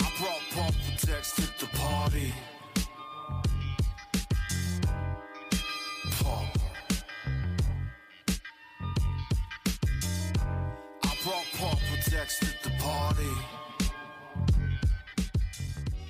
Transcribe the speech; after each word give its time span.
I 0.00 0.10
brought 0.18 0.40
bump 0.56 0.76
protects 0.82 1.34
to 1.36 1.42
the 1.60 1.66
party. 1.76 2.32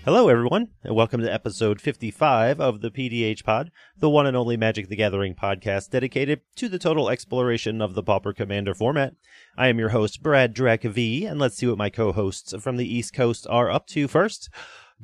Hello, 0.03 0.30
everyone, 0.30 0.69
and 0.82 0.95
welcome 0.95 1.21
to 1.21 1.30
episode 1.30 1.79
55 1.79 2.59
of 2.59 2.80
the 2.80 2.91
PDH 2.91 3.45
Pod, 3.45 3.71
the 3.98 4.09
one 4.09 4.27
and 4.27 4.34
only 4.34 4.57
Magic 4.57 4.89
the 4.89 4.96
Gathering 4.96 5.34
podcast 5.34 5.91
dedicated 5.91 6.41
to 6.57 6.71
the 6.71 6.79
total 6.79 7.11
exploration 7.11 7.83
of 7.83 7.93
the 7.93 8.02
Pauper 8.02 8.33
Commander 8.33 8.75
format. 8.75 9.12
I 9.59 9.69
am 9.69 9.79
your 9.79 9.91
host, 9.91 10.23
Brad 10.23 10.57
Drek 10.57 10.91
V, 10.91 11.27
and 11.27 11.39
let's 11.39 11.59
see 11.59 11.66
what 11.66 11.77
my 11.77 11.91
co 11.91 12.12
hosts 12.12 12.55
from 12.61 12.79
the 12.79 12.91
East 12.91 13.12
Coast 13.12 13.47
are 13.51 13.71
up 13.71 13.87
to 13.89 14.09
first. 14.09 14.48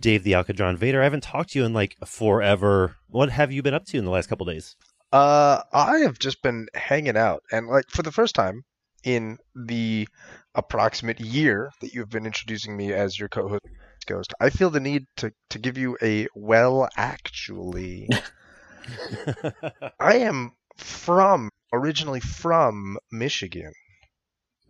Dave 0.00 0.24
the 0.24 0.32
Alcadron 0.32 0.78
Vader, 0.78 1.02
I 1.02 1.04
haven't 1.04 1.24
talked 1.24 1.50
to 1.50 1.58
you 1.58 1.66
in 1.66 1.74
like 1.74 1.98
forever. 2.06 2.96
What 3.08 3.28
have 3.28 3.52
you 3.52 3.62
been 3.62 3.74
up 3.74 3.84
to 3.86 3.98
in 3.98 4.06
the 4.06 4.10
last 4.10 4.28
couple 4.30 4.46
days? 4.46 4.76
Uh, 5.12 5.60
I 5.74 5.98
have 5.98 6.18
just 6.18 6.42
been 6.42 6.68
hanging 6.72 7.18
out, 7.18 7.42
and 7.52 7.68
like 7.68 7.90
for 7.90 8.02
the 8.02 8.12
first 8.12 8.34
time 8.34 8.64
in 9.04 9.36
the 9.54 10.08
approximate 10.54 11.20
year 11.20 11.70
that 11.82 11.92
you 11.92 12.00
have 12.00 12.08
been 12.08 12.24
introducing 12.24 12.78
me 12.78 12.94
as 12.94 13.18
your 13.18 13.28
co-host, 13.28 13.62
Ghost, 14.06 14.32
I 14.40 14.50
feel 14.50 14.70
the 14.70 14.80
need 14.80 15.06
to 15.16 15.32
to 15.50 15.58
give 15.58 15.76
you 15.76 15.96
a 16.02 16.28
well, 16.34 16.88
actually. 16.96 18.08
I 20.00 20.18
am 20.18 20.52
from 20.76 21.50
originally 21.72 22.20
from 22.20 22.98
Michigan, 23.10 23.72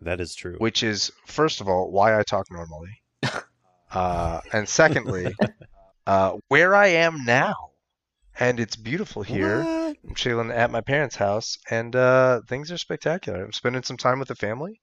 that 0.01 0.19
is 0.19 0.35
true. 0.35 0.55
which 0.57 0.83
is 0.83 1.11
first 1.25 1.61
of 1.61 1.67
all 1.67 1.91
why 1.91 2.17
I 2.17 2.23
talk 2.23 2.47
normally, 2.51 3.01
uh, 3.91 4.41
and 4.51 4.67
secondly, 4.67 5.35
uh, 6.07 6.37
where 6.47 6.75
I 6.75 6.87
am 6.87 7.25
now, 7.25 7.71
and 8.39 8.59
it's 8.59 8.75
beautiful 8.75 9.23
here. 9.23 9.63
What? 9.63 9.97
I'm 10.07 10.15
chilling 10.15 10.51
at 10.51 10.71
my 10.71 10.81
parents' 10.81 11.15
house, 11.15 11.57
and 11.69 11.95
uh, 11.95 12.41
things 12.47 12.71
are 12.71 12.77
spectacular. 12.77 13.43
I'm 13.43 13.53
spending 13.53 13.83
some 13.83 13.97
time 13.97 14.19
with 14.19 14.27
the 14.27 14.35
family. 14.35 14.79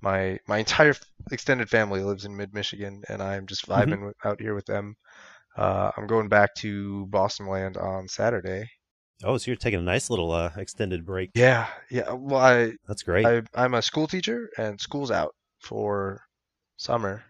My 0.00 0.38
my 0.46 0.58
entire 0.58 0.94
extended 1.32 1.68
family 1.70 2.02
lives 2.02 2.24
in 2.24 2.36
mid 2.36 2.52
Michigan, 2.54 3.02
and 3.08 3.22
I'm 3.22 3.46
just 3.46 3.66
Mhm. 3.66 3.74
vibing 3.86 4.06
with, 4.06 4.16
out 4.24 4.40
here 4.40 4.54
with 4.54 4.66
them. 4.66 4.96
Uh, 5.56 5.90
I'm 5.96 6.06
going 6.06 6.28
back 6.28 6.54
to 6.56 7.06
Boston 7.06 7.46
Land 7.46 7.76
on 7.78 8.08
Saturday. 8.08 8.68
Oh, 9.24 9.38
so 9.38 9.50
you're 9.50 9.56
taking 9.56 9.80
a 9.80 9.82
nice 9.82 10.10
little 10.10 10.30
uh, 10.30 10.50
extended 10.56 11.06
break. 11.06 11.30
Yeah, 11.34 11.66
yeah. 11.90 12.12
Well, 12.12 12.40
I, 12.40 12.72
That's 12.86 13.02
great. 13.02 13.24
I 13.26 13.42
I'm 13.54 13.72
a 13.74 13.80
school 13.82 14.06
teacher, 14.06 14.50
and 14.58 14.78
school's 14.80 15.10
out 15.10 15.34
for 15.60 16.20
summer. 16.76 17.24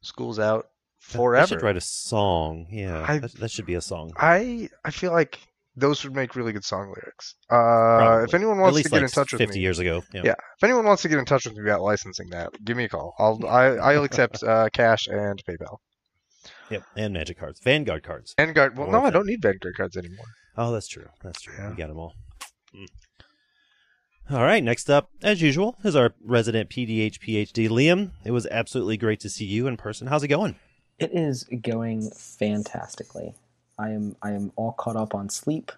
School's 0.00 0.38
out 0.38 0.68
forever. 1.00 1.42
I 1.42 1.46
should 1.46 1.62
write 1.62 1.76
a 1.76 1.80
song. 1.82 2.66
Yeah, 2.70 3.04
I- 3.06 3.18
that, 3.18 3.32
that 3.34 3.50
should 3.50 3.66
be 3.66 3.74
a 3.74 3.80
song. 3.82 4.12
I 4.16 4.70
I 4.84 4.90
feel 4.90 5.12
like 5.12 5.38
those 5.78 6.04
would 6.04 6.14
make 6.14 6.36
really 6.36 6.52
good 6.52 6.64
song 6.64 6.92
lyrics. 6.94 7.34
Uh, 7.50 8.24
if 8.24 8.34
anyone 8.34 8.58
wants 8.58 8.76
least 8.76 8.86
to 8.86 8.90
get 8.90 8.96
like 8.96 9.02
in 9.04 9.10
touch 9.10 9.32
with 9.32 9.40
50 9.40 9.54
me, 9.54 9.62
years 9.62 9.78
ago. 9.78 10.02
Yeah. 10.12 10.22
Yeah. 10.24 10.32
if 10.32 10.64
anyone 10.64 10.84
wants 10.84 11.02
to 11.02 11.08
get 11.08 11.18
in 11.18 11.24
touch 11.24 11.46
with 11.46 11.54
me 11.56 11.62
about 11.62 11.82
licensing 11.82 12.30
that, 12.30 12.50
give 12.64 12.76
me 12.76 12.84
a 12.84 12.88
call. 12.88 13.14
I'll 13.18 13.46
I, 13.46 13.64
I'll 13.76 14.04
accept 14.04 14.42
uh, 14.42 14.68
cash 14.72 15.06
and 15.06 15.42
PayPal. 15.44 15.78
Yep. 16.70 16.82
And 16.96 17.14
magic 17.14 17.38
cards. 17.38 17.60
Vanguard 17.62 18.02
cards. 18.02 18.34
Vanguard. 18.36 18.76
Well, 18.76 18.88
Or 18.88 18.92
no, 18.92 19.04
I 19.04 19.10
don't 19.10 19.26
need 19.26 19.40
Vanguard 19.42 19.74
cards 19.76 19.96
anymore. 19.96 20.26
Oh, 20.56 20.72
that's 20.72 20.88
true. 20.88 21.06
That's 21.22 21.40
true. 21.40 21.54
Yeah. 21.56 21.70
We 21.70 21.76
got 21.76 21.88
them 21.88 21.98
all. 21.98 22.14
Mm. 22.74 22.86
All 24.30 24.42
right. 24.42 24.62
Next 24.62 24.90
up, 24.90 25.08
as 25.22 25.40
usual, 25.40 25.76
is 25.84 25.96
our 25.96 26.14
resident 26.22 26.68
PDH 26.68 27.18
PhD, 27.20 27.68
Liam. 27.68 28.10
It 28.24 28.32
was 28.32 28.46
absolutely 28.46 28.96
great 28.96 29.20
to 29.20 29.30
see 29.30 29.46
you 29.46 29.66
in 29.66 29.76
person. 29.76 30.08
How's 30.08 30.22
it 30.22 30.28
going? 30.28 30.56
It 30.98 31.10
is 31.14 31.44
going 31.62 32.10
fantastically. 32.10 33.34
I 33.78 33.90
am 33.90 34.16
I 34.22 34.32
am 34.32 34.52
all 34.56 34.72
caught 34.72 34.96
up 34.96 35.14
on 35.14 35.28
sleep. 35.28 35.72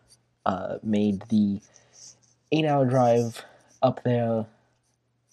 Uh, 0.46 0.78
made 0.82 1.22
the 1.28 1.60
eight 2.52 2.64
hour 2.64 2.86
drive 2.86 3.44
up 3.82 4.02
there 4.04 4.46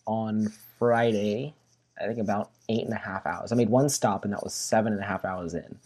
on 0.05 0.51
Friday. 0.77 1.53
I 1.99 2.07
think 2.07 2.19
about 2.19 2.51
eight 2.69 2.83
and 2.83 2.93
a 2.93 2.97
half 2.97 3.25
hours. 3.25 3.51
I 3.51 3.55
made 3.55 3.69
one 3.69 3.89
stop 3.89 4.23
and 4.23 4.33
that 4.33 4.43
was 4.43 4.53
seven 4.53 4.93
and 4.93 5.01
a 5.01 5.05
half 5.05 5.25
hours 5.25 5.53
in. 5.53 5.77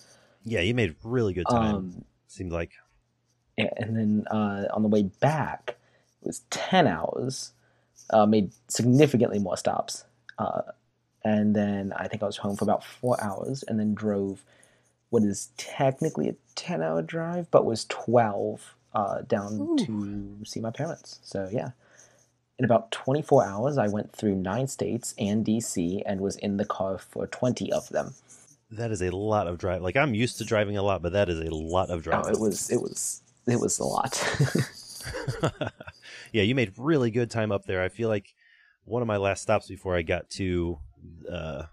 Yeah, 0.44 0.62
you 0.62 0.74
made 0.74 0.96
really 1.04 1.34
good 1.34 1.48
time. 1.50 1.76
Um, 1.76 2.06
Seemed 2.28 2.52
like. 2.52 2.72
and 3.58 3.96
then 3.96 4.28
uh, 4.32 4.66
on 4.74 4.82
the 4.82 4.88
way 4.90 5.04
back 5.04 5.78
it 6.22 6.28
was 6.28 6.40
10 6.50 6.88
hours 6.88 7.52
uh, 8.10 8.26
made 8.26 8.52
significantly 8.68 9.40
more 9.40 9.58
stops 9.58 10.06
uh, 10.40 10.62
and 11.24 11.56
then 11.56 11.94
i 11.98 12.08
think 12.08 12.24
i 12.24 12.26
was 12.26 12.38
home 12.38 12.56
for 12.56 12.64
about 12.64 12.84
four 12.84 13.22
hours 13.22 13.64
and 13.68 13.80
then 13.80 13.94
drove 13.94 14.44
what 15.12 15.24
is 15.24 15.50
technically 15.58 16.28
a 16.28 16.36
10 16.56 16.82
hour 16.82 17.02
drive 17.04 17.50
but 17.52 17.66
was 17.66 17.86
12 17.86 18.76
uh, 18.94 19.22
down 19.22 19.78
to 19.78 20.38
see 20.44 20.60
my 20.60 20.72
parents. 20.72 21.20
So 21.24 21.48
yeah. 21.52 21.72
In 22.60 22.66
about 22.66 22.92
24 22.92 23.46
hours 23.46 23.78
i 23.78 23.88
went 23.88 24.14
through 24.14 24.36
nine 24.36 24.68
states 24.68 25.16
and 25.18 25.46
dc 25.46 26.04
and 26.06 26.22
was 26.22 26.36
in 26.38 26.58
the 26.58 26.66
car 26.66 26.98
for 26.98 27.28
20 27.28 27.72
of 27.72 27.90
them. 27.90 28.14
That 28.70 28.92
is 28.92 29.02
a 29.02 29.10
lot 29.10 29.48
of 29.48 29.58
drive. 29.58 29.82
Like 29.82 29.98
I'm 29.98 30.14
used 30.14 30.38
to 30.40 30.46
driving 30.46 30.78
a 30.78 30.84
lot, 30.84 31.02
but 31.02 31.14
that 31.14 31.30
is 31.30 31.40
a 31.40 31.54
lot 31.54 31.90
of 31.90 32.08
oh, 32.08 32.28
it 32.28 32.40
was 32.40 32.70
it 32.70 32.82
was 32.82 33.22
it 33.48 33.60
was 33.60 33.80
a 33.80 33.84
lot. 33.84 34.24
Yeah, 36.32 36.44
you 36.44 36.56
made 36.56 36.74
really 36.78 37.12
good 37.12 37.30
time 37.30 37.52
up 37.52 37.66
there. 37.66 37.82
I 37.82 37.90
feel 37.90 38.10
like 38.10 38.34
one 38.86 39.02
of 39.02 39.08
my 39.08 39.18
last 39.18 39.42
stops 39.42 39.68
before 39.68 39.96
I 39.96 40.02
got 40.02 40.30
to 40.32 40.80
uh, 41.30 41.64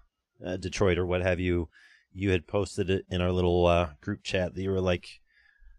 uh, 0.45 0.57
Detroit 0.57 0.97
or 0.97 1.05
what 1.05 1.21
have 1.21 1.39
you, 1.39 1.69
you 2.13 2.31
had 2.31 2.47
posted 2.47 2.89
it 2.89 3.05
in 3.09 3.21
our 3.21 3.31
little 3.31 3.65
uh, 3.65 3.89
group 4.01 4.23
chat 4.23 4.55
that 4.55 4.61
you 4.61 4.71
were 4.71 4.81
like, 4.81 5.21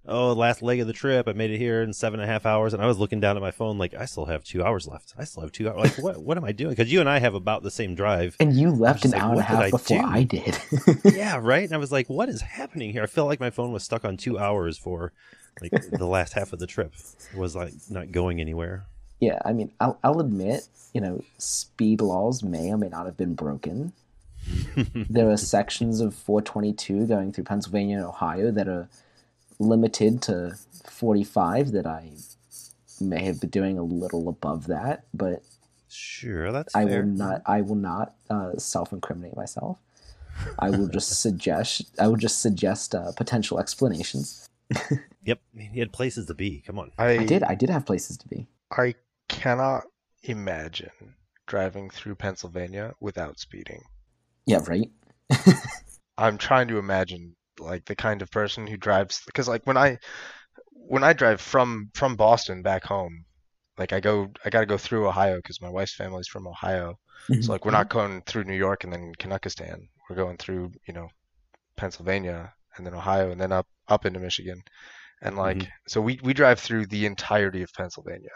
"Oh, 0.07 0.33
last 0.33 0.63
leg 0.63 0.81
of 0.81 0.87
the 0.87 0.93
trip, 0.93 1.29
I 1.29 1.33
made 1.33 1.51
it 1.51 1.59
here 1.59 1.83
in 1.83 1.93
seven 1.93 2.21
and 2.21 2.29
a 2.29 2.33
half 2.33 2.47
hours," 2.47 2.73
and 2.73 2.83
I 2.83 2.87
was 2.87 2.99
looking 2.99 3.21
down 3.21 3.37
at 3.37 3.43
my 3.43 3.51
phone 3.51 3.79
like, 3.79 3.95
"I 3.95 4.05
still 4.05 4.27
have 4.27 4.45
two 4.45 4.63
hours 4.65 4.87
left. 4.87 5.15
I 5.19 5.25
still 5.25 5.43
have 5.43 5.53
two 5.53 5.69
hours. 5.69 5.79
Like, 5.79 5.99
what? 5.99 6.19
What 6.19 6.37
am 6.37 6.45
I 6.45 6.53
doing?" 6.53 6.71
Because 6.71 6.93
you 6.93 7.01
and 7.01 7.09
I 7.09 7.19
have 7.19 7.35
about 7.35 7.63
the 7.63 7.71
same 7.71 7.95
drive. 7.95 8.37
and 8.41 8.53
you 8.55 8.71
left 8.71 9.05
an 9.05 9.13
like, 9.13 9.23
hour 9.23 9.33
and 9.33 9.41
a 9.41 9.45
half 9.45 9.63
I 9.63 9.71
before 9.71 9.99
do? 10.03 10.07
i 10.07 10.23
did 10.23 10.59
yeah, 11.05 11.39
right. 11.41 11.65
And 11.65 11.75
I 11.75 11.79
was 11.79 11.93
like, 11.93 12.09
"What 12.09 12.29
is 12.29 12.41
happening 12.41 12.93
here?" 12.93 13.03
I 13.03 13.07
felt 13.07 13.29
like 13.29 13.41
my 13.41 13.51
phone 13.51 13.73
was 13.73 13.83
stuck 13.85 14.05
on 14.05 14.17
two 14.17 14.39
hours 14.39 14.79
for 14.79 15.13
like 15.61 15.73
the 15.91 16.07
last 16.07 16.33
half 16.35 16.53
of 16.53 16.59
the 16.59 16.67
trip. 16.67 16.95
It 17.33 17.39
was 17.39 17.55
like 17.57 17.73
not 17.91 18.13
going 18.13 18.41
anywhere. 18.41 18.87
Yeah, 19.21 19.39
I 19.45 19.53
mean, 19.53 19.71
I'll, 19.79 19.99
I'll 20.03 20.21
admit, 20.21 20.67
you 20.95 21.01
know, 21.03 21.23
speed 21.37 22.01
laws 22.01 22.43
may 22.43 22.73
or 22.73 22.79
may 22.79 22.89
not 22.89 23.05
have 23.05 23.19
been 23.19 23.35
broken. 23.35 23.93
There 25.09 25.28
are 25.31 25.37
sections 25.37 26.00
of 26.00 26.15
422 26.15 27.06
going 27.06 27.33
through 27.33 27.44
Pennsylvania 27.44 27.97
and 27.99 28.06
Ohio 28.06 28.50
that 28.50 28.69
are 28.69 28.88
limited 29.59 30.22
to 30.22 30.56
45 30.88 31.72
that 31.72 31.87
I 31.87 32.12
may 33.00 33.25
have 33.25 33.41
been 33.41 33.50
doing 33.50 33.78
a 33.78 33.83
little 33.83 34.28
above 34.28 34.66
that, 34.69 35.05
but 35.15 35.43
Sure, 35.93 36.53
that's 36.53 36.75
I 36.77 36.87
fair. 36.87 37.00
will 37.00 37.09
not. 37.09 37.43
I 37.47 37.62
will 37.62 37.75
not 37.75 38.15
uh, 38.31 38.56
self-incriminate 38.56 39.37
myself. 39.37 39.78
I 40.59 40.71
will 40.71 40.87
just 40.93 41.21
suggest. 41.21 41.83
I 41.99 42.06
will 42.06 42.16
just 42.16 42.41
suggest 42.41 42.94
uh, 42.94 43.10
potential 43.16 43.59
explanations. 43.59 44.49
Yep, 45.22 45.39
he 45.55 45.78
had 45.81 45.93
places 45.93 46.25
to 46.27 46.34
be. 46.34 46.62
Come 46.66 46.78
on. 46.78 46.93
I, 46.97 47.19
I 47.19 47.27
did. 47.27 47.43
I 47.43 47.55
did 47.55 47.69
have 47.69 47.84
places 47.84 48.16
to 48.16 48.27
be. 48.28 48.47
I 48.71 48.94
cannot 49.28 49.84
imagine 50.22 50.91
driving 51.47 51.91
through 51.91 52.15
Pennsylvania 52.15 52.94
without 53.00 53.39
speeding. 53.39 53.83
Yeah, 54.47 54.61
right. 54.67 54.91
I'm 56.19 56.39
trying 56.39 56.69
to 56.69 56.78
imagine 56.78 57.34
like 57.59 57.84
the 57.87 57.97
kind 57.97 58.23
of 58.23 58.31
person 58.31 58.67
who 58.67 58.77
drives 58.77 59.23
because 59.27 59.49
like 59.49 59.67
when 59.67 59.77
I 59.77 59.99
when 60.73 61.05
I 61.05 61.12
drive 61.15 61.41
from 61.41 61.91
from 61.95 62.17
Boston 62.17 62.62
back 62.62 62.84
home, 62.84 63.25
like 63.78 63.93
I 63.93 64.01
go 64.01 64.33
I 64.45 64.51
got 64.51 64.61
to 64.61 64.67
go 64.67 64.78
through 64.78 65.09
Ohio 65.09 65.37
because 65.39 65.61
my 65.62 65.71
wife's 65.71 65.95
family's 65.97 66.28
from 66.28 66.47
Ohio. 66.49 66.99
So 67.41 67.53
like 67.53 67.65
we're 67.65 67.73
not 67.73 67.91
going 67.91 68.23
through 68.23 68.45
New 68.45 68.56
York 68.56 68.84
and 68.84 68.93
then 68.93 69.12
Canuckistan. 69.19 69.89
We're 70.09 70.17
going 70.17 70.39
through, 70.39 70.72
you 70.89 70.95
know, 70.95 71.09
Pennsylvania 71.77 72.54
and 72.77 72.87
then 72.87 72.95
Ohio 72.95 73.31
and 73.33 73.41
then 73.41 73.53
up 73.53 73.69
up 73.89 74.07
into 74.07 74.21
Michigan. 74.21 74.63
And 75.22 75.37
like 75.37 75.65
Mhm. 75.65 75.72
so 75.89 76.01
we 76.03 76.21
we 76.25 76.34
drive 76.34 76.60
through 76.60 76.87
the 76.87 77.07
entirety 77.07 77.63
of 77.63 77.72
Pennsylvania. 77.75 78.31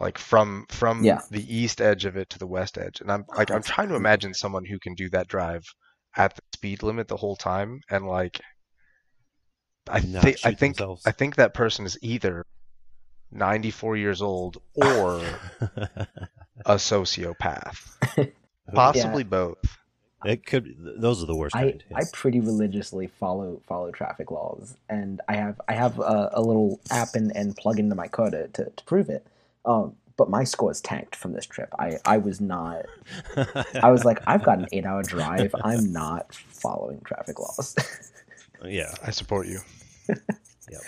Like 0.00 0.18
from 0.18 0.66
from 0.68 1.04
Yeah. 1.04 1.20
the 1.30 1.44
east 1.56 1.80
edge 1.80 2.04
of 2.04 2.16
it 2.16 2.30
to 2.30 2.38
the 2.38 2.46
west 2.46 2.78
edge. 2.78 3.00
And 3.00 3.10
I'm 3.12 3.24
like 3.36 3.50
I'm 3.50 3.62
trying 3.62 3.88
to 3.90 3.94
imagine 3.94 4.34
someone 4.34 4.64
who 4.64 4.78
can 4.78 4.94
do 4.94 5.08
that 5.10 5.28
drive 5.28 5.64
at 6.16 6.34
the 6.34 6.42
speed 6.54 6.82
limit 6.82 7.08
the 7.08 7.16
whole 7.16 7.36
time 7.36 7.80
and 7.90 8.06
like 8.06 8.40
I 9.88 10.00
Not 10.00 10.22
think 10.22 10.38
I 10.44 10.52
think 10.54 10.76
themselves. 10.76 11.02
I 11.06 11.12
think 11.12 11.36
that 11.36 11.54
person 11.54 11.84
is 11.86 11.98
either 12.02 12.44
94 13.30 13.96
years 13.96 14.22
old 14.22 14.58
or 14.74 15.20
a 16.66 16.74
sociopath. 16.76 18.32
Possibly 18.74 19.24
both. 19.24 19.58
it 20.24 20.46
could. 20.46 20.74
Those 20.98 21.22
are 21.22 21.26
the 21.26 21.36
worst 21.36 21.54
I, 21.54 21.62
kind. 21.70 21.84
I 21.94 21.98
yes. 22.00 22.10
pretty 22.14 22.40
religiously 22.40 23.08
follow 23.08 23.60
follow 23.68 23.90
traffic 23.92 24.30
laws, 24.30 24.76
and 24.88 25.20
I 25.28 25.36
have 25.36 25.60
I 25.68 25.74
have 25.74 25.98
a, 25.98 26.30
a 26.32 26.40
little 26.40 26.80
app 26.90 27.14
and, 27.14 27.30
and 27.36 27.54
plug 27.56 27.78
into 27.78 27.94
my 27.94 28.08
car 28.08 28.30
to, 28.30 28.48
to, 28.48 28.70
to 28.70 28.84
prove 28.84 29.10
it. 29.10 29.26
Um, 29.64 29.96
but 30.16 30.30
my 30.30 30.44
score 30.44 30.70
is 30.70 30.80
tanked 30.80 31.16
from 31.16 31.32
this 31.32 31.46
trip. 31.46 31.68
I 31.78 31.98
I 32.04 32.18
was 32.18 32.40
not. 32.40 32.86
I 33.82 33.90
was 33.90 34.04
like, 34.04 34.20
I've 34.26 34.44
got 34.44 34.58
an 34.58 34.66
eight-hour 34.72 35.02
drive. 35.02 35.54
I'm 35.64 35.92
not 35.92 36.34
following 36.34 37.00
traffic 37.04 37.38
laws. 37.38 37.74
yeah. 38.64 38.94
I 39.04 39.10
support 39.10 39.46
you. 39.46 39.60
yep. 40.08 40.80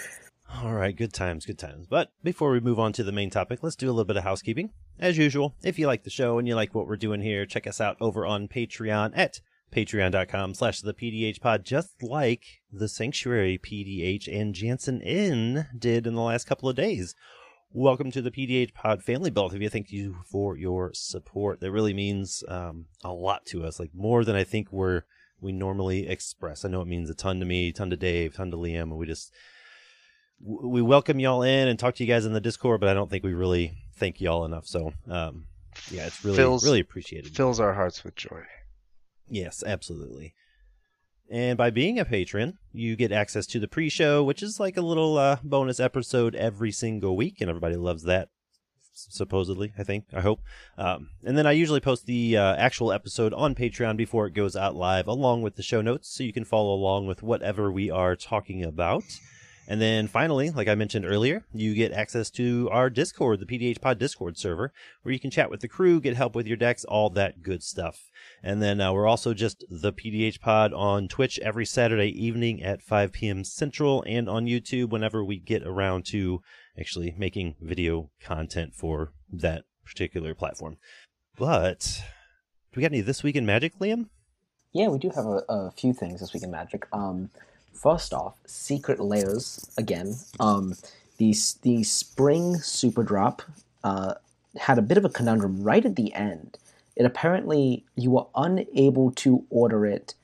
All 0.63 0.73
right, 0.73 0.97
good 0.97 1.13
times, 1.13 1.45
good 1.45 1.59
times. 1.59 1.87
But 1.87 2.13
before 2.23 2.51
we 2.51 2.61
move 2.61 2.79
on 2.79 2.93
to 2.95 3.05
the 3.05 3.13
main 3.13 3.31
topic, 3.31 3.63
let's 3.63 3.77
do 3.77 3.89
a 3.89 3.93
little 3.93 4.05
bit 4.05 4.17
of 4.17 4.23
housekeeping. 4.23 4.71
As 4.99 5.19
usual, 5.19 5.55
if 5.63 5.79
you 5.79 5.87
like 5.87 6.05
the 6.05 6.11
show 6.11 6.39
and 6.39 6.49
you 6.49 6.55
like 6.55 6.75
what 6.75 6.87
we're 6.87 6.97
doing 6.97 7.21
here, 7.21 7.45
check 7.45 7.67
us 7.67 7.81
out 7.81 7.97
over 8.01 8.25
on 8.25 8.49
Patreon 8.49 9.13
at 9.15 9.41
patreon.com 9.73 10.55
slash 10.55 10.81
the 10.81 10.95
PDH 10.95 11.41
pod, 11.41 11.65
just 11.65 12.03
like 12.03 12.45
the 12.73 12.89
Sanctuary 12.89 13.59
PDH 13.59 14.29
and 14.33 14.55
Jansen 14.55 15.01
Inn 15.03 15.67
did 15.77 16.07
in 16.07 16.15
the 16.15 16.23
last 16.23 16.47
couple 16.47 16.69
of 16.69 16.77
days. 16.77 17.15
Welcome 17.79 18.11
to 18.13 18.23
the 18.23 18.31
PDH 18.31 18.73
pod 18.73 19.03
family, 19.03 19.29
both 19.29 19.53
of 19.53 19.61
you. 19.61 19.69
Thank 19.69 19.93
you 19.93 20.17
for 20.25 20.57
your 20.57 20.95
support. 20.95 21.61
That 21.61 21.71
really 21.71 21.93
means 21.93 22.43
um, 22.49 22.87
a 23.05 23.13
lot 23.13 23.45
to 23.49 23.65
us, 23.67 23.79
like 23.79 23.91
more 23.95 24.25
than 24.25 24.35
I 24.35 24.45
think 24.45 24.73
we're 24.73 25.03
we 25.43 25.53
normally 25.53 26.09
express. 26.09 26.65
I 26.65 26.71
know 26.71 26.81
it 26.81 26.89
means 26.89 27.11
a 27.11 27.15
ton 27.15 27.39
to 27.41 27.45
me, 27.45 27.69
a 27.69 27.73
ton 27.75 27.91
to 27.91 27.97
Dave, 27.99 28.35
ton 28.35 28.51
to 28.51 28.57
Liam, 28.57 28.85
and 28.85 28.97
we 28.97 29.05
just 29.05 29.31
we 30.41 30.81
welcome 30.81 31.21
y'all 31.21 31.43
in 31.43 31.69
and 31.69 31.79
talk 31.79 31.95
to 31.97 32.03
you 32.03 32.11
guys 32.11 32.25
in 32.25 32.33
the 32.33 32.41
Discord, 32.41 32.81
but 32.81 32.89
I 32.89 32.95
don't 32.95 33.11
think 33.11 33.25
we 33.25 33.35
really 33.35 33.75
thank 33.99 34.23
y'all 34.23 34.47
enough. 34.47 34.67
So, 34.67 34.95
um, 35.11 35.45
yeah, 35.91 36.07
it's 36.07 36.25
really 36.25 36.39
Fills- 36.39 36.65
really 36.65 36.81
appreciated. 36.81 37.37
Fills 37.37 37.61
our 37.61 37.75
hearts 37.75 38.03
with 38.05 38.15
joy. 38.17 38.45
Yes, 39.29 39.63
absolutely. 39.67 40.35
And 41.31 41.59
by 41.59 41.71
being 41.71 41.99
a 41.99 42.05
patron, 42.05 42.59
you 42.73 42.95
get 42.95 43.11
access 43.11 43.47
to 43.49 43.59
the 43.59 43.67
pre-show, 43.69 44.23
which 44.23 44.43
is 44.43 44.61
like 44.61 44.77
a 44.77 44.83
little 44.83 45.19
uh, 45.19 45.39
bonus 45.43 45.81
episode 45.81 46.35
every 46.37 46.71
single 46.71 47.17
week, 47.17 47.41
and 47.41 47.49
everybody 47.51 47.77
loves 47.77 48.05
that. 48.05 48.29
Supposedly, 48.93 49.73
I 49.77 49.83
think, 49.83 50.05
I 50.15 50.21
hope. 50.21 50.41
Um, 50.79 51.11
and 51.25 51.37
then 51.37 51.47
I 51.47 51.53
usually 51.53 51.81
post 51.81 52.07
the 52.07 52.37
uh, 52.37 52.55
actual 52.57 52.93
episode 52.93 53.35
on 53.35 53.55
Patreon 53.55 53.97
before 53.97 54.27
it 54.27 54.35
goes 54.35 54.57
out 54.57 54.75
live, 54.75 55.07
along 55.07 55.43
with 55.43 55.57
the 55.57 55.63
show 55.63 55.83
notes, 55.83 56.09
so 56.09 56.25
you 56.25 56.33
can 56.33 56.45
follow 56.45 56.73
along 56.73 57.07
with 57.07 57.23
whatever 57.23 57.71
we 57.71 57.91
are 57.91 58.17
talking 58.17 58.65
about. 58.65 59.05
And 59.69 59.81
then 59.81 60.07
finally, 60.07 60.51
like 60.51 60.69
I 60.69 60.75
mentioned 60.75 61.05
earlier, 61.05 61.45
you 61.53 61.75
get 61.75 61.93
access 61.93 62.31
to 62.31 62.69
our 62.71 62.89
Discord, 62.89 63.41
the 63.41 63.47
PDH 63.47 63.81
Pod 63.81 63.99
Discord 63.99 64.39
server, 64.39 64.73
where 65.03 65.13
you 65.13 65.19
can 65.19 65.31
chat 65.31 65.51
with 65.51 65.61
the 65.61 65.69
crew, 65.69 66.01
get 66.01 66.17
help 66.17 66.35
with 66.35 66.47
your 66.47 66.57
decks, 66.57 66.85
all 66.85 67.11
that 67.11 67.43
good 67.43 67.63
stuff. 67.63 68.11
And 68.43 68.63
then 68.63 68.81
uh, 68.81 68.93
we're 68.93 69.09
also 69.09 69.35
just 69.35 69.65
the 69.69 69.93
PDH 69.93 70.41
Pod 70.41 70.73
on 70.73 71.09
Twitch 71.09 71.39
every 71.41 71.67
Saturday 71.67 72.11
evening 72.11 72.63
at 72.63 72.83
5 72.83 73.13
p.m. 73.13 73.43
Central 73.43 74.05
and 74.07 74.29
on 74.29 74.47
YouTube 74.47 74.91
whenever 74.91 75.25
we 75.25 75.39
get 75.39 75.67
around 75.67 76.05
to 76.07 76.43
actually 76.79 77.15
making 77.19 77.57
video 77.61 78.11
content 78.21 78.75
for 78.75 79.13
that 79.33 79.65
particular 79.85 80.35
platform. 80.35 80.77
But 81.37 82.03
do 82.73 82.79
we 82.79 82.83
got 82.83 82.93
any 82.93 83.01
This 83.01 83.23
Week 83.23 83.37
in 83.37 83.47
Magic, 83.47 83.79
Liam? 83.79 84.07
Yeah, 84.73 84.89
we 84.89 84.99
do 84.99 85.11
have 85.11 85.25
a, 85.25 85.43
a 85.49 85.71
few 85.71 85.93
things 85.95 86.21
this 86.21 86.35
week 86.35 86.43
in 86.43 86.51
Magic. 86.51 86.87
Um, 86.93 87.31
first 87.77 88.13
off, 88.13 88.35
Secret 88.47 88.99
Lairs 89.01 89.71
again. 89.79 90.17
Um, 90.41 90.75
the 91.19 91.35
the 91.63 91.83
spring 91.85 92.57
super 92.59 93.03
drop 93.03 93.43
uh, 93.85 94.15
had 94.59 94.79
a 94.79 94.83
bit 94.83 94.99
of 94.99 95.05
a 95.05 95.09
conundrum 95.09 95.63
right 95.63 95.85
at 95.85 95.97
the 95.97 96.13
end. 96.15 96.59
It 96.97 97.05
apparently 97.05 97.85
you 97.95 98.11
were 98.11 98.27
unable 98.35 99.11
to 99.13 99.45
order 99.51 99.87
it 99.87 100.15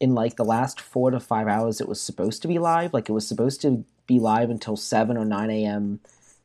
in 0.00 0.14
like 0.14 0.36
the 0.36 0.44
last 0.44 0.80
four 0.80 1.10
to 1.10 1.20
five 1.20 1.46
hours. 1.46 1.80
It 1.80 1.88
was 1.88 2.00
supposed 2.00 2.42
to 2.42 2.48
be 2.48 2.58
live. 2.58 2.92
Like 2.92 3.08
it 3.08 3.12
was 3.12 3.26
supposed 3.28 3.60
to 3.62 3.84
be 4.06 4.18
live 4.18 4.50
until 4.50 4.76
seven 4.76 5.16
or 5.16 5.24
nine 5.24 5.50
a.m. 5.50 6.00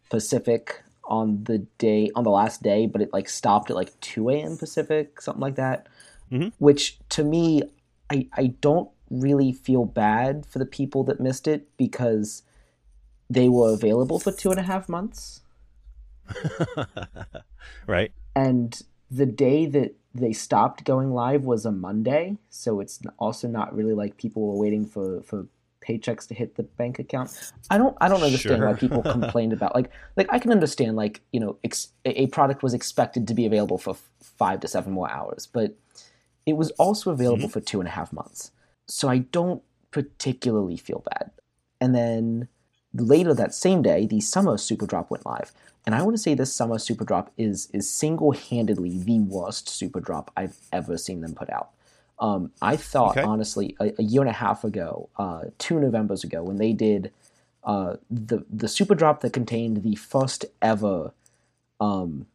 Pacific 0.10 0.82
on 1.06 1.44
the 1.46 1.60
day 1.78 2.10
on 2.16 2.24
the 2.24 2.30
last 2.32 2.62
day, 2.64 2.86
but 2.86 3.02
it 3.02 3.12
like 3.14 3.28
stopped 3.30 3.70
at 3.70 3.76
like 3.76 3.98
two 4.02 4.30
a.m. 4.30 4.58
Pacific, 4.58 5.22
something 5.22 5.42
like 5.42 5.56
that 5.56 5.88
Mhm. 6.32 6.54
which 6.60 6.98
to 7.10 7.24
me 7.26 7.62
I, 8.10 8.28
I 8.34 8.48
don't 8.62 8.90
really 9.12 9.52
feel 9.52 9.86
bad 9.86 10.46
for 10.46 10.60
the 10.60 10.66
people 10.66 11.04
that 11.04 11.20
missed 11.20 11.48
it 11.48 11.68
because 11.78 12.44
they 13.30 13.50
were 13.50 13.74
available 13.74 14.20
for 14.20 14.32
two 14.32 14.52
and 14.52 14.60
a 14.60 14.64
half 14.64 14.90
months. 14.90 15.42
Right. 17.88 18.12
and 18.36 18.82
the 19.10 19.26
day 19.26 19.66
that 19.66 19.96
they 20.14 20.34
stopped 20.34 20.84
going 20.84 21.12
live 21.12 21.44
was 21.44 21.66
a 21.66 21.72
monday 21.72 22.38
so 22.50 22.80
it's 22.80 23.02
also 23.18 23.48
not 23.48 23.76
really 23.76 23.94
like 23.94 24.18
people 24.18 24.48
were 24.48 24.60
waiting 24.60 24.86
for 24.86 25.22
for 25.22 25.48
paychecks 25.82 26.28
to 26.28 26.34
hit 26.36 26.56
the 26.56 26.64
bank 26.64 27.00
account. 27.00 27.54
I 27.70 27.78
don't 27.78 27.98
i 28.00 28.08
don't 28.08 28.22
understand 28.22 28.64
why 28.64 28.74
people 28.74 29.02
complained 29.02 29.52
about 29.52 29.74
like 29.76 29.90
like 30.16 30.28
i 30.30 30.40
can 30.40 30.52
understand 30.52 30.96
like 30.96 31.22
you 31.32 31.40
know 31.40 31.58
ex- 31.64 31.90
a 32.06 32.28
product 32.28 32.64
was 32.64 32.74
expected 32.74 33.28
to 33.28 33.34
be 33.34 33.46
available 33.46 33.78
for 33.78 33.92
f- 33.92 34.10
five 34.22 34.60
to 34.62 34.68
seven 34.68 34.94
more 34.94 35.10
hours 35.10 35.48
but 35.48 35.76
it 36.46 36.54
was 36.54 36.72
also 36.72 37.12
available 37.12 37.44
mm-hmm. 37.44 37.52
for 37.52 37.62
two 37.62 37.80
and 37.80 37.88
a 37.88 37.92
half 37.92 38.14
months 38.14 38.52
so 38.92 39.10
i 39.10 39.20
don't 39.20 39.62
particularly 39.92 40.78
feel 40.78 41.04
bad. 41.12 41.32
And 41.82 41.94
then 41.94 42.48
later 42.94 43.34
that 43.34 43.54
same 43.54 43.82
day 43.82 44.06
the 44.06 44.22
summer 44.22 44.58
super 44.58 44.86
drop 44.86 45.12
went 45.12 45.26
live. 45.26 45.52
And 45.86 45.94
i 45.96 46.02
want 46.02 46.16
to 46.16 46.22
say 46.22 46.34
this 46.34 46.54
summer 46.54 46.78
super 46.80 47.04
drop 47.04 47.32
is 47.38 47.70
is 47.74 47.90
single-handedly 47.90 48.98
the 49.00 49.20
worst 49.20 49.68
super 49.70 50.00
drop 50.00 50.32
i've 50.38 50.58
ever 50.72 50.98
seen 50.98 51.22
them 51.22 51.34
put 51.34 51.50
out. 51.50 51.70
Um, 52.20 52.52
i 52.62 52.76
thought 52.78 53.18
Okay. 53.18 53.22
honestly 53.32 53.76
a, 53.80 53.94
a 54.00 54.04
year 54.04 54.22
and 54.22 54.30
a 54.30 54.34
half 54.34 54.64
ago 54.64 55.10
uh, 55.18 55.42
two 55.58 55.80
novembers 55.80 56.24
ago 56.24 56.44
when 56.44 56.58
they 56.58 56.74
did 56.74 57.12
uh, 57.64 57.98
the 58.10 58.46
the 58.50 58.68
super 58.68 58.96
drop 58.96 59.22
that 59.22 59.34
contained 59.34 59.84
the 59.84 59.96
first 59.96 60.46
ever 60.62 61.12
um, 61.80 62.28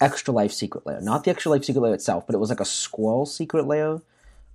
extra 0.00 0.32
life 0.32 0.52
secret 0.52 0.86
lair. 0.86 1.00
Not 1.00 1.24
the 1.24 1.30
extra 1.30 1.50
life 1.52 1.64
secret 1.64 1.80
lair 1.82 1.94
itself 1.94 2.26
but 2.26 2.34
it 2.34 2.38
was 2.38 2.50
like 2.50 2.60
a 2.60 2.64
squirrel 2.64 3.26
secret 3.26 3.66
lair 3.66 4.00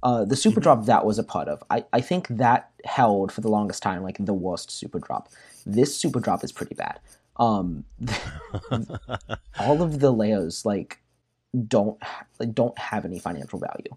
uh, 0.04 0.26
the 0.26 0.36
super 0.36 0.60
drop 0.60 0.86
that 0.86 1.06
was 1.06 1.18
a 1.18 1.24
part 1.24 1.48
of. 1.48 1.64
I, 1.70 1.86
I 1.92 2.02
think 2.02 2.28
that 2.30 2.72
held 2.86 3.32
for 3.32 3.42
the 3.42 3.50
longest 3.50 3.82
time 3.82 4.04
like 4.04 4.18
the 4.20 4.34
worst 4.34 4.72
super 4.72 5.00
drop. 5.00 5.30
This 5.66 5.98
super 5.98 6.20
drop 6.20 6.44
is 6.44 6.52
pretty 6.52 6.76
bad. 6.76 7.00
Um, 7.38 7.86
all 9.60 9.82
of 9.82 10.00
the 10.00 10.12
layers 10.12 10.66
like 10.66 11.00
don't 11.68 12.02
like, 12.40 12.54
don't 12.54 12.78
have 12.78 13.06
any 13.06 13.20
financial 13.20 13.60
value. 13.60 13.96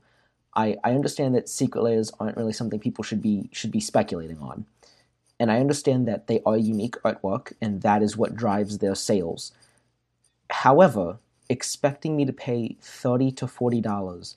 I, 0.54 0.76
I 0.82 0.92
understand 0.92 1.34
that 1.34 1.48
secret 1.48 1.82
lairs 1.82 2.10
aren't 2.18 2.36
really 2.36 2.52
something 2.52 2.80
people 2.80 3.04
should 3.04 3.22
be 3.22 3.48
should 3.52 3.70
be 3.70 3.80
speculating 3.80 4.38
on. 4.38 4.66
And 5.38 5.50
i 5.50 5.58
understand 5.58 6.06
that 6.06 6.26
they 6.26 6.42
are 6.44 6.58
unique 6.58 6.96
artwork 7.02 7.54
and 7.62 7.80
that 7.80 8.02
is 8.02 8.16
what 8.16 8.36
drives 8.36 8.78
their 8.78 8.94
sales. 8.94 9.52
However 10.50 11.18
expecting 11.48 12.16
me 12.16 12.24
to 12.24 12.32
pay 12.32 12.76
30 12.80 13.32
to 13.32 13.46
40 13.46 13.80
dollars 13.80 14.36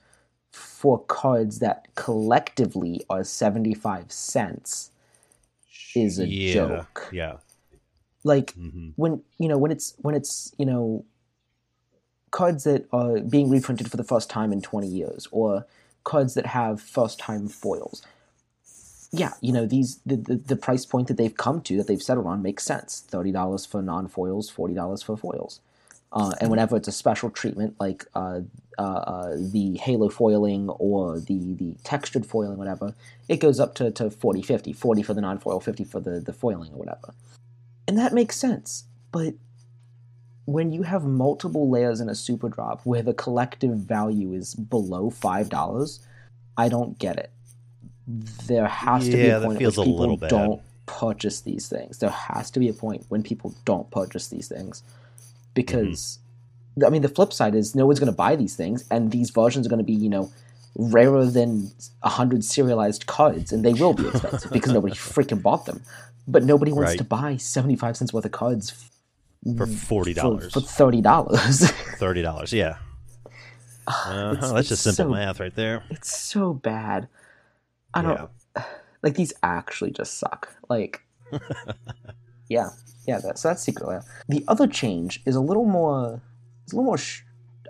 for 0.54 1.00
cards 1.06 1.60
that 1.60 1.88
collectively 1.96 3.02
are 3.10 3.24
75 3.24 4.12
cents 4.12 4.92
is 5.96 6.20
a 6.20 6.28
yeah. 6.28 6.54
joke 6.54 7.10
Yeah. 7.12 7.38
like 8.24 8.54
hmm 8.54 8.90
when 8.96 9.24
you 9.40 9.48
know 9.48 9.58
when 9.58 9.72
it's 9.72 9.96
when 9.98 10.14
it's 10.14 10.54
you 10.60 10.66
know 10.66 11.04
cards 12.30 12.64
that 12.66 12.86
are 12.92 13.20
being 13.20 13.50
reprinted 13.50 13.90
for 13.90 13.98
the 13.98 14.04
first 14.04 14.30
time 14.30 14.52
in 14.54 14.62
20 14.62 14.88
years 14.88 15.28
or 15.32 15.66
cards 16.04 16.36
that 16.36 16.46
have 16.48 16.80
first 16.82 17.18
time 17.20 17.48
foils 17.48 18.04
yeah 19.12 19.34
you 19.42 19.52
know 19.52 19.66
these 19.66 20.00
the, 20.06 20.16
the, 20.16 20.36
the 20.36 20.56
price 20.56 20.86
point 20.86 21.08
that 21.08 21.18
they've 21.18 21.38
come 21.38 21.62
to 21.62 21.78
that 21.78 21.88
they've 21.88 22.02
settled 22.02 22.28
on 22.28 22.42
makes 22.44 22.64
sense 22.64 23.04
$30 23.12 23.68
for 23.68 23.82
non-foils 23.82 24.52
$40 24.52 25.04
for 25.04 25.18
foils 25.18 25.60
uh, 26.14 26.32
and 26.40 26.50
whenever 26.50 26.78
it's 26.78 26.88
a 26.88 26.92
special 26.92 27.30
treatment 27.30 27.76
like 27.80 28.06
uh, 28.16 28.40
uh, 28.78 28.82
uh, 28.82 29.36
the 29.38 29.78
halo 29.78 30.10
foiling 30.10 30.70
or 30.70 31.20
the, 31.20 31.54
the 31.56 31.76
textured 31.84 32.26
foiling 32.26 32.58
whatever 32.58 32.96
it 33.28 33.38
goes 33.38 33.60
up 33.60 33.76
to, 33.76 33.92
to 33.92 34.10
40 34.10 34.42
50 34.42 34.74
40 34.74 35.04
for 35.04 35.14
the 35.14 35.22
non-foil 35.22 35.60
50 35.60 35.84
for 35.84 36.00
the, 36.00 36.20
the 36.20 36.34
foiling 36.34 36.72
or 36.72 36.78
whatever 36.78 37.14
and 37.88 37.98
that 37.98 38.14
makes 38.14 38.38
sense. 38.38 38.86
But 39.12 39.34
when 40.46 40.72
you 40.72 40.84
have 40.84 41.04
multiple 41.04 41.70
layers 41.70 42.00
in 42.00 42.10
a 42.10 42.16
super 42.16 42.50
drop 42.50 42.82
where 42.84 43.02
the 43.02 43.14
collective 43.14 43.78
value 43.78 44.34
is 44.34 44.56
below 44.56 45.10
five 45.10 45.50
dollars, 45.50 46.06
I 46.58 46.70
don't 46.70 46.98
get 46.98 47.18
it. 47.18 47.32
There 48.48 48.68
has 48.68 49.06
to 49.06 49.12
be 49.12 49.30
a 49.30 49.40
point 49.40 49.54
at 49.54 49.60
feels 49.60 49.78
which 49.78 49.88
a 49.88 49.90
people 49.90 50.18
don't 50.18 50.62
purchase 50.86 51.42
these 51.42 51.70
things. 51.70 52.00
There 52.00 52.10
has 52.10 52.52
to 52.52 52.60
be 52.60 52.68
a 52.68 52.74
point 52.74 53.06
when 53.10 53.24
people 53.24 53.54
don't 53.66 53.90
purchase 53.92 54.28
these 54.28 54.48
things 54.48 54.84
because 55.54 56.20
Mm-hmm. 56.78 56.86
I 56.86 56.90
mean 56.90 57.02
the 57.04 57.10
flip 57.10 57.32
side 57.34 57.54
is 57.54 57.76
no 57.76 57.86
one's 57.86 58.00
going 58.00 58.12
to 58.12 58.16
buy 58.18 58.36
these 58.36 58.56
things, 58.56 58.84
and 58.90 59.12
these 59.12 59.30
versions 59.30 59.66
are 59.68 59.70
going 59.70 59.78
to 59.86 59.86
be 59.86 59.94
you 59.94 60.10
know 60.10 60.32
rarer 60.76 61.24
than 61.26 61.72
a 62.02 62.10
hundred 62.10 62.44
serialized 62.44 63.06
cards, 63.06 63.52
and 63.52 63.64
they 63.64 63.74
will 63.74 63.94
be 63.94 64.08
expensive 64.08 64.52
because 64.52 64.74
nobody 64.74 64.96
freaking 65.16 65.42
bought 65.42 65.66
them. 65.68 65.82
But 66.28 66.44
nobody 66.44 66.72
wants 66.72 66.90
Right. 66.92 66.98
to 66.98 67.04
buy 67.04 67.38
seventy 67.38 67.76
five 67.76 67.96
cents 67.96 68.12
worth 68.12 68.26
of 68.26 68.32
cards 68.32 68.72
f- 69.46 69.58
For 69.58 69.68
forty 69.68 70.14
dollars, 70.16 70.52
for 70.52 70.62
thirty 70.62 71.02
dollars. 71.02 71.70
thirty 72.00 72.24
dollars. 72.24 72.52
Yeah. 72.52 72.78
Uh-huh. 73.86 74.32
It's- 74.32 74.52
That's 74.52 74.70
just 74.70 74.84
simple 74.84 75.06
so- 75.06 75.10
math 75.12 75.40
right 75.40 75.54
there. 75.56 75.84
it's 75.92 76.18
so 76.18 76.54
bad. 76.54 77.08
I 77.94 78.02
don't 78.02 78.30
like 79.04 79.14
these. 79.14 79.34
Actually, 79.44 79.92
just 79.92 80.18
suck. 80.18 80.50
Like, 80.70 81.02
yeah, 82.50 82.70
yeah. 83.06 83.20
That, 83.20 83.40
so 83.40 83.50
that's 83.50 83.64
secret 83.64 83.88
lair. 83.88 84.04
The 84.28 84.44
other 84.48 84.68
change 84.68 85.22
is 85.26 85.36
a 85.36 85.42
little 85.42 85.66
more 85.66 86.22
it's 86.64 86.74
a 86.74 86.76
little 86.76 86.86
more. 86.86 86.98
Sh- 86.98 87.24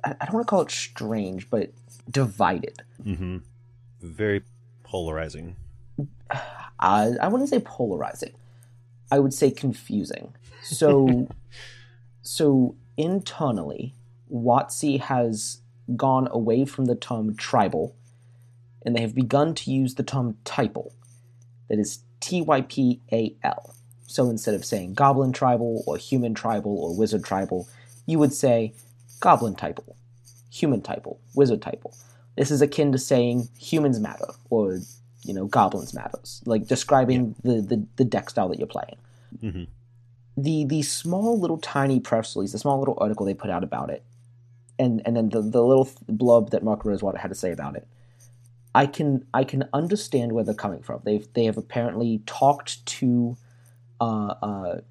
I 0.04 0.16
I 0.20 0.26
don't 0.26 0.36
want 0.36 0.48
to 0.48 0.50
call 0.50 0.62
it 0.62 0.72
strange, 0.72 1.50
but 1.50 1.72
divided. 2.10 2.84
Mm-hmm. 3.04 3.38
Very 4.02 4.44
polarizing. 4.84 5.56
I 6.80 7.12
I 7.22 7.28
wouldn't 7.28 7.50
say 7.50 7.60
polarizing. 7.60 8.34
I 9.12 9.20
would 9.20 9.34
say 9.34 9.52
confusing. 9.52 10.34
So, 10.64 11.28
so 12.22 12.76
internally, 12.98 13.94
WotC 14.32 15.00
has 15.02 15.62
gone 15.96 16.28
away 16.32 16.66
from 16.66 16.86
the 16.86 16.96
term 16.96 17.36
tribal, 17.36 17.96
and 18.84 18.96
they 18.96 19.02
have 19.02 19.14
begun 19.14 19.54
to 19.56 19.72
use 19.72 19.96
the 19.96 20.04
term 20.04 20.38
typal. 20.46 20.94
That 21.70 21.80
is 21.80 22.00
T 22.20 22.42
Y 22.42 22.62
P 22.62 23.02
A 23.12 23.36
L. 23.44 23.76
So 24.08 24.30
instead 24.30 24.54
of 24.54 24.66
saying 24.66 24.94
goblin 24.94 25.32
tribal 25.32 25.84
or 25.88 25.98
human 25.98 26.34
tribal 26.34 26.78
or 26.78 26.96
wizard 26.96 27.24
tribal, 27.24 27.68
you 28.06 28.20
would 28.20 28.34
say 28.34 28.74
goblin 29.20 29.56
typal, 29.56 29.96
human 30.52 30.82
typal, 30.82 31.18
wizard 31.36 31.62
typal. 31.62 31.96
This 32.36 32.52
is 32.52 32.62
akin 32.62 32.92
to 32.92 32.98
saying 32.98 33.48
humans 33.60 34.00
matter 34.00 34.28
or 34.50 34.80
you 35.24 35.34
know 35.34 35.46
goblins 35.46 35.94
matters, 35.94 36.42
like 36.46 36.68
describing 36.68 37.36
the, 37.44 37.62
the 37.62 37.86
the 37.96 38.06
deck 38.06 38.30
style 38.30 38.50
that 38.50 38.58
you're 38.60 38.68
playing. 38.68 38.98
Mhm. 39.42 39.68
The 40.36 40.66
the 40.66 40.82
small 40.82 41.40
little 41.40 41.58
tiny 41.58 42.00
press 42.00 42.36
release, 42.36 42.52
the 42.52 42.58
small 42.58 42.80
little 42.80 42.98
article 43.00 43.26
they 43.26 43.34
put 43.34 43.50
out 43.50 43.64
about 43.64 43.90
it, 43.90 44.04
and 44.78 45.02
and 45.06 45.16
then 45.16 45.30
the, 45.30 45.42
the 45.42 45.64
little 45.64 45.86
blurb 46.12 46.50
that 46.50 46.64
Mark 46.64 46.84
Rosewater 46.86 47.20
had 47.20 47.30
to 47.30 47.36
say 47.36 47.52
about 47.52 47.76
it. 47.76 47.88
I 48.76 48.88
can 48.88 49.26
I 49.34 49.44
can 49.44 49.70
understand 49.74 50.32
where 50.32 50.44
they're 50.44 50.54
coming 50.56 50.82
from. 50.82 51.02
They've 51.04 51.28
they 51.34 51.46
have 51.46 51.58
apparently 51.58 52.22
talked 52.26 52.84
to, 52.88 53.38
uh, 54.04 54.36
uh, 54.42 54.82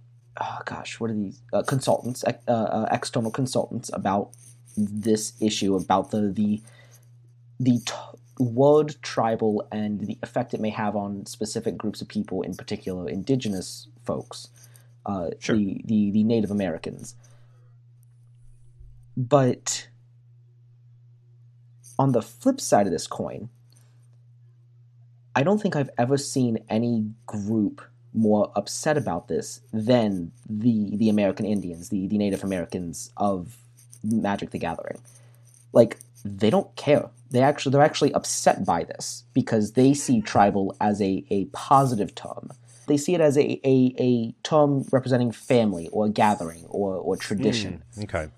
oh 0.41 0.59
gosh, 0.65 0.99
what 0.99 1.11
are 1.11 1.15
these 1.15 1.41
uh, 1.53 1.63
consultants, 1.63 2.25
uh, 2.25 2.33
uh, 2.51 2.87
external 2.91 3.31
consultants 3.31 3.91
about 3.93 4.31
this 4.77 5.35
issue 5.41 5.75
about 5.77 6.11
the 6.11 6.33
the 6.33 6.63
the 7.61 7.79
t- 7.85 7.93
word 8.39 8.97
tribal 9.03 9.69
and 9.71 10.01
the 10.01 10.19
effect 10.23 10.55
it 10.55 10.61
may 10.61 10.71
have 10.71 10.97
on 10.97 11.27
specific 11.27 11.77
groups 11.77 12.01
of 12.01 12.09
people, 12.09 12.41
in 12.43 12.55
particular 12.55 13.09
indigenous 13.09 13.87
folks, 14.05 14.49
uh, 15.05 15.29
Sure. 15.39 15.57
the, 15.57 15.83
the 15.85 16.11
the 16.11 16.25
Native 16.25 16.51
Americans. 16.51 17.15
But 19.17 19.89
on 21.99 22.13
the 22.13 22.23
flip 22.23 22.61
side 22.61 22.87
of 22.87 22.93
this 22.93 23.07
coin, 23.07 23.51
I 25.37 25.43
don't 25.43 25.61
think 25.61 25.77
I've 25.77 25.91
ever 25.99 26.17
seen 26.17 26.65
any 26.71 27.11
group 27.27 27.83
more 28.15 28.53
upset 28.57 28.97
about 28.97 29.29
this 29.29 29.61
than 29.73 30.33
the 30.49 30.97
the 30.97 31.09
American 31.09 31.47
Indians, 31.47 31.89
the, 31.89 32.07
the 32.07 32.19
Native 32.19 32.45
Americans 32.45 33.11
of 33.17 33.57
Magic 34.03 34.51
the 34.51 34.59
Gathering. 34.59 34.99
Like 35.73 35.99
they 36.25 36.51
don't 36.51 36.75
care. 36.77 37.11
They 37.31 37.43
actually 37.43 37.73
they're 37.73 37.83
actually 37.83 38.13
upset 38.13 38.65
by 38.65 38.85
this 38.85 39.25
because 39.33 39.73
they 39.73 39.95
see 39.95 40.21
tribal 40.21 40.77
as 40.81 41.01
a, 41.01 41.25
a 41.31 41.47
positive 41.47 42.15
term. 42.15 42.51
They 42.87 42.97
see 42.97 43.15
it 43.15 43.21
as 43.21 43.39
a, 43.39 43.61
a, 43.67 43.95
a 43.99 44.35
term 44.43 44.85
representing 44.91 45.31
family 45.33 45.89
or 45.93 46.09
gathering 46.09 46.67
or, 46.69 46.97
or 46.97 47.17
tradition 47.17 47.83
Mm, 47.97 48.05
okay. 48.05 48.29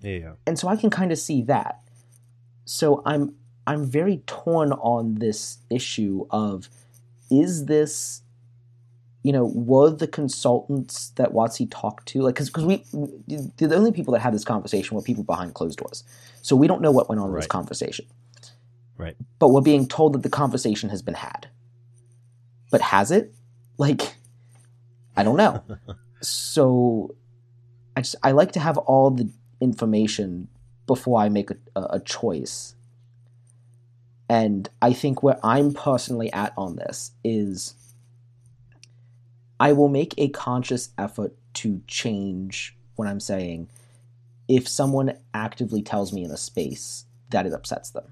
Yeah, 0.00 0.18
yeah. 0.18 0.32
and 0.46 0.58
so 0.58 0.68
I 0.68 0.76
can 0.76 0.90
kind 0.90 1.12
of 1.12 1.18
see 1.18 1.42
that. 1.42 1.80
So 2.64 3.02
I'm 3.06 3.34
I'm 3.66 3.84
very 3.86 4.22
torn 4.26 4.72
on 4.72 5.16
this 5.16 5.58
issue 5.70 6.26
of 6.30 6.68
is 7.30 7.66
this 7.66 8.22
you 9.24 9.32
know 9.32 9.46
were 9.46 9.90
the 9.90 10.06
consultants 10.06 11.08
that 11.16 11.32
WotC 11.32 11.68
talked 11.70 12.06
to 12.08 12.20
like 12.20 12.36
because 12.36 12.52
we 12.52 12.84
the 13.26 13.74
only 13.74 13.90
people 13.90 14.12
that 14.12 14.20
had 14.20 14.34
this 14.34 14.44
conversation 14.44 14.94
were 14.94 15.02
people 15.02 15.24
behind 15.24 15.54
closed 15.54 15.78
doors. 15.78 16.04
So 16.42 16.54
we 16.54 16.68
don't 16.68 16.82
know 16.82 16.92
what 16.92 17.08
went 17.08 17.20
on 17.20 17.30
in 17.30 17.34
this 17.34 17.46
conversation. 17.48 18.06
Right. 18.96 19.16
but 19.40 19.48
we're 19.48 19.60
being 19.60 19.88
told 19.88 20.12
that 20.12 20.22
the 20.22 20.28
conversation 20.28 20.88
has 20.90 21.02
been 21.02 21.14
had. 21.14 21.48
But 22.70 22.80
has 22.80 23.10
it? 23.10 23.34
Like 23.76 24.14
I 25.16 25.24
don't 25.24 25.36
know. 25.36 25.64
So 26.20 27.14
I 27.94 28.00
just 28.00 28.16
I 28.22 28.32
like 28.32 28.52
to 28.52 28.60
have 28.60 28.78
all 28.78 29.10
the 29.10 29.28
information 29.60 30.48
before 30.86 31.20
I 31.20 31.28
make 31.28 31.50
a, 31.50 31.56
a 31.76 32.00
choice. 32.00 32.74
And 34.28 34.68
I 34.80 34.94
think 34.94 35.22
where 35.22 35.38
I'm 35.44 35.74
personally 35.74 36.32
at 36.32 36.54
on 36.56 36.76
this 36.76 37.10
is 37.22 37.74
I 39.58 39.72
will 39.72 39.88
make 39.88 40.14
a 40.18 40.28
conscious 40.28 40.90
effort 40.98 41.34
to 41.54 41.82
change 41.86 42.76
what 42.96 43.08
I'm 43.08 43.20
saying 43.20 43.68
if 44.48 44.68
someone 44.68 45.16
actively 45.32 45.82
tells 45.82 46.12
me 46.12 46.24
in 46.24 46.30
a 46.30 46.36
space 46.36 47.06
that 47.30 47.46
it 47.46 47.52
upsets 47.52 47.90
them. 47.90 48.04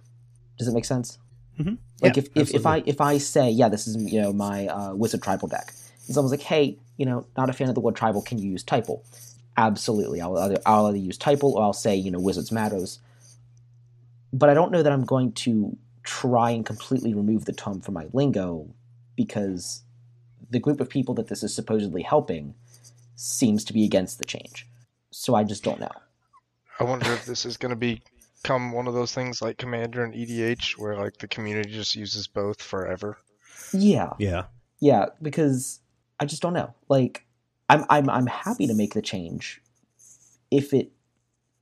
Does 0.59 0.69
it 0.69 0.75
make 0.75 0.85
sense? 0.85 1.19
Mhm. 1.59 1.79
Like 2.01 2.17
Yeah, 2.17 2.23
if, 2.23 2.29
if, 2.35 2.55
if 2.55 2.67
I 2.67 2.83
if 2.87 3.01
I 3.01 3.19
say, 3.19 3.51
yeah, 3.51 3.69
this 3.69 3.87
is 3.87 3.97
you 4.13 4.21
know 4.21 4.33
my 4.33 4.67
uh, 4.67 4.95
wizard 4.95 5.23
tribal 5.23 5.49
deck, 5.49 5.73
and 6.07 6.15
someone's 6.15 6.33
like, 6.33 6.41
hey, 6.41 6.79
you 6.97 7.07
know, 7.07 7.27
not 7.37 7.51
a 7.51 7.53
fan 7.53 7.69
of 7.69 7.75
the 7.75 7.81
word 7.81 7.97
tribal, 7.97 8.23
can 8.23 8.39
you 8.39 8.51
use 8.51 8.65
typal? 8.65 9.03
Absolutely, 9.57 10.21
I'll 10.21 10.39
either 10.39 10.59
I'll 10.65 10.87
either 10.87 10.97
use 10.97 11.19
typal 11.19 11.53
or 11.53 11.63
I'll 11.63 11.73
say 11.73 11.95
you 11.95 12.11
know 12.11 12.21
wizards 12.21 12.51
matters. 12.51 13.01
But 14.33 14.49
I 14.49 14.55
don't 14.55 14.73
know 14.73 14.83
that 14.83 14.93
I'm 14.93 15.05
going 15.05 15.33
to 15.33 15.77
try 16.05 16.51
and 16.51 16.65
completely 16.65 17.15
remove 17.15 17.45
the 17.45 17.53
term 17.53 17.81
from 17.81 17.95
my 17.95 18.07
lingo 18.13 18.67
because 19.15 19.83
the 20.53 20.61
group 20.61 20.81
of 20.81 20.89
people 20.91 21.15
that 21.15 21.29
this 21.29 21.43
is 21.43 21.55
supposedly 21.55 22.03
helping 22.03 22.55
seems 23.17 23.65
to 23.65 23.73
be 23.73 23.85
against 23.85 24.19
the 24.19 24.25
change. 24.25 24.67
So 25.11 25.35
I 25.35 25.45
just 25.45 25.65
don't 25.65 25.81
know. 25.81 25.91
I 26.79 26.85
wonder 26.85 27.11
if 27.13 27.25
this 27.25 27.47
is 27.47 27.57
going 27.57 27.71
to 27.71 27.77
become 28.43 28.73
one 28.73 28.87
of 28.87 28.95
those 28.95 29.15
things 29.15 29.41
like 29.41 29.57
Commander 29.57 30.05
and 30.05 30.13
EDH, 30.15 30.77
where 30.79 30.97
like 30.97 31.17
the 31.19 31.29
community 31.29 31.71
just 31.71 31.95
uses 31.97 32.27
both 32.27 32.61
forever. 32.61 33.17
Yeah, 33.73 34.11
Yeah. 34.19 34.45
yeah, 34.81 35.07
because 35.23 35.81
I 36.21 36.27
just 36.27 36.43
don't 36.43 36.53
know. 36.55 36.75
Like, 36.89 37.25
I'm 37.71 37.85
I'm 37.89 38.11
I'm 38.11 38.27
happy 38.27 38.67
to 38.67 38.75
make 38.75 38.93
the 38.95 39.03
change 39.03 39.63
if 40.51 40.75
it 40.75 40.93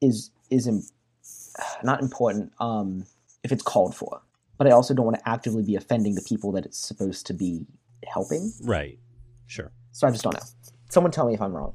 is 0.01 0.31
is 0.51 0.67
im- 0.67 0.87
not 1.85 2.01
important. 2.03 2.53
Um, 2.59 3.07
if 3.45 3.53
it's 3.53 3.63
called 3.63 3.95
for, 3.95 4.21
but 4.59 4.67
I 4.67 4.71
also 4.73 4.95
don't 4.95 5.07
want 5.07 5.19
to 5.19 5.29
actively 5.29 5.63
be 5.63 5.77
offending 5.77 6.15
the 6.15 6.23
people 6.23 6.53
that 6.53 6.67
it's 6.67 6.79
supposed 6.79 7.27
to 7.29 7.35
be 7.35 7.67
helping. 8.07 8.53
Right. 8.63 8.99
Sure. 9.47 9.73
So 9.93 10.07
I 10.07 10.11
just 10.11 10.23
don't 10.23 10.35
know. 10.35 10.41
Someone 10.89 11.13
tell 11.13 11.27
me 11.27 11.35
if 11.35 11.41
I'm 11.41 11.53
wrong. 11.53 11.75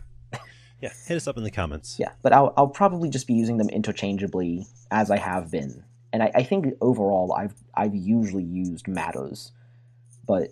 Yeah. 0.78 0.90
Hit 1.06 1.16
us 1.16 1.26
up 1.26 1.38
in 1.38 1.42
the 1.42 1.50
comments. 1.50 1.96
Yeah, 1.98 2.12
but 2.22 2.34
I'll 2.34 2.52
I'll 2.56 2.68
probably 2.68 3.08
just 3.08 3.26
be 3.26 3.32
using 3.32 3.56
them 3.56 3.70
interchangeably 3.70 4.66
as 4.90 5.10
I 5.10 5.16
have 5.16 5.50
been, 5.50 5.82
and 6.12 6.22
I, 6.22 6.30
I 6.34 6.42
think 6.42 6.66
overall 6.82 7.32
I've 7.32 7.54
I've 7.74 7.94
usually 7.94 8.44
used 8.44 8.86
matters, 8.86 9.52
but 10.26 10.50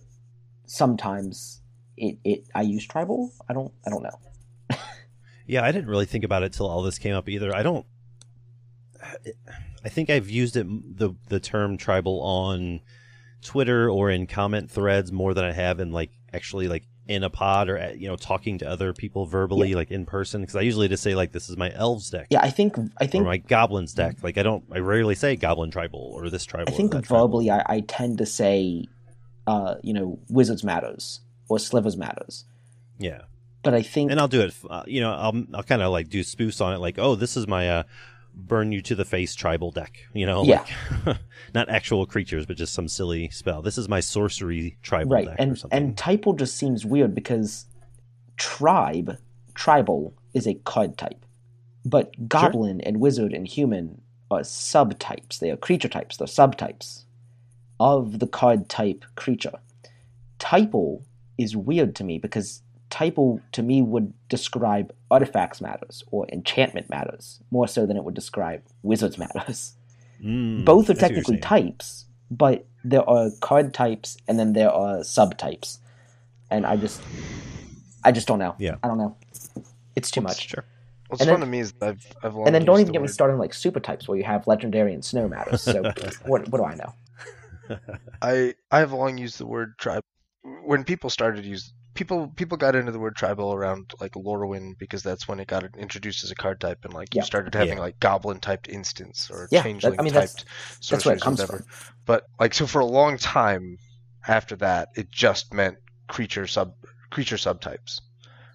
sometimes 0.64 1.60
it, 1.98 2.16
it 2.24 2.48
I 2.54 2.62
use 2.62 2.86
tribal. 2.86 3.32
I 3.50 3.52
don't 3.52 3.70
I 3.86 3.90
don't 3.90 4.02
know. 4.02 4.18
Yeah, 5.46 5.62
I 5.62 5.72
didn't 5.72 5.90
really 5.90 6.06
think 6.06 6.24
about 6.24 6.42
it 6.42 6.54
till 6.54 6.66
all 6.66 6.82
this 6.82 6.98
came 6.98 7.14
up 7.14 7.28
either. 7.28 7.54
I 7.54 7.62
don't. 7.62 7.84
I 9.84 9.88
think 9.90 10.08
I've 10.08 10.30
used 10.30 10.56
it 10.56 10.66
the 10.96 11.14
the 11.28 11.38
term 11.38 11.76
tribal 11.76 12.22
on 12.22 12.80
Twitter 13.44 13.88
or 13.88 14.10
in 14.10 14.26
comment 14.26 14.70
threads 14.70 15.12
more 15.12 15.34
than 15.34 15.44
I 15.44 15.52
have 15.52 15.78
in 15.78 15.92
like 15.92 16.10
actually 16.32 16.66
like 16.66 16.82
in 17.06 17.22
a 17.22 17.28
pod 17.30 17.68
or 17.68 17.76
at, 17.76 17.98
you 17.98 18.08
know 18.08 18.16
talking 18.16 18.56
to 18.58 18.66
other 18.68 18.94
people 18.94 19.26
verbally 19.26 19.74
like 19.74 19.90
in 19.90 20.06
person 20.06 20.40
because 20.40 20.56
I 20.56 20.62
usually 20.62 20.88
just 20.88 21.02
say 21.02 21.14
like 21.14 21.32
this 21.32 21.48
is 21.50 21.56
my 21.56 21.70
elves 21.74 22.08
deck 22.10 22.28
Yeah, 22.30 22.40
I 22.42 22.48
think 22.50 22.78
I 22.98 23.04
or 23.04 23.06
think 23.06 23.24
my 23.26 23.36
goblins 23.36 23.92
deck. 23.92 24.16
Like 24.22 24.38
I 24.38 24.42
don't 24.42 24.64
I 24.72 24.78
rarely 24.78 25.14
say 25.14 25.36
goblin 25.36 25.70
tribal 25.70 26.00
or 26.16 26.30
this 26.30 26.44
tribal. 26.46 26.72
I 26.72 26.76
think 26.76 26.94
verbally 27.06 27.50
I, 27.50 27.62
I 27.66 27.80
tend 27.80 28.18
to 28.18 28.26
say, 28.26 28.86
uh, 29.46 29.74
you 29.82 29.92
know, 29.92 30.18
wizards 30.30 30.64
matters 30.64 31.20
or 31.50 31.58
slivers 31.58 31.96
matters, 31.98 32.46
Yeah. 32.98 33.20
but 33.62 33.74
I 33.74 33.82
think 33.82 34.10
and 34.10 34.18
I'll 34.18 34.26
do 34.28 34.40
it. 34.40 34.54
Uh, 34.68 34.82
you 34.86 35.02
know, 35.02 35.12
I'll 35.12 35.44
I'll 35.52 35.62
kind 35.62 35.82
of 35.82 35.92
like 35.92 36.08
do 36.08 36.20
spoofs 36.20 36.64
on 36.64 36.72
it, 36.72 36.78
like, 36.78 36.98
oh, 36.98 37.14
this 37.16 37.36
is 37.36 37.46
my 37.46 37.68
uh, 37.68 37.82
burn 38.36 38.72
you 38.72 38.82
to 38.82 38.94
the 38.94 39.04
face 39.04 39.34
tribal 39.34 39.70
deck. 39.70 39.96
You 40.12 40.26
know, 40.26 40.44
Yeah. 40.44 40.64
like, 41.06 41.18
not 41.54 41.68
actual 41.68 42.04
creatures, 42.06 42.46
but 42.46 42.56
just 42.56 42.74
some 42.74 42.88
silly 42.88 43.30
spell. 43.30 43.62
This 43.62 43.78
is 43.78 43.88
my 43.88 44.00
sorcery 44.00 44.76
tribal 44.82 45.12
right 45.12 45.26
deck 45.26 45.38
or 45.38 45.42
and 45.42 45.58
something. 45.58 45.76
and 45.82 45.96
typal 45.96 46.36
just 46.38 46.56
seems 46.56 46.84
weird 46.84 47.14
because 47.14 47.66
tribe 48.36 49.16
tribal 49.54 50.12
is 50.34 50.46
a 50.48 50.54
card 50.54 50.98
type 50.98 51.24
but 51.84 52.28
goblin 52.28 52.80
and 52.80 52.98
wizard 52.98 53.32
and 53.32 53.46
human 53.46 54.00
are 54.32 54.40
subtypes 54.40 55.38
they 55.38 55.50
are 55.50 55.56
creature 55.56 55.88
types 55.88 56.16
they're 56.16 56.26
subtypes 56.26 57.04
of 57.78 58.18
the 58.18 58.26
card 58.26 58.68
type 58.68 59.04
creature 59.14 59.52
typal 60.40 61.04
is 61.38 61.56
weird 61.56 61.94
to 61.94 62.02
me 62.02 62.18
because 62.18 62.62
typal 62.98 63.40
to 63.52 63.62
me 63.62 63.76
would 63.82 64.12
describe 64.28 64.86
artifacts 65.10 65.60
matters 65.60 66.04
or 66.12 66.26
enchantment 66.36 66.88
matters 66.88 67.40
more 67.50 67.66
so 67.74 67.86
than 67.86 67.96
it 67.96 68.04
would 68.04 68.14
describe 68.22 68.60
wizards 68.82 69.18
matters 69.24 69.74
Mm, 70.24 70.64
both 70.64 70.88
are 70.88 70.92
I 70.92 70.94
see 70.94 71.02
what 71.02 71.10
you're 71.10 71.22
technically 71.24 71.38
types, 71.40 72.06
but 72.30 72.64
there 72.92 73.06
are 73.14 73.28
card 73.40 73.74
types 73.74 74.16
and 74.28 74.38
then 74.38 74.52
there 74.54 74.70
are 74.70 74.98
subtypes, 75.00 75.78
and 76.50 76.64
I 76.64 76.76
just, 76.76 77.02
I 78.04 78.10
just 78.12 78.26
don't 78.28 78.38
know. 78.38 78.54
Yeah. 78.58 78.76
I 78.82 78.88
don't 78.88 78.96
know. 78.96 79.16
It's 79.96 80.10
too 80.10 80.22
much. 80.22 80.48
Sure. 80.48 80.64
What's 81.08 81.20
And 81.20 81.28
fun 81.28 81.40
then- 81.40 81.46
to 81.48 81.50
me 81.50 81.60
is 81.60 81.72
that 81.72 81.88
I've 81.88 82.06
I've 82.22 82.36
And 82.46 82.54
then 82.54 82.64
don't 82.64 82.76
even 82.80 82.86
the 82.86 82.92
get 82.92 83.02
me 83.02 83.08
started 83.08 83.34
on 83.34 83.40
like 83.40 83.52
super 83.52 83.80
types 83.80 84.08
where 84.08 84.16
you 84.16 84.24
have 84.24 84.46
legendary 84.46 84.94
and 84.94 85.04
snow 85.04 85.28
matters. 85.28 85.62
So 85.62 85.82
what 86.30 86.48
what 86.50 86.58
do 86.58 86.64
I 86.64 86.74
know? 86.82 86.92
I 88.22 88.54
I 88.70 88.78
have 88.78 88.92
long 88.92 89.18
used 89.18 89.38
the 89.38 89.46
word 89.46 89.76
tribe. 89.78 90.02
When 90.64 90.84
people 90.84 91.10
started 91.10 91.42
to 91.42 91.48
use 91.48 91.72
people 91.94 92.28
people 92.36 92.56
got 92.56 92.74
into 92.74 92.90
the 92.92 92.98
word 92.98 93.14
tribal 93.16 93.54
around 93.54 93.92
like 94.00 94.12
Lorwyn 94.12 94.76
because 94.78 95.02
that's 95.02 95.26
when 95.28 95.38
it 95.40 95.46
got 95.46 95.64
introduced 95.76 96.24
as 96.24 96.30
a 96.30 96.34
card 96.34 96.60
type 96.60 96.84
and 96.84 96.92
like 96.92 97.14
you 97.14 97.20
Yeah. 97.20 97.24
started 97.24 97.54
having 97.54 97.74
Yeah. 97.78 97.84
like 97.84 98.00
goblin 98.00 98.40
typed 98.40 98.68
instance 98.68 99.30
or 99.30 99.48
Yeah, 99.50 99.60
that- 99.60 99.64
changeling 99.68 100.00
I 100.00 100.02
mean, 100.02 100.12
that's- 100.12 100.34
typed 100.34 100.44
That's 100.90 101.04
where 101.04 101.14
it 101.14 101.20
sorcerers 101.20 101.22
or 101.22 101.24
comes 101.24 101.40
whatever. 101.40 101.58
from. 101.58 101.94
But 102.04 102.26
like 102.40 102.52
so 102.54 102.66
for 102.66 102.80
a 102.80 102.84
long 102.86 103.16
time 103.18 103.78
after 104.26 104.56
that 104.56 104.88
it 104.96 105.10
just 105.10 105.54
meant 105.54 105.78
creature 106.08 106.46
sub 106.46 106.74
creature 107.10 107.36
subtypes. 107.36 108.00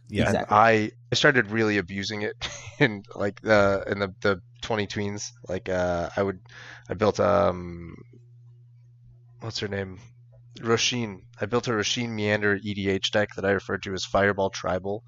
Yeah. 0.09 0.27
And 0.27 0.35
Exactly. 0.35 0.57
I 0.57 0.91
I 1.11 1.15
started 1.15 1.51
really 1.51 1.77
abusing 1.77 2.23
it 2.23 2.35
in 2.79 3.03
like 3.15 3.41
the 3.41 3.83
in 3.87 3.99
the 3.99 4.13
the 4.21 4.41
20 4.61 4.85
tweens. 4.87 5.31
Like 5.47 5.69
uh 5.69 6.09
I 6.17 6.23
would 6.23 6.39
I 6.89 6.93
built 6.95 7.19
um 7.21 7.95
what's 9.39 9.59
her 9.59 9.67
name? 9.69 9.99
Rosheen. 10.59 11.19
I 11.39 11.45
built 11.45 11.67
a 11.67 11.71
Rosheen 11.71 12.09
Meanderer 12.09 12.59
EDH 12.63 13.11
deck 13.11 13.29
that 13.35 13.45
I 13.45 13.51
referred 13.51 13.83
to 13.83 13.93
as 13.93 14.05
Fireball 14.05 14.49
Tribal. 14.49 15.03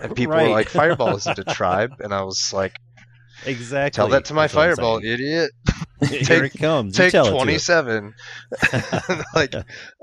And 0.00 0.14
people 0.16 0.34
Right. 0.34 0.48
were 0.48 0.52
like, 0.54 0.68
Fireball 0.68 1.16
isn't 1.16 1.38
a 1.38 1.44
tribe 1.54 1.92
and 2.00 2.12
I 2.12 2.22
was 2.22 2.52
like, 2.52 2.76
Exactly. 3.46 3.90
Tell 3.96 4.08
that 4.08 4.26
to 4.26 4.34
my 4.34 4.42
That's 4.44 4.54
Fireball, 4.54 5.00
saying. 5.00 5.12
idiot. 5.14 5.50
Here 6.08 6.20
Take- 6.22 6.54
it 6.54 6.58
comes. 6.58 6.96
You 6.96 7.04
Take 7.04 7.12
tell 7.12 7.26
it 7.26 7.30
to 7.30 7.34
it. 7.34 7.38
twenty 7.38 7.58
seven. 7.58 8.14
like 9.34 9.54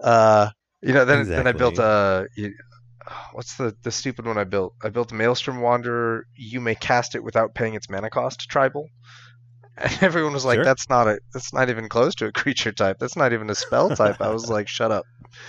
uh 0.04 0.50
you 0.82 0.94
know, 0.94 1.06
then 1.06 1.28
then 1.28 1.48
I 1.48 1.52
built 1.52 1.78
a 1.80 2.28
what's 3.34 3.56
the 3.58 3.76
the 3.84 3.92
stupid 3.92 4.26
one 4.26 4.38
I 4.38 4.44
built? 4.44 4.74
I 4.84 4.90
built 4.90 5.12
a 5.12 5.16
Maelstrom 5.16 5.62
Wanderer. 5.62 6.26
You 6.36 6.60
may 6.62 6.76
cast 6.76 7.16
it 7.16 7.24
without 7.24 7.54
paying 7.54 7.76
its 7.76 7.90
mana 7.90 8.10
cost. 8.10 8.42
Tribal, 8.50 8.88
and 9.82 10.04
everyone 10.04 10.34
was 10.34 10.46
like, 10.46 10.56
Sure. 10.58 10.64
"That's 10.66 10.90
not 10.90 11.08
a. 11.08 11.20
That's 11.34 11.54
not 11.54 11.70
even 11.70 11.90
close 11.90 12.16
to 12.16 12.26
a 12.28 12.32
creature 12.32 12.72
type. 12.72 12.98
That's 13.00 13.16
not 13.16 13.34
even 13.34 13.50
a 13.50 13.56
spell 13.56 13.90
type." 13.96 14.22
I 14.22 14.30
was 14.30 14.50
like, 14.50 14.68
"Shut 14.68 14.92
up." 14.92 15.06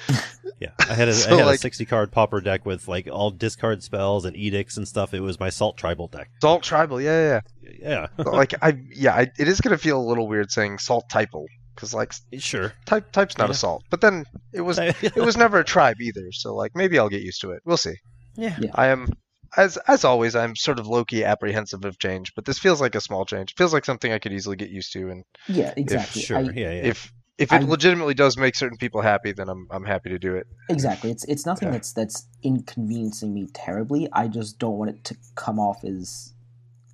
Yeah, 0.59 0.73
I 0.91 0.93
had 0.93 1.09
a, 1.09 1.13
So, 1.15 1.33
I 1.33 1.39
had 1.39 1.47
like- 1.47 1.55
a 1.55 1.59
sixty 1.59 1.87
card 1.87 2.13
Pauper 2.13 2.43
deck 2.43 2.67
with 2.67 2.87
like 2.87 3.09
all 3.11 3.31
discard 3.31 3.83
spells 3.83 4.27
and 4.27 4.37
edicts 4.37 4.77
and 4.77 4.87
stuff. 4.87 5.15
It 5.15 5.21
was 5.21 5.41
my 5.41 5.49
salt 5.49 5.79
tribal 5.79 6.07
deck. 6.09 6.29
Salt 6.43 6.63
Tribal, 6.63 7.01
yeah, 7.01 7.41
yeah. 7.63 7.73
Yeah, 7.81 8.07
yeah. 8.19 8.25
like 8.25 8.53
I, 8.63 8.79
yeah, 8.95 9.15
I, 9.15 9.21
it 9.39 9.49
is 9.49 9.63
gonna 9.63 9.79
feel 9.79 9.99
a 9.99 10.05
little 10.07 10.29
weird 10.29 10.51
saying 10.51 10.77
Salt 10.79 11.05
Typal 11.11 11.47
because 11.75 11.95
like 11.95 12.13
sure. 12.39 12.75
type 12.85 13.11
type's 13.11 13.39
not 13.39 13.49
Yeah. 13.49 13.53
a 13.53 13.55
salt, 13.55 13.85
but 13.91 14.03
then 14.03 14.27
it 14.53 14.61
was 14.61 14.79
it 14.79 15.17
was 15.17 15.35
never 15.39 15.61
a 15.61 15.65
tribe 15.65 15.99
either. 16.03 16.31
So 16.33 16.55
like 16.55 16.73
maybe 16.75 16.99
I'll 16.99 17.09
get 17.09 17.23
used 17.23 17.41
to 17.41 17.53
it. 17.53 17.63
We'll 17.65 17.79
see. 17.79 17.95
yeah. 18.37 18.59
I 18.75 18.89
am, 18.89 19.09
as 19.57 19.77
as 19.89 20.05
always, 20.05 20.35
I'm 20.37 20.55
sort 20.57 20.79
of 20.79 20.87
low 20.87 21.05
key 21.05 21.25
apprehensive 21.25 21.85
of 21.85 21.99
change, 21.99 22.35
but 22.35 22.45
this 22.45 22.59
feels 22.59 22.81
like 22.81 22.95
a 22.95 23.01
small 23.01 23.25
change. 23.25 23.53
It 23.53 23.57
feels 23.59 23.73
like 23.73 23.85
something 23.85 24.13
I 24.13 24.19
could 24.19 24.33
easily 24.33 24.57
get 24.57 24.71
used 24.71 24.93
to, 24.93 25.11
and 25.11 25.25
Yeah, 25.49 25.73
exactly. 25.77 26.23
Sure. 26.23 26.39
I- 26.39 26.43
yeah, 26.43 26.51
yeah. 26.55 26.87
if 26.87 27.13
if 27.39 27.53
it 27.53 27.63
I- 27.63 27.65
legitimately 27.65 28.15
does 28.15 28.37
make 28.37 28.55
certain 28.55 28.77
people 28.79 29.01
happy, 29.01 29.33
then 29.33 29.49
I'm 29.49 29.67
I'm 29.71 29.85
happy 29.85 30.11
to 30.11 30.19
do 30.19 30.37
it. 30.37 30.47
Exactly. 30.69 31.11
It's 31.11 31.25
it's 31.25 31.47
nothing 31.47 31.69
Yeah. 31.69 31.73
that's 31.73 31.93
that's 31.93 32.27
inconveniencing 32.43 33.33
me 33.35 33.49
terribly. 33.53 34.09
I 34.13 34.29
just 34.29 34.59
don't 34.59 34.77
want 34.77 34.91
it 34.91 35.05
to 35.05 35.17
come 35.37 35.59
off 35.59 35.83
as 35.85 36.33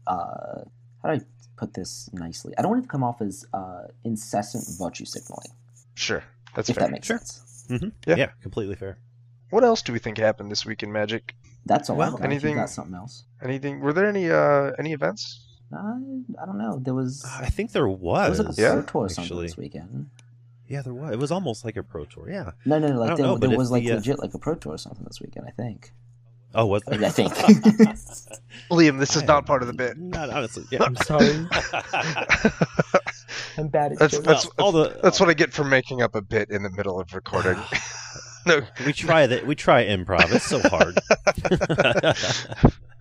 uh 0.07 0.63
how 1.03 1.09
do 1.13 1.15
I 1.17 1.21
put 1.57 1.75
this 1.75 2.09
nicely? 2.13 2.55
I 2.57 2.63
don't 2.63 2.71
want 2.71 2.85
it 2.85 2.87
to 2.87 2.91
come 2.93 3.03
off 3.05 3.21
as 3.21 3.45
uh 3.53 3.85
incessant 4.05 4.65
virtue 4.79 5.05
signaling, 5.05 5.51
Sure, 5.95 6.23
that's 6.55 6.69
if 6.71 6.77
fair. 6.77 6.85
that 6.87 6.93
makes 6.93 7.07
Sure. 7.07 7.19
sense. 7.19 7.43
Yeah. 8.07 8.15
yeah, 8.17 8.31
completely 8.43 8.77
fair. 8.77 8.99
What 9.51 9.65
else 9.65 9.83
do 9.83 9.93
we 9.93 9.99
think 9.99 10.19
happened 10.19 10.51
this 10.53 10.65
week 10.65 10.83
in 10.85 10.93
Magic? 10.93 11.35
That's 11.67 11.91
all 11.91 11.97
Well, 11.97 12.15
I 12.15 12.19
got. 12.19 12.25
Anything- 12.25 12.51
you 12.51 12.57
got 12.57 12.71
something 12.71 12.95
else. 12.95 13.25
Anything? 13.43 13.81
Were 13.81 13.93
there 13.93 14.07
any 14.07 14.31
uh 14.31 14.73
any 14.79 14.93
events? 14.93 15.43
I, 15.73 15.77
I 16.41 16.47
don't 16.47 16.59
know. 16.59 16.79
There 16.81 16.95
was 16.95 17.25
I 17.25 17.47
think 17.47 17.73
there 17.73 17.83
there 17.83 17.89
was. 17.89 18.39
was 18.39 18.39
like 18.39 18.59
a 18.59 18.61
Yeah, 18.63 18.73
pro 18.75 18.83
tour 18.83 19.01
or 19.03 19.09
something 19.09 19.25
actually. 19.25 19.47
this 19.47 19.57
weekend. 19.57 20.09
Yeah, 20.69 20.83
there 20.83 20.95
was. 20.95 21.13
It 21.13 21.19
was 21.19 21.31
almost 21.33 21.65
like 21.65 21.77
a 21.77 21.83
pro 21.83 22.05
tour. 22.05 22.31
Yeah. 22.31 22.53
No, 22.65 22.79
no, 22.79 22.89
no. 22.89 22.99
Like 23.01 23.09
don't 23.11 23.17
there, 23.19 23.27
know, 23.27 23.39
there 23.39 23.59
was 23.59 23.71
like 23.71 23.85
the, 23.85 23.93
uh, 23.93 23.97
legit 23.97 24.19
like 24.21 24.33
a 24.35 24.39
pro 24.39 24.55
tour 24.55 24.75
or 24.75 24.79
something 24.79 25.05
this 25.05 25.21
weekend. 25.21 25.47
I 25.47 25.51
think. 25.51 25.93
Oh, 26.55 26.67
was 26.67 26.83
there? 26.87 27.05
I 27.05 27.09
think. 27.11 27.35
Liam, 28.71 28.99
this 28.99 29.15
is 29.17 29.23
I 29.25 29.27
not 29.27 29.45
part 29.47 29.63
of 29.63 29.67
the 29.69 29.75
bit. 29.75 29.99
Not 29.99 30.31
honestly. 30.31 30.65
Yeah. 30.71 30.85
I'm 30.85 30.97
sorry. 31.11 31.47
I'm 33.59 33.69
bad 33.69 33.93
at 33.93 33.99
That's 33.99 34.15
jokes. 34.15 34.27
that's 34.27 34.47
Well, 34.57 34.67
all 34.67 34.73
the 34.73 34.99
that's 35.03 35.19
what 35.21 35.29
I 35.29 35.35
get 35.35 35.53
for 35.53 35.65
making 35.65 36.01
up 36.03 36.15
a 36.15 36.23
bit 36.23 36.51
in 36.51 36.63
the 36.63 36.71
middle 36.71 37.01
of 37.01 37.13
recording. 37.15 37.59
no, 38.47 38.63
we 38.87 38.93
try 38.93 39.27
that. 39.27 39.47
We 39.47 39.55
try 39.55 39.85
improv. 39.85 40.33
It's 40.33 40.45
so 40.47 40.61
hard. 40.61 40.99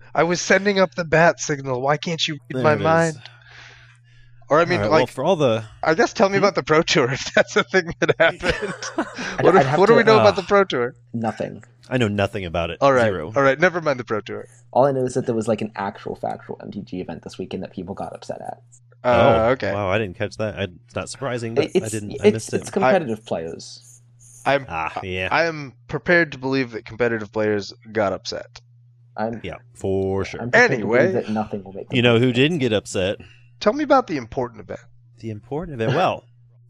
I 0.14 0.22
was 0.22 0.40
sending 0.40 0.78
up 0.78 0.94
the 0.94 1.04
bat 1.04 1.40
signal. 1.40 1.80
Why 1.80 1.96
can't 1.96 2.26
you 2.26 2.34
read 2.34 2.56
There 2.56 2.62
my 2.62 2.72
it 2.72 2.78
is. 2.78 2.82
mind? 2.82 3.16
Or 4.48 4.60
I 4.60 4.64
mean, 4.64 4.78
All 4.78 4.84
right, 4.84 4.90
like, 4.90 4.98
well, 5.00 5.06
for 5.08 5.24
all 5.24 5.36
the 5.36 5.64
I 5.82 5.94
guess 5.94 6.12
tell 6.12 6.28
me 6.28 6.38
Hmm? 6.38 6.44
about 6.44 6.54
the 6.54 6.62
Pro 6.62 6.80
Tour 6.82 7.10
if 7.12 7.34
that's 7.34 7.56
a 7.56 7.64
thing 7.64 7.92
that 8.00 8.14
happened. 8.18 8.74
I'd- 8.96 9.42
what 9.44 9.52
do, 9.52 9.58
I'd 9.58 9.66
have 9.66 9.78
what 9.78 9.88
do 9.88 9.94
we 9.96 10.04
know 10.04 10.18
uh, 10.18 10.20
about 10.20 10.36
the 10.36 10.42
Pro 10.42 10.64
Tour? 10.64 10.94
Nothing. 11.12 11.64
I 11.88 11.98
know 11.98 12.08
nothing 12.08 12.44
about 12.44 12.70
it. 12.70 12.78
All 12.80 12.92
right, 12.92 13.04
Zero. 13.12 13.32
all 13.36 13.42
right, 13.42 13.58
never 13.60 13.80
mind 13.80 13.98
the 14.00 14.04
Pro 14.04 14.20
Tour. 14.20 14.46
All 14.72 14.84
I 14.86 14.92
know 14.92 15.04
is 15.04 15.14
that 15.14 15.26
there 15.26 15.34
was 15.34 15.46
like 15.48 15.62
an 15.62 15.72
actual 15.76 16.14
factual 16.16 16.56
MTG 16.56 16.94
event 17.00 17.22
this 17.22 17.38
weekend 17.38 17.62
that 17.64 17.72
people 17.72 17.94
got 17.94 18.12
upset 18.14 18.40
at. 18.40 18.62
Uh, 19.04 19.46
oh, 19.48 19.50
okay. 19.52 19.72
Wow, 19.72 19.88
I 19.90 19.98
didn't 19.98 20.16
catch 20.16 20.36
that. 20.38 20.58
I, 20.58 20.62
it's 20.64 20.94
not 20.96 21.08
surprising, 21.08 21.54
but 21.54 21.70
it's 21.74 21.84
I 21.86 21.88
didn't. 21.88 22.16
I 22.24 22.30
missed 22.30 22.52
it. 22.52 22.60
it's 22.60 22.68
it. 22.68 22.72
competitive 22.72 23.24
players. 23.24 23.82
I'm 24.46 24.66
Ah, 24.68 25.00
yeah, 25.02 25.28
I 25.30 25.44
am 25.44 25.74
prepared 25.88 26.32
to 26.32 26.38
believe 26.38 26.72
that 26.72 26.84
competitive 26.84 27.32
players 27.32 27.72
got 27.92 28.12
upset. 28.12 28.60
I'm 29.16 29.40
yeah, 29.42 29.56
for 29.74 30.24
sure. 30.24 30.40
I'm 30.42 30.50
Anyway. 30.52 31.12
that 31.12 31.30
nothing 31.30 31.64
will 31.64 31.72
make 31.72 31.86
You 31.90 32.02
know 32.02 32.18
who 32.18 32.32
didn't 32.32 32.58
get 32.58 32.72
upset? 32.72 33.18
Tell 33.60 33.72
me 33.72 33.82
about 33.82 34.06
the 34.06 34.16
important 34.18 34.60
event. 34.60 34.80
The 35.20 35.30
important 35.30 35.80
event. 35.80 35.96
Well, 35.96 36.24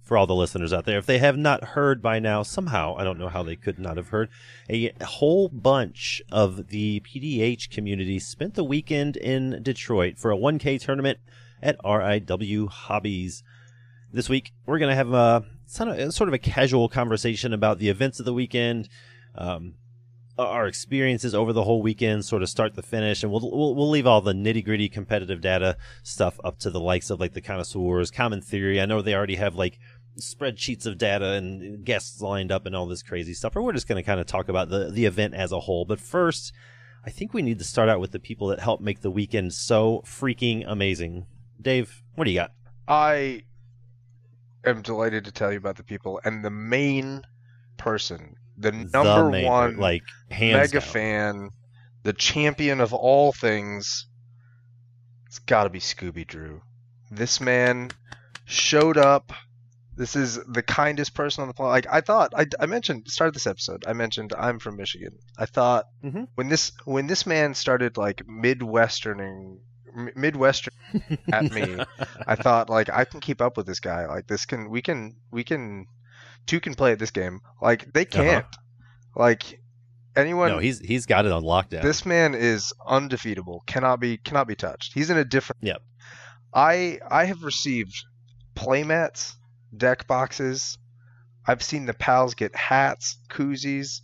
for 0.05 0.17
all 0.17 0.29
the 0.29 0.35
listeners 0.37 0.73
out 0.73 0.85
there, 0.85 0.99
if 0.99 1.07
they 1.07 1.19
have 1.19 1.37
not 1.37 1.65
heard 1.65 2.01
by 2.01 2.21
now, 2.21 2.45
somehow 2.45 2.95
I 2.97 3.03
don't 3.03 3.19
know 3.19 3.29
how 3.29 3.43
they 3.43 3.57
could 3.57 3.81
not 3.81 3.97
have 3.97 4.09
heard. 4.11 4.29
A 4.71 4.93
whole 5.05 5.49
bunch 5.49 6.23
of 6.31 6.69
the 6.69 7.01
PDH 7.01 7.71
community 7.71 8.21
spent 8.21 8.55
the 8.55 8.63
weekend 8.63 9.17
in 9.17 9.61
Detroit 9.65 10.17
for 10.17 10.31
a 10.31 10.37
1K 10.37 10.81
tournament 10.81 11.19
at 11.61 11.77
RIW 11.85 12.69
Hobbies. 12.69 13.43
This 14.13 14.29
week, 14.29 14.53
we're 14.65 14.79
going 14.79 14.91
to 14.91 14.97
have 14.97 15.13
a 15.13 15.45
of, 15.79 16.15
sort 16.15 16.29
of 16.29 16.35
a 16.35 16.39
casual 16.39 16.89
conversation 16.89 17.53
about 17.53 17.79
the 17.79 17.89
events 17.89 18.19
of 18.19 18.27
the 18.27 18.33
weekend, 18.33 18.89
um, 19.35 19.75
our 20.39 20.67
experiences 20.67 21.35
over 21.35 21.53
the 21.53 21.65
whole 21.65 21.81
weekend, 21.81 22.25
sort 22.25 22.43
of 22.43 22.49
start 22.49 22.75
to 22.75 22.83
finish, 22.83 23.23
and 23.23 23.33
we'll 23.33 23.51
we'll, 23.51 23.75
we'll 23.75 23.91
leave 23.91 24.07
all 24.07 24.21
the 24.21 24.33
nitty 24.33 24.65
gritty 24.65 24.89
competitive 24.89 25.41
data 25.41 25.77
stuff 26.03 26.39
up 26.45 26.59
to 26.59 26.71
the 26.71 26.81
likes 26.81 27.11
of 27.11 27.21
like 27.21 27.33
the 27.33 27.41
connoisseurs, 27.41 28.11
Common 28.11 28.43
Theory. 28.43 28.81
I 28.81 28.87
know 28.87 29.01
they 29.01 29.15
already 29.15 29.37
have 29.37 29.55
like 29.55 29.79
spreadsheets 30.19 30.87
of 30.87 30.99
data 30.99 31.33
and 31.33 31.85
guests 31.85 32.21
lined 32.21 32.51
up 32.51 32.67
and 32.67 32.75
all 32.75 32.87
this 32.87 33.03
crazy 33.03 33.35
stuff. 33.35 33.55
Or 33.55 33.63
we're 33.63 33.73
just 33.73 33.89
going 33.89 34.03
to 34.03 34.07
kind 34.07 34.21
of 34.21 34.27
talk 34.27 34.49
about 34.49 34.69
the 34.69 34.91
the 34.91 35.07
event 35.07 35.35
as 35.35 35.53
a 35.53 35.61
whole. 35.61 35.85
But 35.85 36.01
first, 36.01 36.53
I 37.05 37.11
think 37.11 37.33
we 37.33 37.43
need 37.43 37.59
to 37.59 37.65
start 37.65 37.89
out 37.89 38.01
with 38.01 38.13
the 38.13 38.19
people 38.19 38.49
that 38.49 38.61
helped 38.61 38.83
make 38.83 39.01
the 39.01 39.11
weekend 39.11 39.55
so 39.55 40.03
freaking 40.05 40.65
amazing. 40.67 41.27
Dave, 41.61 42.03
what 42.15 42.25
do 42.25 42.31
you 42.31 42.41
got? 42.41 42.53
I 42.87 43.43
am 44.67 44.83
delighted 44.83 45.25
to 45.27 45.33
tell 45.33 45.53
you 45.53 45.59
about 45.59 45.77
the 45.77 45.85
people 45.85 46.21
and 46.25 46.45
the 46.45 46.51
main 46.51 47.23
person, 47.77 48.35
the 48.59 48.73
number 48.73 49.25
the 49.27 49.31
main, 49.31 49.47
one 49.47 49.77
like 49.77 50.03
mega 50.31 50.81
down. 50.81 50.81
fan, 50.83 51.51
the 52.03 52.13
champion 52.13 52.81
of 52.81 52.93
all 52.93 53.33
things. 53.33 54.07
It's 55.27 55.39
got 55.41 55.65
to 55.65 55.71
be 55.71 55.81
Scooby 55.81 56.27
Drew. 56.27 56.63
This 57.11 57.41
man 57.41 57.91
showed 58.45 58.97
up. 58.97 59.33
This 59.97 60.15
is 60.15 60.39
the 60.47 60.63
kindest 60.63 61.15
person 61.15 61.41
on 61.43 61.49
the 61.49 61.55
planet. 61.55 61.73
Like 61.73 61.87
I 61.91 62.01
thought, 62.03 62.33
I, 62.37 62.47
I 62.61 62.67
mentioned 62.67 63.09
started 63.09 63.35
this 63.35 63.47
episode. 63.47 63.85
I 63.87 63.93
mentioned 63.95 64.35
I'm 64.37 64.59
from 64.59 64.77
Michigan. 64.77 65.19
I 65.39 65.47
thought 65.47 65.87
Mhm. 66.05 66.29
when 66.35 66.49
this 66.49 66.73
when 66.85 67.07
this 67.07 67.25
man 67.27 67.55
started 67.55 67.97
like 67.97 68.23
midwesterning, 68.27 69.59
midwestern 70.15 70.75
at 71.33 71.51
me, 71.53 71.79
I 72.27 72.35
thought 72.37 72.69
like 72.71 72.91
I 72.91 73.05
can 73.05 73.21
keep 73.21 73.41
up 73.41 73.57
with 73.57 73.67
this 73.67 73.81
guy. 73.81 74.07
Like 74.07 74.27
this 74.27 74.47
can 74.47 74.71
we 74.71 74.83
can 74.83 75.17
we 75.31 75.43
can 75.45 75.87
two 76.47 76.61
can 76.61 76.75
play 76.75 76.93
at 76.93 76.99
this 76.99 77.11
game. 77.11 77.41
Like 77.61 77.93
they 77.93 78.03
Uh-huh. 78.03 78.23
can't. 78.23 78.47
Like 79.15 79.61
anyone 80.15 80.49
no, 80.51 80.59
he's 80.59 80.79
he's 80.81 81.07
got 81.07 81.27
it 81.27 81.33
on 81.33 81.43
lockdown. 81.43 81.83
this 81.83 82.05
man 82.07 82.35
is 82.35 82.73
undefeatable. 82.87 83.63
Cannot 83.67 84.01
be 84.01 84.17
cannot 84.19 84.47
be 84.47 84.55
touched. 84.55 84.93
He's 84.95 85.11
in 85.11 85.17
a 85.17 85.25
different. 85.25 85.63
Yep. 85.63 85.83
I 86.55 87.01
I 87.11 87.25
have 87.25 87.43
received 87.43 87.95
playmats, 88.55 89.35
deck 89.77 90.07
boxes. 90.07 90.79
I've 91.47 91.63
seen 91.63 91.87
the 91.87 91.95
pals 91.95 92.35
get 92.35 92.55
hats, 92.57 93.19
koozies. 93.31 94.01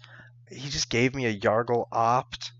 He 0.48 0.68
just 0.68 0.88
gave 0.90 1.14
me 1.14 1.26
a 1.26 1.35
Yargle 1.37 1.87
opt. 1.90 2.52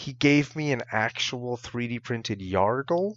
He 0.00 0.14
gave 0.14 0.56
me 0.56 0.72
an 0.72 0.82
actual 0.90 1.58
3D 1.58 2.02
printed 2.02 2.40
Yargle. 2.40 3.16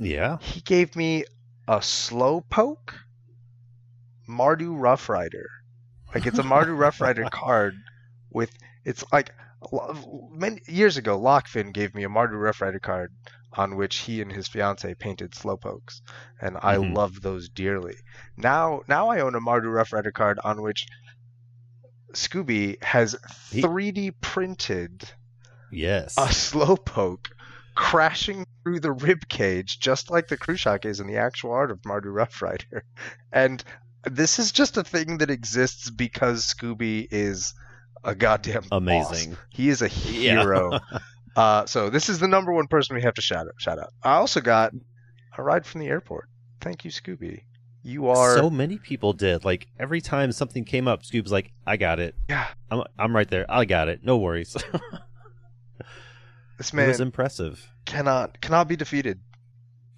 yeah, 0.00 0.38
He 0.40 0.60
gave 0.62 0.96
me 0.96 1.24
a 1.68 1.78
Slowpoke 1.80 2.94
Mardu 4.28 4.74
Rough 4.74 5.08
Rider. 5.10 5.48
Like 6.14 6.26
it's 6.26 6.38
a 6.38 6.42
Mardu 6.42 6.76
Rough 6.84 7.00
Rider 7.02 7.26
card 7.30 7.74
with 8.30 8.50
it's 8.84 9.04
like 9.12 9.32
many 10.30 10.60
years 10.66 10.96
ago 10.96 11.18
Lockfin 11.20 11.72
gave 11.74 11.94
me 11.94 12.04
a 12.04 12.08
Mardu 12.08 12.40
Rough 12.40 12.60
Rider 12.62 12.78
card 12.78 13.12
on 13.52 13.76
which 13.76 13.96
he 13.96 14.20
and 14.22 14.32
his 14.32 14.48
fiance 14.48 14.94
painted 14.94 15.32
slowpokes, 15.32 16.00
and 16.40 16.56
I 16.62 16.76
Mhm. 16.76 16.94
loved 16.96 17.22
those 17.22 17.48
dearly. 17.50 17.96
Now, 18.36 18.80
now 18.88 19.08
I 19.10 19.20
own 19.20 19.34
a 19.34 19.40
Mardu 19.40 19.70
Rough 19.72 19.92
Rider 19.92 20.10
card 20.10 20.38
on 20.42 20.60
which 20.62 20.86
Scooby 22.14 22.82
has 22.82 23.14
He- 23.50 23.62
3D 23.62 24.10
printed 24.20 25.04
Yes. 25.74 26.16
a 26.18 26.22
slowpoke 26.28 27.26
crashing 27.74 28.46
through 28.62 28.80
the 28.80 28.92
rib 28.92 29.28
cage, 29.28 29.80
just 29.80 30.10
like 30.10 30.28
the 30.28 30.36
Krushak 30.36 30.84
is 30.84 31.00
in 31.00 31.06
the 31.06 31.16
actual 31.16 31.50
art 31.52 31.70
of 31.70 31.80
Mardu 31.82 32.12
Rough 32.14 32.40
Rider. 32.42 32.84
And 33.32 33.62
this 34.04 34.38
is 34.38 34.52
just 34.52 34.76
a 34.76 34.84
thing 34.84 35.18
that 35.18 35.30
exists 35.30 35.90
because 35.90 36.44
Scooby 36.46 37.08
is 37.10 37.52
a 38.04 38.14
goddamn 38.14 38.62
boss. 38.62 38.68
Amazing. 38.72 39.36
He 39.50 39.68
is 39.70 39.82
a 39.82 39.88
Yeah. 40.06 40.40
hero. 40.42 40.78
uh, 41.36 41.66
so 41.66 41.90
this 41.90 42.08
is 42.08 42.18
the 42.20 42.28
number 42.28 42.52
one 42.52 42.68
person 42.68 42.94
we 42.94 43.02
have 43.02 43.14
to 43.14 43.22
shout 43.22 43.46
out. 43.48 43.54
Shout 43.58 43.78
out. 43.80 43.92
I 44.04 44.14
also 44.14 44.40
got 44.40 44.72
a 45.36 45.42
ride 45.42 45.66
from 45.66 45.80
the 45.80 45.88
airport. 45.88 46.28
Thank 46.60 46.84
you, 46.84 46.90
Scooby. 46.92 47.42
You 47.82 48.06
are 48.08 48.36
So 48.36 48.48
many 48.50 48.78
people 48.78 49.12
did. 49.14 49.44
Like 49.44 49.66
every 49.80 50.00
time 50.00 50.30
something 50.32 50.64
came 50.64 50.86
up, 50.88 51.02
Scoob's 51.02 51.32
like, 51.32 51.50
"I 51.66 51.76
got 51.76 51.98
it. 51.98 52.14
yeah. 52.30 52.46
I'm 52.70 52.82
I'm 52.98 53.14
right 53.16 53.28
there. 53.28 53.44
I 53.50 53.64
got 53.64 53.88
it. 53.88 54.00
No 54.04 54.16
worries." 54.18 54.56
This 56.58 56.70
it 56.72 56.74
man 56.76 56.88
was 56.88 57.00
impressive. 57.00 57.70
cannot 57.84 58.40
cannot 58.40 58.68
be 58.68 58.76
defeated. 58.76 59.20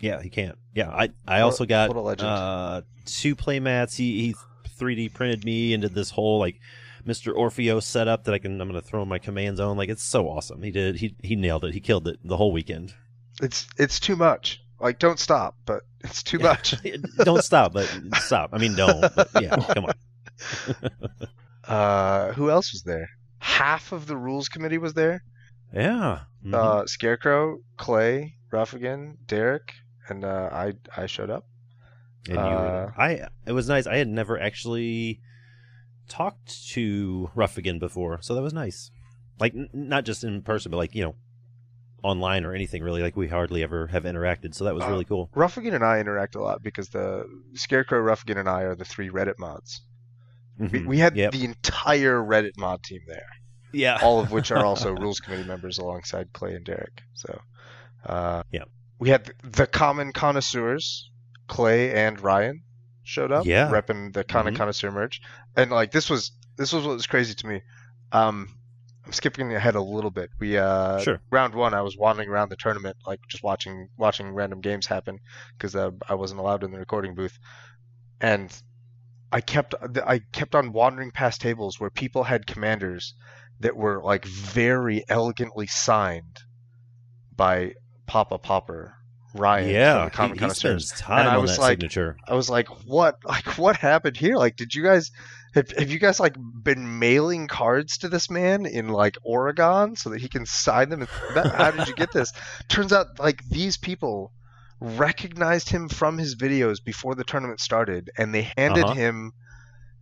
Yeah, 0.00 0.20
he 0.22 0.28
can't. 0.30 0.58
Yeah, 0.74 0.90
I 0.90 1.10
I 1.26 1.38
What- 1.40 1.44
also 1.44 1.64
got 1.66 1.88
what 1.88 1.96
a 1.96 2.00
legend. 2.00 2.28
uh 2.28 2.82
two 3.04 3.34
play 3.36 3.60
mats. 3.60 3.96
He 3.96 4.26
he 4.26 4.34
3D 4.78 5.14
printed 5.14 5.44
me 5.44 5.72
and 5.72 5.82
did 5.82 5.94
this 5.94 6.10
whole 6.10 6.38
like 6.38 6.60
Mr. 7.06 7.32
Orfeo 7.34 7.82
setup 7.82 8.24
that 8.24 8.34
I 8.34 8.38
can 8.38 8.60
I'm 8.60 8.68
gonna 8.68 8.80
throw 8.82 9.02
in 9.02 9.08
my 9.08 9.18
command 9.18 9.56
zone. 9.58 9.76
Like 9.76 9.88
it's 9.88 10.02
so 10.02 10.28
awesome. 10.28 10.62
He 10.62 10.70
did 10.70 10.96
he 10.96 11.14
he 11.22 11.36
nailed 11.36 11.64
it. 11.64 11.72
He 11.74 11.80
killed 11.80 12.08
it 12.08 12.18
the 12.24 12.36
whole 12.36 12.52
weekend. 12.52 12.92
It's 13.40 13.66
it's 13.78 14.00
too 14.00 14.16
much. 14.16 14.62
Like 14.80 14.98
don't 14.98 15.18
stop, 15.18 15.56
but 15.64 15.82
it's 16.04 16.22
too 16.22 16.36
Yeah. 16.38 16.48
much. 16.48 16.74
don't 17.18 17.42
stop, 17.42 17.72
but 17.72 17.86
stop. 18.16 18.50
I 18.52 18.58
mean 18.58 18.74
don't. 18.76 19.00
But 19.14 19.30
yeah, 19.40 19.56
come 19.74 19.86
on. 19.86 19.94
Uh, 21.64 22.32
who 22.32 22.50
else 22.50 22.72
was 22.72 22.82
there? 22.82 23.08
Half 23.38 23.92
of 23.92 24.06
the 24.06 24.16
rules 24.16 24.48
committee 24.48 24.78
was 24.78 24.94
there. 24.94 25.22
Yeah. 25.72 26.20
Mhm. 26.44 26.54
Uh, 26.54 26.86
Scarecrow, 26.86 27.58
Clay, 27.76 28.34
Ruffigan, 28.52 29.16
Derek, 29.26 29.72
and 30.08 30.24
uh, 30.24 30.48
I 30.52 30.74
I 30.96 31.06
showed 31.06 31.30
up. 31.30 31.46
And 32.28 32.36
you, 32.36 32.40
Uh, 32.40 32.92
I 32.96 33.28
it 33.46 33.52
was 33.52 33.68
nice. 33.68 33.86
I 33.86 33.96
had 33.96 34.08
never 34.08 34.38
actually 34.40 35.20
talked 36.08 36.68
to 36.70 37.30
Ruffigan 37.34 37.78
before, 37.78 38.20
so 38.22 38.34
that 38.34 38.42
was 38.42 38.52
nice. 38.52 38.90
Like 39.38 39.54
n- 39.54 39.68
not 39.72 40.04
just 40.04 40.24
in 40.24 40.42
person, 40.42 40.70
but 40.70 40.76
like 40.76 40.94
you 40.94 41.02
know, 41.04 41.14
online 42.02 42.44
or 42.44 42.54
anything 42.54 42.82
really. 42.82 43.02
Like 43.02 43.16
we 43.16 43.28
hardly 43.28 43.62
ever 43.62 43.88
have 43.88 44.04
interacted, 44.04 44.54
so 44.54 44.64
that 44.64 44.74
was 44.74 44.84
Uh, 44.84 44.88
really 44.90 45.04
cool. 45.04 45.30
Ruffigan 45.34 45.74
and 45.74 45.84
I 45.84 45.98
interact 46.00 46.34
a 46.36 46.40
lot 46.42 46.62
because 46.62 46.88
the 46.90 47.26
Scarecrow, 47.54 47.98
Ruffigan, 48.00 48.38
and 48.38 48.48
I 48.48 48.62
are 48.62 48.74
the 48.76 48.84
three 48.84 49.08
Reddit 49.10 49.38
mods. 49.38 49.82
We, 50.58 50.68
Mhm. 50.68 50.86
we 50.86 50.98
had 50.98 51.16
Yep. 51.16 51.32
the 51.32 51.44
entire 51.44 52.18
Reddit 52.22 52.56
mod 52.56 52.82
team 52.82 53.00
there, 53.06 53.28
yeah, 53.76 53.98
all 54.02 54.20
of 54.20 54.30
which 54.32 54.50
are 54.50 54.64
also 54.64 54.92
rules 55.02 55.20
committee 55.20 55.44
members 55.44 55.78
alongside 55.78 56.32
Clay 56.32 56.54
and 56.54 56.64
Derek. 56.64 57.02
So, 57.14 57.40
uh, 58.06 58.42
Yep. 58.50 58.68
we 58.98 59.08
had 59.10 59.32
the 59.44 59.66
common 59.66 60.12
connoisseurs, 60.12 61.10
Clay 61.48 61.92
and 61.92 62.20
Ryan 62.20 62.62
showed 63.04 63.30
up, 63.32 63.46
Yeah. 63.46 63.70
repping 63.70 64.12
the 64.12 64.24
common 64.24 64.54
Mhm. 64.54 64.56
connoisseur 64.58 64.90
merch, 64.90 65.20
and 65.54 65.70
like 65.70 65.90
this 65.92 66.08
was 66.10 66.32
this 66.56 66.72
was 66.72 66.84
what 66.84 66.94
was 66.94 67.06
crazy 67.06 67.34
to 67.34 67.46
me. 67.46 67.60
Um, 68.12 68.48
I'm 69.04 69.12
skipping 69.12 69.54
ahead 69.54 69.74
a 69.76 69.80
little 69.80 70.10
bit. 70.10 70.30
We 70.40 70.56
uh, 70.58 70.98
Sure. 71.00 71.20
round 71.30 71.54
one, 71.54 71.74
I 71.74 71.82
was 71.82 71.96
wandering 71.96 72.28
around 72.28 72.48
the 72.48 72.56
tournament, 72.56 72.96
like 73.06 73.20
just 73.28 73.44
watching 73.44 73.88
watching 73.96 74.32
random 74.32 74.60
games 74.60 74.86
happen 74.86 75.18
because 75.56 75.76
uh, 75.76 75.90
I 76.08 76.14
wasn't 76.14 76.40
allowed 76.40 76.64
in 76.64 76.72
the 76.72 76.78
recording 76.78 77.14
booth, 77.14 77.38
and 78.20 78.50
I 79.30 79.40
kept 79.40 79.74
I 80.06 80.20
kept 80.32 80.54
on 80.54 80.72
wandering 80.72 81.10
past 81.10 81.40
tables 81.40 81.78
where 81.78 81.90
people 81.90 82.24
had 82.24 82.46
commanders 82.46 83.14
that 83.60 83.76
were 83.76 84.02
like 84.02 84.24
very 84.24 85.04
elegantly 85.08 85.66
signed 85.66 86.38
by 87.34 87.74
Papa 88.06 88.38
Popper 88.38 88.94
Ryan. 89.34 89.68
yeah. 89.70 90.08
he, 90.28 90.38
he 90.38 90.50
spends 90.50 90.92
time 90.92 91.26
I 91.26 91.36
on 91.36 91.42
was 91.42 91.56
that 91.56 91.60
like- 91.62 91.72
signature. 91.72 92.16
I 92.26 92.34
was 92.34 92.48
like, 92.48 92.68
what? 92.86 93.16
Like, 93.24 93.58
what 93.58 93.76
happened 93.76 94.16
here? 94.16 94.36
Like, 94.36 94.56
did 94.56 94.74
you 94.74 94.82
guys 94.82 95.10
have, 95.54 95.70
have 95.72 95.90
you 95.90 95.98
guys 95.98 96.18
like 96.20 96.36
been 96.62 96.98
mailing 96.98 97.46
cards 97.46 97.98
to 97.98 98.08
this 98.08 98.30
man 98.30 98.64
in 98.66 98.88
like 98.88 99.16
Oregon 99.22 99.96
so 99.96 100.10
that 100.10 100.20
he 100.20 100.28
can 100.28 100.46
sign 100.46 100.88
them? 100.88 101.06
How 101.34 101.70
did 101.70 101.88
you 101.88 101.94
get 101.94 102.12
this? 102.12 102.32
Turns 102.68 102.92
out, 102.92 103.18
like, 103.18 103.42
these 103.48 103.76
people 103.76 104.32
recognized 104.80 105.68
him 105.70 105.88
from 105.88 106.18
his 106.18 106.36
videos 106.36 106.82
before 106.84 107.14
the 107.14 107.24
tournament 107.24 107.60
started, 107.60 108.10
and 108.18 108.34
they 108.34 108.52
handed 108.56 108.84
Uh-huh. 108.84 108.94
him 108.94 109.32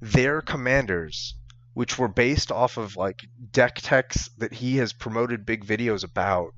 their 0.01 0.43
commanders, 0.43 1.35
which 1.75 1.99
were 1.99 2.09
based 2.09 2.51
off 2.53 2.77
of 2.77 2.97
like 2.97 3.21
deck 3.53 3.77
techs 3.77 4.29
that 4.39 4.53
he 4.53 4.77
has 4.79 4.93
promoted 4.93 5.45
big 5.45 5.65
videos 5.65 6.05
about. 6.05 6.55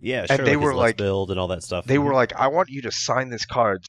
Yeah, 0.00 0.26
and 0.28 0.46
they 0.46 0.56
like 0.56 0.64
were 0.64 0.74
like- 0.74 0.96
build 0.98 1.30
and 1.30 1.40
all 1.40 1.48
that 1.48 1.62
stuff. 1.62 1.86
They 1.86 1.96
Mhm. 1.96 2.04
were 2.04 2.14
like, 2.14 2.34
I 2.36 2.48
want 2.48 2.68
you 2.68 2.82
to 2.82 2.92
sign 2.92 3.30
this 3.30 3.46
card, 3.46 3.86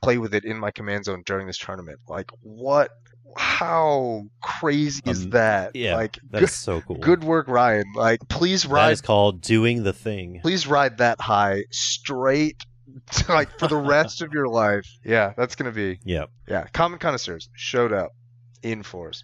play 0.00 0.16
with 0.16 0.34
it 0.34 0.44
in 0.44 0.58
my 0.58 0.70
command 0.70 1.04
zone 1.04 1.22
during 1.26 1.46
this 1.46 1.58
tournament. 1.58 1.98
Like, 2.08 2.30
what? 2.40 2.90
How 3.36 4.22
crazy 4.40 5.02
is 5.04 5.24
Um, 5.24 5.30
that? 5.30 5.76
yeah, 5.76 5.94
like, 5.94 6.18
That's 6.30 6.54
so 6.56 6.80
cool. 6.80 6.96
good, 6.96 7.20
good 7.20 7.24
work, 7.24 7.46
Ryan. 7.48 7.84
Like, 7.94 8.20
please 8.28 8.62
That 8.62 8.70
ride, 8.70 8.92
is 8.92 9.00
called 9.02 9.42
doing 9.42 9.82
the 9.82 9.92
thing. 9.92 10.40
please 10.42 10.66
ride 10.66 10.98
that 10.98 11.20
high 11.20 11.64
straight, 11.70 12.64
like 13.28 13.58
for 13.58 13.68
the 13.68 13.76
rest 13.76 14.22
of 14.22 14.32
your 14.32 14.48
life. 14.48 14.86
Yeah, 15.04 15.34
that's 15.36 15.54
gonna 15.56 15.72
be. 15.72 15.98
Yeah. 16.04 16.24
Yeah, 16.48 16.66
common 16.72 16.98
connoisseurs 16.98 17.50
showed 17.54 17.92
up 17.92 18.12
in 18.62 18.82
force. 18.82 19.22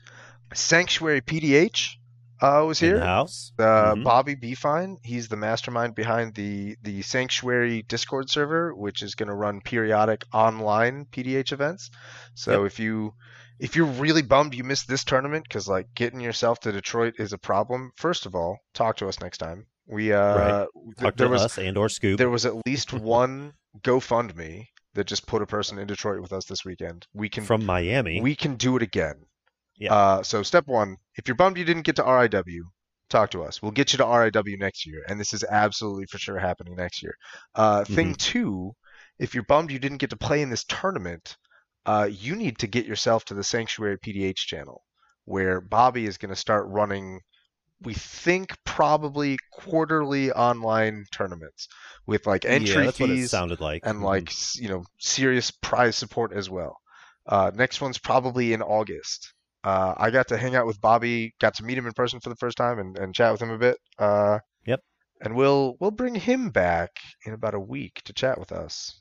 Sanctuary 0.54 1.20
PDH 1.20 1.96
uh, 2.40 2.64
was 2.66 2.78
here. 2.80 3.00
house. 3.00 3.52
Uh, 3.58 3.94
Mhm. 3.94 4.04
Bobby 4.04 4.34
Beefine, 4.34 4.98
he's 5.02 5.28
the 5.28 5.36
mastermind 5.36 5.94
behind 5.94 6.34
the 6.34 6.76
the 6.82 7.02
Sanctuary 7.02 7.82
Discord 7.82 8.28
server, 8.30 8.74
which 8.74 9.02
is 9.02 9.14
going 9.14 9.28
to 9.28 9.34
run 9.34 9.60
periodic 9.60 10.24
online 10.32 11.06
PDH 11.10 11.52
events. 11.52 11.90
So 12.34 12.64
if 12.64 12.78
you 12.78 13.14
if 13.60 13.76
you're 13.76 13.86
really 13.86 14.22
bummed 14.22 14.52
you 14.54 14.64
missed 14.64 14.88
this 14.88 15.04
tournament 15.04 15.44
because 15.48 15.68
like 15.68 15.86
getting 15.94 16.20
yourself 16.20 16.58
to 16.60 16.72
Detroit 16.72 17.14
is 17.18 17.32
a 17.32 17.38
problem, 17.38 17.92
first 17.96 18.26
of 18.26 18.34
all, 18.34 18.58
talk 18.74 18.96
to 18.96 19.08
us 19.08 19.20
next 19.20 19.38
time. 19.38 19.66
We 19.86 20.12
uh, 20.12 20.34
Right. 20.36 20.66
th- 20.98 21.14
there 21.16 21.26
to 21.28 21.32
was 21.32 21.42
us 21.42 21.58
and 21.58 21.76
or 21.78 21.88
Scoop. 21.88 22.18
there 22.18 22.30
was 22.30 22.44
at 22.46 22.54
least 22.66 22.92
one 22.92 23.52
GoFundMe 23.82 24.66
that 24.94 25.06
just 25.06 25.26
put 25.26 25.40
a 25.42 25.46
person 25.46 25.78
in 25.78 25.86
Detroit 25.86 26.20
with 26.20 26.32
us 26.32 26.44
this 26.46 26.64
weekend. 26.64 27.06
We 27.14 27.28
can 27.28 27.44
from 27.44 27.64
Miami. 27.64 28.20
we 28.20 28.34
can 28.34 28.56
do 28.56 28.76
it 28.76 28.82
again. 28.82 29.26
Yeah. 29.78 29.94
Uh, 29.94 30.22
so 30.22 30.42
step 30.42 30.66
one, 30.66 30.96
if 31.16 31.28
you're 31.28 31.34
bummed 31.37 31.58
you 31.58 31.64
didn't 31.64 31.82
get 31.82 31.96
to 31.96 32.04
RIW, 32.04 32.62
talk 33.08 33.30
to 33.30 33.44
us. 33.44 33.62
We'll 33.62 33.72
get 33.72 33.92
you 33.92 33.98
to 33.98 34.06
RIW 34.06 34.56
next 34.58 34.87
year, 34.87 35.04
and 35.08 35.20
this 35.20 35.32
is 35.34 35.44
absolutely 35.44 36.06
for 36.06 36.18
sure 36.18 36.38
happening 36.38 36.76
next 36.76 37.02
year. 37.02 37.14
Uh, 37.54 37.84
thing 37.84 38.14
Mm-hmm. 38.14 38.14
two, 38.14 38.72
if 39.18 39.34
you're 39.34 39.44
bummed 39.44 39.70
you 39.70 39.78
didn't 39.78 39.98
get 39.98 40.10
to 40.10 40.16
play 40.16 40.42
in 40.42 40.50
this 40.50 40.64
tournament, 40.64 41.37
uh, 41.87 42.08
you 42.10 42.34
need 42.37 42.58
to 42.58 42.66
get 42.66 42.87
yourself 42.87 43.24
to 43.26 43.34
the 43.34 43.44
Sanctuary 43.44 43.98
PDH 43.98 44.46
channel, 44.46 44.82
where 45.26 45.60
Bobby 45.60 46.06
is 46.06 46.18
going 46.18 46.30
to 46.30 46.37
start 46.37 46.66
running. 46.68 47.20
We 47.80 47.94
think 47.94 48.56
probably 48.64 49.38
quarterly 49.52 50.32
online 50.32 51.04
tournaments 51.12 51.68
with 52.06 52.26
like 52.26 52.44
entry 52.46 52.87
yeah, 52.87 52.87
that's 52.87 53.00
what 53.00 53.10
it 53.10 53.20
fees 53.20 53.30
sounded 53.30 53.60
like. 53.60 53.84
and 53.84 54.00
Mhm. 54.00 54.02
like 54.02 54.32
you 54.56 54.68
know 54.70 54.84
serious 54.98 55.50
prize 55.52 55.96
support 55.96 56.32
as 56.32 56.50
well. 56.50 56.78
Uh, 57.26 57.52
next 57.54 57.80
one's 57.82 57.98
probably 57.98 58.54
in 58.54 58.62
August. 58.62 59.34
Uh, 59.64 59.94
I 59.96 60.11
got 60.11 60.29
to 60.29 60.37
hang 60.37 60.55
out 60.55 60.66
with 60.66 60.79
Bobby, 60.81 61.35
got 61.40 61.55
to 61.55 61.64
meet 61.64 61.79
him 61.79 61.87
in 61.87 61.92
person 61.94 62.20
for 62.20 62.29
the 62.29 62.37
first 62.37 62.57
time, 62.59 62.79
and, 62.79 62.98
and 62.98 63.14
chat 63.14 63.33
with 63.33 63.40
him 63.40 63.50
a 63.50 63.59
bit. 63.59 63.79
Uh, 63.98 64.38
Yep. 64.66 64.81
And 65.22 65.35
we'll 65.35 65.77
we'll 65.81 65.90
bring 65.90 66.14
him 66.14 66.50
back 66.50 66.90
in 67.24 67.33
about 67.33 67.55
a 67.55 67.61
week 67.61 68.03
to 68.05 68.12
chat 68.12 68.38
with 68.38 68.53
us. 68.53 69.00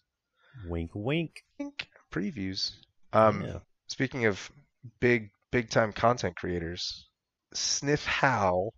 wink, 0.67 0.91
wink. 0.93 1.43
Think 1.58 1.88
previews. 2.12 2.71
Um, 3.12 3.41
yeah. 3.43 3.60
Speaking 3.88 4.26
of 4.26 4.52
big 4.99 5.32
big 5.52 5.69
time 5.69 5.91
content 5.91 6.36
creators, 6.36 7.08
Sniff 7.54 8.06
How 8.06 8.71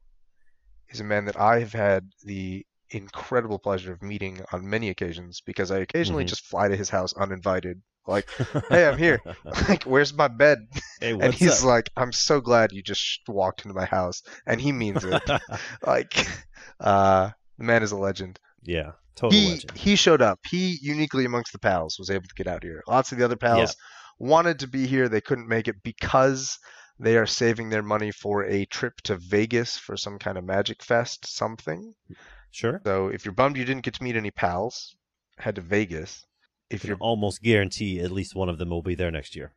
is 0.89 0.99
a 0.99 1.03
man 1.03 1.25
that 1.25 1.39
I 1.39 1.59
have 1.59 1.73
had 1.73 2.09
the 2.23 2.65
incredible 2.89 3.59
pleasure 3.59 3.91
of 3.91 4.01
meeting 4.01 4.41
on 4.51 4.69
many 4.69 4.89
occasions 4.89 5.41
because 5.45 5.71
I 5.71 5.79
occasionally 5.79 6.23
Mhm. 6.25 6.29
just 6.29 6.45
fly 6.45 6.67
to 6.67 6.75
his 6.75 6.89
house 6.89 7.13
uninvited. 7.13 7.81
Like, 8.07 8.29
hey, 8.69 8.87
I'm 8.87 8.97
here. 8.97 9.19
like, 9.69 9.83
where's 9.83 10.13
my 10.13 10.27
bed? 10.27 10.67
hey, 10.99 11.11
and 11.19 11.33
he's 11.33 11.61
up? 11.61 11.67
like, 11.67 11.89
I'm 11.97 12.11
so 12.11 12.39
glad 12.41 12.71
you 12.71 12.81
just 12.81 13.21
walked 13.27 13.65
into 13.65 13.75
my 13.75 13.85
house, 13.85 14.21
and 14.45 14.61
he 14.61 14.71
means 14.71 15.03
it. 15.03 15.21
like, 15.85 16.27
uh, 16.79 17.31
the 17.57 17.63
man 17.63 17.83
is 17.83 17.91
a 17.91 17.97
legend. 17.97 18.39
yeah, 18.63 18.91
total 19.15 19.37
He 19.37 19.49
legend. 19.51 19.71
he 19.77 19.95
showed 19.95 20.21
up. 20.21 20.39
He 20.49 20.77
uniquely 20.81 21.25
amongst 21.25 21.51
the 21.51 21.59
pals 21.59 21.97
was 21.97 22.09
able 22.09 22.27
to 22.27 22.35
get 22.35 22.47
out 22.47 22.63
here. 22.63 22.83
Lots 22.87 23.11
of 23.11 23.17
the 23.17 23.25
other 23.25 23.37
pals 23.37 23.75
wanted 24.19 24.59
to 24.59 24.67
be 24.67 24.85
here. 24.87 25.09
They 25.09 25.21
couldn't 25.21 25.47
make 25.47 25.67
it 25.67 25.81
because 25.83 26.57
they 26.99 27.17
are 27.17 27.25
saving 27.25 27.69
their 27.69 27.83
money 27.83 28.11
for 28.11 28.45
a 28.45 28.65
trip 28.65 29.01
to 29.03 29.17
Vegas 29.17 29.77
for 29.77 29.97
some 29.97 30.17
kind 30.17 30.37
of 30.37 30.45
Magic 30.45 30.81
Fest 30.83 31.25
something. 31.27 31.93
Sure. 32.51 32.81
So 32.85 33.07
if 33.09 33.25
you're 33.25 33.33
bummed 33.33 33.57
you 33.57 33.65
didn't 33.65 33.83
get 33.83 33.95
to 33.95 34.03
meet 34.03 34.15
any 34.15 34.31
pals, 34.31 34.95
head 35.37 35.55
to 35.55 35.61
Vegas. 35.61 36.25
If 36.75 36.81
Can 36.81 36.89
you're 36.89 36.97
almost 36.99 37.41
guarantee 37.41 37.99
at 37.99 38.11
least 38.11 38.35
one 38.35 38.49
of 38.49 38.57
them 38.57 38.69
will 38.69 38.81
be 38.83 38.95
there 38.95 39.11
next 39.11 39.35
year. 39.35 39.53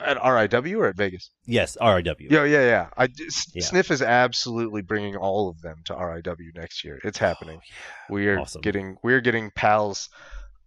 at 0.00 0.16
RIW 0.18 0.76
or 0.78 0.86
at 0.86 0.96
Vegas. 0.96 1.30
Yes, 1.44 1.76
RIW. 1.80 2.30
Yeah, 2.30 2.44
yeah, 2.44 2.62
yeah. 2.74 2.88
I 2.96 3.04
S- 3.26 3.50
Yeah. 3.52 3.64
Sniff 3.64 3.90
is 3.90 4.00
absolutely 4.00 4.80
bringing 4.82 5.16
all 5.16 5.48
of 5.48 5.60
them 5.60 5.78
to 5.86 5.92
RIW 5.94 6.54
next 6.54 6.84
year. 6.84 7.00
It's 7.02 7.18
happening. 7.18 7.60
We 8.08 8.28
are 8.28 8.38
Awesome. 8.38 8.60
getting 8.60 8.96
we're 9.02 9.20
getting 9.20 9.50
pals 9.56 10.08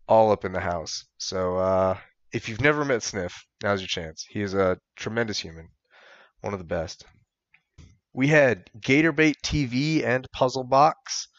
all 0.08 0.32
up 0.34 0.43
in 0.43 0.52
the 0.52 0.60
house. 0.60 1.06
So 1.17 1.56
uh, 1.58 1.97
if 2.34 2.50
you've 2.50 2.60
never 2.60 2.84
met 2.84 3.04
Sniff, 3.04 3.34
now's 3.63 3.80
your 3.80 3.88
chance. 3.88 4.26
He 4.30 4.41
is 4.41 4.54
a 4.54 4.78
tremendous 4.97 5.39
human, 5.39 5.69
one 6.41 6.52
of 6.54 6.60
the 6.60 6.65
best. 6.65 7.06
We 8.13 8.28
had 8.28 8.69
Gatorbait 8.82 9.36
TV 9.45 10.04
and 10.04 10.28
Puzzle 10.34 10.65
Box 10.65 11.30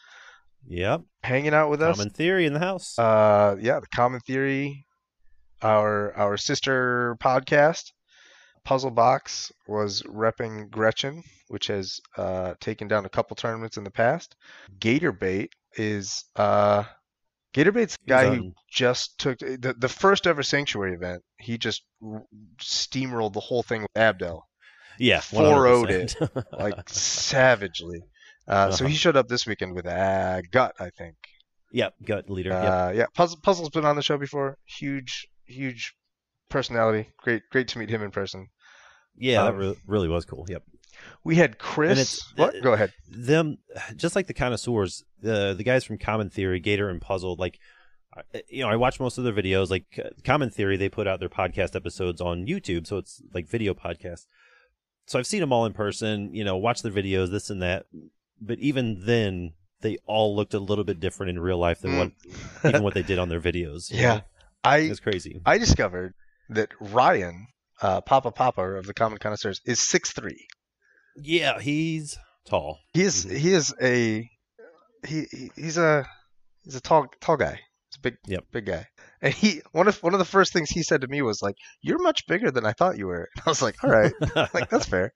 Yep. 0.67 1.01
hanging 1.23 1.53
out 1.53 1.69
with 1.69 1.81
us. 1.81 1.97
Common 1.97 2.09
theory 2.09 2.45
in 2.45 2.53
the 2.53 2.59
house. 2.59 2.97
Uh, 2.97 3.55
yeah, 3.59 3.79
the 3.79 3.87
Common 3.87 4.19
Theory, 4.21 4.85
our 5.61 6.13
our 6.13 6.37
sister 6.37 7.17
podcast, 7.19 7.91
Puzzle 8.63 8.91
Box 8.91 9.51
was 9.67 10.01
repping 10.03 10.69
Gretchen, 10.69 11.23
which 11.47 11.67
has 11.67 11.99
uh, 12.17 12.53
taken 12.59 12.87
down 12.87 13.05
a 13.05 13.09
couple 13.09 13.35
tournaments 13.35 13.77
in 13.77 13.83
the 13.83 13.91
past. 13.91 14.35
Gatorbait 14.79 15.49
is 15.75 16.23
uh, 16.35 16.83
Gatorbait's 17.53 17.97
the 18.05 18.09
guy 18.09 18.35
who 18.35 18.53
just 18.71 19.17
took 19.19 19.39
the 19.39 19.75
the 19.77 19.89
first 19.89 20.27
ever 20.27 20.43
Sanctuary 20.43 20.93
event. 20.93 21.23
He 21.37 21.57
just 21.57 21.83
r- 22.01 22.23
steamrolled 22.59 23.33
the 23.33 23.39
whole 23.41 23.63
thing 23.63 23.81
with 23.81 23.91
Abdel 23.95 24.47
yeah, 24.99 25.19
4-0'd 25.19 26.15
100%. 26.17 26.45
like 26.59 26.89
savagely. 26.89 28.01
Uh, 28.47 28.71
So 28.71 28.85
he 28.85 28.91
Uh-huh. 28.91 28.97
showed 28.97 29.17
up 29.17 29.27
this 29.27 29.45
weekend 29.47 29.75
with 29.75 29.85
uh, 29.85 30.41
Gut, 30.51 30.75
I 30.79 30.89
think. 30.89 31.15
yep, 31.71 31.95
gut 32.05 32.29
leader. 32.29 32.49
yep. 32.49 32.63
Uh, 32.73 32.91
yeah, 32.93 33.05
Puzzle 33.13 33.39
Puzzle's 33.41 33.69
been 33.69 33.85
on 33.85 33.95
the 33.95 34.01
show 34.01 34.17
before. 34.17 34.57
Huge, 34.65 35.27
huge 35.45 35.93
personality. 36.49 37.09
Great, 37.17 37.43
great 37.51 37.67
to 37.69 37.79
meet 37.79 37.89
him 37.89 38.01
in 38.03 38.11
person. 38.11 38.49
Yeah, 39.17 39.43
that 39.43 39.49
um, 39.53 39.57
re- 39.57 39.77
really 39.87 40.07
was 40.07 40.25
cool. 40.25 40.45
Yep. 40.49 40.63
We 41.23 41.35
had 41.35 41.57
Chris. 41.57 42.21
what? 42.35 42.55
uh, 42.55 42.59
Go 42.61 42.73
ahead. 42.73 42.91
them 43.09 43.57
just 43.95 44.15
like 44.15 44.27
the 44.27 44.33
connoisseurs 44.33 45.03
the 45.21 45.53
the 45.57 45.63
guys 45.63 45.83
from 45.83 45.97
common 45.97 46.29
theory 46.29 46.59
gator 46.59 46.89
and 46.89 47.01
puzzle 47.01 47.35
like 47.37 47.59
you 48.49 48.61
know 48.63 48.69
i 48.69 48.75
watch 48.75 48.99
most 48.99 49.17
of 49.17 49.23
their 49.23 49.33
videos 49.33 49.69
like 49.71 49.85
uh, 50.03 50.09
common 50.23 50.49
theory 50.51 50.77
they 50.77 50.89
put 50.89 51.07
out 51.07 51.19
their 51.19 51.29
podcast 51.29 51.75
episodes 51.75 52.21
on 52.21 52.45
youtube 52.45 52.85
so 52.85 52.97
it's 52.97 53.21
like 53.33 53.47
video 53.47 53.73
podcasts 53.73 54.27
so 55.07 55.17
i've 55.17 55.25
seen 55.25 55.39
them 55.39 55.51
all 55.51 55.65
in 55.65 55.73
person 55.73 56.33
you 56.33 56.43
know 56.43 56.55
watch 56.57 56.81
their 56.83 56.91
videos 56.91 57.31
this 57.31 57.49
and 57.49 57.61
that 57.61 57.85
but 58.41 58.59
even 58.59 59.05
then 59.05 59.53
they 59.81 59.97
all 60.05 60.35
looked 60.35 60.53
a 60.53 60.59
little 60.59 60.83
bit 60.83 60.99
different 60.99 61.29
in 61.31 61.39
real 61.39 61.57
life 61.57 61.81
than 61.81 61.97
what 61.97 62.11
even 62.65 62.83
what 62.83 62.93
they 62.93 63.03
did 63.11 63.19
on 63.19 63.29
their 63.29 63.41
videos 63.41 63.91
Mm. 63.91 63.99
Yeah. 63.99 64.21
I 64.63 64.77
it's 64.77 64.99
crazy 64.99 65.41
I 65.45 65.57
discovered 65.57 66.13
that 66.49 66.69
Ryan, 66.79 67.47
uh, 67.81 67.99
Papa 68.01 68.31
Papa 68.31 68.61
of 68.61 68.85
the 68.85 68.93
Common 68.93 69.17
Connoisseurs, 69.17 69.59
is 69.65 69.79
six 69.79 70.11
three. 70.13 70.47
yeah 71.17 71.59
he's 71.59 72.17
tall 72.45 72.79
He 72.93 73.01
is 73.03 73.25
Mhm. 73.25 73.37
he 73.37 73.53
is 73.53 73.73
a 73.81 74.29
he, 75.05 75.25
he 75.31 75.51
he's 75.55 75.77
a 75.77 76.05
he's 76.63 76.75
a 76.75 76.81
tall 76.81 77.07
tall 77.19 77.35
guy. 77.37 77.59
He's 77.89 77.97
a 77.97 78.01
big 78.01 78.15
Yep. 78.25 78.43
big 78.51 78.65
guy. 78.65 78.87
And 79.21 79.33
he 79.33 79.61
one 79.73 79.87
of 79.89 80.01
one 80.01 80.13
of 80.13 80.19
the 80.19 80.25
first 80.25 80.53
things 80.53 80.69
he 80.69 80.81
said 80.83 81.01
to 81.01 81.07
me 81.07 81.21
was 81.21 81.41
like, 81.41 81.55
"You're 81.81 82.01
much 82.01 82.25
bigger 82.27 82.51
than 82.51 82.65
I 82.65 82.71
thought 82.73 82.97
you 82.97 83.07
were." 83.07 83.27
And 83.35 83.43
I 83.45 83.49
was 83.49 83.61
like, 83.61 83.83
"All 83.83 83.89
right, 83.89 84.13
like 84.53 84.69
that's 84.69 84.85
fair." 84.87 85.13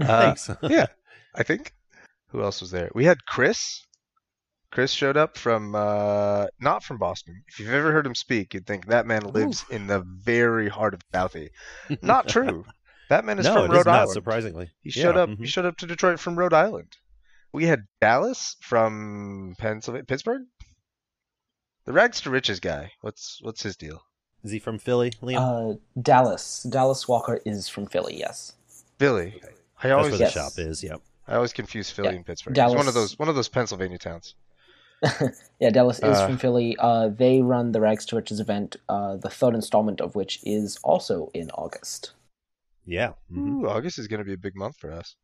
Uh, 0.00 0.06
thanks 0.34 0.50
yeah, 0.62 0.86
I 1.34 1.42
think. 1.42 1.72
Who 2.30 2.42
else 2.42 2.60
was 2.60 2.70
there? 2.70 2.90
We 2.94 3.04
had 3.04 3.24
Chris. 3.26 3.82
Chris 4.72 4.90
showed 4.90 5.16
up 5.16 5.36
from 5.38 5.74
uh, 5.74 6.46
not 6.60 6.82
from 6.82 6.98
Boston. 6.98 7.42
If 7.48 7.60
you've 7.60 7.72
ever 7.72 7.92
heard 7.92 8.06
him 8.06 8.14
speak, 8.14 8.52
you'd 8.52 8.66
think 8.66 8.86
that 8.86 9.06
man 9.06 9.22
lives 9.22 9.64
in 9.70 9.86
the 9.86 10.00
very 10.00 10.68
heart 10.68 10.92
of 10.92 11.00
Southie. 11.14 11.48
Not 12.02 12.28
true. 12.28 12.64
That 13.08 13.24
man 13.24 13.38
is 13.38 13.46
no 13.46 13.54
from 13.54 13.64
it 13.66 13.68
Rhode 13.74 13.78
is 13.80 13.86
not 13.86 13.94
Island. 14.00 14.12
surprisingly 14.12 14.70
He 14.82 14.90
showed 14.90 15.14
Yeah, 15.14 15.22
up. 15.22 15.28
mhm. 15.30 15.38
He 15.38 15.46
showed 15.46 15.64
up 15.64 15.76
to 15.78 15.86
Detroit 15.86 16.18
from 16.18 16.36
Rhode 16.36 16.52
Island. 16.52 16.96
We 17.52 17.64
had 17.64 17.84
Dallas 18.00 18.56
from 18.60 19.54
Pennsylvania, 19.58 20.04
Pittsburgh. 20.04 20.42
The 21.84 21.92
rags 21.92 22.20
to 22.22 22.30
riches 22.30 22.58
guy. 22.58 22.90
What's 23.02 23.38
what's 23.42 23.62
his 23.62 23.76
deal? 23.76 24.02
is 24.44 24.50
he 24.52 24.58
from 24.58 24.78
philly 24.78 25.10
liam 25.22 25.38
Uh, 25.76 25.78
Dallas. 26.02 26.64
Dallas 26.64 27.06
Walker 27.08 27.40
is 27.46 27.68
from 27.68 27.86
Philly. 27.86 28.18
Yes. 28.18 28.52
Philly. 28.98 29.40
I 29.82 29.90
always 29.90 30.10
that's 30.10 30.10
where 30.10 30.18
the 30.18 30.24
Yes. 30.24 30.32
shop 30.32 30.52
is 30.58 30.82
yep 30.82 31.00
I 31.28 31.34
always 31.34 31.52
confuse 31.52 31.90
Philly 31.90 32.08
Yeah, 32.10 32.14
and 32.16 32.26
Pittsburgh. 32.26 32.56
It's 32.56 32.74
one 32.74 32.88
of 32.88 32.94
those 32.94 33.18
one 33.18 33.28
of 33.28 33.34
those 33.34 33.48
Pennsylvania 33.48 33.98
towns. 33.98 34.34
yeah, 35.60 35.70
Dallas 35.70 35.98
is 35.98 36.04
Uh, 36.16 36.26
from 36.26 36.38
Philly. 36.38 36.76
Uh, 36.78 37.08
they 37.08 37.42
run 37.42 37.72
the 37.72 37.80
Rags 37.80 38.06
to 38.06 38.16
Riches 38.16 38.40
event, 38.40 38.76
uh, 38.88 39.16
the 39.16 39.28
third 39.28 39.54
installment 39.54 40.00
of 40.00 40.14
which 40.14 40.40
is 40.44 40.78
also 40.82 41.30
in 41.34 41.50
August. 41.50 42.12
yeah 42.86 43.12
mhm. 43.30 43.62
Ooh, 43.64 43.68
August 43.68 43.98
is 43.98 44.06
going 44.06 44.20
to 44.20 44.24
be 44.24 44.32
a 44.32 44.38
big 44.38 44.56
month 44.56 44.76
for 44.78 44.90
us. 44.92 45.16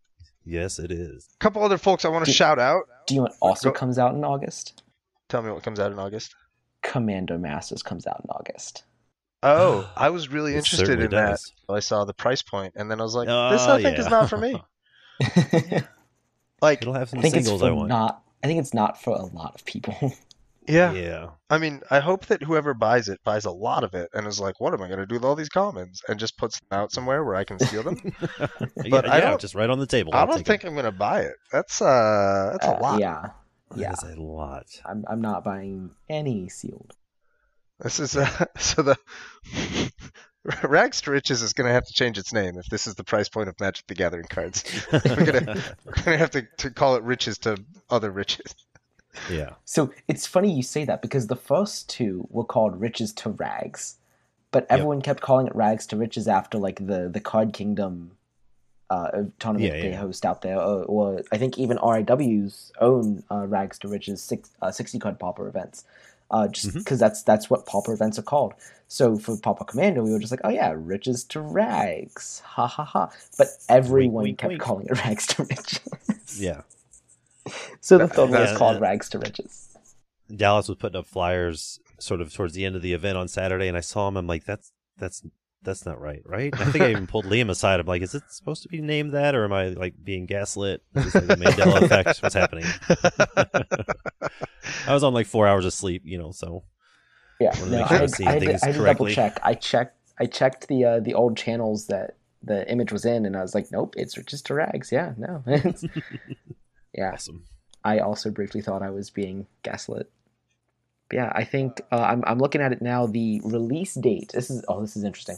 yes 0.45 0.79
it 0.79 0.91
is 0.91 1.29
A 1.35 1.39
couple 1.39 1.63
other 1.63 1.79
folks 1.79 2.05
I 2.05 2.09
want 2.09 2.25
to 2.25 2.31
Do- 2.31 2.35
shout 2.37 2.59
out. 2.59 2.83
Do 3.07 3.15
you 3.15 3.21
know 3.21 3.25
what 3.25 3.37
also 3.41 3.71
Go- 3.71 3.79
comes 3.79 3.99
out 3.99 4.15
in 4.15 4.25
August? 4.25 4.83
Tell 5.29 5.41
me 5.43 5.51
what 5.51 5.63
comes 5.63 5.79
out 5.81 5.93
in 5.93 5.99
August. 5.99 6.35
Commander 6.83 7.39
Masters 7.39 7.83
comes 7.83 8.07
out 8.07 8.21
in 8.25 8.29
August. 8.31 8.83
Oh, 9.43 9.89
I 9.97 10.11
was 10.11 10.29
really 10.31 10.55
interested 10.57 10.87
certainly 10.87 11.05
in 11.07 11.11
that. 11.13 11.41
I 11.69 11.81
saw 11.81 12.05
the 12.05 12.13
price 12.15 12.43
point, 12.43 12.75
and 12.77 12.91
then 12.91 13.01
I 13.01 13.05
was 13.05 13.15
like, 13.15 13.29
Oh, 13.31 13.51
"This 13.51 13.63
I 13.63 13.81
think 13.81 13.97
yeah. 13.97 14.05
is 14.05 14.11
not 14.11 14.29
for 14.29 14.37
me." 14.37 14.61
I 15.23 15.85
Like, 16.63 16.83
It'll 16.83 16.95
have 16.95 17.09
some 17.09 17.21
think 17.21 17.35
it's 17.37 17.49
for 17.51 17.65
I 17.65 17.71
want. 17.73 17.89
not. 17.89 18.23
I 18.43 18.47
think 18.47 18.61
it's 18.61 18.73
not 18.75 19.01
for 19.03 19.15
a 19.15 19.25
lot 19.27 19.55
of 19.57 19.65
people. 19.65 19.97
yeah, 20.69 20.93
yeah. 20.93 21.31
I 21.51 21.59
mean, 21.59 21.81
I 21.91 21.99
hope 21.99 22.27
that 22.27 22.43
whoever 22.43 22.73
buys 22.73 23.09
it 23.09 23.19
buys 23.25 23.45
a 23.47 23.51
lot 23.51 23.83
of 23.83 23.95
it 23.95 24.09
and 24.15 24.27
is 24.29 24.39
like, 24.39 24.61
"What 24.61 24.73
am 24.73 24.81
I 24.83 24.87
going 24.87 25.01
to 25.01 25.07
do 25.07 25.17
with 25.17 25.25
all 25.25 25.35
these 25.35 25.49
commons?" 25.49 26.03
and 26.07 26.21
just 26.21 26.37
puts 26.39 26.61
them 26.61 26.79
out 26.79 26.93
somewhere 26.93 27.25
where 27.25 27.35
I 27.35 27.43
can 27.43 27.59
steal 27.59 27.83
them. 27.83 27.97
but 28.91 29.09
I 29.09 29.19
yeah, 29.19 29.31
don't- 29.31 29.41
just 29.41 29.57
right 29.57 29.69
on 29.69 29.81
the 29.81 29.87
table. 29.87 30.13
I 30.15 30.19
I'll 30.21 30.27
don't 30.29 30.47
think 30.47 30.63
it. 30.63 30.69
I'm 30.69 30.75
going 30.75 30.85
to 30.85 30.93
buy 30.93 31.23
it. 31.23 31.35
That's 31.51 31.83
uh, 31.83 32.51
that's 32.53 32.67
a 32.67 32.77
Uh, 32.77 32.81
lot. 32.81 33.01
Yeah, 33.01 33.31
That 33.71 33.79
yeah. 33.79 33.93
is 33.93 34.03
a 34.05 34.21
lot. 34.21 34.67
I'm. 34.85 35.05
I'm 35.09 35.21
not 35.21 35.43
buying 35.43 35.91
any 36.09 36.49
sealed. 36.49 36.95
This 37.81 37.99
is 37.99 38.17
uh, 38.17 38.29
so 38.57 38.83
the 38.83 38.97
Rags 40.65 41.01
to 41.03 41.11
Riches 41.11 41.43
is 41.43 41.53
going 41.53 41.69
to 41.69 41.73
have 41.73 41.85
to 41.87 41.93
change 41.93 42.19
its 42.19 42.33
name 42.33 42.59
if 42.59 42.67
this 42.67 42.87
is 42.87 42.95
the 42.97 43.05
price 43.05 43.29
point 43.29 43.49
of 43.49 43.59
Magic 43.61 43.87
the 43.87 43.95
Gathering 43.95 44.27
cards. 44.29 44.65
We're 44.93 45.25
gonna 45.25 46.17
have 46.17 46.31
to, 46.31 46.43
to 46.59 46.71
call 46.71 46.97
it 46.97 47.03
riches 47.05 47.39
to 47.39 47.63
other 47.91 48.11
riches. 48.11 48.55
yeah. 49.31 49.51
So 49.65 49.93
it's 50.09 50.27
funny 50.27 50.53
you 50.53 50.63
say 50.63 50.85
that 50.85 51.03
because 51.03 51.29
the 51.29 51.37
first 51.37 51.89
two 51.89 52.27
were 52.31 52.45
called 52.45 52.81
Riches 52.81 53.13
to 53.15 53.31
Rags, 53.31 53.97
but 54.51 54.67
everyone 54.69 55.01
kept 55.03 55.21
calling 55.21 55.47
it 55.47 55.55
Rags 55.55 55.87
to 55.89 55.97
Riches 55.97 56.27
after 56.27 56.59
like 56.59 56.85
the 56.85 57.09
the 57.09 57.21
Card 57.21 57.53
Kingdom 57.53 58.13
uh, 58.91 59.23
tournament 59.39 59.75
Yeah, 59.75 59.81
they 59.81 59.91
yeah. 59.91 59.97
host 59.97 60.27
out 60.27 60.43
there, 60.43 60.59
or, 60.59 60.85
or 60.85 61.23
I 61.33 61.39
think 61.39 61.59
even 61.59 61.79
RIW's 61.79 62.73
own 62.81 63.23
uh, 63.31 63.47
Rags 63.47 63.79
to 63.81 63.89
Riches 63.89 64.23
six, 64.23 64.51
uh, 64.61 64.71
sixty 64.71 64.99
card 64.99 65.19
Pauper 65.19 65.47
events. 65.47 65.85
Uh, 66.33 66.49
just 66.49 66.73
because 66.73 66.99
that's 66.99 67.23
that's 67.23 67.51
what 67.51 67.67
Pauper 67.67 67.93
events 67.93 68.19
are 68.19 68.23
called. 68.23 68.55
So 68.89 69.19
for 69.19 69.37
Pauper 69.37 69.65
Commander, 69.65 70.03
we 70.03 70.13
were 70.13 70.19
just 70.19 70.33
like, 70.33 70.41
oh 70.45 70.51
yeah, 70.51 70.75
riches 70.77 71.25
to 71.27 71.41
rags, 71.41 72.41
ha 72.45 72.67
ha 72.67 72.85
ha. 72.85 73.11
But 73.39 73.49
everyone 73.69 74.25
wink, 74.25 74.39
kept 74.39 74.49
wink. 74.49 74.63
calling 74.63 74.87
it 74.87 74.99
rags 75.05 75.27
to 75.29 75.45
riches. 75.45 75.81
Yeah. 76.31 76.63
so 77.81 77.99
the 77.99 78.27
one 78.27 78.41
was 78.41 78.53
Yeah, 78.53 78.53
called 78.53 78.81
rags 78.81 79.09
to 79.11 79.19
riches. 79.19 79.69
Dallas 80.35 80.69
was 80.69 80.79
putting 80.79 80.99
up 80.99 81.07
flyers 81.07 81.79
sort 81.99 82.21
of 82.21 82.33
towards 82.33 82.55
the 82.55 82.65
end 82.65 82.77
of 82.77 82.83
the 82.83 82.93
event 82.93 83.19
on 83.19 83.29
Saturday, 83.29 83.69
and 83.69 83.77
I 83.77 83.81
saw 83.81 84.09
him. 84.09 84.17
I'm 84.17 84.27
like, 84.27 84.45
that's 84.45 84.73
that's 84.97 85.23
that's 85.65 85.87
not 85.87 86.01
right, 86.01 86.23
right? 86.25 86.53
I 86.61 86.65
think 86.67 86.85
I 86.85 86.91
even 86.91 87.07
pulled 87.07 87.25
Liam 87.33 87.51
aside. 87.51 87.81
I'm 87.81 87.87
like, 87.87 88.03
is 88.03 88.15
it 88.15 88.23
supposed 88.29 88.63
to 88.63 88.69
be 88.69 88.81
named 88.81 89.13
that, 89.13 89.35
or 89.35 89.45
am 89.45 89.53
I 89.53 89.69
like 89.69 89.95
being 90.03 90.27
gaslit? 90.27 90.83
Is 90.95 91.05
this 91.05 91.15
like 91.15 91.27
the 91.27 91.37
Mandela 91.37 91.83
effect? 91.83 92.19
What's 92.23 92.35
happening? 92.35 92.65
I 94.87 94.95
was 94.95 95.05
on 95.05 95.15
like 95.15 95.27
four 95.27 95.47
hours 95.47 95.65
of 95.65 95.73
sleep, 95.73 96.03
you 96.05 96.19
know, 96.19 96.33
so 96.33 96.65
Yeah, 97.41 97.55
no, 97.61 97.67
make 97.67 97.85
I 97.85 97.89
sure 97.89 97.97
I'm 97.97 98.01
had, 98.01 98.21
I 98.27 98.31
had, 98.33 98.41
to, 98.41 98.47
things 98.47 98.63
I 98.63 98.67
had 98.67 98.75
to 98.77 98.85
double 98.85 99.09
check. 99.09 99.41
I 99.43 99.55
checked. 99.55 99.97
I 100.19 100.27
checked 100.27 100.69
the 100.69 100.85
uh, 100.85 101.01
the 101.01 101.15
old 101.15 101.37
channels 101.37 101.87
that 101.87 102.17
the 102.43 102.69
image 102.71 102.93
was 102.93 103.05
in, 103.05 103.25
and 103.27 103.37
I 103.37 103.43
was 103.43 103.55
like, 103.55 103.71
nope, 103.73 103.95
it's 103.97 104.15
just 104.15 104.47
to 104.47 104.55
rags. 104.55 104.91
Yeah, 104.93 105.13
no. 105.17 105.43
It's- 105.53 105.85
yeah, 106.95 107.13
awesome. 107.13 107.45
I 107.85 107.99
also 107.99 108.31
briefly 108.31 108.61
thought 108.61 108.83
I 108.83 108.91
was 108.91 109.11
being 109.11 109.47
gaslit. 109.63 110.11
But 111.13 111.17
yeah, 111.19 111.33
I 111.35 111.45
think 111.45 111.83
uh, 111.93 112.01
I'm 112.01 112.25
I'm 112.27 112.39
looking 112.39 112.63
at 112.63 112.73
it 112.73 112.81
now. 112.81 113.07
The 113.07 113.43
release 113.45 113.95
date. 113.95 114.31
This 114.33 114.51
is 114.51 114.65
oh, 114.67 114.81
this 114.81 114.97
is 114.97 115.05
interesting. 115.05 115.37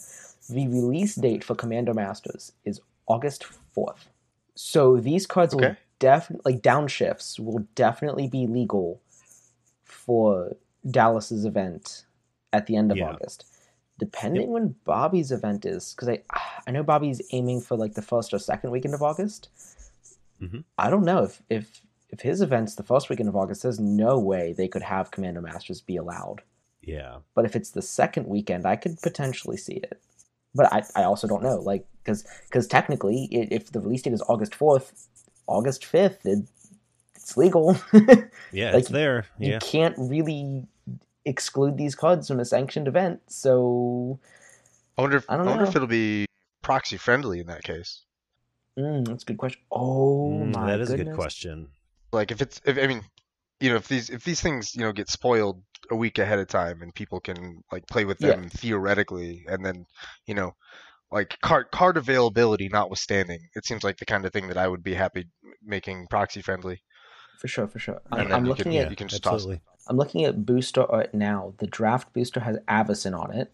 The 0.49 0.69
release 0.69 1.17
date 1.17 1.43
for 1.43 1.57
Commander 1.57 1.93
Masters 1.95 2.53
is 2.65 2.81
August 3.07 3.45
fourth. 3.73 4.09
So 4.55 4.99
these 4.99 5.27
cards 5.27 5.53
will 5.55 5.75
definitely 5.99 6.53
like 6.53 6.63
downshifts 6.63 7.41
will 7.41 7.67
definitely 7.75 8.29
be 8.29 8.47
legal 8.47 9.01
for 9.85 10.55
Dallas's 10.89 11.45
event 11.45 12.05
at 12.53 12.67
the 12.67 12.77
end 12.77 12.93
of 12.93 12.99
Yeah. 12.99 13.11
August. 13.11 13.45
Depending 13.99 14.51
when 14.51 14.77
Bobby's 14.85 15.33
event 15.33 15.67
is, 15.67 15.93
because 15.93 16.09
I 16.09 16.23
I 16.69 16.71
know 16.71 16.85
Bobby's 16.85 17.21
aiming 17.33 17.63
for 17.63 17.77
like 17.77 17.95
the 17.95 18.03
first 18.03 18.33
or 18.33 18.39
second 18.39 18.71
weekend 18.71 18.95
of 18.95 19.03
August. 19.03 19.49
Mhm. 20.41 20.63
I 20.79 20.89
don't 20.89 21.05
know 21.05 21.25
if 21.25 21.43
if 21.51 21.81
if 22.15 22.21
his 22.21 22.41
event's 22.41 22.77
the 22.77 22.83
first 22.85 23.11
weekend 23.11 23.29
of 23.29 23.37
August, 23.37 23.63
there's 23.63 23.81
no 23.81 24.19
way 24.19 24.53
they 24.53 24.69
could 24.69 24.83
have 24.83 25.11
Commander 25.11 25.43
Masters 25.43 25.81
be 25.81 25.97
allowed. 25.97 26.43
Yeah. 26.81 27.19
But 27.35 27.45
if 27.45 27.57
it's 27.57 27.71
the 27.71 27.83
second 27.83 28.27
weekend, 28.29 28.65
I 28.67 28.77
could 28.77 29.01
potentially 29.03 29.57
see 29.57 29.75
it. 29.75 30.01
But 30.55 30.73
I, 30.73 30.85
I 30.95 31.03
also 31.05 31.27
don't 31.27 31.43
know, 31.43 31.57
like, 31.59 31.85
because 32.03 32.25
because 32.49 32.67
technically, 32.69 33.29
i 33.33 33.49
if 33.51 33.73
the 33.73 33.81
release 33.81 34.03
date 34.03 34.13
is 34.13 34.23
August 34.29 34.55
fourth, 34.55 35.09
August 35.49 35.85
fifth, 35.85 36.25
it, 36.25 36.45
it's 37.17 37.37
legal. 37.37 37.77
Yeah, 38.53 38.71
Like, 38.73 38.83
it's 38.83 38.89
there. 38.91 39.27
you 39.39 39.59
can't 39.61 39.97
really 39.99 40.67
exclude 41.25 41.77
these 41.77 41.97
cards 41.97 42.29
from 42.29 42.39
a 42.39 42.45
sanctioned 42.45 42.87
event. 42.87 43.23
So 43.27 44.21
I 44.97 45.03
wonder 45.03 45.17
if 45.17 45.27
I 45.29 45.35
I, 45.35 45.37
don't 45.37 45.47
wonder 45.47 45.65
know. 45.65 45.71
if 45.71 45.75
it'll 45.75 45.89
be 45.89 46.27
proxy 46.63 46.97
friendly 46.99 47.41
in 47.41 47.47
that 47.49 47.65
case. 47.65 48.03
mm, 48.79 49.05
that's 49.09 49.25
a 49.25 49.27
good 49.27 49.39
question. 49.39 49.61
Oh 49.73 50.31
Mm, 50.31 50.53
my 50.55 50.67
that 50.67 50.81
is 50.81 50.91
a 50.91 50.97
good 50.97 51.13
question. 51.15 51.69
Like 52.15 52.31
if 52.31 52.41
it's 52.41 52.61
if 52.65 52.79
I 52.79 52.87
mean, 52.87 53.03
you 53.61 53.71
know, 53.71 53.77
if 53.77 53.89
these 53.89 54.11
if 54.11 54.25
these 54.25 54.41
things 54.41 54.75
you 54.75 54.83
know 54.83 54.93
get 54.93 55.09
spoiled 55.11 55.63
a 55.91 55.97
week 55.97 56.19
ahead 56.19 56.39
of 56.39 56.49
time 56.49 56.81
and 56.83 56.95
people 56.95 57.21
can 57.21 57.63
like 57.71 57.87
play 57.89 58.05
with 58.05 58.21
Yeah. 58.21 58.33
them 58.37 58.49
theoretically, 58.49 59.45
and 59.49 59.65
then 59.65 59.85
you 60.27 60.35
know, 60.35 60.55
like 61.11 61.39
card 61.43 61.67
card 61.73 61.97
availability 61.97 62.69
notwithstanding, 62.69 63.41
it 63.55 63.67
seems 63.67 63.85
like 63.85 63.99
the 63.99 64.07
kind 64.07 64.25
of 64.25 64.33
thing 64.33 64.49
that 64.49 64.57
I 64.57 64.69
would 64.69 64.83
be 64.83 64.95
happy 64.95 65.27
making 65.63 66.07
proxy 66.09 66.41
friendly. 66.43 66.81
For 67.39 67.49
sure, 67.49 67.67
for 67.67 67.79
sure. 67.79 68.01
And 68.13 68.23
I'm, 68.23 68.33
I'm 68.33 68.45
looking 68.47 68.73
can- 68.73 68.77
at 68.77 68.91
you 68.91 68.97
can 68.97 69.09
just 69.09 69.23
toss 69.23 69.35
absolutely. 69.35 69.61
I'm 69.87 69.97
looking 69.99 70.25
at 70.25 70.47
booster 70.47 70.91
art 70.91 71.13
now. 71.13 71.53
The 71.59 71.67
draft 71.67 72.13
booster 72.15 72.41
has 72.41 72.57
Avacyn 72.69 73.19
on 73.19 73.33
it. 73.33 73.53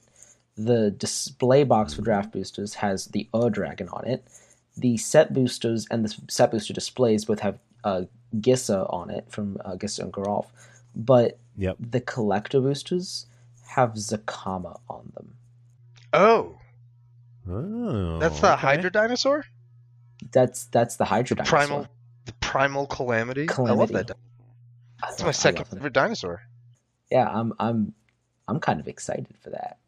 The 0.57 0.91
display 0.91 1.65
box 1.65 1.95
for 1.95 2.03
draft 2.03 2.33
boosters 2.33 2.75
has 2.75 3.07
the 3.07 3.29
Ur 3.35 3.51
Dragon 3.51 3.89
on 3.89 4.07
it. 4.07 4.25
The 4.77 4.97
set 4.97 5.35
boosters 5.35 5.89
and 5.91 6.05
the 6.05 6.15
set 6.29 6.53
booster 6.53 6.73
displays 6.73 7.25
both 7.25 7.41
have 7.41 7.59
uh, 7.85 8.03
Gisa 8.37 8.93
on 8.93 9.11
it 9.11 9.27
from 9.31 9.59
uh, 9.65 9.73
Gisa 9.77 10.01
and 10.01 10.13
Geralf. 10.13 10.47
But 10.95 11.39
Yep. 11.57 11.77
the 11.91 12.01
collector 12.01 12.61
boosters 12.61 13.27
have 13.69 13.91
Zacama 13.95 14.81
on 14.89 15.13
them. 15.15 15.35
Oh, 16.13 16.57
Oh, 17.49 18.19
that's 18.19 18.41
the 18.41 18.53
okay. 18.53 18.61
Hydra 18.61 18.91
dinosaur, 18.93 19.45
That's 20.33 20.65
that's 20.67 20.97
the 20.97 21.05
Hydra 21.05 21.37
the 21.37 21.43
dinosaur. 21.43 21.67
primal, 21.67 21.87
the 22.27 22.33
primal 22.35 22.87
calamity. 22.87 23.49
I 23.51 23.73
love 23.73 23.91
that. 23.93 24.07
di- 24.09 24.15
That's 25.01 25.23
my 25.23 25.31
second 25.33 25.65
favorite 25.67 25.93
dinosaur. 25.93 26.43
Yeah, 27.11 27.29
I'm 27.29 27.53
I'm 27.59 27.95
I'm 28.47 28.61
kind 28.61 28.79
of 28.79 28.87
excited 28.89 29.27
for 29.43 29.51
that. 29.51 29.79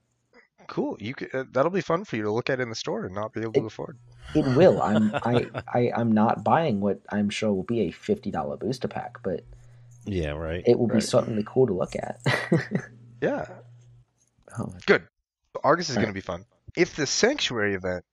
Cool. 0.68 0.96
You 1.00 1.14
could, 1.14 1.34
uh, 1.34 1.44
that'll 1.52 1.70
be 1.70 1.80
fun 1.80 2.04
for 2.04 2.16
you 2.16 2.22
to 2.22 2.30
look 2.32 2.50
at 2.50 2.60
in 2.60 2.68
the 2.68 2.74
store 2.74 3.04
and 3.04 3.14
not 3.14 3.32
be 3.32 3.40
able 3.42 3.52
to 3.54 3.66
afford. 3.66 3.98
It 4.34 4.44
will. 4.56 4.80
I'm 4.82 5.10
I, 5.14 5.46
I 5.68 5.92
I'm 5.94 6.12
not 6.12 6.42
buying 6.44 6.80
what 6.80 7.00
I'm 7.10 7.28
sure 7.30 7.52
will 7.52 7.62
be 7.64 7.80
a 7.82 7.90
fifty 7.90 8.30
dollar 8.30 8.56
booster 8.56 8.88
pack, 8.88 9.22
but 9.22 9.44
Yeah, 10.04 10.30
right. 10.30 10.62
it 10.66 10.78
will 10.78 10.88
be 10.88 11.00
certainly 11.00 11.44
cool 11.46 11.66
to 11.66 11.74
look 11.74 11.94
at. 11.96 12.20
Yeah. 13.22 13.46
oh, 14.58 14.74
Good. 14.86 15.06
Argus 15.62 15.90
is 15.90 15.96
All 15.96 16.02
going 16.02 16.12
to 16.12 16.14
be 16.14 16.20
fun. 16.20 16.44
If 16.76 16.96
the 16.96 17.06
Sanctuary 17.06 17.74
event 17.74 18.04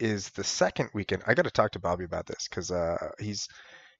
is 0.00 0.30
the 0.30 0.42
second 0.42 0.90
weekend, 0.94 1.22
I 1.28 1.34
got 1.34 1.42
to 1.44 1.50
talk 1.52 1.72
to 1.72 1.78
Bobby 1.78 2.04
about 2.04 2.26
this 2.26 2.48
because 2.48 2.72
uh, 2.72 2.96
he's 3.20 3.46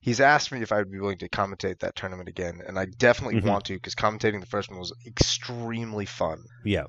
he's 0.00 0.20
asked 0.20 0.50
me 0.50 0.60
if 0.62 0.72
I 0.72 0.78
would 0.78 0.90
be 0.90 0.98
willing 0.98 1.18
to 1.18 1.28
commentate 1.28 1.78
that 1.80 1.94
tournament 1.94 2.28
again, 2.28 2.60
and 2.66 2.76
I 2.78 2.86
definitely 2.86 3.40
Mhm. 3.40 3.48
want 3.48 3.66
to 3.66 3.74
because 3.74 3.94
commentating 3.94 4.40
the 4.40 4.46
first 4.46 4.68
one 4.70 4.78
was 4.80 4.92
extremely 5.06 6.06
fun. 6.06 6.42
yeah. 6.64 6.84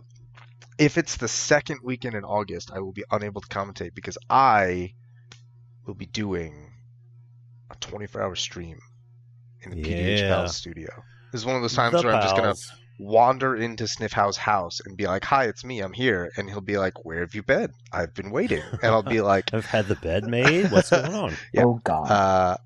If 0.77 0.97
it's 0.97 1.17
the 1.17 1.27
second 1.27 1.79
weekend 1.83 2.15
in 2.15 2.23
August, 2.23 2.71
I 2.73 2.79
will 2.79 2.93
be 2.93 3.03
unable 3.11 3.41
to 3.41 3.47
commentate 3.47 3.93
because 3.93 4.17
I 4.29 4.93
will 5.85 5.93
be 5.95 6.05
doing 6.05 6.71
a 7.69 7.75
24-hour 7.75 8.35
stream 8.35 8.79
in 9.61 9.71
the 9.71 9.77
PDH 9.77 10.19
Yeah. 10.19 10.27
Pals 10.35 10.55
studio. 10.55 10.89
This 11.31 11.41
is 11.41 11.45
one 11.45 11.55
of 11.55 11.61
those 11.61 11.73
times 11.75 11.93
The 12.01 12.07
where 12.07 12.15
I'm 12.15 12.21
just 12.21 12.35
gonna 12.35 12.55
wander 12.97 13.55
into 13.55 13.85
Sniffhouse 13.85 14.35
house 14.37 14.79
and 14.85 14.97
be 14.97 15.05
like, 15.05 15.23
"Hi, 15.25 15.45
it's 15.45 15.63
me. 15.63 15.79
I'm 15.81 15.93
here." 15.93 16.31
And 16.37 16.49
he'll 16.49 16.59
be 16.61 16.77
like, 16.77 17.05
"Where 17.05 17.19
have 17.19 17.35
you 17.35 17.43
been? 17.43 17.71
I've 17.91 18.13
been 18.13 18.31
waiting." 18.31 18.63
And 18.81 18.91
I'll 18.91 19.03
be 19.03 19.21
like, 19.33 19.53
I've 19.53 19.65
had 19.65 19.87
the 19.87 19.95
bed 19.95 20.23
made. 20.25 20.71
What's 20.71 20.89
going 20.89 21.13
on? 21.13 21.33
Yeah. 21.53 21.65
oh 21.65 21.79
god. 21.83 22.09
uh, 22.09 22.57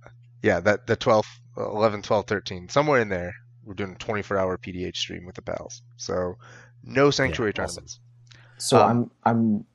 "Yeah, 0.41 0.59
that 0.61 0.87
the 0.87 0.95
12, 0.95 1.25
11, 1.57 2.03
12, 2.03 2.25
13, 2.27 2.69
somewhere 2.69 3.01
in 3.01 3.09
there. 3.09 3.33
We're 3.65 3.73
doing 3.75 3.93
a 3.93 3.95
24-hour 4.03 4.57
PDH 4.57 4.97
stream 4.97 5.25
with 5.25 5.35
the 5.35 5.41
pals. 5.41 5.81
So 5.97 6.35
no 6.83 7.11
sanctuary 7.11 7.53
Yeah, 7.55 7.63
awesome. 7.63 7.85
so 8.57 8.81
um, 8.81 9.11
I'm 9.25 9.35
I'm 9.35 9.65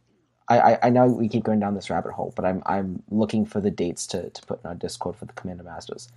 I, 0.48 0.72
I, 0.72 0.78
I 0.84 0.90
know 0.90 1.06
we 1.06 1.28
keep 1.28 1.44
going 1.44 1.60
down 1.60 1.74
this 1.74 1.90
rabbit 1.90 2.12
hole, 2.12 2.32
but 2.34 2.44
I'm 2.44 2.62
I'm 2.66 3.02
looking 3.10 3.44
for 3.44 3.60
the 3.60 3.70
dates 3.70 4.06
to, 4.08 4.30
to 4.30 4.42
put 4.46 4.62
in 4.62 4.68
our 4.68 4.74
Discord 4.74 5.16
for 5.16 5.24
the 5.24 5.32
Commander 5.34 5.64
Masters. 5.64 6.08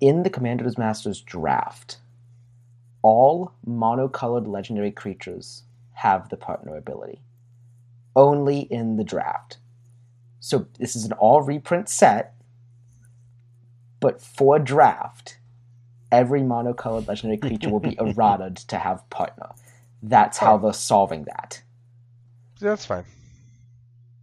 In 0.00 0.22
the 0.22 0.30
Commander's 0.30 0.78
Masters 0.78 1.20
draft, 1.20 1.98
all 3.02 3.52
monocolored 3.66 4.46
legendary 4.46 4.92
creatures 4.92 5.64
have 5.92 6.28
the 6.28 6.36
partner 6.36 6.76
ability. 6.76 7.20
Only 8.14 8.60
in 8.60 8.96
the 8.96 9.04
draft. 9.04 9.58
So 10.40 10.66
this 10.78 10.94
is 10.94 11.04
an 11.04 11.12
all 11.12 11.42
reprint 11.42 11.88
set, 11.88 12.34
but 14.00 14.20
for 14.20 14.58
draft, 14.58 15.38
every 16.10 16.40
monocolored 16.40 17.06
legendary 17.08 17.38
creature 17.38 17.70
will 17.70 17.80
be 17.80 17.96
errataed 18.00 18.64
to 18.66 18.78
have 18.78 19.08
partner. 19.10 19.50
That's 20.02 20.38
how 20.38 20.54
Oh. 20.54 20.58
they're 20.58 20.72
solving 20.72 21.24
that. 21.24 21.62
Yeah, 22.60 22.70
That's 22.70 22.86
fine. 22.86 23.04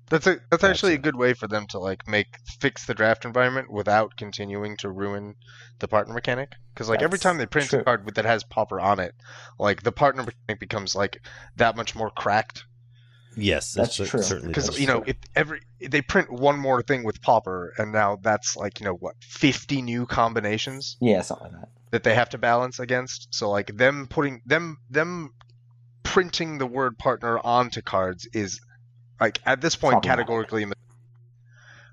That's 0.09 0.27
a 0.27 0.38
that's 0.51 0.63
actually 0.63 0.93
a 0.93 0.99
good 0.99 1.15
way 1.15 1.33
for 1.33 1.47
them 1.47 1.65
to 1.69 1.79
like 1.79 2.07
make 2.07 2.27
fix 2.59 2.85
the 2.85 2.93
draft 2.93 3.25
environment 3.25 3.71
without 3.71 4.15
continuing 4.17 4.77
to 4.77 4.91
ruin 4.91 5.33
the 5.79 5.88
partner 5.88 6.13
mechanic. 6.13 6.51
Because 6.73 6.89
like 6.89 7.01
every 7.01 7.17
time 7.17 7.39
they 7.39 7.47
print 7.47 7.69
true. 7.69 7.79
a 7.79 7.83
card 7.83 8.13
that 8.13 8.23
has 8.25 8.43
popper 8.43 8.79
on 8.79 8.99
it, 8.99 9.15
like 9.57 9.81
the 9.81 9.91
partner 9.91 10.21
mechanic 10.21 10.59
becomes 10.59 10.93
like 10.95 11.21
that 11.55 11.75
much 11.75 11.95
more 11.95 12.11
cracked. 12.11 12.65
Yes, 13.35 13.73
That's 13.73 13.95
cer- 13.95 14.05
true. 14.05 14.21
Certainly 14.21 14.49
Because 14.49 14.79
you 14.79 14.85
know 14.85 15.03
if 15.07 15.17
every 15.35 15.61
they 15.81 16.03
print 16.03 16.31
one 16.31 16.59
more 16.59 16.83
thing 16.83 17.03
with 17.03 17.19
popper, 17.23 17.73
and 17.79 17.91
now 17.91 18.17
that's 18.21 18.55
like 18.55 18.79
you 18.79 18.85
know 18.85 18.93
what 18.95 19.15
fifty 19.21 19.81
new 19.81 20.05
combinations 20.05 20.97
Yeah, 21.01 21.21
something 21.21 21.51
like 21.51 21.61
that. 21.61 21.69
that 21.89 22.03
they 22.03 22.13
have 22.13 22.29
to 22.29 22.38
balance 22.38 22.79
against. 22.79 23.29
So 23.33 23.49
like 23.49 23.75
them 23.75 24.05
putting 24.07 24.43
them 24.45 24.77
them 24.89 25.33
printing 26.15 26.58
the 26.58 26.65
word 26.65 26.97
partner 26.97 27.38
onto 27.43 27.82
cards 27.82 28.25
is 28.34 28.62
like 29.19 29.38
at 29.45 29.60
this 29.60 29.75
point 29.75 30.01
categorically 30.01 30.65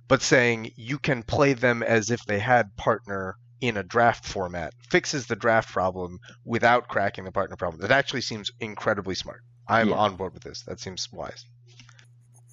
but 0.07 0.23
saying 0.23 0.71
you 0.77 0.97
can 0.99 1.25
play 1.25 1.55
them 1.55 1.83
as 1.83 2.09
if 2.11 2.25
they 2.27 2.39
had 2.39 2.77
partner 2.77 3.35
in 3.61 3.77
a 3.77 3.83
draft 3.83 4.25
format 4.25 4.75
fixes 4.91 5.27
the 5.27 5.35
draft 5.35 5.73
problem 5.73 6.19
without 6.45 6.87
cracking 6.87 7.25
the 7.25 7.33
partner 7.33 7.57
problem. 7.57 7.81
That 7.81 7.91
actually 7.91 8.21
seems 8.21 8.51
incredibly 8.61 9.15
smart. 9.17 9.41
I'm 9.69 9.89
Yeah. 9.89 9.97
on 9.97 10.17
board 10.17 10.35
with 10.35 10.43
this. 10.45 10.63
That 10.63 10.79
seems 10.81 11.09
wise. 11.13 11.45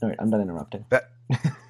All 0.02 0.10
right, 0.10 0.18
I'm 0.20 0.30
done 0.32 0.42
interrupting. 0.42 0.86
That 0.90 1.12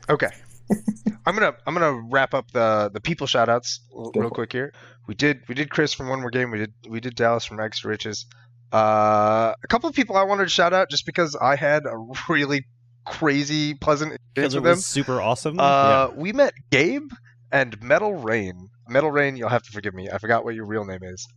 Okay. 0.10 0.30
I'm 1.26 1.36
gonna 1.36 1.56
I'm 1.66 1.74
gonna 1.74 2.08
wrap 2.10 2.34
up 2.34 2.52
the 2.52 2.90
the 2.94 3.02
people 3.02 3.28
shout 3.28 3.50
outs 3.50 3.80
Go 3.92 4.04
real 4.04 4.12
for 4.14 4.24
it. 4.26 4.34
quick 4.34 4.52
here. 4.54 4.74
We 5.08 5.16
did 5.16 5.42
we 5.50 5.56
did 5.56 5.70
Chris 5.70 5.94
from 5.94 6.08
One 6.08 6.22
More 6.22 6.30
Game. 6.30 6.52
We 6.52 6.60
did 6.60 6.74
we 6.88 7.00
did 7.02 7.16
Dallas 7.16 7.44
from 7.46 7.58
Rags 7.58 7.82
to 7.82 7.88
Riches. 7.90 8.26
Uh, 8.72 9.54
a 9.64 9.68
couple 9.68 9.90
of 9.90 9.96
people 9.96 10.16
I 10.16 10.24
wanted 10.24 10.44
to 10.44 10.50
shout 10.50 10.74
out 10.74 10.90
just 10.90 11.06
because 11.06 11.36
I 11.36 11.56
had 11.56 11.86
a 11.86 11.98
really 12.28 12.66
crazy 13.06 13.74
pleasant 13.74 14.14
experience 14.14 14.54
it 14.54 14.58
with 14.58 14.64
them. 14.64 14.76
was 14.78 14.86
super 14.86 15.22
awesome. 15.22 15.60
Uh, 15.60 16.10
we 16.16 16.34
met 16.34 16.54
Gabe 16.70 17.10
and 17.52 17.82
Metal 17.82 18.14
Rain. 18.14 18.70
Metal 18.88 19.12
Rain, 19.12 19.38
you'll 19.38 19.50
have 19.50 19.64
to 19.64 19.72
forgive 19.72 19.94
me. 19.94 20.10
I 20.10 20.18
forgot 20.18 20.44
what 20.44 20.56
your 20.56 20.66
real 20.66 20.86
name 20.86 21.04
is. 21.04 21.28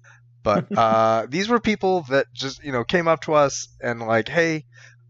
But 0.43 0.67
uh, 0.77 1.27
these 1.29 1.49
were 1.49 1.61
people 1.61 2.03
that 2.11 2.27
just, 2.33 2.63
you 2.63 2.73
know, 2.73 2.85
came 2.85 3.09
up 3.09 3.23
to 3.23 3.35
us 3.35 3.69
and 3.81 4.01
like, 4.01 4.29
hey, 4.29 4.65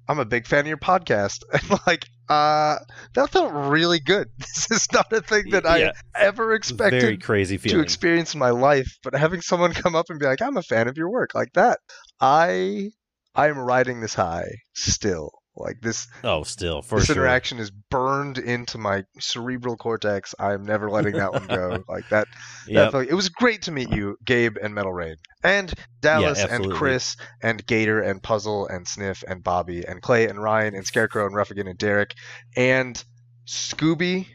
I'm 0.08 0.18
a 0.18 0.24
big 0.24 0.46
fan 0.46 0.60
of 0.60 0.66
your 0.66 0.76
podcast. 0.76 1.42
And 1.52 1.80
like, 1.86 2.06
uh, 2.28 2.78
that 3.14 3.30
felt 3.30 3.52
really 3.52 4.00
good. 4.00 4.28
This 4.38 4.70
is 4.70 4.92
not 4.92 5.12
a 5.12 5.20
thing 5.20 5.50
that 5.50 5.66
I 5.66 5.92
ever 6.14 6.54
expected 6.54 7.00
very 7.00 7.18
crazy 7.18 7.58
to 7.58 7.80
experience 7.80 8.34
in 8.34 8.40
my 8.40 8.50
life, 8.50 8.98
but 9.02 9.14
having 9.14 9.40
someone 9.40 9.72
come 9.72 9.94
up 9.94 10.06
and 10.08 10.18
be 10.18 10.26
like, 10.26 10.40
"I'm 10.40 10.56
a 10.56 10.62
fan 10.62 10.88
of 10.88 10.96
your 10.96 11.10
work," 11.10 11.34
like 11.34 11.52
that, 11.54 11.80
I 12.20 12.90
I'm 13.34 13.58
riding 13.58 14.00
this 14.00 14.14
high 14.14 14.50
still. 14.74 15.32
Like 15.54 15.82
this 15.82 16.08
oh, 16.24 16.44
still 16.44 16.80
for 16.80 16.98
this 16.98 17.08
sure. 17.08 17.16
interaction 17.16 17.58
is 17.58 17.70
burned 17.70 18.38
into 18.38 18.78
my 18.78 19.04
cerebral 19.20 19.76
cortex. 19.76 20.34
I'm 20.38 20.64
never 20.64 20.90
letting 20.90 21.12
that 21.16 21.32
one 21.32 21.46
go. 21.46 21.84
Like 21.88 22.08
that. 22.08 22.26
Yep. 22.66 22.86
Definitely. 22.86 23.10
It 23.10 23.14
was 23.14 23.28
great 23.28 23.62
to 23.62 23.70
meet 23.70 23.92
you, 23.92 24.16
Gabe 24.24 24.56
and 24.56 24.74
Metal 24.74 24.92
Rain, 24.92 25.16
and 25.44 25.72
Dallas 26.00 26.42
and. 26.42 26.72
Chris 26.72 27.16
and 27.42 27.64
Gator 27.66 28.00
and 28.00 28.22
Puzzle 28.22 28.66
and 28.68 28.88
Sniff 28.88 29.24
and 29.28 29.42
Bobby 29.42 29.84
and 29.86 30.00
Clay 30.00 30.26
and 30.26 30.42
Ryan 30.42 30.74
and 30.74 30.86
Scarecrow 30.86 31.26
and 31.26 31.34
Ruffigan 31.34 31.68
and 31.68 31.78
Derek 31.78 32.14
and 32.56 33.02
Scooby. 33.46 34.26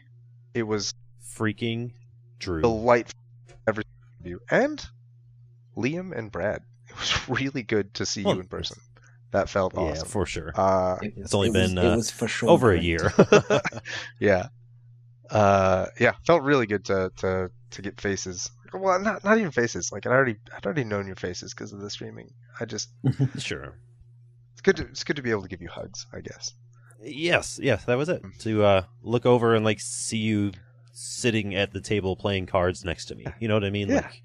It 0.54 0.62
was 0.62 0.94
Freaking 1.34 1.94
Drew. 2.38 2.62
delightful 2.62 3.18
every 3.66 3.82
and 4.50 4.86
Liam 5.76 6.16
and 6.16 6.30
Brad. 6.30 6.62
It 6.98 7.28
was 7.28 7.28
really 7.40 7.62
good 7.62 7.94
to 7.94 8.04
see 8.06 8.24
Well, 8.24 8.34
you 8.34 8.40
in 8.40 8.46
person. 8.48 8.78
That 9.30 9.48
felt 9.48 9.74
Yeah, 9.74 9.80
awesome. 9.82 10.08
for 10.08 10.26
sure. 10.26 10.52
Uh, 10.54 10.96
It 11.02 11.14
It's 11.16 11.34
only 11.34 11.48
it 11.48 11.52
was- 11.54 11.68
been, 11.74 11.78
it 11.78 11.92
uh, 11.92 11.96
was 11.96 12.10
for 12.10 12.28
sure 12.28 12.48
Over 12.50 12.72
a 12.72 12.80
year. 12.80 13.12
yeah. 14.20 14.48
uh, 15.30 15.86
yeah, 16.00 16.12
felt 16.26 16.42
really 16.42 16.66
good 16.66 16.84
to 16.86 17.12
to 17.18 17.50
to 17.70 17.82
get 17.82 18.00
faces. 18.00 18.50
Well, 18.72 18.98
not 19.00 19.24
not 19.24 19.38
even 19.38 19.50
faces. 19.50 19.92
Like 19.92 20.06
I 20.06 20.10
already 20.10 20.36
I'd 20.56 20.64
already 20.64 20.84
known 20.84 21.06
your 21.06 21.16
faces 21.16 21.52
because 21.54 21.72
of 21.72 21.80
the 21.80 21.90
streaming. 21.90 22.30
I 22.60 22.64
just 22.64 22.88
Sure. 23.38 23.74
it's 24.52 24.62
good 24.62 24.76
to 24.76 24.84
it's 24.84 25.04
good 25.04 25.16
to 25.16 25.22
be 25.22 25.30
able 25.30 25.42
to 25.42 25.48
give 25.48 25.60
you 25.62 25.68
hugs. 25.68 26.06
I 26.12 26.20
guess. 26.20 26.54
Yes, 27.02 27.60
yes, 27.62 27.84
that 27.84 27.96
was 27.98 28.08
it. 28.08 28.22
Mm. 28.22 28.38
To 28.40 28.64
uh, 28.64 28.82
look 29.02 29.24
over 29.26 29.54
and 29.54 29.64
like 29.64 29.80
see 29.80 30.18
you 30.18 30.52
sitting 30.92 31.54
at 31.54 31.72
the 31.72 31.80
table 31.80 32.16
playing 32.16 32.46
cards 32.46 32.84
next 32.84 33.06
to 33.06 33.14
me. 33.14 33.26
You 33.38 33.48
know 33.48 33.54
what 33.54 33.64
I 33.64 33.70
mean? 33.70 33.88
Yeah. 33.88 33.96
Like 33.96 34.22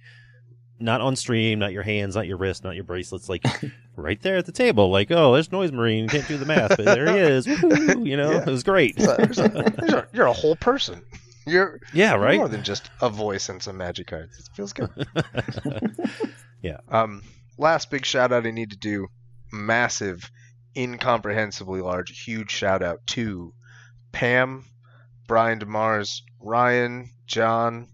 not 0.84 1.01
on 1.01 1.15
stream, 1.15 1.59
not 1.59 1.71
your 1.73 1.84
hands, 1.84 2.15
not 2.15 2.27
your 2.27 2.38
wrist, 2.38 2.63
not 2.63 2.75
your 2.75 2.84
bracelets, 2.84 3.29
like 3.29 3.43
right 3.95 4.21
there 4.21 4.38
at 4.38 4.45
the 4.45 4.51
table. 4.51 4.89
Like, 4.91 5.09
oh, 5.11 5.34
there's 5.34 5.51
Noise 5.51 5.71
Marine, 5.71 6.03
You 6.03 6.09
can't 6.09 6.27
do 6.27 6.38
the 6.38 6.45
math, 6.45 6.75
but 6.77 6.86
there 6.86 7.07
he 7.07 7.17
is. 7.19 7.47
Woo-hoo, 7.47 8.03
you 8.03 8.17
know, 8.17 8.31
Yeah. 8.31 8.41
it 8.41 8.47
was 8.47 8.63
great. 8.63 8.95
There's 8.97 9.39
a- 9.39 9.47
there's 9.77 9.93
a- 9.93 10.07
you're 10.13 10.27
a 10.27 10.34
whole 10.34 10.55
person. 10.57 11.01
You're 11.45 11.79
yeah, 11.93 12.13
right. 12.15 12.38
more 12.38 12.47
than 12.47 12.63
just 12.63 12.89
a 13.01 13.09
voice 13.09 13.49
and 13.49 13.61
some 13.61 13.77
magic 13.77 14.07
cards. 14.07 14.38
It 14.39 14.47
feels 14.55 14.71
good. 14.73 14.89
Yeah. 16.61 16.77
Um, 16.89 17.21
last 17.57 17.89
big 17.91 18.05
shout 18.05 18.31
out 18.31 18.45
I 18.47 18.51
need 18.51 18.71
to 18.71 18.77
do 18.77 19.07
massive, 19.51 20.31
incomprehensibly 20.75 21.81
large, 21.81 22.23
huge 22.23 22.51
shout 22.51 22.81
out 22.81 23.05
to 23.07 23.53
Pam, 24.13 24.65
Brian 25.27 25.59
DeMars, 25.59 26.21
Ryan, 26.39 27.09
John, 27.25 27.88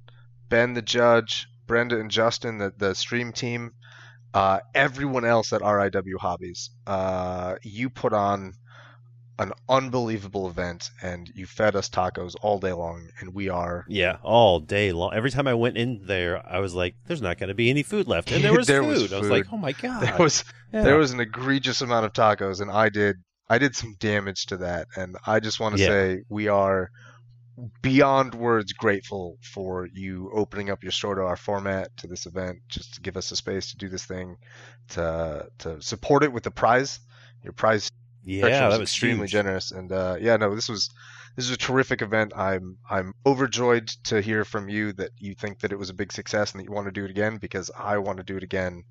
Ben 0.50 0.74
the 0.74 0.82
judge, 0.82 1.48
Brenda 1.70 2.00
and 2.00 2.10
Justin, 2.12 2.58
the, 2.58 2.74
the 2.76 2.94
stream 2.96 3.32
team, 3.32 3.72
uh, 4.34 4.60
everyone 4.76 5.24
else 5.24 5.54
at 5.54 5.62
RIW 5.62 6.18
Hobbies. 6.20 6.72
Uh, 6.86 7.56
you 7.64 7.90
put 7.92 8.12
on 8.12 8.54
an 9.38 9.54
unbelievable 9.70 10.50
event 10.50 10.90
and 11.02 11.32
you 11.34 11.46
fed 11.46 11.76
us 11.76 11.88
tacos 11.88 12.34
all 12.42 12.60
day 12.60 12.74
long, 12.74 13.08
and 13.22 13.34
we 13.34 13.48
are 13.48 13.86
Yeah, 13.88 14.18
all 14.24 14.60
day 14.60 14.92
long. 14.92 15.14
Every 15.14 15.32
time 15.32 15.48
I 15.48 15.54
went 15.54 15.78
in 15.78 16.02
there, 16.06 16.46
I 16.46 16.60
was 16.60 16.74
like, 16.74 16.96
"There's 17.06 17.22
not 17.22 17.38
going 17.38 17.48
to 17.48 17.54
be 17.54 17.70
any 17.70 17.84
food 17.84 18.08
left," 18.08 18.32
and 18.32 18.44
there 18.44 18.52
was 18.58 18.68
There 18.68 18.82
food. 18.84 19.02
was 19.04 19.14
I 19.14 19.20
was 19.20 19.30
like, 19.30 19.46
"Oh 19.54 19.58
my 19.58 19.72
god!" 19.82 20.02
there 20.02 20.18
was 20.20 20.44
Yeah. 20.74 20.84
there 20.84 20.98
was 20.98 21.12
an 21.12 21.20
egregious 21.22 21.82
amount 21.82 22.06
of 22.06 22.14
tacos 22.14 22.62
and 22.62 22.70
i 22.70 22.90
did 22.90 23.16
i 23.50 23.58
did 23.58 23.76
some 23.76 23.96
damage 24.00 24.46
to 24.48 24.58
that 24.58 24.88
and 24.96 25.16
i 25.26 25.40
just 25.40 25.60
want 25.60 25.76
to 25.76 25.82
Yeah. 25.82 25.88
say 25.88 26.22
we 26.30 26.48
are 26.48 26.92
beyond 27.82 28.36
words 28.36 28.74
grateful 28.74 29.38
for 29.42 29.88
you 29.94 30.32
opening 30.34 30.70
up 30.70 30.84
your 30.84 30.92
store 30.92 31.16
to 31.16 31.22
our 31.22 31.36
format 31.36 31.96
to 31.98 32.08
this 32.08 32.26
event 32.26 32.60
just 32.68 32.96
to 32.96 33.02
give 33.02 33.18
us 33.18 33.32
a 33.32 33.36
space 33.36 33.72
to 33.72 33.78
do 33.78 33.90
this 33.90 34.06
thing 34.06 34.38
to 34.90 35.48
to 35.60 35.82
support 35.82 36.24
it 36.24 36.32
with 36.32 36.44
the 36.44 36.52
prize. 36.52 37.00
Your 37.44 37.54
prize 37.54 37.90
yeah, 38.24 38.44
was 38.44 38.52
that 38.52 38.80
was 38.80 38.90
extremely 38.90 39.24
huge. 39.24 39.32
generous 39.32 39.72
and 39.72 39.92
uh 39.92 40.18
yeah 40.20 40.36
no 40.36 40.54
this 40.54 40.68
was 40.68 40.90
this 41.36 41.46
is 41.46 41.52
a 41.52 41.58
terrific 41.58 42.02
event. 42.02 42.34
I'm 42.36 42.78
i'm 42.90 43.14
overjoyed 43.26 43.88
to 44.06 44.22
hear 44.22 44.44
from 44.46 44.70
you 44.70 44.94
that 44.94 45.12
you 45.18 45.36
think 45.36 45.60
that 45.60 45.72
it 45.72 45.80
was 45.80 45.90
a 45.90 45.94
big 45.94 46.12
success 46.12 46.52
and 46.52 46.60
that 46.60 46.66
you 46.66 46.72
want 46.72 46.88
to 46.88 46.92
do 46.92 47.06
it 47.06 47.12
again 47.12 47.38
because 47.38 47.72
i 47.78 47.98
want 47.98 48.18
to 48.18 48.24
do 48.24 48.36
it 48.36 48.44
again 48.44 48.84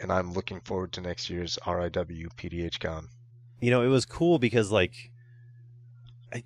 and 0.00 0.10
i'm 0.10 0.32
looking 0.32 0.60
forward 0.60 0.92
to 0.92 1.00
next 1.00 1.28
year's 1.28 1.58
riw 1.66 2.28
pdh 2.36 2.80
con. 2.80 3.08
You 3.62 3.70
know, 3.70 3.82
it 3.82 3.88
was 3.88 4.04
cool 4.04 4.40
because 4.40 4.72
like, 4.72 5.12
I, 6.34 6.42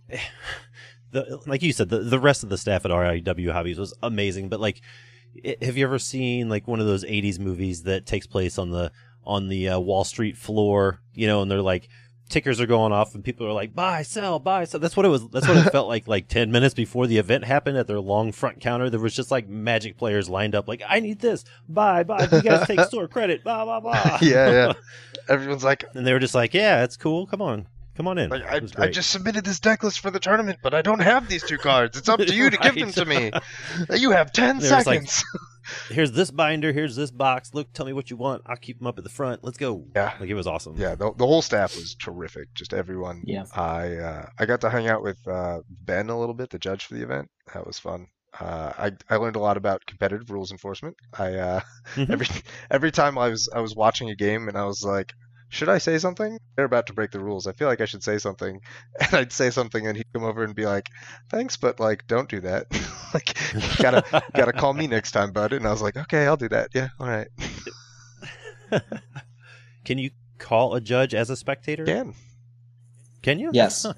the 1.24 1.40
like 1.46 1.62
you 1.62 1.72
said, 1.72 1.88
the 1.88 1.98
the 2.00 2.18
rest 2.20 2.42
of 2.42 2.48
the 2.50 2.58
staff 2.58 2.84
at 2.84 2.90
RIW 2.90 3.52
Hobbies 3.52 3.78
was 3.78 3.94
amazing. 4.02 4.48
But 4.48 4.60
like, 4.60 4.80
have 5.62 5.76
you 5.76 5.84
ever 5.86 5.98
seen 5.98 6.48
like 6.48 6.66
one 6.68 6.80
of 6.80 6.86
those 6.86 7.04
'80s 7.04 7.38
movies 7.38 7.82
that 7.84 8.06
takes 8.06 8.26
place 8.26 8.58
on 8.58 8.70
the 8.70 8.92
on 9.24 9.48
the 9.48 9.68
uh, 9.70 9.78
Wall 9.80 10.04
Street 10.04 10.36
floor? 10.36 11.00
You 11.14 11.26
know, 11.26 11.42
and 11.42 11.50
they're 11.50 11.62
like. 11.62 11.88
Tickers 12.28 12.60
are 12.60 12.66
going 12.66 12.92
off 12.92 13.14
and 13.14 13.22
people 13.22 13.46
are 13.46 13.52
like 13.52 13.72
buy, 13.72 14.02
sell, 14.02 14.40
buy, 14.40 14.64
sell. 14.64 14.80
That's 14.80 14.96
what 14.96 15.06
it 15.06 15.10
was. 15.10 15.28
That's 15.28 15.46
what 15.46 15.58
it 15.64 15.70
felt 15.76 15.86
like. 15.86 16.08
Like 16.08 16.26
ten 16.26 16.50
minutes 16.50 16.74
before 16.74 17.06
the 17.06 17.18
event 17.18 17.44
happened, 17.44 17.78
at 17.78 17.86
their 17.86 18.00
long 18.00 18.32
front 18.32 18.58
counter, 18.58 18.90
there 18.90 18.98
was 18.98 19.14
just 19.14 19.30
like 19.30 19.48
magic 19.48 19.96
players 19.96 20.28
lined 20.28 20.56
up. 20.56 20.66
Like, 20.66 20.82
I 20.88 20.98
need 20.98 21.20
this, 21.20 21.44
buy, 21.68 22.02
buy. 22.02 22.26
You 22.32 22.42
guys 22.42 22.66
take 22.66 22.80
store 22.88 23.06
credit, 23.06 23.44
blah 23.44 23.64
blah 23.64 23.78
blah. 23.78 24.18
yeah 24.20 24.50
yeah 24.50 24.72
everyone's 25.28 25.62
like 25.62 25.84
And 25.94 26.04
they 26.04 26.12
were 26.12 26.18
just 26.18 26.34
like, 26.34 26.52
"Yeah, 26.52 26.82
it's 26.82 26.96
cool. 26.96 27.28
Come 27.28 27.40
on, 27.40 27.68
come 27.96 28.08
on 28.08 28.18
in." 28.18 28.32
I, 28.32 28.60
I 28.78 28.88
just 28.88 29.10
submitted 29.10 29.44
this 29.44 29.60
deck 29.60 29.82
list 29.82 30.00
for 30.00 30.10
the 30.10 30.20
tournament, 30.20 30.58
but 30.62 30.74
I 30.74 30.82
don't 30.82 31.00
have 31.00 31.28
these 31.28 31.42
two 31.42 31.58
cards. 31.58 31.96
It's 31.98 32.08
up 32.08 32.20
to 32.20 32.34
you 32.34 32.50
to 32.50 32.56
give 32.56 32.74
them 32.74 32.92
to 32.92 33.04
me. 33.04 33.30
You 33.96 34.10
have 34.12 34.32
10 34.32 34.58
There 34.58 34.76
was, 34.76 34.86
like, 34.86 35.02
seconds. 35.08 35.24
here's 35.90 36.12
this 36.12 36.30
binder, 36.30 36.72
here's 36.72 36.96
this 36.96 37.10
box. 37.10 37.52
Look, 37.54 37.72
tell 37.72 37.86
me 37.86 37.92
what 37.92 38.10
you 38.10 38.16
want. 38.16 38.42
I'll 38.46 38.56
keep 38.56 38.78
them 38.78 38.86
up 38.86 38.98
at 38.98 39.04
the 39.04 39.10
front. 39.10 39.42
Let's 39.44 39.58
go. 39.58 39.84
Yeah. 39.94 40.12
like 40.20 40.28
it 40.28 40.34
was 40.34 40.46
awesome. 40.46 40.76
yeah, 40.76 40.94
the, 40.94 41.12
the 41.14 41.26
whole 41.26 41.42
staff 41.42 41.74
was 41.76 41.94
terrific. 41.94 42.52
Just 42.54 42.72
everyone. 42.72 43.22
Yeah. 43.26 43.44
I 43.54 43.96
uh, 43.96 44.26
I 44.38 44.46
got 44.46 44.60
to 44.62 44.70
hang 44.70 44.86
out 44.88 45.02
with 45.02 45.18
uh, 45.26 45.60
Ben 45.68 46.08
a 46.10 46.18
little 46.18 46.34
bit, 46.34 46.50
the 46.50 46.58
judge 46.58 46.84
for 46.86 46.94
the 46.94 47.02
event. 47.02 47.28
That 47.54 47.66
was 47.66 47.78
fun. 47.78 48.06
Uh, 48.38 48.72
I 48.78 48.92
I 49.08 49.16
learned 49.16 49.36
a 49.36 49.40
lot 49.40 49.56
about 49.56 49.86
competitive 49.86 50.30
rules 50.30 50.52
enforcement. 50.52 50.96
I 51.18 51.34
uh, 51.34 51.60
Mhm. 51.94 52.10
every 52.10 52.26
every 52.70 52.92
time 52.92 53.16
I 53.18 53.28
was 53.28 53.48
I 53.54 53.60
was 53.60 53.74
watching 53.74 54.10
a 54.10 54.14
game 54.16 54.48
and 54.48 54.58
I 54.58 54.64
was 54.64 54.84
like, 54.84 55.12
should 55.56 55.68
I 55.70 55.78
say 55.78 55.98
something? 55.98 56.38
They're 56.54 56.66
about 56.66 56.86
to 56.88 56.92
break 56.92 57.10
the 57.10 57.18
rules. 57.20 57.46
I 57.46 57.52
feel 57.52 57.66
like 57.66 57.80
I 57.80 57.86
should 57.86 58.02
say 58.04 58.18
something, 58.18 58.60
and 59.00 59.14
I'd 59.14 59.32
say 59.32 59.50
something, 59.50 59.86
and 59.86 59.96
he'd 59.96 60.12
come 60.12 60.24
over 60.24 60.44
and 60.44 60.54
be 60.54 60.66
like, 60.66 60.88
thanks, 61.30 61.56
but 61.56 61.80
like 61.80 62.06
don't 62.06 62.28
do 62.28 62.40
that. 62.40 62.66
like 63.14 63.34
you 63.54 63.60
gotta 63.82 64.04
you 64.12 64.20
gotta 64.34 64.52
call 64.52 64.74
me 64.74 64.86
next 64.86 65.12
time, 65.12 65.32
bud. 65.32 65.52
And 65.52 65.66
I 65.66 65.70
was 65.70 65.82
like, 65.82 65.96
okay, 65.96 66.26
I'll 66.26 66.36
do 66.36 66.48
that. 66.50 66.70
Yeah, 66.74 66.88
all 67.00 67.06
right. 67.08 67.28
Can 69.84 69.98
you 69.98 70.10
call 70.38 70.74
a 70.74 70.80
judge 70.80 71.14
as 71.14 71.30
a 71.30 71.36
spectator? 71.36 71.84
Can 71.86 72.14
Can 73.22 73.38
you? 73.38 73.50
Yes, 73.52 73.84
Huh. 73.84 73.94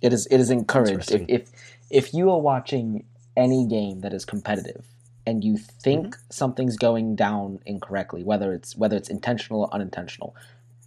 it 0.00 0.12
is. 0.12 0.26
It 0.26 0.40
is 0.40 0.50
encouraged. 0.50 1.12
If, 1.12 1.24
if 1.28 1.50
if 1.90 2.14
you 2.14 2.30
are 2.30 2.40
watching 2.40 3.04
any 3.36 3.66
game 3.66 4.00
that 4.00 4.12
is 4.12 4.24
competitive 4.24 4.86
and 5.26 5.44
you 5.44 5.56
think 5.58 6.04
Mm-hmm. 6.06 6.20
something's 6.30 6.76
going 6.76 7.14
down 7.16 7.60
incorrectly, 7.66 8.24
whether 8.24 8.52
it's 8.52 8.74
whether 8.76 8.96
it's 8.96 9.08
intentional 9.10 9.62
or 9.62 9.74
unintentional, 9.74 10.34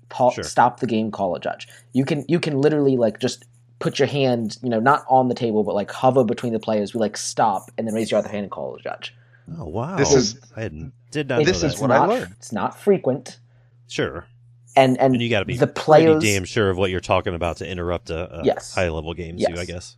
pa- 0.10 0.32
Sure. 0.32 0.44
stop 0.44 0.80
the 0.80 0.88
game. 0.88 1.12
Call 1.12 1.36
a 1.36 1.40
judge. 1.40 1.68
You 1.94 2.06
can 2.06 2.26
you 2.28 2.40
can 2.40 2.60
literally 2.60 2.98
like 2.98 3.20
just 3.20 3.46
put 3.80 3.98
your 4.00 4.08
hand, 4.08 4.58
you 4.62 4.70
know, 4.70 4.80
not 4.80 5.06
on 5.08 5.30
the 5.30 5.36
table, 5.36 5.64
but 5.64 5.74
like 5.76 5.90
hover 5.92 6.24
between 6.24 6.52
the 6.54 6.60
players. 6.60 6.94
We 6.94 7.00
like 7.00 7.16
stop 7.18 7.72
and 7.78 7.88
then 7.88 7.94
raise 7.96 8.12
your 8.12 8.18
other 8.20 8.30
hand 8.30 8.44
and 8.44 8.52
call 8.52 8.76
a 8.76 8.80
judge. 8.82 9.16
Oh 9.58 9.66
wow. 9.68 9.96
This 9.98 10.14
is- 10.14 10.40
I 10.56 10.62
had, 10.62 10.92
did 11.12 11.30
not. 11.30 11.44
This 11.46 11.62
know 11.64 11.68
is 11.70 11.76
that. 11.76 11.82
what 11.82 11.92
I 11.92 11.98
not, 12.00 12.10
learned. 12.10 12.34
It's 12.38 12.52
not 12.52 12.78
frequent, 12.80 13.40
Sure. 13.88 14.28
and 14.76 15.00
and, 15.00 15.14
And 15.14 15.22
you 15.24 15.30
got 15.30 15.40
to 15.40 15.46
be 15.46 15.58
the 15.58 15.66
players. 15.68 16.16
pretty 16.22 16.34
damn 16.34 16.46
sure 16.46 16.70
of 16.70 16.78
what 16.78 16.92
you're 16.92 17.00
talking 17.00 17.34
about 17.34 17.58
to 17.58 17.68
interrupt 17.68 18.10
a, 18.12 18.42
a 18.42 18.44
Yes. 18.46 18.76
high 18.76 18.90
level 18.90 19.14
game 19.14 19.36
Yes. 19.38 19.52
too. 19.54 19.60
I 19.60 19.66
guess. 19.66 19.96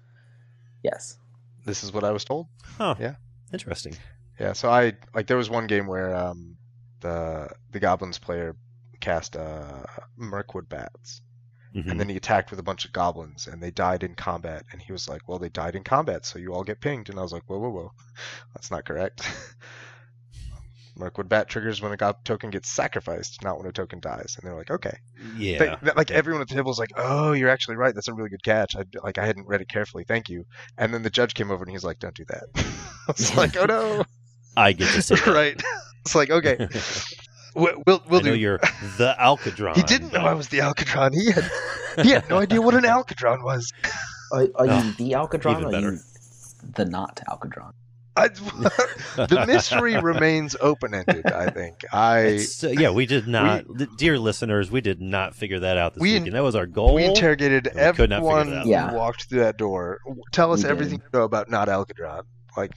Yes. 0.83 1.17
this 1.65 1.83
is 1.83 1.91
what 1.93 2.03
I 2.03 2.11
was 2.11 2.23
told. 2.23 2.47
Huh. 2.77 2.95
Yeah. 2.99 3.15
Interesting. 3.53 3.95
Yeah, 4.39 4.53
so 4.53 4.69
I 4.69 4.93
like 5.13 5.27
there 5.27 5.37
was 5.37 5.49
one 5.49 5.67
game 5.67 5.85
where 5.87 6.15
um 6.15 6.57
the 7.01 7.49
the 7.71 7.79
goblins 7.79 8.17
player 8.19 8.55
cast 9.01 9.35
uh 9.35 9.83
Mirkwood 10.17 10.69
bats 10.69 11.21
Mhm. 11.75 11.89
and 11.91 11.99
then 11.99 12.09
he 12.09 12.17
attacked 12.17 12.51
with 12.51 12.59
a 12.59 12.63
bunch 12.63 12.83
of 12.83 12.91
goblins 12.91 13.47
and 13.47 13.63
they 13.63 13.71
died 13.71 14.03
in 14.03 14.13
combat 14.13 14.65
and 14.73 14.81
he 14.81 14.91
was 14.91 15.07
like, 15.07 15.21
Well 15.27 15.39
they 15.39 15.47
died 15.49 15.75
in 15.75 15.83
combat, 15.85 16.25
so 16.25 16.37
you 16.37 16.53
all 16.53 16.63
get 16.65 16.81
pinged 16.81 17.09
and 17.09 17.17
I 17.17 17.21
was 17.21 17.31
like, 17.31 17.43
Whoa 17.47 17.59
whoa 17.59 17.69
whoa. 17.69 17.91
That's 18.53 18.69
not 18.71 18.83
correct. 18.85 19.21
Mirkwood 20.97 21.29
bat 21.29 21.47
triggers 21.47 21.81
when 21.81 21.93
a 21.93 21.97
gob 21.97 22.17
token 22.25 22.49
gets 22.49 22.69
sacrificed, 22.69 23.41
not 23.43 23.57
when 23.57 23.65
a 23.67 23.71
token 23.71 24.01
dies. 24.01 24.35
And 24.37 24.45
they're 24.45 24.55
like, 24.57 24.69
Okay. 24.69 24.97
yeah. 25.37 25.57
They- 25.59 25.75
that- 25.83 25.95
like 25.97 26.09
Yeah. 26.09 26.17
everyone 26.17 26.41
at 26.41 26.49
the 26.49 26.55
table 26.55 26.67
was 26.69 26.77
like, 26.79 26.91
"Oh, 26.97 27.31
you're 27.31 27.49
actually 27.49 27.77
right. 27.77 27.95
That's 27.95 28.09
a 28.09 28.13
really 28.13 28.29
good 28.29 28.43
catch." 28.43 28.75
I 28.75 28.83
like 29.01 29.17
I 29.17 29.25
hadn't 29.25 29.47
read 29.47 29.61
it 29.61 29.69
carefully. 29.69 30.03
Thank 30.03 30.27
you. 30.29 30.45
And 30.77 30.93
then 30.93 31.01
the 31.03 31.09
judge 31.09 31.33
came 31.33 31.49
over 31.51 31.63
and 31.63 31.71
he's 31.71 31.85
like, 31.85 31.99
"Don't 31.99 32.13
do 32.15 32.25
that." 32.25 32.43
I 33.07 33.11
was 33.13 33.35
like, 33.37 33.55
"Oh 33.55 33.65
no!" 33.65 34.03
I 34.57 34.73
get 34.73 34.91
to 34.93 35.01
say 35.01 35.15
right. 35.31 35.59
It's 36.01 36.13
like, 36.15 36.29
okay, 36.29 36.67
we'll 37.55 37.81
we'll, 37.85 38.01
we'll 38.07 38.19
I 38.21 38.23
know 38.23 38.31
do. 38.33 38.39
you're 38.39 38.57
the 38.97 39.15
Alcadron. 39.19 39.75
He 39.75 39.83
didn't 39.83 40.13
know 40.13 40.21
I 40.21 40.33
was 40.33 40.47
the 40.49 40.59
Alcadron. 40.59 41.13
He 41.13 41.31
had 41.31 41.49
he 42.05 42.11
had 42.11 42.29
no 42.29 42.37
idea 42.39 42.61
what 42.61 42.75
an 42.75 42.83
Alcadron 42.83 43.43
was. 43.43 43.71
Are, 44.33 44.43
are 44.43 44.49
Oh, 44.59 44.63
you 44.63 44.91
the 44.93 45.11
Alcadron 45.11 45.63
or 45.63 45.67
are 45.67 45.71
better. 45.71 45.91
you 45.93 45.99
the 46.75 46.85
not 46.85 47.19
Alcadron? 47.27 47.73
I, 48.15 48.27
the 49.15 49.43
mystery 49.47 49.97
remains 49.99 50.55
open 50.61 50.93
ended. 50.93 51.25
I 51.31 51.49
think 51.49 51.83
I 51.93 52.45
uh, 52.63 52.67
yeah, 52.67 52.91
we 52.91 53.05
did 53.05 53.27
not, 53.27 53.63
th- 53.77 53.89
dear 53.97 54.17
listeners, 54.19 54.69
we 54.71 54.79
did 54.81 55.01
not 55.01 55.33
figure 55.35 55.59
that 55.59 55.77
out 55.77 55.93
this 55.95 56.01
We- 56.01 56.13
weekend. 56.13 56.33
That 56.35 56.43
was 56.43 56.55
our 56.55 56.65
goal. 56.65 56.93
we 56.93 57.03
interrogated 57.05 57.69
we 57.73 57.81
could 57.81 57.81
not 57.81 57.95
figure 57.97 58.03
it 58.05 58.11
everyone 58.13 58.63
who 58.63 58.69
Yeah. 58.69 58.93
walked 58.93 59.29
through 59.29 59.39
that 59.41 59.57
door. 59.57 59.99
Tell 60.31 60.51
us 60.53 60.59
We 60.59 60.63
did. 60.63 60.71
everything 60.71 60.99
you 60.99 61.19
know 61.19 61.23
about 61.25 61.49
not 61.49 61.67
Alcadron. 61.67 62.23
Like 62.55 62.71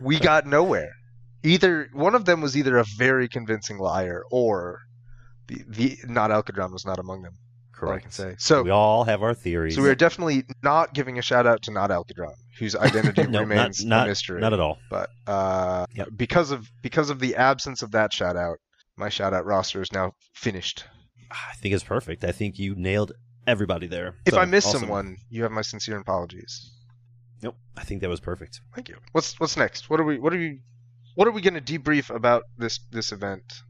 we 0.00 0.18
got 0.18 0.46
nowhere. 0.46 0.92
Either 1.44 1.88
one 1.92 2.14
of 2.14 2.24
them 2.24 2.40
was 2.40 2.56
either 2.56 2.78
a 2.78 2.84
very 2.96 3.28
convincing 3.28 3.78
liar 3.78 4.22
or 4.30 4.80
the, 5.46 5.62
the 5.68 5.98
not 6.06 6.30
Alcatron 6.30 6.72
was 6.72 6.84
not 6.86 6.98
among 6.98 7.22
them. 7.22 7.34
All 7.82 7.90
I 7.90 7.98
can 7.98 8.10
Correct. 8.10 8.14
say. 8.14 8.34
So 8.38 8.62
we 8.62 8.70
all 8.70 9.04
have 9.04 9.22
our 9.22 9.34
theories. 9.34 9.74
So 9.74 9.82
we 9.82 9.90
are 9.90 9.94
definitely 9.94 10.44
not 10.62 10.94
giving 10.94 11.18
a 11.18 11.22
shout 11.22 11.46
out 11.46 11.60
to 11.62 11.70
not 11.70 11.90
Alcadron, 11.90 12.32
whose 12.58 12.74
identity 12.74 13.26
no, 13.28 13.40
remains 13.40 13.84
not, 13.84 13.96
not, 13.98 14.06
a 14.06 14.08
mystery. 14.10 14.40
not 14.40 14.52
at 14.54 14.60
all. 14.60 14.78
But 14.88 15.10
uh, 15.26 15.84
Yep. 15.94 16.08
because 16.16 16.50
of 16.50 16.66
because 16.82 17.10
of 17.10 17.18
the 17.20 17.36
absence 17.36 17.82
of 17.82 17.90
that 17.90 18.12
shout 18.12 18.36
out, 18.36 18.56
my 18.96 19.10
shout 19.10 19.34
out 19.34 19.44
roster 19.44 19.82
is 19.82 19.92
now 19.92 20.12
finished. 20.34 20.84
I 21.30 21.54
think 21.60 21.74
it's 21.74 21.84
perfect. 21.84 22.24
I 22.24 22.32
think 22.32 22.58
you 22.58 22.74
nailed 22.76 23.12
everybody 23.46 23.86
there. 23.88 24.14
If 24.24 24.32
So, 24.34 24.40
I 24.40 24.46
miss 24.46 24.64
awesome. 24.66 24.80
someone, 24.82 25.16
you 25.28 25.42
have 25.42 25.52
my 25.52 25.62
sincere 25.62 25.98
apologies. 25.98 26.70
Nope, 27.42 27.56
I 27.76 27.82
think 27.82 28.00
that 28.00 28.08
was 28.08 28.20
perfect. 28.20 28.60
Thank 28.74 28.88
you. 28.88 28.96
What's 29.12 29.38
what's 29.38 29.56
next? 29.58 29.90
What 29.90 30.00
are 30.00 30.04
we 30.04 30.18
what 30.18 30.32
are 30.32 30.38
we 30.38 30.60
what 31.14 31.28
are 31.28 31.32
we 31.32 31.40
going 31.40 31.54
to 31.54 31.60
debrief 31.60 32.14
about 32.14 32.44
this 32.58 32.80
this 32.90 33.12
event? 33.12 33.62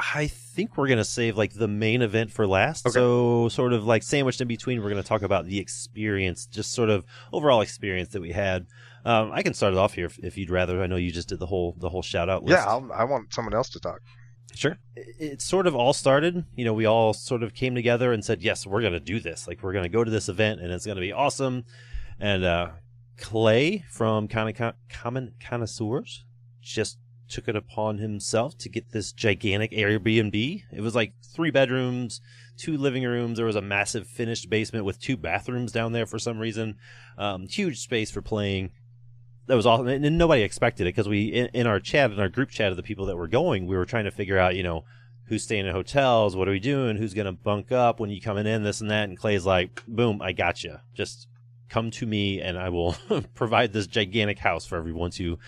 I 0.00 0.28
think 0.28 0.76
we're 0.76 0.86
gonna 0.86 1.04
save 1.04 1.36
like 1.36 1.54
the 1.54 1.66
main 1.66 2.02
event 2.02 2.30
for 2.30 2.46
last. 2.46 2.86
Okay. 2.86 2.94
So 2.94 3.48
sort 3.48 3.72
of 3.72 3.84
like 3.84 4.04
sandwiched 4.04 4.40
in 4.40 4.46
between, 4.46 4.80
we're 4.80 4.90
gonna 4.90 5.02
talk 5.02 5.22
about 5.22 5.46
the 5.46 5.58
experience, 5.58 6.46
just 6.46 6.72
sort 6.72 6.88
of 6.88 7.04
overall 7.32 7.62
experience 7.62 8.10
that 8.10 8.22
we 8.22 8.30
had. 8.30 8.66
Um, 9.04 9.32
I 9.32 9.42
can 9.42 9.54
start 9.54 9.72
it 9.72 9.78
off 9.78 9.94
here 9.94 10.06
if, 10.06 10.18
if 10.20 10.38
you'd 10.38 10.50
rather. 10.50 10.82
I 10.82 10.86
know 10.86 10.94
you 10.96 11.10
just 11.10 11.28
did 11.28 11.40
the 11.40 11.46
whole 11.46 11.74
the 11.78 11.88
whole 11.88 12.02
shout 12.02 12.28
out 12.28 12.44
list. 12.44 12.58
Yeah, 12.58 12.70
I'll, 12.70 12.88
I 12.92 13.04
want 13.04 13.34
someone 13.34 13.54
else 13.54 13.70
to 13.70 13.80
talk. 13.80 14.00
Sure. 14.54 14.78
It, 14.96 15.16
it 15.18 15.42
sort 15.42 15.66
of 15.66 15.74
all 15.74 15.92
started, 15.92 16.44
you 16.56 16.64
know, 16.64 16.72
we 16.72 16.86
all 16.86 17.12
sort 17.12 17.42
of 17.42 17.54
came 17.54 17.74
together 17.74 18.12
and 18.12 18.24
said, 18.24 18.42
yes, 18.42 18.66
we're 18.66 18.80
going 18.80 18.92
to 18.92 19.00
do 19.00 19.20
this. 19.20 19.46
Like, 19.46 19.62
we're 19.62 19.72
going 19.72 19.84
to 19.84 19.88
go 19.88 20.02
to 20.02 20.10
this 20.10 20.28
event 20.28 20.60
and 20.60 20.72
it's 20.72 20.86
going 20.86 20.96
to 20.96 21.02
be 21.02 21.12
awesome. 21.12 21.64
And 22.18 22.44
uh, 22.44 22.70
Clay 23.18 23.84
from 23.90 24.26
Common 24.26 25.34
Connoisseurs 25.40 26.24
just 26.68 26.98
took 27.28 27.48
it 27.48 27.56
upon 27.56 27.98
himself 27.98 28.56
to 28.58 28.68
get 28.68 28.90
this 28.90 29.12
gigantic 29.12 29.70
Airbnb. 29.72 30.62
It 30.72 30.80
was 30.80 30.94
like 30.94 31.12
three 31.22 31.50
bedrooms, 31.50 32.20
two 32.56 32.76
living 32.76 33.04
rooms. 33.04 33.36
There 33.36 33.46
was 33.46 33.56
a 33.56 33.62
massive 33.62 34.06
finished 34.06 34.48
basement 34.48 34.84
with 34.84 35.00
two 35.00 35.16
bathrooms 35.16 35.72
down 35.72 35.92
there 35.92 36.06
for 36.06 36.18
some 36.18 36.38
reason. 36.38 36.76
Um, 37.18 37.46
huge 37.46 37.80
space 37.80 38.10
for 38.10 38.22
playing 38.22 38.70
that 39.48 39.56
was 39.56 39.66
awesome, 39.66 39.88
and 39.88 40.18
nobody 40.18 40.42
expected 40.42 40.86
it 40.86 40.94
because 40.94 41.08
we 41.08 41.24
in, 41.24 41.46
in, 41.54 41.66
our 41.66 41.80
chat, 41.80 42.12
in 42.12 42.20
our 42.20 42.28
group 42.28 42.50
chat 42.50 42.70
of 42.70 42.76
the 42.76 42.82
people 42.82 43.06
that 43.06 43.16
were 43.16 43.26
going, 43.26 43.66
we 43.66 43.76
were 43.76 43.86
trying 43.86 44.04
to 44.04 44.10
figure 44.10 44.38
out, 44.38 44.54
you 44.54 44.62
know, 44.62 44.84
who's 45.24 45.42
staying 45.42 45.66
in 45.66 45.72
hotels, 45.72 46.36
what 46.36 46.48
are 46.48 46.52
we 46.52 46.60
doing, 46.60 46.96
who's 46.96 47.14
gonna 47.14 47.32
bunk 47.32 47.72
up 47.72 47.98
when 47.98 48.10
you 48.10 48.20
coming 48.20 48.46
in, 48.46 48.62
this 48.62 48.80
and 48.80 48.90
that. 48.90 49.08
And 49.08 49.18
Clay's 49.18 49.46
like, 49.46 49.82
boom, 49.88 50.20
I 50.20 50.32
got 50.32 50.62
you. 50.62 50.76
Just 50.94 51.28
come 51.70 51.90
to 51.92 52.06
me, 52.06 52.40
and 52.40 52.58
I 52.58 52.68
will 52.68 52.94
provide 53.34 53.72
this 53.72 53.86
gigantic 53.86 54.38
house 54.38 54.66
for 54.66 54.76
everyone 54.76 55.10
to 55.12 55.38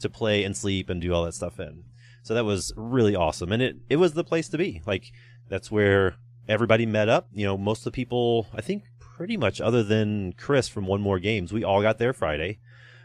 to 0.00 0.08
play 0.10 0.44
and 0.44 0.56
sleep 0.56 0.88
and 0.90 1.00
do 1.00 1.12
all 1.14 1.24
that 1.24 1.34
stuff 1.34 1.58
in. 1.60 1.84
So 2.22 2.34
that 2.34 2.44
was 2.44 2.72
really 2.76 3.16
awesome, 3.16 3.50
and 3.52 3.62
it 3.62 3.76
it 3.88 3.96
was 3.96 4.12
the 4.12 4.24
place 4.24 4.48
to 4.50 4.58
be. 4.58 4.82
Like 4.86 5.12
that's 5.48 5.70
where 5.70 6.16
everybody 6.48 6.86
met 6.86 7.08
up. 7.08 7.28
You 7.32 7.46
know, 7.46 7.56
most 7.56 7.80
of 7.80 7.84
the 7.84 7.90
people, 7.92 8.46
I 8.54 8.60
think, 8.60 8.84
pretty 8.98 9.36
much, 9.36 9.60
other 9.60 9.82
than 9.82 10.32
Chris 10.34 10.68
from 10.68 10.86
One 10.86 11.00
More 11.00 11.18
Games, 11.18 11.52
we 11.52 11.64
all 11.64 11.80
got 11.82 11.98
there 11.98 12.12
Friday. 12.12 12.58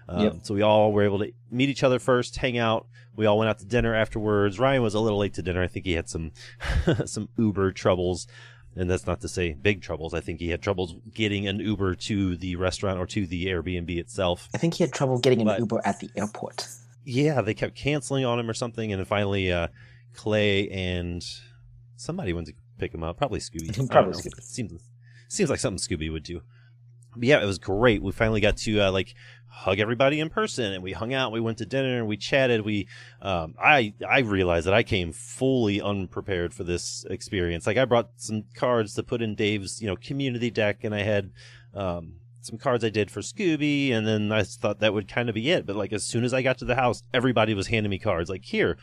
Um, 0.07 0.21
Yep. 0.23 0.33
So 0.43 0.53
we 0.53 0.61
all 0.61 0.91
were 0.91 1.03
able 1.03 1.19
to 1.19 1.31
meet 1.49 1.69
each 1.69 1.83
other 1.83 1.97
first, 1.99 2.35
hang 2.37 2.57
out. 2.57 2.87
We 3.15 3.25
all 3.25 3.37
went 3.39 3.49
out 3.49 3.59
to 3.59 3.65
dinner 3.65 3.95
afterwards. 3.95 4.59
Ryan 4.59 4.83
was 4.83 4.93
a 4.93 4.99
little 4.99 5.17
late 5.19 5.33
to 5.35 5.41
dinner. 5.41 5.63
I 5.63 5.67
think 5.67 5.85
he 5.85 5.93
had 5.93 6.09
some 6.09 6.31
some 7.05 7.29
Uber 7.37 7.71
troubles, 7.71 8.27
and 8.75 8.89
that's 8.89 9.07
not 9.07 9.21
to 9.21 9.27
say 9.29 9.53
big 9.53 9.81
troubles. 9.81 10.13
I 10.13 10.19
think 10.19 10.39
he 10.41 10.49
had 10.49 10.61
troubles 10.61 10.95
getting 11.13 11.47
an 11.47 11.59
Uber 11.59 11.95
to 11.95 12.35
the 12.35 12.57
restaurant 12.57 12.99
or 12.99 13.05
to 13.07 13.25
the 13.25 13.45
Airbnb 13.47 13.97
itself. 13.97 14.49
I 14.53 14.57
think 14.57 14.73
he 14.75 14.83
had 14.83 14.91
trouble 14.93 15.17
getting 15.19 15.39
an 15.41 15.47
But- 15.47 15.59
Uber 15.59 15.81
at 15.85 15.99
the 16.01 16.09
airport. 16.15 16.67
Yeah, 17.05 17.41
they 17.41 17.53
kept 17.53 17.75
canceling 17.75 18.25
on 18.25 18.39
him 18.39 18.49
or 18.49 18.53
something, 18.53 18.91
and 18.91 18.99
then 18.99 19.05
finally, 19.05 19.51
uh, 19.51 19.67
Clay 20.15 20.69
and 20.69 21.23
somebody 21.95 22.33
went 22.33 22.47
to 22.47 22.53
pick 22.77 22.93
him 22.93 23.03
up. 23.03 23.17
Probably 23.17 23.39
Scooby. 23.39 23.89
Probably. 23.91 24.13
Scooby. 24.13 24.41
Seems 24.41 24.81
seems 25.27 25.49
like 25.49 25.59
something 25.59 25.79
Scooby 25.79 26.11
would 26.11 26.23
do. 26.23 26.41
But 27.15 27.23
yeah, 27.23 27.41
it 27.41 27.45
was 27.45 27.59
great. 27.59 28.01
We 28.01 28.11
finally 28.11 28.41
got 28.41 28.57
to 28.57 28.81
uh, 28.81 28.91
like 28.91 29.13
hug 29.47 29.79
everybody 29.79 30.19
in 30.19 30.29
person, 30.29 30.73
and 30.73 30.83
we 30.83 30.91
hung 30.91 31.13
out. 31.13 31.31
We 31.31 31.39
went 31.39 31.59
to 31.59 31.65
dinner, 31.65 31.99
and 31.99 32.07
we 32.07 32.17
chatted. 32.17 32.65
We, 32.65 32.87
um, 33.21 33.55
I, 33.61 33.93
I 34.07 34.19
realized 34.19 34.67
that 34.67 34.73
I 34.73 34.83
came 34.83 35.13
fully 35.13 35.79
unprepared 35.79 36.53
for 36.53 36.63
this 36.63 37.05
experience. 37.09 37.65
Like 37.65 37.77
I 37.77 37.85
brought 37.85 38.09
some 38.17 38.43
cards 38.55 38.95
to 38.95 39.03
put 39.03 39.21
in 39.21 39.35
Dave's, 39.35 39.81
you 39.81 39.87
know, 39.87 39.95
community 39.95 40.49
deck, 40.49 40.83
and 40.83 40.93
I 40.93 41.03
had. 41.03 41.31
Um, 41.73 42.15
some 42.45 42.57
cards 42.57 42.83
I 42.83 42.89
did 42.89 43.09
for 43.09 43.21
Scooby, 43.21 43.91
and 43.91 44.07
then 44.07 44.31
I 44.31 44.43
thought 44.43 44.79
that 44.79 44.93
would 44.93 45.07
kind 45.07 45.29
of 45.29 45.35
be 45.35 45.49
it. 45.49 45.65
But 45.65 45.75
like 45.75 45.91
as 45.91 46.03
soon 46.03 46.23
as 46.23 46.33
I 46.33 46.41
got 46.41 46.57
to 46.59 46.65
the 46.65 46.75
house, 46.75 47.01
everybody 47.13 47.53
was 47.53 47.67
handing 47.67 47.89
me 47.89 47.99
cards. 47.99 48.29
Like 48.29 48.45
here, 48.45 48.77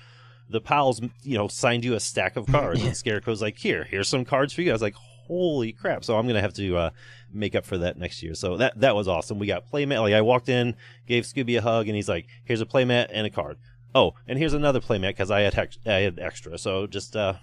the 0.48 0.60
pals, 0.60 1.00
you 1.22 1.38
know, 1.38 1.48
signed 1.48 1.84
you 1.84 1.94
a 1.94 2.00
stack 2.00 2.36
of 2.36 2.46
cards, 2.46 2.82
and 2.84 2.96
Scarecrow's 2.96 3.42
like, 3.42 3.58
here, 3.58 3.84
here's 3.84 4.08
some 4.08 4.24
cards 4.24 4.52
for 4.52 4.62
you. 4.62 4.70
I 4.70 4.74
was 4.74 4.82
like, 4.82 4.94
holy 4.94 5.72
crap! 5.72 6.04
So 6.04 6.18
I'm 6.18 6.26
gonna 6.26 6.40
have 6.40 6.54
to 6.54 6.76
uh, 6.76 6.90
make 7.32 7.54
up 7.54 7.64
for 7.64 7.78
that 7.78 7.98
next 7.98 8.22
year. 8.22 8.34
So 8.34 8.56
that 8.56 8.80
that 8.80 8.94
was 8.94 9.08
awesome. 9.08 9.38
We 9.38 9.46
got 9.46 9.70
playmat. 9.70 10.00
Like 10.00 10.14
I 10.14 10.20
walked 10.20 10.48
in, 10.48 10.76
gave 11.06 11.24
Scooby 11.24 11.58
a 11.58 11.62
hug, 11.62 11.86
and 11.86 11.96
he's 11.96 12.08
like, 12.08 12.26
here's 12.44 12.60
a 12.60 12.66
playmat 12.66 13.08
and 13.10 13.26
a 13.26 13.30
card. 13.30 13.58
Oh, 13.94 14.14
and 14.26 14.38
here's 14.38 14.54
another 14.54 14.80
playmat 14.80 15.10
because 15.10 15.30
I 15.30 15.40
had 15.40 15.54
hex- 15.54 15.78
I 15.86 16.00
had 16.00 16.18
extra. 16.18 16.58
So 16.58 16.86
just 16.86 17.16
uh. 17.16 17.34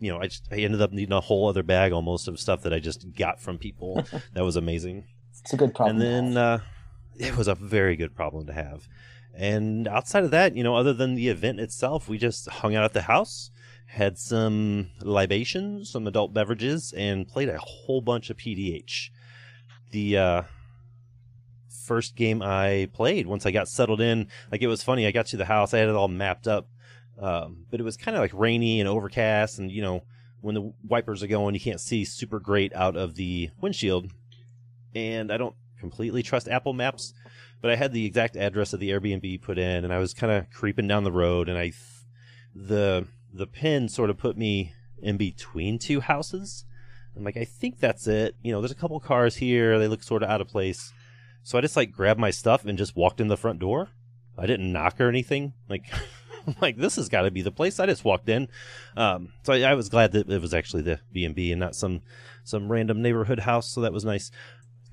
You 0.00 0.12
know, 0.12 0.18
I 0.18 0.26
just 0.26 0.48
I 0.50 0.56
ended 0.56 0.82
up 0.82 0.92
needing 0.92 1.14
a 1.14 1.20
whole 1.20 1.48
other 1.48 1.62
bag 1.62 1.92
almost 1.92 2.28
of 2.28 2.38
stuff 2.38 2.62
that 2.62 2.74
I 2.74 2.78
just 2.78 3.14
got 3.14 3.40
from 3.40 3.58
people. 3.58 4.04
that 4.34 4.44
was 4.44 4.56
amazing 4.56 5.04
It's 5.44 5.52
a 5.52 5.58
good 5.58 5.74
problem. 5.74 6.00
and 6.00 6.34
then 6.34 6.36
uh, 6.38 6.60
it 7.16 7.36
was 7.36 7.48
a 7.48 7.54
very 7.54 7.96
good 7.96 8.14
problem 8.14 8.46
to 8.46 8.54
have. 8.54 8.88
And 9.36 9.86
outside 9.86 10.24
of 10.24 10.30
that, 10.30 10.56
you 10.56 10.64
know, 10.64 10.74
other 10.74 10.94
than 10.94 11.14
the 11.14 11.28
event 11.28 11.60
itself, 11.60 12.08
we 12.08 12.16
just 12.16 12.48
hung 12.48 12.74
out 12.74 12.84
at 12.84 12.94
the 12.94 13.02
house, 13.02 13.50
had 13.86 14.16
some 14.16 14.90
libations, 15.02 15.90
some 15.90 16.06
adult 16.06 16.32
beverages, 16.32 16.94
and 16.96 17.28
played 17.28 17.50
a 17.50 17.58
whole 17.58 18.00
bunch 18.00 18.30
of 18.30 18.38
PDH. 18.38 19.10
The 19.90 20.16
uh, 20.16 20.42
first 21.68 22.16
game 22.16 22.40
I 22.42 22.88
played, 22.94 23.26
once 23.26 23.44
I 23.44 23.50
got 23.50 23.68
settled 23.68 24.00
in, 24.00 24.28
like 24.50 24.62
it 24.62 24.68
was 24.68 24.82
funny. 24.82 25.06
I 25.06 25.10
got 25.10 25.26
to 25.26 25.36
the 25.36 25.44
house, 25.44 25.74
I 25.74 25.78
had 25.78 25.88
it 25.88 25.94
all 25.94 26.08
mapped 26.08 26.48
up, 26.48 26.68
um, 27.18 27.66
but 27.70 27.80
it 27.80 27.84
was 27.84 27.96
kind 27.98 28.16
of 28.16 28.22
like 28.22 28.32
rainy 28.32 28.80
and 28.80 28.88
overcast, 28.88 29.58
and 29.58 29.70
you 29.70 29.82
know, 29.82 30.04
when 30.40 30.54
the 30.54 30.72
wipers 30.86 31.22
are 31.22 31.28
going, 31.28 31.54
you 31.54 31.60
can't 31.60 31.80
see 31.80 32.04
super 32.04 32.38
great 32.38 32.74
out 32.74 32.96
of 32.96 33.16
the 33.16 33.50
windshield 33.60 34.10
and 34.94 35.32
I 35.32 35.36
don't 35.36 35.54
completely 35.78 36.22
trust 36.22 36.48
Apple 36.48 36.72
Maps, 36.72 37.12
but 37.60 37.70
I 37.70 37.76
had 37.76 37.92
the 37.92 38.06
exact 38.06 38.36
address 38.36 38.72
of 38.72 38.80
the 38.80 38.90
Airbnb 38.90 39.42
put 39.42 39.58
in, 39.58 39.84
and 39.84 39.92
I 39.92 39.98
was 39.98 40.14
kind 40.14 40.32
of 40.32 40.50
creeping 40.50 40.88
down 40.88 41.04
the 41.04 41.12
road, 41.12 41.48
and 41.48 41.58
I, 41.58 41.64
th- 41.64 41.76
the 42.54 43.06
the 43.32 43.46
pin 43.46 43.88
sort 43.88 44.10
of 44.10 44.16
put 44.16 44.36
me 44.36 44.72
in 45.02 45.16
between 45.16 45.78
two 45.78 46.00
houses. 46.00 46.64
I'm 47.16 47.24
like, 47.24 47.36
I 47.36 47.44
think 47.44 47.80
that's 47.80 48.06
it. 48.06 48.36
You 48.42 48.52
know, 48.52 48.60
there's 48.60 48.72
a 48.72 48.76
couple 48.76 48.98
cars 49.00 49.36
here; 49.36 49.78
they 49.78 49.88
look 49.88 50.02
sort 50.02 50.22
of 50.22 50.30
out 50.30 50.40
of 50.40 50.48
place. 50.48 50.92
So 51.42 51.58
I 51.58 51.60
just 51.60 51.76
like 51.76 51.92
grabbed 51.92 52.20
my 52.20 52.30
stuff 52.30 52.64
and 52.64 52.78
just 52.78 52.96
walked 52.96 53.20
in 53.20 53.28
the 53.28 53.36
front 53.36 53.58
door. 53.58 53.90
I 54.36 54.46
didn't 54.46 54.72
knock 54.72 55.00
or 55.00 55.08
anything. 55.08 55.52
Like, 55.68 55.84
like 56.60 56.76
this 56.76 56.96
has 56.96 57.08
got 57.08 57.22
to 57.22 57.30
be 57.30 57.42
the 57.42 57.52
place. 57.52 57.78
I 57.78 57.86
just 57.86 58.04
walked 58.04 58.28
in. 58.28 58.48
Um, 58.96 59.32
so 59.42 59.52
I, 59.52 59.60
I 59.60 59.74
was 59.74 59.88
glad 59.88 60.12
that 60.12 60.28
it 60.28 60.40
was 60.40 60.54
actually 60.54 60.82
the 60.82 61.00
B 61.12 61.24
and 61.24 61.34
B 61.34 61.52
and 61.52 61.60
not 61.60 61.76
some 61.76 62.02
some 62.44 62.70
random 62.70 63.02
neighborhood 63.02 63.40
house. 63.40 63.70
So 63.70 63.82
that 63.82 63.92
was 63.92 64.04
nice. 64.04 64.30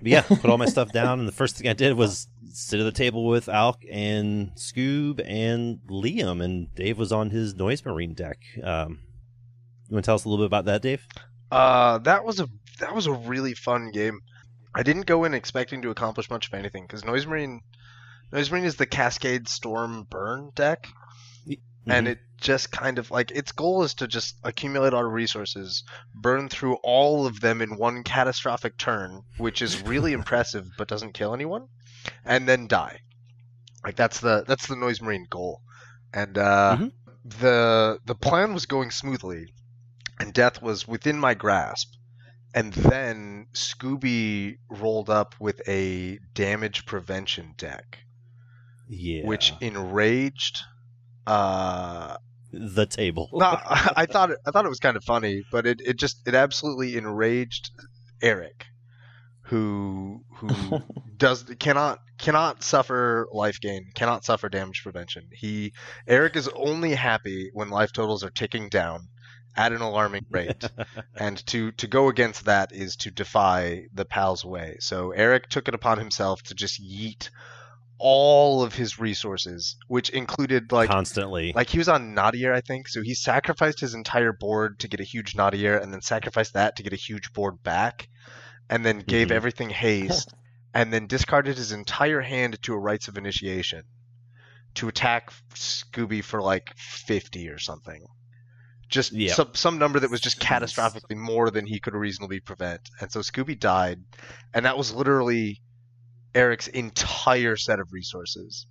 Yeah, 0.02 0.22
put 0.22 0.45
all 0.45 0.58
my 0.58 0.66
stuff 0.66 0.91
down, 0.91 1.20
and 1.20 1.28
the 1.28 1.34
first 1.34 1.58
thing 1.58 1.68
I 1.68 1.74
did 1.74 1.95
was 1.95 2.28
sit 2.49 2.80
at 2.80 2.84
the 2.84 2.91
table 2.91 3.26
with 3.26 3.45
Alk 3.45 3.76
and 3.89 4.52
Scoob 4.56 5.22
and 5.26 5.80
Liam, 5.89 6.43
and 6.43 6.74
Dave 6.76 6.97
was 6.97 7.12
on 7.12 7.30
his 7.30 7.56
Noise 7.56 7.86
Marine 7.86 8.14
deck. 8.14 8.39
Um, 8.64 8.99
you 9.88 9.95
want 9.95 10.06
to 10.06 10.08
tell 10.08 10.16
us 10.16 10.26
a 10.26 10.30
little 10.30 10.43
bit 10.43 10.49
about 10.49 10.66
that, 10.66 10.82
Dave? 10.82 11.06
Uh, 11.52 11.97
that 11.99 12.24
was 12.24 12.39
a 12.39 12.47
that 12.80 12.95
was 12.95 13.08
a 13.08 13.14
really 13.14 13.54
fun 13.54 13.91
game. 13.91 14.20
I 14.74 14.84
didn't 14.84 15.06
go 15.06 15.26
in 15.26 15.34
expecting 15.34 15.82
to 15.82 15.89
accomplish 15.89 16.30
much 16.30 16.47
of 16.47 16.54
anything 16.54 16.84
because 16.84 17.04
Noise 17.04 17.28
Marine, 17.28 17.62
Noise 18.32 18.52
Marine 18.52 18.64
is 18.64 18.78
the 18.78 18.86
Cascade 18.86 19.49
Storm 19.49 20.08
Burn 20.10 20.52
deck, 20.56 20.88
and 21.88 22.07
Mhm. 22.07 22.11
it 22.11 22.19
just 22.38 22.71
kind 22.71 22.97
of 22.99 23.11
like 23.11 23.32
its 23.32 23.51
goal 23.51 23.84
is 23.84 23.93
to 23.95 24.07
just 24.07 24.36
accumulate 24.43 24.93
our 24.93 25.07
resources, 25.07 25.84
burn 26.13 26.49
through 26.49 26.75
all 26.84 27.25
of 27.25 27.39
them 27.41 27.61
in 27.61 27.77
one 27.77 28.03
catastrophic 28.03 28.77
turn, 28.77 29.21
which 29.38 29.61
is 29.61 29.82
really 29.82 30.13
impressive 30.19 30.65
but 30.77 30.88
doesn't 30.88 31.13
kill 31.13 31.34
anyone, 31.34 31.67
and 32.25 32.47
then 32.47 32.67
die. 32.67 32.99
Like 33.84 33.95
that's 33.95 34.19
the 34.19 34.43
that's 34.47 34.67
the 34.67 34.75
Noise 34.75 35.01
Marine 35.01 35.27
goal, 35.29 35.61
and 36.13 36.38
uh, 36.38 36.77
Mhm. 36.77 36.91
the 37.23 37.99
the 38.05 38.15
plan 38.15 38.53
was 38.53 38.65
going 38.65 38.91
smoothly, 38.91 39.53
and 40.19 40.34
death 40.34 40.61
was 40.61 40.88
within 40.88 41.19
my 41.19 41.34
grasp. 41.34 41.93
And 42.53 42.73
then 42.73 43.47
Scooby 43.53 44.57
rolled 44.69 45.09
up 45.09 45.36
with 45.39 45.61
a 45.69 46.19
damage 46.34 46.86
prevention 46.86 47.53
deck, 47.57 47.99
yeah, 48.89 49.25
which 49.25 49.53
enraged 49.61 50.59
uh 51.28 52.17
the 52.53 52.86
table. 52.86 53.30
no, 53.34 53.45
I, 53.45 53.93
I 53.97 54.05
thought 54.05 54.32
it, 54.32 54.39
I 54.45 54.51
thought 54.51 54.65
it 54.65 54.69
was 54.69 54.80
kind 54.80 54.97
of 54.97 55.03
funny, 55.03 55.43
but 55.51 55.65
it, 55.65 55.82
it 55.82 55.97
just 55.97 56.28
it 56.28 56.36
absolutely 56.36 56.97
enraged 56.97 57.72
Eric, 58.22 58.65
who 59.43 60.24
who 60.36 60.82
does 61.17 61.43
cannot 61.59 61.99
cannot 62.17 62.63
suffer 62.63 63.28
life 63.32 63.59
gain, 63.61 63.91
cannot 63.95 64.26
suffer 64.26 64.49
damage 64.49 64.84
prevention. 64.84 65.28
He 65.34 65.74
Eric 66.07 66.36
is 66.36 66.49
only 66.49 66.93
happy 66.93 67.49
when 67.53 67.69
life 67.69 67.91
totals 67.93 68.24
are 68.24 68.30
ticking 68.30 68.69
down 68.69 69.07
at 69.55 69.74
an 69.74 69.82
alarming 69.82 70.26
rate, 70.30 70.63
and 71.15 71.45
to 71.47 71.72
to 71.74 71.88
go 71.88 72.09
against 72.09 72.45
that 72.45 72.72
is 72.74 72.95
to 72.97 73.11
defy 73.11 73.86
the 73.93 74.05
pals' 74.05 74.45
way. 74.45 74.78
So 74.80 75.11
Eric 75.11 75.49
took 75.49 75.67
it 75.67 75.76
upon 75.76 75.97
himself 75.97 76.41
to 76.43 76.55
just 76.55 76.82
yeet 76.82 77.30
all 78.04 78.64
of 78.64 78.74
his 78.74 78.97
resources, 78.99 79.76
which 79.88 80.10
included 80.10 80.72
like 80.72 80.89
constantly. 80.89 81.54
like 81.56 81.70
he 81.70 81.78
was 81.78 81.88
on 81.88 82.16
Nadier, 82.16 82.52
I 82.52 82.62
think. 82.62 82.88
So 82.88 83.04
he 83.04 83.14
sacrificed 83.14 83.80
his 83.80 83.93
entire 83.93 84.34
board 84.34 84.80
to 84.80 84.88
get 84.88 84.99
a 84.99 85.04
huge 85.04 85.36
Nadier, 85.36 85.78
and 85.78 85.93
then 85.93 86.02
sacrificed 86.02 86.54
that 86.56 86.76
to 86.78 86.84
get 86.84 86.93
a 86.93 86.97
huge 86.97 87.32
board 87.34 87.62
back, 87.62 88.10
and 88.70 88.84
then 88.84 88.99
gave 88.99 89.28
Mhm. 89.28 89.32
everything 89.36 89.70
haste, 89.70 90.34
and 90.74 90.91
then 90.91 91.06
discarded 91.06 91.58
his 91.58 91.72
entire 91.72 92.22
hand 92.22 92.60
to 92.64 92.74
a 92.74 92.80
rites 92.80 93.08
of 93.08 93.18
initiation 93.18 93.84
to 94.74 94.88
attack 94.88 95.32
Scooby 95.54 96.24
for 96.24 96.41
like 96.41 96.74
50 96.78 97.49
or 97.49 97.60
something. 97.60 98.06
Just 98.89 99.12
Yeah. 99.14 99.34
some 99.34 99.54
some 99.54 99.78
number 99.78 99.99
that 99.99 100.10
was 100.10 100.22
just 100.22 100.39
catastrophically 100.39 101.16
more 101.18 101.52
than 101.52 101.66
he 101.68 101.80
could 101.80 101.93
reasonably 101.93 102.39
prevent. 102.39 102.82
And 102.99 103.12
so 103.12 103.20
Scooby 103.20 103.60
died, 103.60 103.99
and 104.54 104.66
that 104.66 104.78
was 104.78 104.91
literally 104.93 105.62
Eric's 106.34 106.67
entire 106.67 107.55
set 107.55 107.79
of 107.79 107.91
resources. 107.93 108.65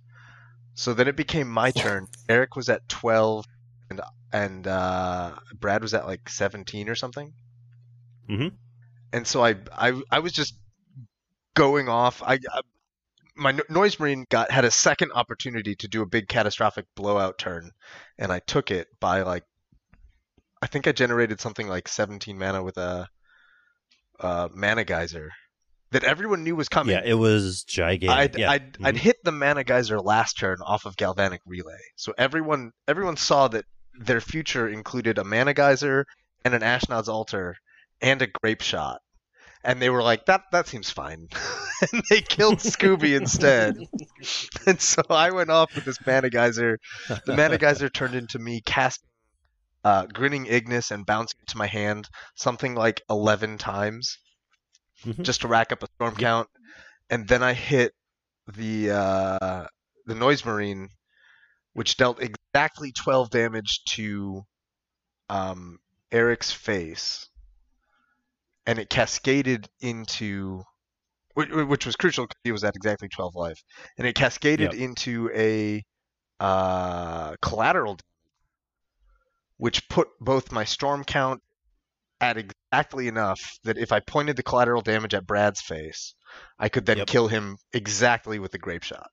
So 0.73 0.93
then 0.93 1.07
it 1.07 1.15
became 1.15 1.49
my 1.49 1.71
turn. 1.71 2.07
Eric 2.29 2.55
was 2.55 2.69
at 2.69 2.87
12 2.89 3.45
and 3.89 4.01
and 4.33 4.65
uh, 4.65 5.35
Brad 5.59 5.81
was 5.81 5.93
at 5.93 6.07
like 6.07 6.29
17 6.29 6.89
or 6.89 6.95
something. 6.95 7.33
Mhm. 8.29 8.53
And 9.13 9.27
so 9.27 9.43
I 9.43 9.55
I 9.71 10.01
I 10.09 10.19
was 10.19 10.31
just 10.31 10.55
going 11.53 11.89
off. 11.89 12.23
I, 12.23 12.35
I 12.35 12.61
my 13.35 13.59
noise 13.69 13.99
marine 13.99 14.25
got 14.29 14.51
had 14.51 14.65
a 14.65 14.71
second 14.71 15.11
opportunity 15.13 15.75
to 15.75 15.87
do 15.87 16.01
a 16.01 16.05
big 16.05 16.27
catastrophic 16.27 16.85
blowout 16.95 17.37
turn, 17.37 17.71
and 18.17 18.31
I 18.31 18.39
took 18.39 18.71
it 18.71 18.87
by 18.99 19.23
like 19.23 19.43
I 20.61 20.67
think 20.67 20.87
I 20.87 20.91
generated 20.91 21.41
something 21.41 21.67
like 21.67 21.87
17 21.87 22.37
mana 22.37 22.63
with 22.63 22.77
a 22.77 23.09
uh, 24.19 24.47
mana 24.53 24.83
geyser 24.83 25.31
that 25.91 26.03
everyone 26.03 26.43
knew 26.43 26.55
was 26.55 26.69
coming. 26.69 26.95
Yeah, 26.95 27.01
it 27.05 27.13
was 27.15 27.63
gigantic. 27.63 28.35
I'd, 28.35 28.39
yeah. 28.39 28.51
I'd, 28.51 28.77
I'd 28.83 28.95
Mhm. 28.95 28.99
hit 28.99 29.23
the 29.23 29.31
mana 29.31 29.63
geyser 29.63 29.99
last 29.99 30.37
turn 30.39 30.57
off 30.65 30.85
of 30.85 30.95
galvanic 30.97 31.41
relay, 31.45 31.79
so 31.95 32.13
everyone 32.17 32.71
everyone 32.87 33.17
saw 33.17 33.47
that 33.49 33.65
their 33.99 34.21
future 34.21 34.67
included 34.69 35.17
a 35.17 35.23
mana 35.23 35.53
geyser 35.53 36.05
and 36.45 36.53
an 36.53 36.61
Ashnod's 36.61 37.09
altar 37.09 37.55
and 38.01 38.21
a 38.21 38.27
grape 38.27 38.61
shot, 38.61 39.01
and 39.63 39.81
they 39.81 39.89
were 39.89 40.01
like, 40.01 40.25
"That 40.25 40.43
that 40.53 40.67
seems 40.67 40.89
fine," 40.89 41.27
and 41.93 42.03
they 42.09 42.21
killed 42.21 42.59
Scooby 42.59 43.15
instead. 43.21 43.75
And 44.67 44.79
so 44.79 45.01
I 45.09 45.31
went 45.31 45.49
off 45.49 45.73
with 45.75 45.83
this 45.85 45.97
mana 46.05 46.29
geyser. 46.29 46.77
The 47.25 47.35
mana 47.35 47.57
geyser 47.57 47.89
turned 47.89 48.13
into 48.15 48.37
me 48.37 48.61
casting 48.61 49.07
uh, 49.83 50.05
grinning 50.05 50.45
Ignus 50.45 50.91
and 50.91 51.05
bouncing 51.07 51.39
it 51.41 51.49
to 51.49 51.57
my 51.57 51.65
hand 51.65 52.07
something 52.35 52.75
like 52.75 53.01
eleven 53.09 53.57
times 53.57 54.19
Mhm. 55.05 55.23
just 55.23 55.41
to 55.41 55.47
rack 55.47 55.71
up 55.71 55.83
a 55.83 55.87
storm 55.95 56.15
count, 56.15 56.47
and 57.09 57.27
then 57.27 57.41
I 57.43 57.53
hit 57.53 57.93
the 58.47 58.91
uh, 58.91 59.67
the 60.05 60.15
noise 60.15 60.45
marine, 60.45 60.89
which 61.73 61.97
dealt 61.97 62.21
exactly 62.21 62.91
twelve 62.91 63.29
damage 63.29 63.83
to 63.95 64.43
um, 65.29 65.79
Eric's 66.11 66.51
face, 66.51 67.29
and 68.65 68.79
it 68.79 68.89
cascaded 68.89 69.67
into. 69.79 70.63
Which, 71.33 71.49
which 71.49 71.85
was 71.85 71.95
crucial 71.95 72.25
because 72.25 72.41
he 72.43 72.51
was 72.51 72.65
at 72.65 72.75
exactly 72.75 73.07
12 73.07 73.35
life, 73.35 73.63
and 73.97 74.05
it 74.05 74.15
cascaded 74.15 74.73
Yep. 74.73 74.81
into 74.81 75.31
a 75.33 75.81
uh, 76.41 77.37
collateral, 77.41 77.97
which 79.55 79.87
put 79.87 80.09
both 80.19 80.51
my 80.51 80.65
storm 80.65 81.05
count 81.05 81.41
at 82.21 82.37
exactly 82.37 83.07
enough 83.07 83.57
that 83.63 83.77
if 83.77 83.91
I 83.91 83.99
pointed 83.99 84.35
the 84.37 84.43
collateral 84.43 84.81
damage 84.81 85.13
at 85.13 85.25
Brad's 85.25 85.59
face, 85.61 86.13
I 86.59 86.69
could 86.69 86.85
then 86.85 86.99
Yep. 86.99 87.07
kill 87.07 87.27
him 87.27 87.57
exactly 87.73 88.39
with 88.39 88.51
the 88.51 88.59
grape 88.59 88.83
shot. 88.83 89.09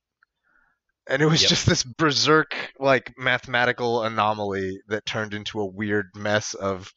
And 1.07 1.21
it 1.21 1.25
was 1.25 1.41
Yep. 1.41 1.49
just 1.49 1.65
this 1.65 1.83
berserk 1.83 2.55
like 2.79 3.13
mathematical 3.17 4.03
anomaly 4.03 4.79
that 4.87 5.05
turned 5.07 5.33
into 5.33 5.59
a 5.59 5.65
weird 5.65 6.11
mess 6.15 6.53
of 6.53 6.93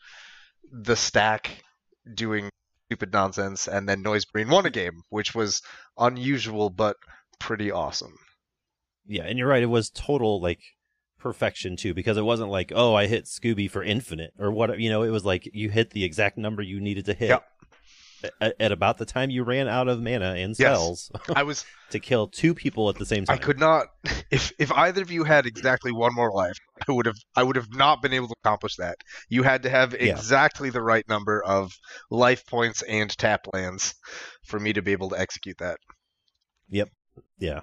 the 0.71 0.97
stack 0.97 1.65
doing 2.15 2.51
stupid 2.89 3.13
nonsense 3.13 3.67
and 3.67 3.89
then 3.89 4.03
Noise 4.03 4.27
Marine 4.35 4.51
won 4.51 4.67
a 4.67 4.71
game, 4.71 5.03
which 5.09 5.35
was 5.35 5.63
unusual 5.97 6.69
but 6.69 6.97
pretty 7.41 7.71
awesome. 7.71 8.15
Yeah, 9.07 9.25
and 9.25 9.39
you're 9.39 9.49
right. 9.49 9.63
It 9.63 9.67
was 9.67 9.89
total 9.91 10.41
like 10.43 10.61
perfection 11.23 11.77
too, 11.77 11.95
because 11.95 12.17
it 12.17 12.25
wasn't 12.25 12.51
like, 12.51 12.73
oh, 12.75 12.95
I 12.95 13.07
hit 13.07 13.25
Scooby 13.25 13.71
for 13.71 13.83
infinite 13.83 14.33
or 14.39 14.51
what. 14.51 14.79
You 14.81 14.91
know, 14.91 15.03
it 15.03 15.11
was 15.11 15.25
like 15.25 15.49
you 15.55 15.71
hit 15.71 15.91
the 15.91 16.05
exact 16.05 16.37
number 16.37 16.61
you 16.63 16.81
needed 16.81 17.07
to 17.07 17.15
hit 17.15 17.29
Yep. 17.31 17.45
at, 18.41 18.55
at 18.61 18.73
about 18.73 18.99
the 18.99 19.05
time 19.05 19.31
you 19.31 19.43
ran 19.45 19.69
out 19.69 19.89
of 19.89 20.01
mana 20.03 20.35
and 20.35 20.55
Yes. 20.59 20.77
spells 20.77 21.11
I 21.35 21.43
was 21.45 21.65
to 21.91 21.99
kill 22.01 22.27
two 22.29 22.55
people 22.55 22.89
at 22.89 22.97
the 22.97 23.07
same 23.07 23.25
time. 23.25 23.35
I 23.35 23.39
could 23.39 23.59
not 23.59 23.87
if 24.31 24.53
if 24.59 24.71
either 24.73 25.03
of 25.03 25.11
you 25.11 25.25
had 25.25 25.47
exactly 25.47 25.93
one 25.93 26.15
more 26.15 26.31
life, 26.33 26.57
I 26.89 26.93
would 26.93 27.07
have 27.07 27.17
I 27.37 27.43
would 27.43 27.57
have 27.57 27.73
not 27.75 28.03
been 28.03 28.13
able 28.13 28.29
to 28.29 28.35
accomplish 28.45 28.77
that. 28.77 28.97
You 29.29 29.43
had 29.43 29.63
to 29.65 29.71
have 29.71 29.93
Yeah. 29.93 30.13
exactly 30.13 30.71
the 30.71 30.83
right 30.83 31.09
number 31.09 31.43
of 31.45 31.73
life 32.11 32.45
points 32.47 32.83
and 32.83 33.11
tap 33.17 33.47
lands 33.53 33.95
for 34.45 34.59
me 34.61 34.73
to 34.73 34.83
be 34.83 34.93
able 34.93 35.11
to 35.11 35.19
execute 35.19 35.59
that. 35.59 35.79
Yep. 36.69 36.89
Yeah, 37.39 37.61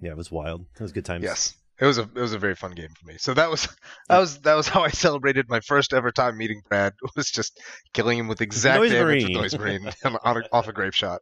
yeah, 0.00 0.10
it 0.12 0.16
was 0.16 0.30
wild. 0.30 0.66
It 0.74 0.82
was 0.82 0.92
good 0.92 1.04
times. 1.04 1.24
Yes. 1.24 1.54
It 1.82 1.86
was 1.86 1.98
a 1.98 2.02
it 2.02 2.14
was 2.14 2.32
a 2.32 2.38
very 2.38 2.54
fun 2.54 2.70
game 2.70 2.90
for 2.98 3.06
me. 3.06 3.16
So 3.18 3.34
that 3.34 3.50
was 3.50 3.66
that 4.08 4.18
was 4.18 4.38
that 4.42 4.54
was 4.54 4.68
how 4.68 4.82
I 4.84 4.88
celebrated 4.90 5.46
my 5.48 5.58
first 5.60 5.92
ever 5.92 6.12
time 6.12 6.36
meeting 6.38 6.62
Brad. 6.68 6.92
Was 7.16 7.28
just 7.30 7.60
killing 7.92 8.18
him 8.18 8.28
with 8.28 8.40
exact 8.40 8.78
Noise 8.80 8.92
damage 8.92 9.22
Marine. 9.24 9.32
Noise 9.36 9.58
Marine 9.58 9.90
on, 10.24 10.36
a, 10.36 10.42
off 10.52 10.68
a 10.68 10.72
grape 10.72 10.94
shot. 10.94 11.20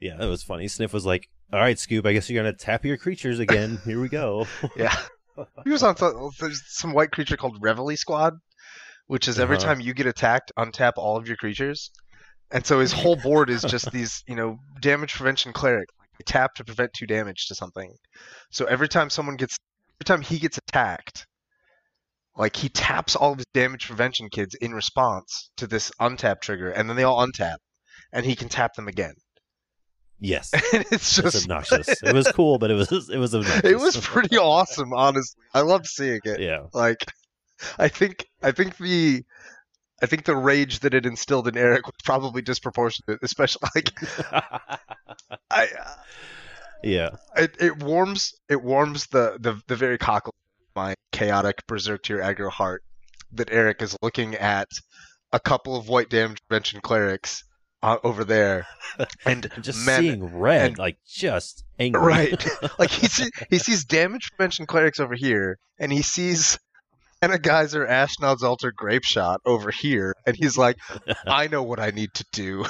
yeah, 0.00 0.16
that 0.16 0.26
was 0.26 0.42
funny. 0.42 0.68
Sniff 0.68 0.92
was 0.94 1.04
like, 1.04 1.28
"All 1.52 1.60
right, 1.60 1.76
Scoob, 1.76 2.06
I 2.06 2.14
guess 2.14 2.30
you're 2.30 2.42
gonna 2.42 2.56
tap 2.56 2.84
your 2.86 2.96
creatures 2.96 3.40
again. 3.40 3.78
Here 3.84 4.00
we 4.00 4.08
go." 4.08 4.46
Yeah. 4.76 4.96
He 5.64 5.70
was 5.70 5.82
on 5.84 5.96
some, 5.96 6.30
there's 6.40 6.62
some 6.66 6.92
white 6.94 7.12
creature 7.12 7.36
called 7.36 7.58
Reveille 7.60 7.96
Squad, 7.96 8.34
which 9.06 9.28
is 9.28 9.38
every 9.38 9.56
Uh-huh. 9.56 9.66
time 9.66 9.80
you 9.80 9.92
get 9.94 10.06
attacked, 10.06 10.50
untap 10.58 10.94
all 10.96 11.16
of 11.16 11.28
your 11.28 11.36
creatures. 11.36 11.90
And 12.50 12.64
so 12.66 12.80
his 12.80 12.92
whole 12.92 13.14
board 13.16 13.50
is 13.50 13.62
just 13.62 13.92
these, 13.92 14.24
you 14.26 14.34
know, 14.34 14.58
damage 14.80 15.12
prevention 15.14 15.52
cleric. 15.52 15.88
Tap 16.24 16.54
to 16.56 16.64
prevent 16.64 16.92
two 16.92 17.06
damage 17.06 17.46
to 17.46 17.54
something. 17.54 17.92
So 18.50 18.64
every 18.66 18.88
time 18.88 19.10
someone 19.10 19.36
gets, 19.36 19.56
every 19.96 20.04
time 20.04 20.22
he 20.22 20.38
gets 20.38 20.58
attacked, 20.58 21.26
like 22.36 22.56
he 22.56 22.68
taps 22.68 23.16
all 23.16 23.32
of 23.32 23.38
his 23.38 23.46
damage 23.54 23.86
prevention 23.86 24.28
kids 24.30 24.54
in 24.54 24.72
response 24.72 25.50
to 25.56 25.66
this 25.66 25.90
untap 26.00 26.40
trigger, 26.40 26.70
and 26.70 26.88
then 26.88 26.96
they 26.96 27.02
all 27.04 27.26
untap, 27.26 27.56
and 28.12 28.24
he 28.24 28.36
can 28.36 28.48
tap 28.48 28.74
them 28.74 28.88
again. 28.88 29.14
yes, 30.20 30.52
And 30.72 30.84
it's 30.90 31.16
just, 31.16 31.44
obnoxious. 31.44 31.88
it 32.02 32.14
was 32.14 32.30
cool, 32.32 32.58
but 32.58 32.70
it 32.70 32.74
was 32.74 33.10
it 33.10 33.18
was 33.18 33.34
obnoxious. 33.34 33.64
it 33.70 33.78
was 33.78 33.96
pretty 33.96 34.36
awesome, 34.36 34.92
honestly. 34.92 35.40
I 35.54 35.60
loved 35.62 35.86
seeing 35.86 36.20
it. 36.24 36.40
yeah. 36.40 36.66
like 36.72 37.04
i 37.76 37.88
think 37.88 38.24
i 38.40 38.52
think 38.52 38.76
the 38.76 39.24
i 40.02 40.06
think 40.06 40.24
the 40.24 40.36
rage 40.36 40.80
that 40.80 40.94
it 40.94 41.06
instilled 41.06 41.48
in 41.48 41.56
eric 41.56 41.86
was 41.86 41.94
probably 42.04 42.42
disproportionate 42.42 43.18
especially 43.22 43.68
like 43.74 43.92
i 45.50 45.68
yeah. 46.82 47.10
it, 47.36 47.56
it 47.60 47.82
warms 47.82 48.34
it 48.48 48.62
warms 48.62 49.06
the 49.08 49.36
the, 49.40 49.60
the 49.66 49.76
very 49.76 49.98
cockle 49.98 50.34
of 50.60 50.76
my 50.76 50.94
chaotic 51.12 51.66
berserk 51.66 52.02
tier 52.02 52.18
aggro 52.18 52.50
heart 52.50 52.82
that 53.32 53.50
eric 53.50 53.82
is 53.82 53.96
looking 54.00 54.34
at 54.36 54.68
a 55.32 55.40
couple 55.40 55.76
of 55.76 55.88
white 55.88 56.08
damage 56.08 56.38
prevention 56.48 56.80
clerics 56.80 57.44
uh, 57.82 57.96
over 58.02 58.24
there 58.24 58.66
and 59.24 59.50
just 59.60 59.84
man, 59.86 60.00
seeing 60.00 60.38
red, 60.38 60.66
and- 60.68 60.78
like 60.78 60.98
just 61.06 61.64
angry. 61.78 62.02
Right. 62.02 62.46
like 62.78 62.90
he 62.90 63.06
see, 63.06 63.30
he 63.50 63.58
sees 63.58 63.84
damage 63.84 64.30
prevention 64.36 64.66
clerics 64.66 65.00
over 65.00 65.14
here, 65.14 65.58
and 65.78 65.92
he 65.92 66.02
sees 66.02 66.58
Mana 67.22 67.38
Geyser 67.38 67.84
Ashnod's 67.86 68.42
Altar 68.42 68.72
Grape 68.74 69.04
Shot 69.04 69.40
over 69.44 69.70
here, 69.70 70.14
and 70.26 70.36
he's 70.36 70.56
like, 70.56 70.76
I 71.26 71.48
know 71.48 71.62
what 71.62 71.80
I 71.80 71.90
need 71.90 72.10
to 72.14 72.24
do. 72.32 72.64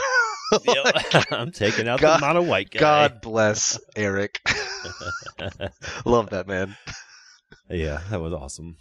Yep. 0.64 0.94
I'm 1.32 1.52
taking 1.52 1.86
out 1.88 2.00
God- 2.00 2.20
the 2.20 2.26
mono 2.26 2.42
white 2.42 2.70
guy. 2.70 2.80
God 2.80 3.20
bless 3.20 3.78
Eric. 3.94 4.40
Love 6.04 6.30
that 6.30 6.46
man. 6.46 6.76
yeah, 7.68 8.00
that 8.10 8.20
was 8.20 8.32
awesome. 8.32 8.76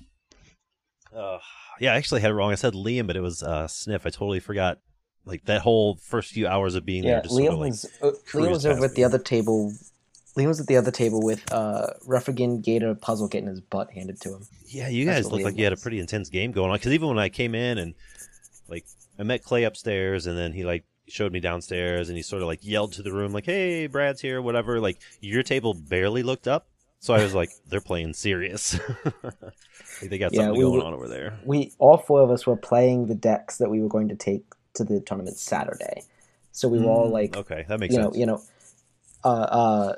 Uh, 1.16 1.40
yeah, 1.80 1.94
I 1.94 1.98
actually 1.98 2.22
had 2.22 2.32
it 2.32 2.36
wrong. 2.36 2.52
I 2.52 2.56
said 2.56 2.74
Liam, 2.74 3.08
but 3.08 3.16
it 3.16 3.22
was 3.22 3.44
uh, 3.44 3.68
Sniff. 3.68 4.06
I 4.06 4.10
totally 4.10 4.40
forgot. 4.40 4.78
Like 5.26 5.44
that 5.46 5.60
whole 5.62 5.98
first 6.08 6.32
few 6.32 6.48
hours 6.48 6.76
of 6.76 6.86
being 6.86 7.04
Yeah, 7.04 7.16
there, 7.16 7.22
just 7.24 7.36
sort 7.36 7.44
Liam 7.44 7.54
of 7.54 7.60
like, 7.60 7.72
was 7.72 7.86
uh, 8.02 8.12
Liam 8.32 8.52
was 8.52 8.66
over 8.66 8.86
at 8.86 8.96
the 8.96 9.04
other 9.04 9.18
table. 9.20 9.74
Liam 10.38 10.48
was 10.48 10.60
at 10.60 10.68
the 10.68 10.78
other 10.78 10.92
table 10.92 11.22
with 11.22 11.52
uh, 11.52 11.88
Ruffigan 12.06 12.62
Gator 12.62 12.94
puzzle 12.96 13.28
getting 13.28 13.50
his 13.50 13.60
butt 13.60 13.92
handed 13.92 14.22
to 14.22 14.36
him. 14.36 14.48
yeah, 14.68 14.88
you 14.88 15.06
guys 15.06 15.26
looked 15.26 15.42
Liam 15.42 15.46
like 15.46 15.58
you 15.58 15.64
had 15.64 15.74
a 15.74 15.78
pretty 15.78 16.00
intense 16.00 16.30
game 16.30 16.52
going 16.52 16.70
on. 16.70 16.78
Because 16.78 16.94
even 16.94 17.08
when 17.08 17.18
I 17.20 17.30
came 17.30 17.56
in 17.56 17.78
and 17.80 17.96
like 18.70 18.86
I 19.18 19.24
met 19.24 19.44
Clay 19.44 19.64
upstairs, 19.64 20.28
and 20.28 20.38
then 20.38 20.54
he 20.54 20.64
like 20.64 20.84
showed 21.08 21.32
me 21.34 21.40
downstairs, 21.40 22.10
and 22.10 22.16
he 22.18 22.22
sort 22.22 22.42
of 22.44 22.48
like 22.48 22.60
yelled 22.64 22.94
to 22.94 23.02
the 23.04 23.12
room 23.12 23.32
like, 23.34 23.46
"Hey, 23.46 23.88
Brad's 23.88 24.22
here," 24.22 24.42
whatever. 24.42 24.80
Like 24.80 25.00
your 25.22 25.42
table 25.42 25.74
barely 25.74 26.22
looked 26.22 26.48
up, 26.48 26.68
so 27.00 27.14
I 27.16 27.24
was 27.24 27.34
like, 27.34 27.50
"They're 27.68 27.82
playing 27.82 28.14
serious." 28.14 28.78
like 30.02 30.10
they 30.12 30.18
got 30.20 30.34
Yeah, 30.34 30.42
something 30.42 30.60
we 30.60 30.64
going 30.66 30.80
were- 30.80 30.86
on 30.86 30.94
over 30.94 31.08
there. 31.08 31.40
We 31.46 31.72
all 31.80 31.98
four 31.98 32.22
of 32.22 32.30
us 32.30 32.46
were 32.46 32.58
playing 32.58 33.08
the 33.08 33.16
decks 33.16 33.58
that 33.58 33.70
we 33.72 33.82
were 33.82 33.90
going 33.90 34.10
to 34.10 34.16
take 34.16 34.44
to 34.76 34.84
the 34.84 35.00
tournament 35.00 35.38
Saturday. 35.38 36.04
So 36.52 36.68
we 36.68 36.80
were 36.80 36.86
all 36.90 37.10
Mm, 37.10 37.14
like, 37.14 37.38
okay, 37.38 37.66
that 37.68 37.80
makes 37.80 37.94
you 37.94 38.00
know, 38.00 38.06
sense. 38.12 38.18
you 38.18 38.26
know, 38.28 38.42
uh, 39.24 39.28
uh, 39.30 39.96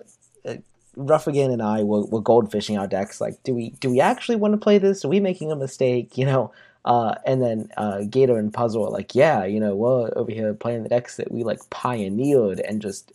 Ruffigan 0.95 1.51
and 1.51 1.61
I 1.61 1.83
were, 1.83 2.05
were 2.05 2.21
goldfishing 2.21 2.77
our 2.79 2.87
decks. 2.87 3.21
Like, 3.21 3.41
do 3.43 3.53
we 3.53 3.69
do 3.79 3.89
we 3.89 4.01
actually 4.01 4.35
want 4.35 4.53
to 4.53 4.57
play 4.57 4.77
this? 4.79 5.05
Are 5.05 5.09
we 5.09 5.19
making 5.19 5.51
a 5.51 5.55
mistake? 5.55 6.17
You 6.17 6.25
know. 6.25 6.51
Uh, 6.85 7.13
and 7.25 7.41
then 7.41 7.69
uh, 7.75 8.03
Gator 8.09 8.37
and 8.37 8.53
Puzzle 8.53 8.85
are 8.87 8.89
like, 8.89 9.13
yeah, 9.13 9.43
you 9.43 9.59
know, 9.59 9.75
we're 9.75 10.11
over 10.17 10.31
here 10.31 10.53
playing 10.53 10.83
the 10.83 10.89
decks 10.89 11.17
that 11.17 11.29
we 11.29 11.43
like 11.43 11.59
pioneered 11.69 12.61
and 12.61 12.81
just 12.81 13.11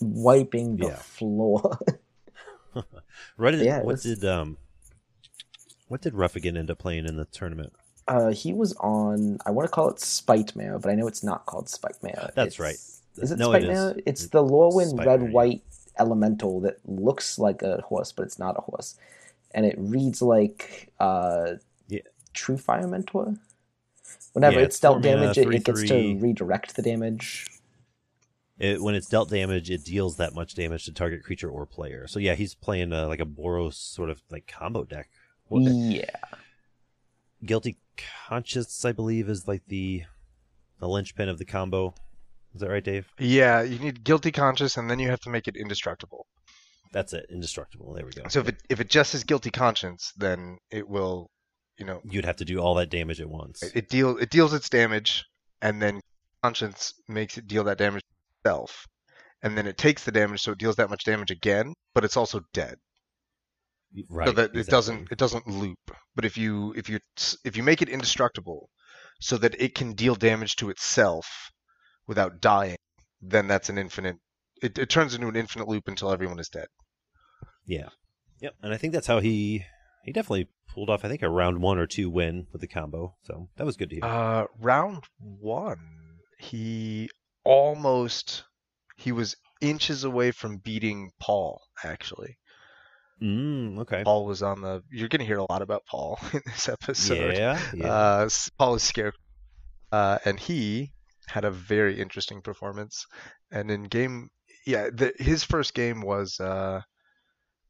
wiping 0.00 0.78
the 0.78 0.86
Yeah. 0.88 0.96
floor. 0.96 1.78
Right. 3.38 3.54
Yeah, 3.54 3.78
what 3.78 3.86
was- 3.86 4.02
did 4.02 4.24
um, 4.24 4.56
what 5.88 6.00
did 6.00 6.14
Ruffigan 6.14 6.56
end 6.56 6.70
up 6.70 6.78
playing 6.78 7.06
in 7.06 7.16
the 7.16 7.26
tournament? 7.26 7.72
Uh, 8.08 8.30
he 8.32 8.52
was 8.52 8.72
on. 8.74 9.38
I 9.46 9.50
want 9.50 9.66
to 9.68 9.72
call 9.72 9.88
it 9.90 10.00
Spite 10.00 10.54
Mare, 10.56 10.78
but 10.78 10.90
I 10.90 10.94
know 10.94 11.06
it's 11.06 11.22
not 11.24 11.44
called 11.46 11.68
Spite 11.68 12.02
Mare. 12.02 12.30
That's 12.34 12.54
It's- 12.54 12.58
right. 12.58 12.78
Is 13.22 13.32
it 13.32 13.38
No, 13.38 13.50
Spite 13.50 13.64
it 13.64 13.70
is. 13.70 13.78
Mare? 13.78 13.96
It's 14.06 14.26
the 14.28 14.42
Lorwyn 14.44 15.04
red 15.04 15.32
white 15.32 15.62
elemental 15.98 16.60
that 16.60 16.78
looks 16.84 17.38
like 17.38 17.62
a 17.62 17.80
horse, 17.82 18.12
but 18.12 18.24
it's 18.24 18.38
not 18.38 18.56
a 18.58 18.60
horse, 18.60 18.96
and 19.52 19.66
it 19.66 19.74
reads 19.78 20.22
like 20.22 20.92
uh, 21.00 21.54
Yeah. 21.88 22.00
True 22.32 22.58
Fire 22.58 22.86
Mentor. 22.86 23.34
Whenever 24.32 24.58
Yeah, 24.58 24.66
it's 24.66 24.76
it's 24.76 24.80
dealt 24.80 25.02
damage, 25.02 25.38
it, 25.38 25.52
it 25.52 25.64
gets 25.64 25.82
to 25.84 26.16
redirect 26.18 26.76
the 26.76 26.82
damage. 26.82 27.48
It, 28.58 28.82
when 28.82 28.94
it's 28.94 29.08
dealt 29.08 29.28
damage, 29.30 29.70
it 29.70 29.84
deals 29.84 30.16
that 30.16 30.34
much 30.34 30.54
damage 30.54 30.84
to 30.86 30.92
target 30.92 31.22
creature 31.22 31.50
or 31.50 31.66
player. 31.66 32.06
So 32.06 32.18
yeah, 32.18 32.34
he's 32.34 32.54
playing 32.54 32.92
uh, 32.92 33.06
like 33.06 33.20
a 33.20 33.26
Boros 33.26 33.74
sort 33.74 34.10
of 34.10 34.22
like 34.30 34.46
combo 34.46 34.84
deck. 34.84 35.10
Yeah, 35.50 36.10
Guilty 37.44 37.78
Conscience, 38.28 38.84
I 38.84 38.92
believe, 38.92 39.28
is 39.28 39.46
like 39.46 39.62
the 39.68 40.04
the 40.80 40.88
linchpin 40.88 41.28
of 41.28 41.38
the 41.38 41.44
combo. 41.44 41.94
Is 42.56 42.60
that 42.60 42.70
right, 42.70 42.82
Dave? 42.82 43.06
Yeah, 43.18 43.60
you 43.60 43.78
need 43.78 44.02
guilty 44.02 44.32
conscience, 44.32 44.78
and 44.78 44.90
then 44.90 44.98
you 44.98 45.10
have 45.10 45.20
to 45.20 45.30
make 45.30 45.46
it 45.46 45.56
indestructible. 45.56 46.26
That's 46.90 47.12
it. 47.12 47.26
Indestructible. 47.28 47.92
There 47.92 48.06
we 48.06 48.12
go. 48.12 48.22
So 48.28 48.40
if 48.40 48.48
it 48.48 48.62
if 48.70 48.80
it 48.80 48.88
just 48.88 49.14
is 49.14 49.24
guilty 49.24 49.50
conscience, 49.50 50.10
then 50.16 50.56
it 50.70 50.88
will, 50.88 51.28
you 51.78 51.84
know, 51.84 52.00
You'd 52.02 52.24
have 52.24 52.36
to 52.36 52.46
do 52.46 52.58
all 52.58 52.74
that 52.76 52.88
damage 52.88 53.20
at 53.20 53.28
once. 53.28 53.62
it, 53.62 53.72
it 53.76 53.88
deal 53.90 54.16
it 54.16 54.30
deals 54.30 54.54
its 54.54 54.70
damage, 54.70 55.26
and 55.60 55.82
then 55.82 56.00
conscience 56.42 56.94
makes 57.08 57.36
it 57.36 57.46
deal 57.46 57.64
that 57.64 57.76
damage 57.76 58.02
itself, 58.40 58.86
and 59.42 59.58
then 59.58 59.66
it 59.66 59.76
takes 59.76 60.04
the 60.04 60.12
damage, 60.12 60.40
so 60.40 60.52
it 60.52 60.58
deals 60.58 60.76
that 60.76 60.88
much 60.88 61.04
damage 61.04 61.30
again, 61.30 61.74
but 61.94 62.04
it's 62.06 62.16
also 62.16 62.40
dead, 62.54 62.76
right. 64.08 64.28
so 64.28 64.32
that 64.32 64.56
it 64.56 64.66
doesn't 64.68 65.12
it 65.12 65.18
doesn't 65.18 65.46
loop. 65.46 65.90
But 66.14 66.24
if 66.24 66.38
you 66.38 66.72
if 66.74 66.88
you 66.88 67.00
if 67.44 67.54
you 67.54 67.62
make 67.62 67.82
it 67.82 67.90
indestructible, 67.90 68.70
so 69.20 69.36
that 69.36 69.60
it 69.60 69.74
can 69.74 69.92
deal 69.92 70.14
damage 70.14 70.56
to 70.56 70.70
itself 70.70 71.50
without 72.06 72.40
dying, 72.40 72.76
then 73.20 73.48
that's 73.48 73.68
an 73.68 73.78
infinite. 73.78 74.16
It, 74.62 74.78
it 74.78 74.88
turns 74.88 75.14
into 75.14 75.28
an 75.28 75.36
infinite 75.36 75.68
loop 75.68 75.88
until 75.88 76.10
everyone 76.10 76.38
is 76.38 76.48
dead. 76.48 76.66
Yeah. 77.66 77.88
Yep. 78.40 78.54
And 78.62 78.72
I 78.72 78.76
think 78.76 78.92
that's 78.92 79.06
how 79.06 79.20
he 79.20 79.64
he 80.04 80.12
definitely 80.12 80.48
pulled 80.72 80.88
off. 80.90 81.04
I 81.04 81.08
think 81.08 81.22
a 81.22 81.28
round 81.28 81.60
one 81.60 81.78
or 81.78 81.86
two 81.86 82.08
win 82.08 82.46
with 82.52 82.60
the 82.60 82.68
combo. 82.68 83.14
So 83.24 83.48
that 83.56 83.66
was 83.66 83.76
good 83.76 83.90
to 83.90 83.96
hear. 83.96 84.04
Uh, 84.04 84.46
round 84.60 85.04
one, 85.18 86.20
he 86.38 87.10
almost 87.44 88.44
he 88.96 89.12
was 89.12 89.36
inches 89.60 90.04
away 90.04 90.30
from 90.30 90.58
beating 90.58 91.10
Paul. 91.18 91.60
Actually, 91.82 92.38
mm, 93.22 93.78
okay. 93.80 94.04
Paul 94.04 94.26
was 94.26 94.42
on 94.42 94.60
the. 94.60 94.82
You're 94.90 95.08
gonna 95.08 95.24
hear 95.24 95.38
a 95.38 95.50
lot 95.50 95.62
about 95.62 95.84
Paul 95.86 96.18
in 96.32 96.42
this 96.46 96.68
episode. 96.68 97.36
Yeah. 97.36 97.60
Yeah. 97.74 97.86
Uh, 97.86 98.28
Paul 98.58 98.76
is 98.76 98.82
scared, 98.82 99.14
uh, 99.92 100.18
and 100.24 100.38
he 100.38 100.92
had 101.26 101.44
a 101.44 101.50
very 101.50 102.00
interesting 102.00 102.40
performance. 102.40 103.06
And 103.50 103.70
in 103.70 103.84
game, 103.84 104.30
yeah, 104.66 104.90
the, 104.92 105.12
his 105.18 105.44
first 105.44 105.74
game 105.74 106.00
was 106.00 106.38
uh, 106.40 106.80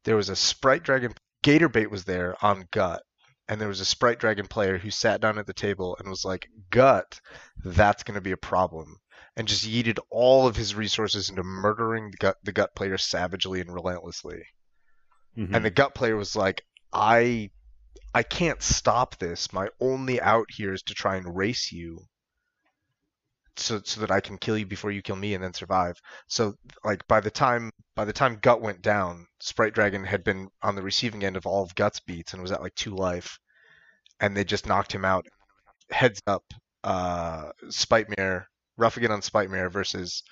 there 0.05 0.17
was 0.17 0.29
a 0.29 0.37
Sprite 0.37 0.83
Dragon. 0.83 1.13
Gator 1.43 1.69
Bait 1.69 1.91
was 1.91 2.05
there 2.05 2.35
on 2.43 2.67
Gut, 2.71 3.03
and 3.49 3.61
there 3.61 3.69
was 3.69 3.81
a 3.81 3.85
Sprite 3.85 4.19
Dragon 4.19 4.47
player 4.47 4.79
who 4.79 4.91
sat 4.91 5.21
down 5.21 5.39
at 5.39 5.47
the 5.47 5.53
table 5.53 5.97
and 5.99 6.09
was 6.09 6.25
like, 6.25 6.49
"Gut, 6.71 7.21
that's 7.65 8.03
going 8.03 8.15
to 8.15 8.21
be 8.21 8.33
a 8.33 8.37
problem," 8.37 8.97
and 9.37 9.49
just 9.49 9.67
yeeted 9.67 9.99
all 10.11 10.47
of 10.47 10.57
his 10.57 10.75
resources 10.75 11.29
into 11.29 11.43
murdering 11.43 12.11
the 12.11 12.17
Gut 12.17 12.37
the 12.43 12.53
Gut 12.53 12.75
player 12.75 12.99
savagely 12.99 13.61
and 13.61 13.73
relentlessly. 13.73 14.43
Mhm. 15.37 15.55
And 15.55 15.65
the 15.65 15.71
Gut 15.71 15.95
player 15.95 16.17
was 16.17 16.35
like, 16.35 16.65
"I 16.93 17.51
I 18.15 18.23
can't 18.23 18.63
stop 18.63 19.19
this. 19.19 19.53
My 19.53 19.69
only 19.81 20.21
out 20.21 20.47
here 20.51 20.73
is 20.73 20.83
to 20.85 20.95
try 20.95 21.17
and 21.17 21.37
race 21.37 21.71
you 21.71 22.07
so 23.57 23.81
so 23.85 24.01
that 24.01 24.11
I 24.11 24.21
can 24.21 24.39
kill 24.39 24.57
you 24.59 24.67
before 24.67 24.91
you 24.91 25.03
kill 25.03 25.17
me 25.17 25.35
and 25.35 25.43
then 25.43 25.53
survive. 25.55 25.99
So 26.29 26.55
like 26.85 27.07
by 27.09 27.21
the 27.21 27.31
time 27.31 27.71
by 27.95 28.05
the 28.05 28.13
time 28.13 28.39
Gut 28.41 28.61
went 28.61 28.83
down, 28.83 29.27
Sprite 29.41 29.75
Dragon 29.75 30.05
had 30.05 30.25
been 30.25 30.49
on 30.63 30.75
the 30.75 30.83
receiving 30.83 31.25
end 31.25 31.37
of 31.37 31.47
all 31.47 31.63
of 31.63 31.75
Gut's 31.75 32.01
beats 32.01 32.33
and 32.33 32.43
was 32.43 32.53
at 32.53 32.63
like 32.63 32.75
two 32.75 32.95
life. 32.95 33.39
And 34.21 34.37
they 34.37 34.45
just 34.45 34.67
knocked 34.67 34.93
him 34.93 35.05
out. 35.05 35.27
Heads 35.91 36.21
up, 36.27 36.45
uh 36.85 37.51
Spitemare, 37.67 38.45
Ruffigan 38.79 39.11
on 39.11 39.21
Spitemare 39.21 39.71
versus 39.71 40.23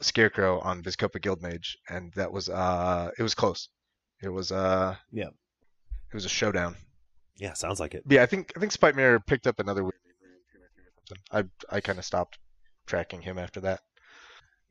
Scarecrow 0.00 0.60
on 0.60 0.82
Vizkopa 0.82 1.20
Guildmage, 1.20 1.76
and 1.88 2.12
that 2.14 2.32
was 2.32 2.48
uh 2.48 3.10
it 3.18 3.22
was 3.22 3.34
close. 3.34 3.68
It 4.22 4.28
was 4.28 4.52
uh 4.52 4.94
Yeah. 5.10 5.28
It 5.28 6.14
was 6.14 6.24
a 6.24 6.28
showdown. 6.28 6.76
yeah. 7.36 7.54
Sounds 7.54 7.80
like 7.80 7.94
it. 7.94 8.04
Yeah, 8.08 8.22
I 8.22 8.26
think 8.26 8.52
I 8.56 8.60
think 8.60 8.72
Spitemare 8.72 9.24
picked 9.26 9.46
up 9.46 9.58
another 9.60 9.82
win. 11.32 11.50
I 11.70 11.76
I 11.76 11.80
kind 11.80 11.98
of 11.98 12.04
stopped 12.04 12.38
tracking 12.86 13.22
him 13.22 13.38
after 13.38 13.60
that. 13.60 13.80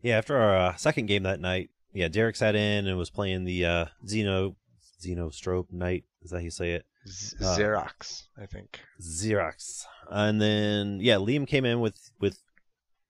Yeah. 0.01 0.17
After 0.17 0.37
our 0.37 0.55
uh, 0.57 0.75
second 0.75 1.05
game 1.07 1.23
that 1.23 1.39
night, 1.39 1.69
yeah, 1.93 2.07
Derek 2.07 2.35
sat 2.35 2.55
in 2.55 2.87
and 2.87 2.97
was 2.97 3.09
playing 3.09 3.43
the 3.45 3.65
uh, 3.65 3.85
Xeno 4.05 4.55
Xenostrobe 5.03 5.71
Knight. 5.71 6.05
Is 6.21 6.31
that 6.31 6.37
how 6.37 6.43
you 6.43 6.51
say 6.51 6.71
it? 6.73 6.85
Z- 7.07 7.37
Uh, 7.41 7.57
Xerox, 7.57 8.23
I 8.39 8.45
think. 8.45 8.79
Xerox. 9.01 9.83
And 10.09 10.41
then 10.41 10.99
yeah, 11.01 11.15
Liam 11.15 11.47
came 11.47 11.65
in 11.65 11.79
with 11.79 12.11
with 12.19 12.39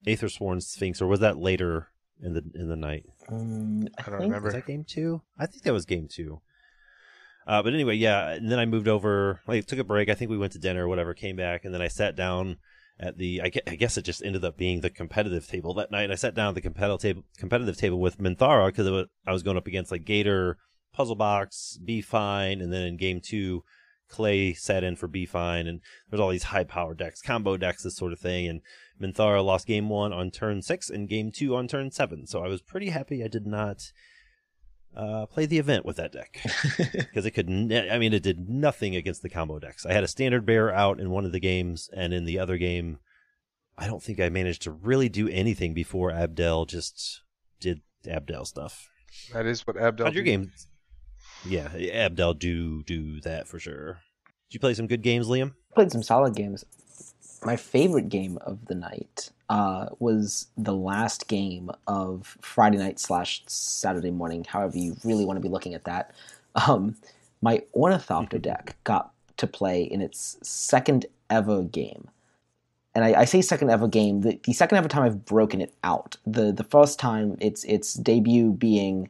Aethersworn 0.08 0.62
Sphinx, 0.62 1.02
or 1.02 1.08
was 1.08 1.20
that 1.20 1.38
later 1.38 1.88
in 2.22 2.34
the 2.34 2.44
in 2.56 2.70
the 2.70 2.76
night? 2.76 3.06
Mm, 3.30 3.88
I, 3.98 4.02
I 4.02 4.10
don't 4.10 4.20
think 4.20 4.22
remember. 4.22 4.48
Was 4.48 4.54
that 4.56 4.68
game 4.68 4.86
two? 4.88 5.22
I 5.38 5.46
think 5.46 5.64
that 5.64 5.74
was 5.74 5.86
game 5.86 6.08
two. 6.10 6.42
Uh, 7.48 7.62
but 7.64 7.74
anyway, 7.74 7.96
yeah. 7.96 8.30
And 8.30 8.52
then 8.52 8.60
I 8.60 8.66
moved 8.66 8.88
over. 8.88 9.42
Like, 9.48 9.66
took 9.66 9.80
a 9.80 9.84
break. 9.84 10.10
I 10.10 10.14
think 10.14 10.30
we 10.30 10.38
went 10.38 10.54
to 10.54 10.60
dinner 10.60 10.86
or 10.86 10.88
whatever. 10.88 11.14
Came 11.14 11.36
back, 11.36 11.66
and 11.66 11.74
then 11.74 11.82
I 11.82 11.88
sat 11.88 12.16
down 12.16 12.58
at 13.00 13.18
the. 13.18 13.42
I, 13.42 13.50
gue- 13.50 13.62
I 13.68 13.76
guess 13.76 13.98
it 13.98 14.06
just 14.06 14.24
ended 14.24 14.46
up 14.46 14.58
being 14.58 14.82
the 14.82 14.90
competitive 14.90 15.48
table 15.48 15.74
that 15.76 15.92
night. 15.92 16.12
I 16.12 16.16
sat 16.16 16.36
down 16.36 16.50
at 16.50 16.56
the 16.56 16.62
competitive 16.62 17.02
table, 17.02 17.24
competitive 17.38 17.78
table 17.78 18.00
with 18.00 18.20
Minthara 18.20 18.68
because 18.68 19.08
I 19.26 19.32
was 19.32 19.44
going 19.44 19.58
up 19.58 19.68
against 19.68 19.92
like 19.92 20.06
Gator, 20.06 20.58
Puzzle 20.94 21.16
Box, 21.16 21.78
Be 21.84 22.02
Fine, 22.02 22.62
and 22.62 22.72
then 22.72 22.84
in 22.84 22.98
game 22.98 23.22
two, 23.24 23.64
Clay 24.10 24.54
sat 24.54 24.84
in 24.84 24.96
for 24.96 25.08
Be 25.08 25.26
Fine, 25.26 25.68
and 25.68 25.82
there's 26.10 26.20
all 26.20 26.30
these 26.30 26.44
high 26.44 26.66
power 26.66 26.94
decks, 26.94 27.22
combo 27.22 27.58
decks, 27.58 27.84
this 27.84 27.96
sort 27.96 28.14
of 28.14 28.20
thing. 28.20 28.48
And 28.48 28.62
Minthara 29.02 29.44
lost 29.44 29.66
game 29.66 29.90
one 29.90 30.14
on 30.14 30.32
turn 30.32 30.62
six 30.62 30.90
and 30.90 31.10
game 31.10 31.32
two 31.32 31.56
on 31.56 31.68
turn 31.68 31.92
seven. 31.92 32.28
So 32.28 32.44
I 32.44 32.48
was 32.48 32.62
pretty 32.62 32.90
happy 32.90 33.24
I 33.24 33.28
did 33.28 33.48
not 33.48 33.92
uh, 34.96 35.26
play 35.26 35.46
the 35.46 35.58
event 35.60 35.86
with 35.86 35.98
that 35.98 36.12
deck 36.12 36.40
because 36.94 37.26
it 37.26 37.32
could. 37.32 37.50
Ne- 37.50 37.90
I 37.90 37.98
mean, 37.98 38.14
it 38.14 38.24
did 38.24 38.50
nothing 38.50 38.96
against 38.96 39.22
the 39.22 39.30
combo 39.30 39.60
decks. 39.60 39.86
I 39.86 39.94
had 39.94 40.04
a 40.04 40.08
standard 40.08 40.46
bear 40.46 40.74
out 40.74 41.00
in 41.00 41.10
one 41.10 41.26
of 41.26 41.32
the 41.32 41.40
games, 41.40 41.90
and 41.96 42.14
in 42.14 42.26
the 42.26 42.40
other 42.40 42.58
game, 42.58 43.00
I 43.78 43.88
don't 43.88 44.04
think 44.04 44.20
I 44.20 44.30
managed 44.30 44.62
to 44.64 44.72
really 44.72 45.10
do 45.10 45.28
anything 45.30 45.74
before 45.74 46.12
Abdel 46.12 46.66
just 46.66 47.22
did 47.60 47.82
Abdel 48.08 48.46
stuff. 48.46 48.90
That 49.34 49.46
is 49.46 49.66
what 49.66 49.78
Abdel. 49.78 50.08
How'd 50.08 50.16
your 50.16 50.24
game? 50.24 50.52
Yeah, 51.46 51.70
Abdel 51.94 52.34
do 52.34 52.84
do 52.84 53.20
that 53.22 53.48
for 53.48 53.60
sure. 53.60 54.00
Did 54.50 54.56
you 54.56 54.60
play 54.60 54.74
some 54.74 54.88
good 54.88 55.02
games, 55.02 55.28
Liam? 55.28 55.54
played 55.74 55.92
some 55.92 56.04
solid 56.04 56.36
games. 56.36 56.66
My 57.44 57.56
favorite 57.56 58.10
game 58.10 58.38
of 58.42 58.66
the 58.66 58.76
night 58.76 59.32
uh, 59.52 59.90
was 60.00 60.48
the 60.58 60.74
last 60.74 61.28
game 61.28 61.70
of 61.86 62.38
Friday 62.42 62.78
night 62.78 63.00
slash 63.00 63.44
Saturday 63.48 64.10
morning, 64.12 64.46
however 64.46 64.78
you 64.78 64.96
really 65.04 65.26
want 65.26 65.36
to 65.38 65.42
be 65.42 65.50
looking 65.50 65.74
at 65.76 65.84
that. 65.84 66.12
Um, 66.56 66.96
my 67.42 67.62
Ornithopter 67.76 68.40
deck 68.50 68.78
got 68.86 69.12
to 69.38 69.48
play 69.48 69.84
in 69.84 70.02
its 70.02 70.38
second 70.42 71.06
ever 71.30 71.64
game. 71.64 72.08
And 72.96 73.04
I, 73.04 73.22
I 73.22 73.26
say 73.26 73.42
second 73.42 73.70
ever 73.72 73.88
game, 73.90 74.22
the, 74.22 74.40
the 74.44 74.54
second 74.54 74.78
ever 74.78 74.88
time 74.88 75.04
I've 75.04 75.26
broken 75.26 75.60
it 75.62 75.74
out. 75.84 76.16
The 76.26 76.52
the 76.54 76.64
first 76.64 76.98
time 77.00 77.38
its 77.42 77.64
its 77.66 77.94
debut 77.94 78.52
being 78.52 79.10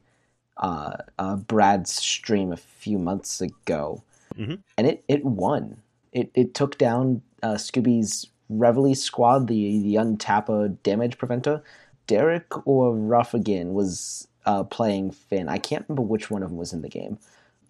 uh, 0.58 0.98
uh, 1.20 1.36
Brad's 1.36 1.94
stream 1.94 2.52
a 2.52 2.58
few 2.58 2.98
months 3.00 3.42
ago, 3.42 4.02
Mhm. 4.38 4.60
and 4.78 4.88
it 4.88 5.04
it 5.08 5.24
won. 5.26 5.78
It 6.14 6.32
it 6.34 6.54
took 6.54 6.78
down 6.78 7.22
uh, 7.44 7.56
Scooby's 7.56 8.28
Reveille 8.52 8.96
squad, 8.96 9.48
the 9.48 9.82
the 9.82 9.96
untapper 9.96 10.70
damage 10.84 11.18
preventer. 11.18 11.64
Derek 12.08 12.68
or 12.68 12.94
Ruffigan 12.94 13.74
was 13.74 14.28
uh, 14.46 14.64
playing 14.64 15.12
Fynn. 15.12 15.48
I 15.50 15.58
can't 15.58 15.86
remember 15.88 16.02
which 16.02 16.30
one 16.30 16.44
of 16.44 16.50
them 16.50 16.58
was 16.58 16.74
in 16.74 16.82
the 16.82 16.90
game. 16.90 17.18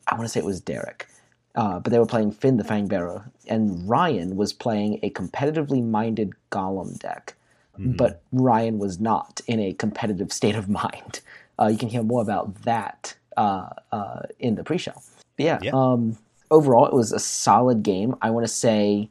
I 0.07 0.15
want 0.15 0.25
to 0.25 0.29
say 0.29 0.39
it 0.39 0.45
was 0.45 0.61
Derek. 0.61 1.07
Uh, 1.53 1.79
but 1.79 1.91
they 1.91 1.99
were 1.99 2.05
playing 2.05 2.32
Fynn 2.32 2.57
the 2.57 2.63
Fangbearer, 2.63 3.29
and 3.47 3.88
Ryan 3.88 4.38
was 4.38 4.53
playing 4.53 4.99
a 5.03 5.09
competitively 5.09 5.84
minded 5.84 6.32
Golem 6.49 6.97
deck. 6.97 7.36
But 7.77 8.21
Ryan 8.32 8.79
was 8.79 8.99
not 8.99 9.41
in 9.47 9.59
a 9.59 9.73
competitive 9.73 10.32
state 10.32 10.55
of 10.55 10.69
mind. 10.84 11.21
Uh, 11.59 11.67
you 11.67 11.77
can 11.77 11.89
hear 11.89 12.03
more 12.03 12.21
about 12.21 12.61
that 12.63 13.15
uh, 13.38 13.69
uh, 13.91 14.21
in 14.39 14.55
the 14.55 14.63
pre-show. 14.63 14.93
But 15.38 15.45
yeah, 15.45 15.59
Yeah. 15.61 15.71
Um, 15.73 16.17
overall, 16.49 16.86
it 16.86 16.93
was 16.93 17.11
a 17.11 17.19
solid 17.19 17.84
game. 17.84 18.15
I 18.21 18.29
want 18.29 18.45
to 18.45 18.51
say 18.51 19.09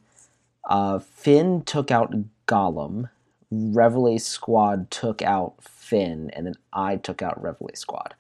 uh, 0.71 1.01
Fynn 1.01 1.63
took 1.63 1.91
out 1.91 2.15
Gollum. 2.47 3.11
Reveille 3.51 4.21
Squad 4.21 4.91
took 4.91 5.21
out 5.21 5.55
Fynn, 5.61 6.31
and 6.31 6.47
then 6.47 6.55
I 6.73 6.97
took 6.97 7.21
out 7.21 7.43
Reveille 7.43 7.75
Squad. 7.75 8.15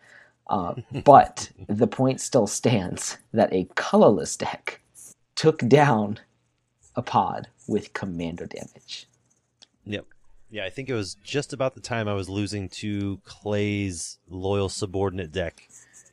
Uh, 0.48 0.74
but 1.04 1.50
the 1.68 1.86
point 1.86 2.20
still 2.20 2.48
stands 2.48 3.16
that 3.32 3.52
a 3.52 3.68
colorless 3.76 4.36
deck 4.36 4.80
took 5.36 5.66
down 5.68 6.18
a 6.96 7.02
pod 7.02 7.46
with 7.68 7.92
commander 7.92 8.46
damage. 8.46 9.06
Yep. 9.84 10.06
Yeah, 10.50 10.64
I 10.64 10.70
think 10.70 10.88
it 10.88 10.94
was 10.94 11.14
just 11.22 11.52
about 11.52 11.74
the 11.74 11.80
time 11.80 12.08
I 12.08 12.14
was 12.14 12.28
losing 12.28 12.68
to 12.70 13.20
Clay's 13.24 14.18
loyal 14.28 14.68
subordinate 14.68 15.30
deck. 15.30 15.68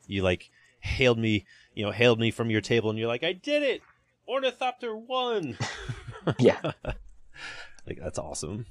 You 0.06 0.22
like 0.22 0.50
hailed 0.78 1.18
me, 1.18 1.44
you 1.74 1.84
know, 1.84 1.90
hailed 1.90 2.20
me 2.20 2.30
from 2.30 2.48
your 2.48 2.60
table, 2.60 2.88
and 2.88 2.98
you're 2.98 3.08
like, 3.08 3.24
"I 3.24 3.32
did 3.32 3.64
it! 3.64 3.82
Ornithopter 4.28 4.96
won!" 4.96 5.58
Yeah, 6.38 6.60
like 7.86 7.98
that's 8.00 8.18
awesome. 8.18 8.66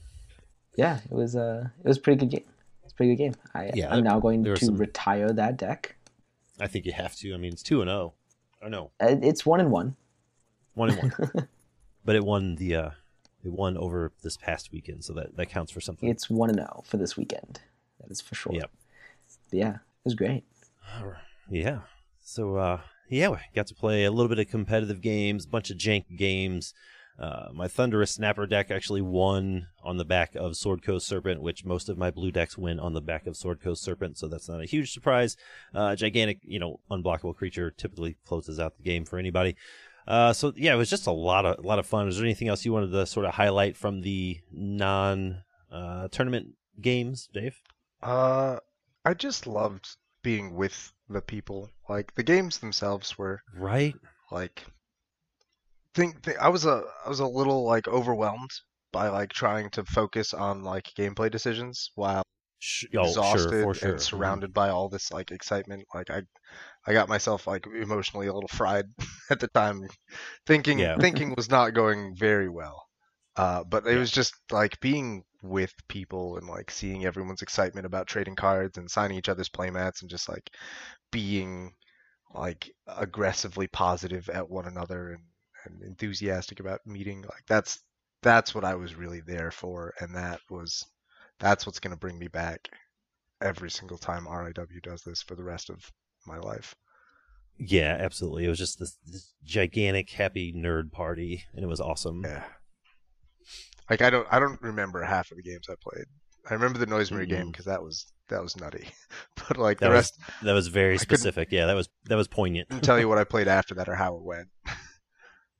yeah, 0.75 0.99
it 1.09 1.13
was 1.13 1.35
a 1.35 1.71
it 1.83 1.87
was 1.87 1.97
a 1.97 2.01
pretty 2.01 2.19
good 2.19 2.29
game. 2.31 2.45
It's 2.83 2.93
a 2.93 2.95
pretty 2.95 3.15
good 3.15 3.23
game. 3.23 3.33
I, 3.53 3.71
Yeah, 3.73 3.93
I'm 3.93 4.03
now 4.03 4.19
going 4.19 4.43
to 4.43 4.55
some- 4.57 4.77
retire 4.77 5.31
that 5.33 5.57
deck. 5.57 5.95
I 6.59 6.67
think 6.67 6.85
you 6.85 6.93
have 6.93 7.15
to. 7.17 7.33
I 7.33 7.37
mean, 7.37 7.53
it's 7.53 7.61
two 7.63 7.81
and 7.81 7.89
zero. 7.89 8.13
Oh 8.63 8.67
no, 8.67 8.91
Uh, 8.99 9.15
It's 9.21 9.45
one 9.45 9.59
and 9.59 9.69
one. 9.71 9.95
one 10.73 10.89
and 10.89 10.99
one. 11.13 11.47
but 12.05 12.15
it 12.15 12.23
won 12.25 12.55
the 12.55 12.75
uh 12.75 12.89
it 13.43 13.51
won 13.53 13.77
over 13.77 14.11
this 14.23 14.37
past 14.37 14.71
weekend, 14.71 15.03
so 15.05 15.13
that 15.13 15.35
that 15.37 15.49
counts 15.49 15.71
for 15.71 15.81
something. 15.81 16.09
It's 16.09 16.29
one 16.29 16.49
and 16.49 16.57
zero 16.59 16.83
for 16.85 16.97
this 16.97 17.15
weekend. 17.17 17.61
That 18.01 18.09
is 18.11 18.21
for 18.21 18.35
sure. 18.35 18.53
Yep. 18.53 18.71
But 19.51 19.59
yeah, 19.59 19.73
it 19.75 20.05
was 20.05 20.15
great. 20.15 20.43
Yeah. 21.49 21.79
So 22.23 22.55
uh 22.57 22.81
yeah, 23.09 23.29
we 23.29 23.37
got 23.55 23.67
to 23.67 23.75
play 23.75 24.03
a 24.03 24.11
little 24.11 24.27
bit 24.27 24.39
of 24.39 24.49
competitive 24.49 24.99
games, 25.01 25.45
a 25.45 25.49
bunch 25.49 25.69
of 25.71 25.77
jank 25.77 26.17
games. 26.17 26.73
Uh, 27.19 27.47
my 27.53 27.67
Thunderous 27.67 28.11
Snapper 28.11 28.45
deck 28.45 28.69
actually 28.69 29.01
won 29.01 29.67
on 29.83 29.97
the 29.97 30.05
back 30.05 30.35
of 30.35 30.55
Sword 30.55 30.83
Coast 30.83 31.07
Serpent, 31.07 31.41
which 31.41 31.65
most 31.65 31.89
of 31.89 31.97
my 31.97 32.11
blue 32.11 32.31
decks 32.31 32.57
win 32.57 32.79
on 32.79 32.93
the 32.93 33.01
back 33.01 33.25
of 33.25 33.35
Sword 33.35 33.59
Coast 33.59 33.83
Serpent, 33.83 34.17
so 34.19 34.27
that's 34.27 34.47
not 34.47 34.61
a 34.61 34.65
huge 34.65 34.93
surprise. 34.93 35.35
Uh, 35.73 35.95
gigantic, 35.95 36.39
you 36.43 36.59
know, 36.59 36.79
unblockable 36.91 37.35
creature 37.35 37.71
typically 37.71 38.17
closes 38.25 38.59
out 38.59 38.77
the 38.77 38.83
game 38.83 39.03
for 39.03 39.17
anybody. 39.17 39.55
Uh, 40.07 40.31
so 40.31 40.53
yeah, 40.55 40.73
it 40.73 40.77
was 40.77 40.89
just 40.89 41.07
a 41.07 41.11
lot 41.11 41.45
of 41.45 41.57
a 41.57 41.67
lot 41.67 41.79
of 41.79 41.85
fun. 41.87 42.07
Is 42.07 42.17
there 42.17 42.25
anything 42.25 42.47
else 42.47 42.63
you 42.63 42.71
wanted 42.71 42.91
to 42.91 43.05
sort 43.05 43.25
of 43.25 43.33
highlight 43.33 43.75
from 43.75 44.01
the 44.01 44.39
non 44.51 45.43
uh, 45.71 46.07
tournament 46.09 46.49
games, 46.79 47.27
Dave? 47.33 47.59
Uh, 48.01 48.57
I 49.03 49.13
just 49.15 49.47
loved 49.47 49.97
being 50.21 50.53
with 50.53 50.93
the 51.09 51.21
people. 51.21 51.71
Like 51.89 52.13
the 52.15 52.23
games 52.23 52.59
themselves 52.59 53.17
were 53.17 53.41
Right? 53.55 53.95
like 54.31 54.63
think, 55.93 56.23
think 56.23 56.37
I 56.39 56.49
was 56.49 56.65
a 56.65 56.83
I 57.05 57.09
was 57.09 57.19
a 57.19 57.27
little 57.27 57.65
like 57.65 57.87
overwhelmed 57.87 58.51
by 58.91 59.09
like 59.09 59.31
trying 59.33 59.69
to 59.71 59.83
focus 59.85 60.33
on 60.33 60.63
like 60.63 60.85
gameplay 60.97 61.29
decisions 61.31 61.91
while 61.95 62.23
oh, 62.95 63.15
exhausted 63.15 63.21
sure, 63.21 63.73
sure. 63.73 63.91
and 63.91 64.01
surrounded 64.01 64.53
by 64.53 64.69
all 64.69 64.89
this 64.89 65.11
like 65.11 65.31
excitement. 65.31 65.85
Like 65.93 66.09
I, 66.09 66.23
I 66.87 66.93
got 66.93 67.09
myself 67.09 67.47
like 67.47 67.65
emotionally 67.67 68.27
a 68.27 68.33
little 68.33 68.49
fried 68.49 68.85
at 69.31 69.39
the 69.39 69.47
time, 69.49 69.81
thinking 70.47 70.79
Yeah. 70.79 70.97
thinking 70.99 71.33
was 71.37 71.49
not 71.49 71.73
going 71.73 72.15
very 72.17 72.49
well. 72.49 72.83
Uh, 73.35 73.63
but 73.63 73.85
it 73.87 73.95
Yeah. 73.95 73.99
was 73.99 74.11
just 74.11 74.33
like 74.51 74.79
being 74.79 75.23
with 75.43 75.73
people 75.87 76.37
and 76.37 76.47
like 76.47 76.71
seeing 76.71 77.05
everyone's 77.05 77.43
excitement 77.43 77.85
about 77.85 78.07
trading 78.07 78.35
cards 78.35 78.77
and 78.77 78.89
signing 78.89 79.17
each 79.17 79.29
other's 79.29 79.49
playmats 79.49 80.01
and 80.01 80.09
just 80.09 80.27
like 80.29 80.49
being 81.11 81.73
like 82.33 82.71
aggressively 82.87 83.67
positive 83.67 84.29
at 84.29 84.49
one 84.49 84.67
another 84.67 85.11
and, 85.13 85.23
and 85.69 85.81
enthusiastic 85.83 86.59
about 86.59 86.79
meeting 86.85 87.21
like 87.21 87.45
that's 87.47 87.79
that's 88.23 88.55
what 88.55 88.63
I 88.65 88.75
was 88.75 88.95
really 88.95 89.21
there 89.21 89.51
for 89.51 89.93
and 89.99 90.15
that 90.15 90.39
was 90.49 90.85
that's 91.39 91.65
what's 91.65 91.79
going 91.79 91.91
to 91.93 91.99
bring 91.99 92.17
me 92.17 92.27
back 92.27 92.67
every 93.41 93.69
single 93.69 93.97
time 93.97 94.25
RIW 94.25 94.81
does 94.81 95.03
this 95.03 95.21
for 95.21 95.35
the 95.35 95.43
rest 95.43 95.69
of 95.69 95.91
my 96.25 96.37
life. 96.39 96.73
Yeah, 97.59 97.95
absolutely. 97.99 98.45
It 98.45 98.49
was 98.49 98.57
just 98.59 98.79
this, 98.79 98.97
this 99.05 99.33
gigantic 99.43 100.09
happy 100.11 100.53
nerd 100.55 100.91
party, 100.91 101.43
and 101.53 101.63
it 101.63 101.67
was 101.67 101.81
awesome. 101.81 102.23
Yeah. 102.23 102.43
Like 103.89 104.01
I 104.01 104.09
don't 104.09 104.27
I 104.31 104.39
don't 104.39 104.61
remember 104.61 105.01
half 105.03 105.31
of 105.31 105.37
the 105.37 105.43
games 105.43 105.67
I 105.69 105.75
played. 105.81 106.05
I 106.49 106.53
remember 106.53 106.79
the 106.79 106.85
Noise 106.85 107.11
Marine 107.11 107.29
game 107.29 107.47
Mm-mm. 107.47 107.51
because 107.51 107.65
that 107.65 107.81
was 107.81 108.05
that 108.29 108.41
was 108.41 108.55
nutty. 108.57 108.87
But 109.47 109.57
like 109.57 109.79
That 109.79 109.87
the 109.87 109.89
was 109.89 109.95
rest 109.95 110.19
that 110.43 110.53
was 110.53 110.67
very 110.67 110.97
I 110.97 110.97
specific. 110.97 111.49
Yeah, 111.51 111.67
that 111.67 111.73
was 111.75 111.89
that 112.05 112.15
was 112.15 112.27
poignant. 112.27 112.67
tell 112.83 112.99
you 112.99 113.07
what 113.07 113.17
I 113.17 113.23
played 113.33 113.47
after 113.47 113.75
that 113.75 113.87
or 113.89 113.95
how 113.95 114.15
it 114.15 114.23
went. 114.23 114.49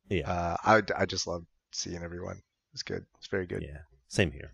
Yeah, 0.10 0.32
Uh, 0.32 0.58
I 0.64 0.82
I 1.02 1.06
just 1.06 1.28
love 1.28 1.46
seeing 1.72 2.02
everyone. 2.04 2.42
It's 2.74 2.84
good. 2.84 3.06
It's 3.18 3.28
very 3.28 3.46
good. 3.46 3.62
yeah, 3.64 3.80
same 4.08 4.32
here. 4.32 4.54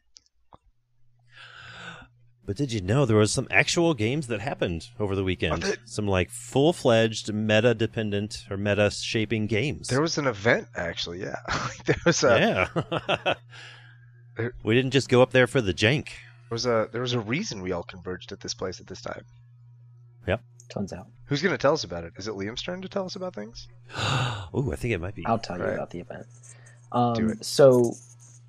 But 2.46 2.58
did 2.58 2.74
you 2.74 2.82
know 2.82 3.06
there 3.06 3.16
was 3.16 3.32
some 3.32 3.48
actual 3.50 3.94
games 3.94 4.28
that 4.28 4.42
happened 4.42 4.90
over 5.00 5.16
the 5.16 5.24
weekend? 5.24 5.78
Some 5.86 6.08
like 6.10 6.30
full 6.30 6.74
fledged 6.74 7.34
meta 7.34 7.74
dependent 7.74 8.44
or 8.50 8.58
meta 8.58 8.92
shaping 8.92 9.48
games. 9.48 9.88
There 9.88 10.02
was 10.02 10.18
an 10.18 10.28
event 10.28 10.68
actually. 10.76 11.22
Yeah. 11.22 11.38
There 11.86 11.96
was 12.06 12.24
a 12.24 12.68
yeah. 12.78 13.34
There- 14.36 14.54
we 14.64 14.74
didn't 14.76 14.92
just 14.92 15.10
go 15.10 15.22
up 15.22 15.32
there 15.32 15.48
for 15.48 15.62
the 15.62 15.74
jank. 15.74 16.08
there 16.08 16.50
was 16.52 16.66
a 16.66 16.90
there 16.92 17.02
was 17.02 17.14
a 17.14 17.20
reason 17.20 17.62
we 17.62 17.72
all 17.72 17.84
converged 17.84 18.32
at 18.34 18.40
this 18.42 18.54
place 18.54 18.80
at 18.82 18.88
this 18.88 19.02
time. 19.02 19.24
Turns 20.70 20.94
out. 20.94 21.08
Who's 21.26 21.42
going 21.42 21.54
to 21.54 21.58
tell 21.58 21.74
us 21.74 21.84
about 21.84 22.04
it? 22.04 22.14
Is 22.18 22.28
it 22.28 22.34
Liam's 22.34 22.62
turn 22.64 22.82
to 22.82 22.90
tell 22.90 23.06
us 23.06 23.16
about 23.16 23.36
things? 23.36 23.68
oh, 23.98 24.70
I 24.72 24.76
think 24.76 24.94
it 24.94 25.00
might 25.02 25.16
be. 25.16 25.26
I'll 25.26 25.40
tell 25.40 25.58
you 25.58 25.64
Right. 25.66 25.74
about 25.74 25.92
the 25.92 26.00
event. 26.00 26.26
Um, 26.92 27.14
Do 27.14 27.30
it. 27.30 27.44
So, 27.46 27.94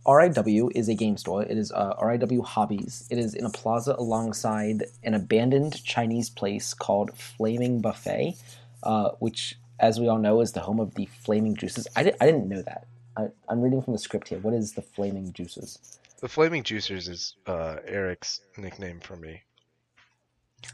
RIW 0.06 0.70
is 0.74 0.88
a 0.88 0.94
game 0.94 1.16
store. 1.16 1.42
It 1.42 1.56
is 1.56 1.72
uh, 1.72 1.94
RIW 1.96 2.44
Hobbies. 2.44 3.06
It 3.10 3.18
is 3.18 3.34
in 3.34 3.44
a 3.44 3.50
plaza 3.50 3.94
alongside 3.98 4.84
an 5.02 5.14
abandoned 5.14 5.82
Chinese 5.84 6.28
place 6.30 6.74
called 6.74 7.16
Flaming 7.16 7.80
Buffet, 7.80 8.36
uh, 8.82 9.10
which, 9.18 9.56
as 9.80 9.98
we 10.00 10.08
all 10.08 10.18
know, 10.18 10.40
is 10.40 10.52
the 10.52 10.60
home 10.60 10.80
of 10.80 10.94
the 10.94 11.06
Flaming 11.06 11.56
Juices. 11.56 11.86
I, 11.96 12.02
di- 12.04 12.12
I 12.20 12.26
didn't 12.26 12.48
know 12.48 12.62
that. 12.62 12.86
I, 13.16 13.28
I'm 13.48 13.60
reading 13.62 13.80
from 13.82 13.92
the 13.94 13.98
script 13.98 14.28
here. 14.28 14.38
What 14.38 14.52
is 14.54 14.72
the 14.74 14.82
Flaming 14.82 15.32
Juices? 15.32 15.98
The 16.20 16.28
Flaming 16.28 16.62
Juicers 16.64 17.08
is 17.08 17.36
uh, 17.46 17.76
Eric's 17.86 18.40
nickname 18.56 19.00
for 19.00 19.16
me. 19.16 19.42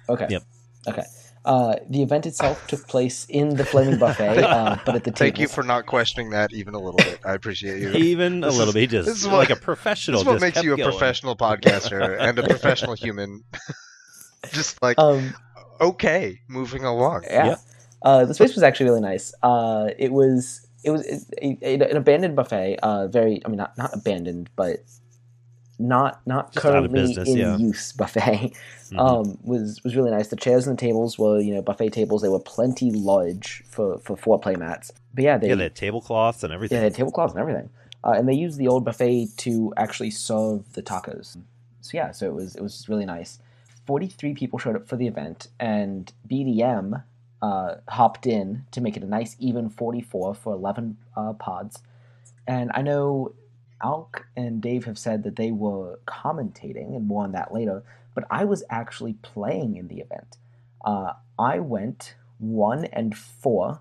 Okay. 0.08 0.26
Yep. 0.30 0.42
Okay. 0.88 1.02
Uh, 1.44 1.76
the 1.88 2.02
event 2.02 2.26
itself 2.26 2.66
took 2.66 2.86
place 2.86 3.24
in 3.30 3.56
the 3.56 3.64
Flaming 3.64 3.98
Buffet, 3.98 4.38
uh, 4.44 4.76
but 4.84 4.94
at 4.94 5.04
the 5.04 5.10
table. 5.10 5.16
Thank 5.16 5.38
you 5.38 5.48
for 5.48 5.62
not 5.62 5.86
questioning 5.86 6.30
that 6.30 6.52
even 6.52 6.74
a 6.74 6.78
little 6.78 6.98
bit. 6.98 7.18
I 7.24 7.32
appreciate 7.32 7.80
you. 7.80 7.92
Even 7.92 8.44
a 8.44 8.50
little 8.50 8.74
bit, 8.74 8.90
just 8.90 9.06
this 9.06 9.16
is 9.18 9.26
like 9.26 9.48
what- 9.48 9.58
a 9.58 9.60
professional. 9.60 10.18
This 10.18 10.22
is 10.22 10.26
what 10.26 10.32
just 10.34 10.42
makes 10.42 10.62
you 10.62 10.74
a 10.74 10.76
going. 10.76 10.90
professional 10.90 11.36
podcaster 11.36 12.18
and 12.20 12.38
a 12.38 12.42
professional 12.46 12.94
human. 12.94 13.42
Just 14.52 14.82
like 14.82 14.98
Um, 14.98 15.34
okay, 15.82 16.40
moving 16.48 16.82
along. 16.84 17.24
Yeah. 17.24 17.46
Yep. 17.46 17.58
Uh, 18.02 18.24
the 18.24 18.32
space 18.34 18.54
was 18.54 18.62
actually 18.62 18.86
really 18.86 19.02
nice. 19.02 19.34
Uh, 19.42 19.90
it 19.98 20.12
was 20.12 20.66
it 20.82 20.90
was 20.90 21.06
a, 21.42 21.58
a, 21.62 21.74
an 21.74 21.96
abandoned 21.96 22.36
buffet. 22.36 22.78
Uh, 22.82 23.06
very, 23.08 23.42
I 23.44 23.48
mean, 23.48 23.58
not 23.58 23.76
not 23.76 23.90
abandoned, 23.92 24.48
but 24.56 24.78
not 25.80 26.20
not 26.26 26.52
Just 26.52 26.62
currently 26.62 27.00
business, 27.00 27.28
in 27.28 27.36
yeah. 27.38 27.56
use 27.56 27.92
buffet. 27.92 28.52
Mhm. 28.90 28.98
Um, 28.98 29.38
was 29.44 29.80
was 29.84 29.94
really 29.94 30.10
nice. 30.10 30.26
The 30.28 30.34
chairs 30.36 30.66
and 30.66 30.76
the 30.76 30.80
tables 30.80 31.16
were 31.16 31.38
you 31.38 31.54
know 31.54 31.62
buffet 31.62 31.90
tables. 31.90 32.22
They 32.22 32.28
were 32.28 32.40
plenty 32.40 32.90
large 32.90 33.62
for 33.68 33.98
for 34.00 34.16
four 34.16 34.36
play 34.40 34.56
mats. 34.56 34.90
But 35.14 35.22
yeah, 35.22 35.38
they 35.38 35.48
yeah, 35.48 35.54
they 35.54 35.62
had 35.62 35.76
tablecloths 35.76 36.42
and 36.42 36.50
yeah, 36.50 36.56
everything. 36.56 36.78
they 36.78 36.82
had 36.82 36.94
tablecloths 36.96 37.32
and 37.34 37.40
everything. 37.40 37.70
Uh, 38.02 38.14
and 38.16 38.28
they 38.28 38.34
used 38.34 38.58
the 38.58 38.66
old 38.66 38.84
buffet 38.84 39.28
to 39.36 39.72
actually 39.76 40.10
serve 40.10 40.72
the 40.72 40.82
tacos. 40.82 41.36
So 41.82 41.90
yeah, 41.94 42.10
so 42.10 42.26
it 42.26 42.34
was 42.34 42.56
it 42.56 42.62
was 42.62 42.88
really 42.88 43.06
nice. 43.06 43.38
Forty 43.86 44.08
three 44.08 44.34
people 44.34 44.58
showed 44.58 44.74
up 44.74 44.88
for 44.88 44.96
the 44.96 45.06
event, 45.06 45.46
and 45.60 46.12
BDM 46.28 47.04
uh, 47.42 47.76
hopped 47.88 48.26
in 48.26 48.64
to 48.72 48.80
make 48.80 48.96
it 48.96 49.04
a 49.04 49.06
nice 49.06 49.36
even 49.38 49.70
forty 49.70 50.00
four 50.00 50.34
for 50.34 50.52
eleven 50.52 50.96
uh, 51.16 51.32
pods. 51.34 51.80
And 52.48 52.72
I 52.74 52.82
know 52.82 53.34
Alk 53.82 54.22
and 54.36 54.60
Dave 54.60 54.84
have 54.84 54.98
said 54.98 55.22
that 55.24 55.36
they 55.36 55.50
were 55.52 55.98
commentating, 56.06 56.94
and 56.96 57.06
more 57.06 57.24
on 57.24 57.32
that 57.32 57.52
later. 57.52 57.82
But 58.14 58.24
I 58.30 58.44
was 58.44 58.62
actually 58.70 59.14
playing 59.22 59.76
in 59.76 59.88
the 59.88 60.00
event. 60.00 60.36
Uh, 60.84 61.12
I 61.38 61.58
went 61.60 62.14
one 62.38 62.84
and 62.86 63.16
four 63.16 63.80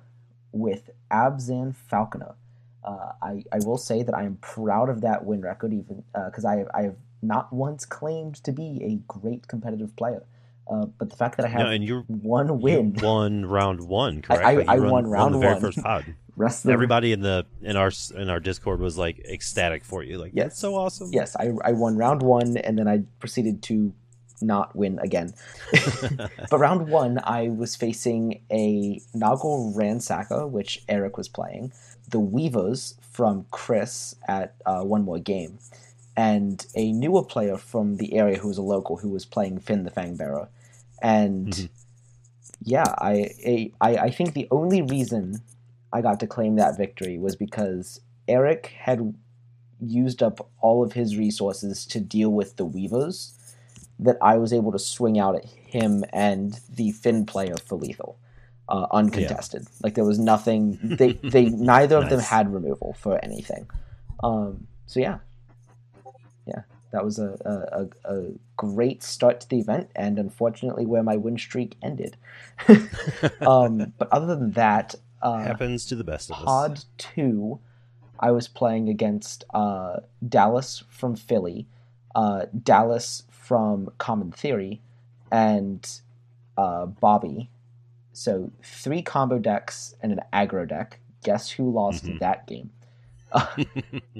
with 0.51 0.89
Abzan 1.11 1.75
Falconer. 1.75 2.35
Uh, 2.83 3.11
I, 3.21 3.43
I 3.51 3.59
will 3.65 3.77
say 3.77 4.03
that 4.03 4.15
I 4.15 4.23
am 4.23 4.37
proud 4.37 4.89
of 4.89 5.01
that 5.01 5.25
win 5.25 5.41
record, 5.41 5.73
even 5.73 6.03
because 6.25 6.45
I 6.45 6.57
have 6.57 6.67
I 6.73 6.81
have 6.83 6.95
not 7.21 7.51
once 7.51 7.85
claimed 7.85 8.35
to 8.45 8.51
be 8.53 8.81
a 8.83 8.95
great 9.11 9.47
competitive 9.47 9.95
player. 9.97 10.23
Uh, 10.71 10.85
but 10.85 11.09
the 11.09 11.15
fact 11.15 11.35
that 11.37 11.45
I 11.47 11.49
have 11.49 11.61
No, 11.61 11.71
and 11.71 11.83
you're 11.83 12.03
one 12.03 12.61
win, 12.61 12.93
You 12.95 13.03
won 13.05 13.45
round 13.45 13.81
one, 13.81 14.21
correct? 14.21 14.43
I- 14.45 14.61
I 14.71 14.77
run- 14.77 14.91
won 14.91 15.07
round 15.07 15.33
the 15.33 15.39
very 15.39 15.53
one. 15.53 15.61
first 15.61 15.81
pod. 15.81 16.05
rest 16.39 16.63
of 16.65 16.69
the, 16.69 16.73
Everybody 16.73 17.11
in 17.11 17.21
the 17.21 17.45
in 17.61 17.75
our 17.75 17.91
in 18.15 18.29
our 18.29 18.39
Discord 18.39 18.79
was 18.79 18.97
like 18.97 19.19
ecstatic 19.19 19.83
for 19.85 20.01
you. 20.03 20.17
Like, 20.17 20.31
Yes. 20.33 20.45
that's 20.45 20.59
so 20.59 20.75
awesome. 20.75 21.09
yes, 21.13 21.35
I, 21.35 21.51
I 21.63 21.71
won 21.73 21.97
round 21.97 22.21
one, 22.23 22.57
and 22.57 22.77
then 22.79 22.87
I 22.87 23.03
proceeded 23.19 23.61
to 23.63 23.93
not 24.41 24.73
win 24.75 24.97
again. 24.99 25.33
but 26.49 26.57
round 26.59 26.87
one, 26.89 27.19
I 27.23 27.49
was 27.49 27.75
facing 27.75 28.41
a 28.49 28.99
Noggle 29.15 29.75
Ransacker, 29.75 30.49
which 30.49 30.81
Eric 30.87 31.17
was 31.17 31.27
playing, 31.27 31.73
the 32.09 32.19
Weavers 32.19 32.95
from 33.11 33.45
Chris 33.51 34.15
at 34.27 34.55
uh, 34.65 34.81
One 34.83 35.03
More 35.03 35.19
Game, 35.19 35.59
and 36.15 36.65
a 36.75 36.91
newer 36.93 37.23
player 37.23 37.57
from 37.57 37.97
the 37.97 38.13
area 38.15 38.37
who 38.37 38.47
was 38.47 38.57
a 38.57 38.61
local 38.63 38.97
who 38.97 39.09
was 39.09 39.25
playing 39.25 39.59
Fynn 39.59 39.83
the 39.83 39.91
Fangbearer. 39.91 40.47
And 41.01 41.47
Mhm. 41.53 41.69
yeah, 42.63 42.85
I, 42.97 43.71
I 43.81 43.89
I 44.07 44.09
think 44.09 44.33
the 44.33 44.47
only 44.51 44.81
reason 44.81 45.41
I 45.91 46.01
got 46.01 46.19
to 46.19 46.27
claim 46.27 46.55
that 46.55 46.77
victory 46.77 47.17
was 47.17 47.35
because 47.35 48.01
Eric 48.27 48.73
had 48.77 49.13
used 49.81 50.21
up 50.21 50.49
all 50.61 50.83
of 50.83 50.93
his 50.93 51.17
resources 51.17 51.85
to 51.87 51.99
deal 51.99 52.29
with 52.29 52.57
the 52.57 52.65
Weavers 52.65 53.33
that 53.99 54.17
I 54.21 54.37
was 54.37 54.53
able 54.53 54.71
to 54.71 54.79
swing 54.79 55.19
out 55.19 55.35
at 55.35 55.45
him 55.45 56.03
and 56.13 56.59
the 56.69 56.91
Fynn 56.91 57.25
player 57.25 57.55
for 57.65 57.77
lethal. 57.77 58.17
Uh, 58.67 58.85
uncontested. 58.91 59.65
Like 59.81 59.95
there 59.95 60.05
was 60.05 60.19
nothing 60.19 60.77
they 60.83 61.13
they 61.13 61.45
neither 61.49 61.97
of 61.97 62.09
them 62.09 62.19
had 62.19 62.53
removal 62.53 62.95
for 62.99 63.19
anything. 63.25 63.67
Um 64.23 64.67
so 64.85 64.99
yeah. 64.99 65.17
Yeah. 66.45 66.61
That 66.91 67.03
was 67.03 67.17
a, 67.17 67.35
a, 67.43 68.11
a, 68.11 68.15
a 68.15 68.31
great 68.57 69.01
start 69.01 69.41
to 69.41 69.49
the 69.49 69.59
event 69.59 69.89
and 69.95 70.19
unfortunately 70.19 70.85
where 70.85 71.01
my 71.01 71.15
win 71.15 71.39
streak 71.39 71.77
ended. 71.81 72.15
um 73.41 73.91
but 73.97 74.07
other 74.11 74.35
than 74.35 74.51
that, 74.51 74.93
uh 75.21 75.39
Happens 75.39 75.85
to 75.87 75.95
the 75.95 76.03
best 76.03 76.29
of 76.31 76.37
us. 76.37 76.43
Pod 76.45 76.83
2, 76.97 77.59
I 78.19 78.31
was 78.31 78.47
playing 78.47 78.89
against 78.89 79.43
uh, 79.53 79.97
Dallas 80.27 80.83
from 80.89 81.15
Philly, 81.15 81.67
uh, 82.15 82.45
Dallas 82.63 83.23
from 83.29 83.89
Common 83.97 84.31
Theory, 84.31 84.81
and 85.31 85.87
uh, 86.57 86.85
Bobby. 86.85 87.49
So 88.13 88.51
three 88.63 89.01
combo 89.01 89.39
decks 89.39 89.95
and 90.01 90.11
an 90.11 90.19
aggro 90.33 90.67
deck. 90.67 90.99
Guess 91.23 91.49
who 91.51 91.71
lost 91.71 92.05
Mhm. 92.05 92.19
that 92.19 92.47
game? 92.47 92.69
Uh, 93.31 93.45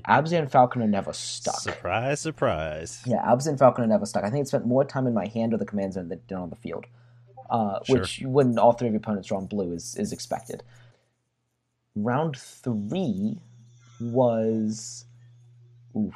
Abzan 0.08 0.52
Falconer 0.52 0.86
never 0.88 1.14
stuck. 1.14 1.60
Surprise, 1.60 2.20
surprise. 2.20 3.02
Yeah, 3.08 3.24
Abzan 3.26 3.58
Falconer 3.58 3.88
never 3.88 4.06
stuck. 4.06 4.24
I 4.24 4.30
think 4.30 4.44
it 4.44 4.48
spent 4.48 4.68
more 4.68 4.86
time 4.86 5.08
in 5.08 5.16
my 5.16 5.26
hand 5.28 5.52
or 5.52 5.58
the 5.58 5.66
command 5.66 5.94
zone 5.94 6.10
than 6.10 6.20
it 6.20 6.28
did 6.28 6.36
on 6.38 6.52
the 6.52 6.56
field. 6.56 6.86
Uh, 7.50 7.80
Sure. 7.86 8.02
Which, 8.02 8.22
when 8.24 8.60
all 8.60 8.74
three 8.74 8.88
of 8.88 8.94
your 8.94 9.00
opponents 9.00 9.32
are 9.32 9.36
on 9.36 9.48
blue, 9.48 9.74
is, 9.74 9.96
is 9.96 10.14
expected. 10.14 10.62
Round 11.96 12.38
three 12.38 13.40
was. 14.00 15.06
Oof. 15.98 16.16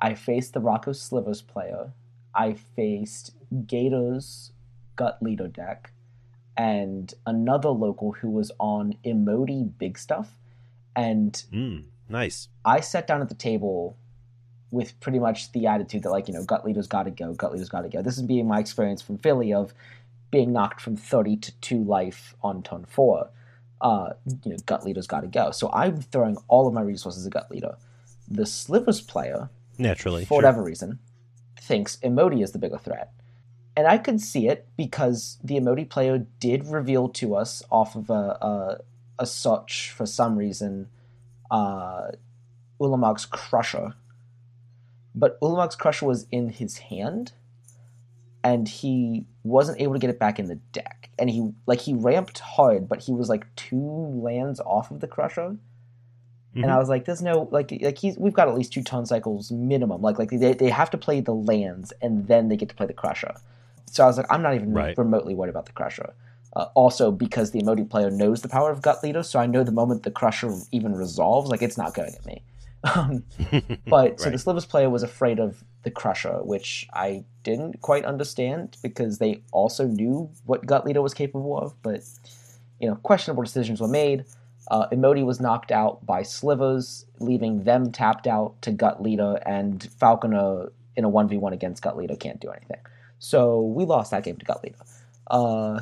I 0.00 0.14
faced 0.14 0.54
the 0.54 0.60
Rocco 0.60 0.92
Slivers 0.92 1.42
player. 1.42 1.92
I 2.34 2.54
faced 2.54 3.34
Gator's 3.66 4.52
Gut 4.96 5.22
Leader 5.22 5.48
deck. 5.48 5.92
And 6.56 7.12
another 7.26 7.68
local 7.68 8.12
who 8.12 8.30
was 8.30 8.50
on 8.58 8.94
Emoti 9.04 9.70
Big 9.78 9.98
Stuff. 9.98 10.38
And 10.96 11.32
Mm, 11.52 11.84
nice. 12.08 12.48
I 12.64 12.80
sat 12.80 13.06
down 13.06 13.22
at 13.22 13.28
the 13.28 13.34
table 13.34 13.96
with 14.70 14.98
pretty 15.00 15.18
much 15.18 15.52
the 15.52 15.66
attitude 15.66 16.02
that 16.02 16.10
like 16.10 16.28
you 16.28 16.34
know 16.34 16.44
gut 16.44 16.64
leaders 16.64 16.86
got 16.86 17.04
to 17.04 17.10
go, 17.10 17.34
gut 17.34 17.52
leaders 17.52 17.68
got 17.68 17.82
to 17.82 17.88
go. 17.88 18.02
This 18.02 18.16
is 18.16 18.22
being 18.22 18.48
my 18.48 18.58
experience 18.58 19.02
from 19.02 19.18
Philly 19.18 19.52
of 19.52 19.72
being 20.30 20.52
knocked 20.52 20.80
from 20.80 20.96
thirty 20.96 21.36
to 21.36 21.52
two 21.60 21.84
life 21.84 22.34
on 22.42 22.62
turn 22.62 22.84
four. 22.86 23.30
Uh, 23.82 24.12
you 24.44 24.52
know, 24.52 24.56
gut 24.64 24.84
leaders 24.86 25.06
got 25.06 25.20
to 25.20 25.26
go. 25.26 25.50
So 25.50 25.70
I'm 25.72 26.00
throwing 26.00 26.36
all 26.48 26.66
of 26.66 26.72
my 26.72 26.82
resources 26.82 27.26
at 27.26 27.32
gut 27.32 27.50
leader. 27.50 27.76
The 28.28 28.46
slivers 28.46 29.00
player, 29.00 29.50
Naturally. 29.76 30.24
for 30.24 30.28
sure. 30.28 30.38
whatever 30.38 30.62
reason, 30.62 31.00
thinks 31.60 31.96
Emoti 31.96 32.42
is 32.42 32.52
the 32.52 32.58
bigger 32.58 32.78
threat. 32.78 33.12
And 33.76 33.86
I 33.86 33.98
could 33.98 34.20
see 34.20 34.48
it 34.48 34.68
because 34.76 35.38
the 35.42 35.56
Emoti 35.56 35.88
player 35.88 36.26
did 36.40 36.66
reveal 36.68 37.08
to 37.10 37.34
us 37.34 37.62
off 37.70 37.96
of 37.96 38.08
a, 38.10 38.12
a, 38.40 38.78
a 39.18 39.26
search 39.26 39.90
for 39.90 40.06
some 40.06 40.36
reason 40.36 40.88
uh, 41.50 42.12
Ulamog's 42.80 43.26
Crusher. 43.26 43.94
But 45.14 45.40
Ulamog's 45.40 45.76
Crusher 45.76 46.06
was 46.06 46.26
in 46.30 46.50
his 46.50 46.78
hand, 46.78 47.32
and 48.44 48.68
he 48.68 49.26
wasn't 49.44 49.80
able 49.80 49.92
to 49.94 49.98
get 49.98 50.10
it 50.10 50.18
back 50.18 50.38
in 50.38 50.46
the 50.46 50.56
deck. 50.72 51.10
And 51.18 51.30
he 51.30 51.52
like 51.66 51.80
he 51.80 51.94
ramped 51.94 52.38
hard, 52.40 52.88
but 52.88 53.00
he 53.02 53.12
was 53.12 53.28
like 53.28 53.46
two 53.56 53.78
lands 54.22 54.60
off 54.60 54.90
of 54.90 55.00
the 55.00 55.06
Crusher 55.08 55.56
and 56.54 56.64
Mhm. 56.66 56.74
I 56.74 56.78
was 56.78 56.88
like, 56.88 57.04
"There's 57.06 57.22
no 57.22 57.48
like 57.50 57.72
like 57.80 57.98
he's 57.98 58.18
we've 58.18 58.32
got 58.34 58.48
at 58.48 58.54
least 58.54 58.72
two 58.72 58.82
turn 58.82 59.06
cycles 59.06 59.50
minimum. 59.50 60.02
Like 60.02 60.18
like 60.18 60.30
they 60.30 60.52
they 60.52 60.68
have 60.70 60.90
to 60.90 60.98
play 60.98 61.20
the 61.20 61.34
lands 61.34 61.92
and 62.02 62.28
then 62.28 62.48
they 62.48 62.56
get 62.56 62.68
to 62.68 62.74
play 62.74 62.86
the 62.86 62.92
Crusher." 62.92 63.34
So 63.86 64.04
I 64.04 64.06
was 64.06 64.16
like, 64.16 64.26
"I'm 64.30 64.42
not 64.42 64.54
even 64.54 64.72
Right. 64.74 64.96
remotely 64.96 65.34
worried 65.34 65.50
about 65.50 65.66
the 65.66 65.72
Crusher." 65.72 66.14
Uh, 66.54 66.66
also, 66.74 67.10
because 67.10 67.50
the 67.52 67.62
Emoti 67.62 67.88
player 67.88 68.10
knows 68.10 68.42
the 68.42 68.48
power 68.48 68.70
of 68.70 68.82
Gut 68.82 69.02
Leader, 69.02 69.22
so 69.22 69.38
I 69.40 69.46
know 69.46 69.64
the 69.64 69.72
moment 69.72 70.02
the 70.02 70.10
Crusher 70.10 70.52
even 70.70 70.94
resolves, 70.94 71.48
like 71.50 71.62
it's 71.62 71.78
not 71.78 71.94
going 71.94 72.14
at 72.14 72.26
me. 72.26 72.42
Um, 72.96 73.22
but 73.88 74.20
so 74.20 74.28
the 74.28 74.32
Right. 74.32 74.40
Slivers 74.40 74.66
player 74.66 74.90
was 74.90 75.04
afraid 75.04 75.38
of 75.38 75.62
the 75.82 75.90
Crusher, 75.90 76.38
which 76.42 76.86
I 76.92 77.24
didn't 77.42 77.80
quite 77.80 78.04
understand 78.04 78.76
because 78.82 79.18
they 79.18 79.42
also 79.52 79.86
knew 79.86 80.30
what 80.46 80.64
Gut 80.66 80.86
Leader 80.86 81.02
was 81.02 81.14
capable 81.14 81.58
of. 81.58 81.74
But 81.82 82.02
you 82.80 82.88
know, 82.88 82.96
questionable 82.96 83.42
decisions 83.42 83.80
were 83.80 83.88
made. 83.88 84.24
Uh, 84.70 84.88
Emoti 84.90 85.24
was 85.24 85.40
knocked 85.40 85.72
out 85.72 86.04
by 86.06 86.22
Slivers, 86.22 87.04
leaving 87.18 87.64
them 87.64 87.90
tapped 87.92 88.26
out 88.26 88.60
to 88.62 88.70
Gut 88.70 89.02
Leader, 89.02 89.38
and 89.44 89.88
Falconer 89.98 90.70
in 90.96 91.04
a 91.04 91.08
one 91.08 91.28
v 91.28 91.36
one 91.36 91.52
against 91.52 91.82
Gut 91.82 91.96
Leader 91.96 92.14
can't 92.16 92.40
do 92.40 92.50
anything. 92.50 92.78
So 93.18 93.60
we 93.62 93.84
lost 93.84 94.10
that 94.12 94.24
game 94.24 94.36
to 94.36 94.44
Gut 94.44 94.62
Leader. 94.62 94.78
Uh, 95.28 95.80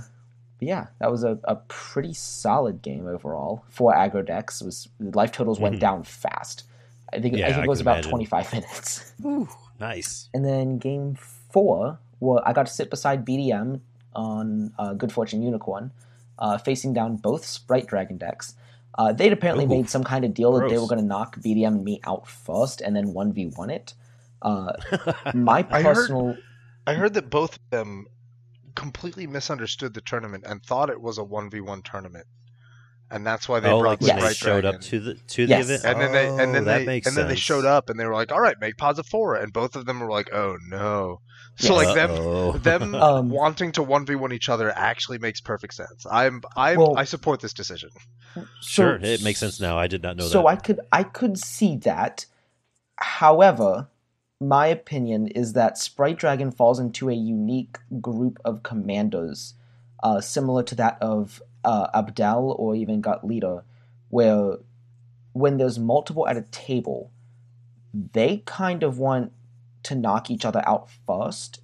but 0.58 0.68
yeah, 0.68 0.86
that 0.98 1.10
was 1.10 1.24
a, 1.24 1.38
a 1.44 1.56
pretty 1.68 2.12
solid 2.14 2.80
game 2.82 3.06
overall. 3.06 3.64
for 3.68 3.92
aggro 3.94 4.24
decks 4.24 4.62
was 4.62 4.88
life 5.00 5.32
totals 5.32 5.58
went 5.60 5.76
Mhm. 5.76 5.80
down 5.80 6.02
fast. 6.04 6.64
I 7.12 7.18
think 7.20 7.36
Yeah, 7.36 7.48
I 7.48 7.52
think 7.52 7.64
it 7.64 7.68
was 7.68 7.80
about 7.80 7.96
imagine. 7.96 8.10
twenty 8.10 8.24
five 8.26 8.52
minutes. 8.52 9.12
Nice. 9.80 10.28
And 10.34 10.44
then 10.44 10.78
game 10.78 11.16
four, 11.50 11.98
well, 12.20 12.42
I 12.44 12.52
got 12.52 12.66
to 12.66 12.72
sit 12.72 12.90
beside 12.90 13.24
BDM 13.26 13.80
on 14.14 14.72
uh, 14.78 14.94
Good 14.94 15.12
Fortune 15.12 15.42
Unicorn, 15.42 15.92
uh, 16.38 16.58
facing 16.58 16.92
down 16.92 17.16
both 17.16 17.44
Sprite 17.44 17.86
Dragon 17.86 18.18
decks. 18.18 18.54
Uh, 18.98 19.12
they'd 19.12 19.32
apparently 19.32 19.64
Ooh. 19.64 19.68
made 19.68 19.88
some 19.88 20.04
kind 20.04 20.24
of 20.24 20.34
deal 20.34 20.52
that 20.52 20.68
they 20.68 20.76
were 20.76 20.86
going 20.86 21.00
to 21.00 21.06
knock 21.06 21.36
BDM 21.36 21.68
and 21.68 21.84
me 21.84 22.00
out 22.04 22.28
first 22.28 22.80
and 22.80 22.94
then 22.94 23.14
1v1 23.14 23.70
it. 23.70 23.94
Uh, 24.42 24.72
my 25.34 25.66
I 25.70 25.82
heard- 25.82 25.94
personal. 25.94 26.36
I 26.86 26.94
heard 26.94 27.14
that 27.14 27.30
both 27.30 27.54
of 27.54 27.70
them 27.70 28.06
completely 28.74 29.26
misunderstood 29.26 29.94
the 29.94 30.00
tournament 30.00 30.44
and 30.46 30.62
thought 30.62 30.90
it 30.90 31.00
was 31.00 31.18
a 31.18 31.24
one 31.24 31.50
v 31.50 31.60
one 31.60 31.82
tournament, 31.82 32.26
and 33.10 33.26
that's 33.26 33.48
why 33.48 33.60
they 33.60 33.68
oh, 33.70 33.80
brought 33.80 34.00
like 34.02 34.12
when 34.12 34.18
Sprite 34.20 34.36
showed 34.36 34.60
Dragon. 34.62 34.74
up 34.76 34.80
to 34.82 35.00
the 35.00 35.14
to 35.14 35.44
Yes. 35.44 35.66
the 35.68 35.74
event. 35.74 35.84
and 35.94 36.00
then 36.02 36.12
they 36.12 36.28
and 36.28 36.40
Oh, 36.50 36.52
then 36.52 36.64
that 36.64 36.78
they 36.78 36.86
makes 36.86 37.06
and 37.08 37.16
then 37.16 37.28
they 37.28 37.36
showed 37.36 37.64
up 37.64 37.90
and 37.90 37.98
they 37.98 38.06
were 38.06 38.14
like, 38.14 38.30
"All 38.32 38.40
right, 38.40 38.56
make 38.60 38.76
pods 38.76 38.98
of 38.98 39.06
four. 39.06 39.36
and 39.36 39.52
both 39.52 39.76
of 39.76 39.86
them 39.86 40.00
were 40.00 40.10
like, 40.10 40.28
"Oh 40.32 40.56
no!" 40.68 41.20
So 41.56 41.74
Yes. 41.74 41.86
like 41.86 41.94
them 41.94 42.10
Uh-oh. 42.12 42.52
them 42.58 42.94
Um, 43.06 43.28
wanting 43.30 43.72
to 43.72 43.82
one 43.82 44.06
v 44.06 44.14
one 44.14 44.32
each 44.32 44.48
other 44.48 44.70
actually 44.76 45.18
makes 45.18 45.40
perfect 45.40 45.74
sense. 45.74 46.06
I'm 46.10 46.42
I'm 46.56 46.78
Well- 46.78 46.96
I 46.96 47.04
support 47.04 47.40
this 47.40 47.52
decision. 47.52 47.90
sure, 48.62 48.96
it 49.02 49.22
makes 49.22 49.40
sense 49.40 49.60
now. 49.60 49.76
I 49.76 49.86
did 49.86 50.02
not 50.02 50.16
know 50.16 50.24
so 50.24 50.28
that. 50.28 50.32
So 50.32 50.46
I 50.46 50.56
could 50.56 50.80
I 50.92 51.02
could 51.02 51.38
see 51.38 51.76
that. 51.78 52.26
However, 52.96 53.88
my 54.40 54.66
opinion 54.66 55.28
is 55.28 55.52
that 55.54 55.78
Sprite 55.78 56.18
Dragon 56.18 56.50
falls 56.50 56.78
into 56.78 57.08
a 57.08 57.14
unique 57.14 57.78
group 58.00 58.38
of 58.44 58.62
commandos, 58.62 59.54
uh, 60.02 60.20
similar 60.20 60.62
to 60.64 60.74
that 60.76 60.98
of 61.00 61.42
uh, 61.64 61.88
Abdel 61.94 62.54
or 62.58 62.74
even 62.74 63.00
Gut 63.00 63.26
Leader, 63.26 63.64
where 64.08 64.56
when 65.32 65.56
there's 65.56 65.78
multiple 65.78 66.26
at 66.26 66.36
a 66.36 66.42
table, 66.42 67.10
they 67.92 68.42
kind 68.46 68.82
of 68.82 68.98
want 68.98 69.32
to 69.84 69.94
knock 69.94 70.30
each 70.30 70.44
other 70.44 70.62
out 70.66 70.88
first 71.06 71.62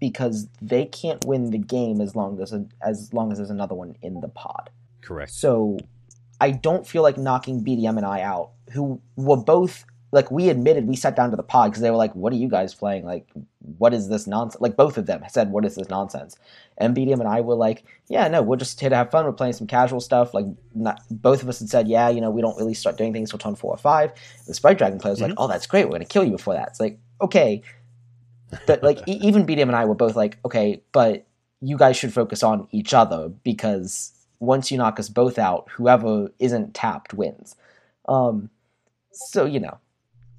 because 0.00 0.48
they 0.62 0.84
can't 0.84 1.24
win 1.24 1.50
the 1.50 1.58
game 1.58 2.00
as 2.00 2.14
long 2.14 2.40
as 2.40 2.54
as 2.80 3.12
long 3.12 3.32
as 3.32 3.38
there's 3.38 3.50
another 3.50 3.74
one 3.74 3.96
in 4.02 4.20
the 4.20 4.28
pod. 4.28 4.70
Correct. 5.02 5.32
So 5.32 5.78
I 6.40 6.52
don't 6.52 6.86
feel 6.86 7.02
like 7.02 7.18
knocking 7.18 7.64
BDM 7.64 7.96
and 7.96 8.06
I 8.06 8.20
out, 8.22 8.50
who 8.72 9.00
were 9.16 9.36
both 9.36 9.84
like 10.10 10.30
we 10.30 10.48
admitted 10.48 10.86
we 10.86 10.96
sat 10.96 11.16
down 11.16 11.30
to 11.30 11.36
the 11.36 11.42
pod 11.42 11.70
because 11.70 11.82
they 11.82 11.90
were 11.90 11.96
like, 11.96 12.14
"What 12.14 12.32
are 12.32 12.36
you 12.36 12.48
guys 12.48 12.74
playing? 12.74 13.04
Like, 13.04 13.28
what 13.76 13.92
is 13.92 14.08
this 14.08 14.26
nonsense?" 14.26 14.60
Like 14.60 14.76
both 14.76 14.96
of 14.96 15.04
them 15.06 15.22
said, 15.28 15.52
"What 15.52 15.66
is 15.66 15.74
this 15.74 15.90
nonsense?" 15.90 16.36
And 16.78 16.96
BDM 16.96 17.20
and 17.20 17.28
I 17.28 17.42
were 17.42 17.54
like, 17.54 17.84
"Yeah, 18.08 18.26
no, 18.28 18.40
we're 18.40 18.56
just 18.56 18.80
here 18.80 18.88
to 18.88 18.96
have 18.96 19.10
fun. 19.10 19.26
We're 19.26 19.32
playing 19.32 19.52
some 19.52 19.66
casual 19.66 20.00
stuff." 20.00 20.32
Like, 20.32 20.46
not 20.74 21.02
both 21.10 21.42
of 21.42 21.48
us 21.48 21.58
had 21.58 21.68
said, 21.68 21.88
"Yeah, 21.88 22.08
you 22.08 22.22
know, 22.22 22.30
we 22.30 22.40
don't 22.40 22.56
really 22.56 22.72
start 22.72 22.96
doing 22.96 23.12
things 23.12 23.28
till 23.30 23.38
turn 23.38 23.54
four 23.54 23.72
or 23.72 23.76
five. 23.76 24.12
The 24.46 24.54
Sprite 24.54 24.78
Dragon 24.78 24.98
player 24.98 25.12
was 25.12 25.20
like, 25.20 25.34
"Oh, 25.36 25.46
that's 25.46 25.66
great. 25.66 25.84
We're 25.84 25.92
gonna 25.92 26.06
kill 26.06 26.24
you 26.24 26.32
before 26.32 26.54
that." 26.54 26.68
It's 26.68 26.80
like, 26.80 26.98
okay, 27.20 27.62
but 28.66 28.82
like 28.82 29.06
e- 29.06 29.20
even 29.22 29.44
BDM 29.44 29.62
and 29.68 29.76
I 29.76 29.84
were 29.84 29.94
both 29.94 30.16
like, 30.16 30.38
"Okay, 30.44 30.82
but 30.92 31.26
you 31.60 31.76
guys 31.76 31.96
should 31.98 32.14
focus 32.14 32.42
on 32.42 32.68
each 32.70 32.94
other 32.94 33.28
because." 33.28 34.12
Once 34.40 34.70
you 34.70 34.78
knock 34.78 35.00
us 35.00 35.08
both 35.08 35.36
out, 35.36 35.66
whoever 35.68 36.30
isn't 36.38 36.72
tapped 36.72 37.12
wins. 37.12 37.56
Um, 38.08 38.50
so 39.10 39.46
you 39.46 39.58
know, 39.58 39.78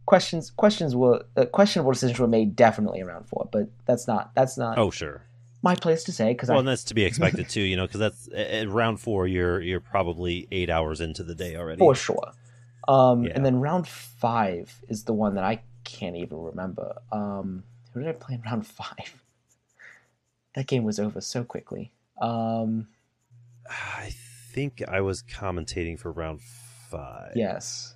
questions 0.09 0.49
questions 0.49 0.95
were 0.95 1.23
uh, 1.37 1.45
questionable 1.45 1.91
decisions 1.91 2.19
were 2.19 2.27
made 2.27 2.55
definitely 2.55 2.99
around 3.01 3.25
four, 3.29 3.47
but 3.51 3.69
that's 3.85 4.07
not 4.07 4.31
that's 4.33 4.57
not 4.57 4.77
Oh, 4.79 4.89
sure. 4.89 5.21
my 5.61 5.75
place 5.75 6.03
to 6.05 6.11
say 6.11 6.33
because 6.33 6.49
Well, 6.49 6.57
I 6.57 6.59
and 6.61 6.67
that's 6.67 6.85
to 6.85 6.95
be 6.95 7.03
expected 7.05 7.47
too, 7.47 7.61
you 7.61 7.77
know, 7.77 7.85
because 7.85 7.99
that's 7.99 8.27
at 8.33 8.47
at 8.61 8.69
round 8.69 8.99
four. 8.99 9.27
You're 9.27 9.61
you're 9.61 9.79
probably 9.95 10.47
eight 10.51 10.69
hours 10.71 10.99
into 10.99 11.23
the 11.23 11.35
day 11.35 11.55
already. 11.55 11.77
for 11.79 11.93
sure. 11.95 12.31
Um, 12.87 13.23
Yeah. 13.23 13.33
And 13.35 13.45
then 13.45 13.59
round 13.59 13.87
five 13.87 14.73
is 14.89 15.03
the 15.03 15.13
one 15.13 15.35
that 15.35 15.43
I 15.43 15.61
can't 15.83 16.15
even 16.15 16.39
remember. 16.41 16.95
Um, 17.11 17.63
who 17.93 17.99
did 18.01 18.09
I 18.09 18.13
play 18.13 18.33
in 18.35 18.41
round 18.41 18.65
five? 18.65 19.13
That 20.55 20.65
game 20.65 20.83
was 20.83 20.99
over 20.99 21.21
so 21.21 21.43
quickly. 21.43 21.91
Um, 22.19 22.87
I 23.69 24.09
think 24.51 24.81
I 24.87 25.01
was 25.01 25.21
commentating 25.21 25.99
for 25.99 26.11
round 26.11 26.41
five. 26.89 27.33
yes. 27.35 27.93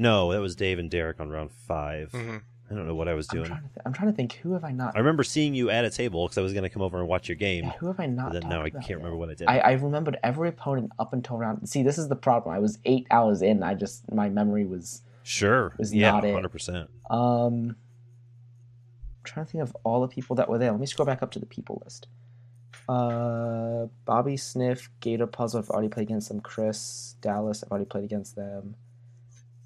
No, 0.00 0.32
that 0.32 0.40
was 0.40 0.56
Dave 0.56 0.78
and 0.78 0.90
Derek 0.90 1.20
on 1.20 1.28
round 1.28 1.50
5 1.52 2.12
hmm 2.12 2.36
I 2.70 2.74
don't 2.74 2.86
know 2.86 2.94
what 2.94 3.08
I 3.08 3.14
was 3.14 3.26
I'm 3.30 3.36
doing. 3.38 3.48
trying, 3.48 3.62
th- 3.62 3.82
I'm 3.84 3.92
trying 3.92 4.10
to 4.12 4.16
think. 4.16 4.34
Who 4.34 4.52
have 4.52 4.62
I 4.62 4.70
not? 4.70 4.94
I 4.94 5.00
remember 5.00 5.24
seeing 5.24 5.56
you 5.56 5.70
at 5.70 5.84
a 5.84 5.90
table 5.90 6.24
because 6.24 6.38
I 6.38 6.40
was 6.40 6.52
going 6.52 6.62
to 6.62 6.68
come 6.68 6.82
over 6.82 7.00
and 7.00 7.08
watch 7.08 7.28
your 7.28 7.34
game. 7.34 7.64
yeah, 7.64 7.72
who 7.80 7.88
have 7.88 7.98
I 7.98 8.06
not? 8.06 8.32
But 8.32 8.42
then 8.42 8.48
now 8.48 8.62
I 8.62 8.68
about 8.68 8.82
can't 8.84 8.98
remember 8.98 9.16
what 9.16 9.28
I 9.28 9.34
did. 9.34 9.48
I, 9.48 9.58
I 9.58 9.72
remembered 9.72 10.18
every 10.22 10.48
opponent 10.48 10.92
up 10.96 11.12
until 11.12 11.36
round. 11.36 11.68
See, 11.68 11.82
this 11.82 11.98
is 11.98 12.06
the 12.08 12.14
problem. 12.14 12.54
I 12.54 12.60
was 12.60 12.78
eight 12.84 13.08
hours 13.10 13.42
in. 13.42 13.64
I 13.64 13.74
just 13.74 14.10
my 14.12 14.28
memory 14.28 14.64
was 14.66 15.02
sure. 15.24 15.74
was 15.78 15.92
yeah, 15.92 16.12
not 16.12 16.24
it. 16.24 16.32
100%. 16.32 16.86
Um, 17.10 17.70
I'm 17.70 17.76
trying 19.24 19.46
to 19.46 19.50
think 19.50 19.62
of 19.64 19.76
all 19.82 20.00
the 20.02 20.06
people 20.08 20.36
that 20.36 20.48
were 20.48 20.58
there. 20.58 20.70
Let 20.70 20.78
me 20.78 20.86
scroll 20.86 21.06
back 21.06 21.24
up 21.24 21.32
to 21.32 21.40
the 21.40 21.46
people 21.46 21.82
list. 21.84 22.06
Uh, 22.88 23.86
Bobby 24.04 24.36
Sniff, 24.36 24.90
Gator 25.00 25.26
Puzzle. 25.26 25.58
I've 25.58 25.70
already 25.70 25.88
played 25.88 26.04
against 26.04 26.28
them. 26.28 26.40
Chris 26.40 27.16
Dallas. 27.20 27.64
I've 27.64 27.70
already 27.72 27.86
played 27.86 28.04
against 28.04 28.36
them. 28.36 28.76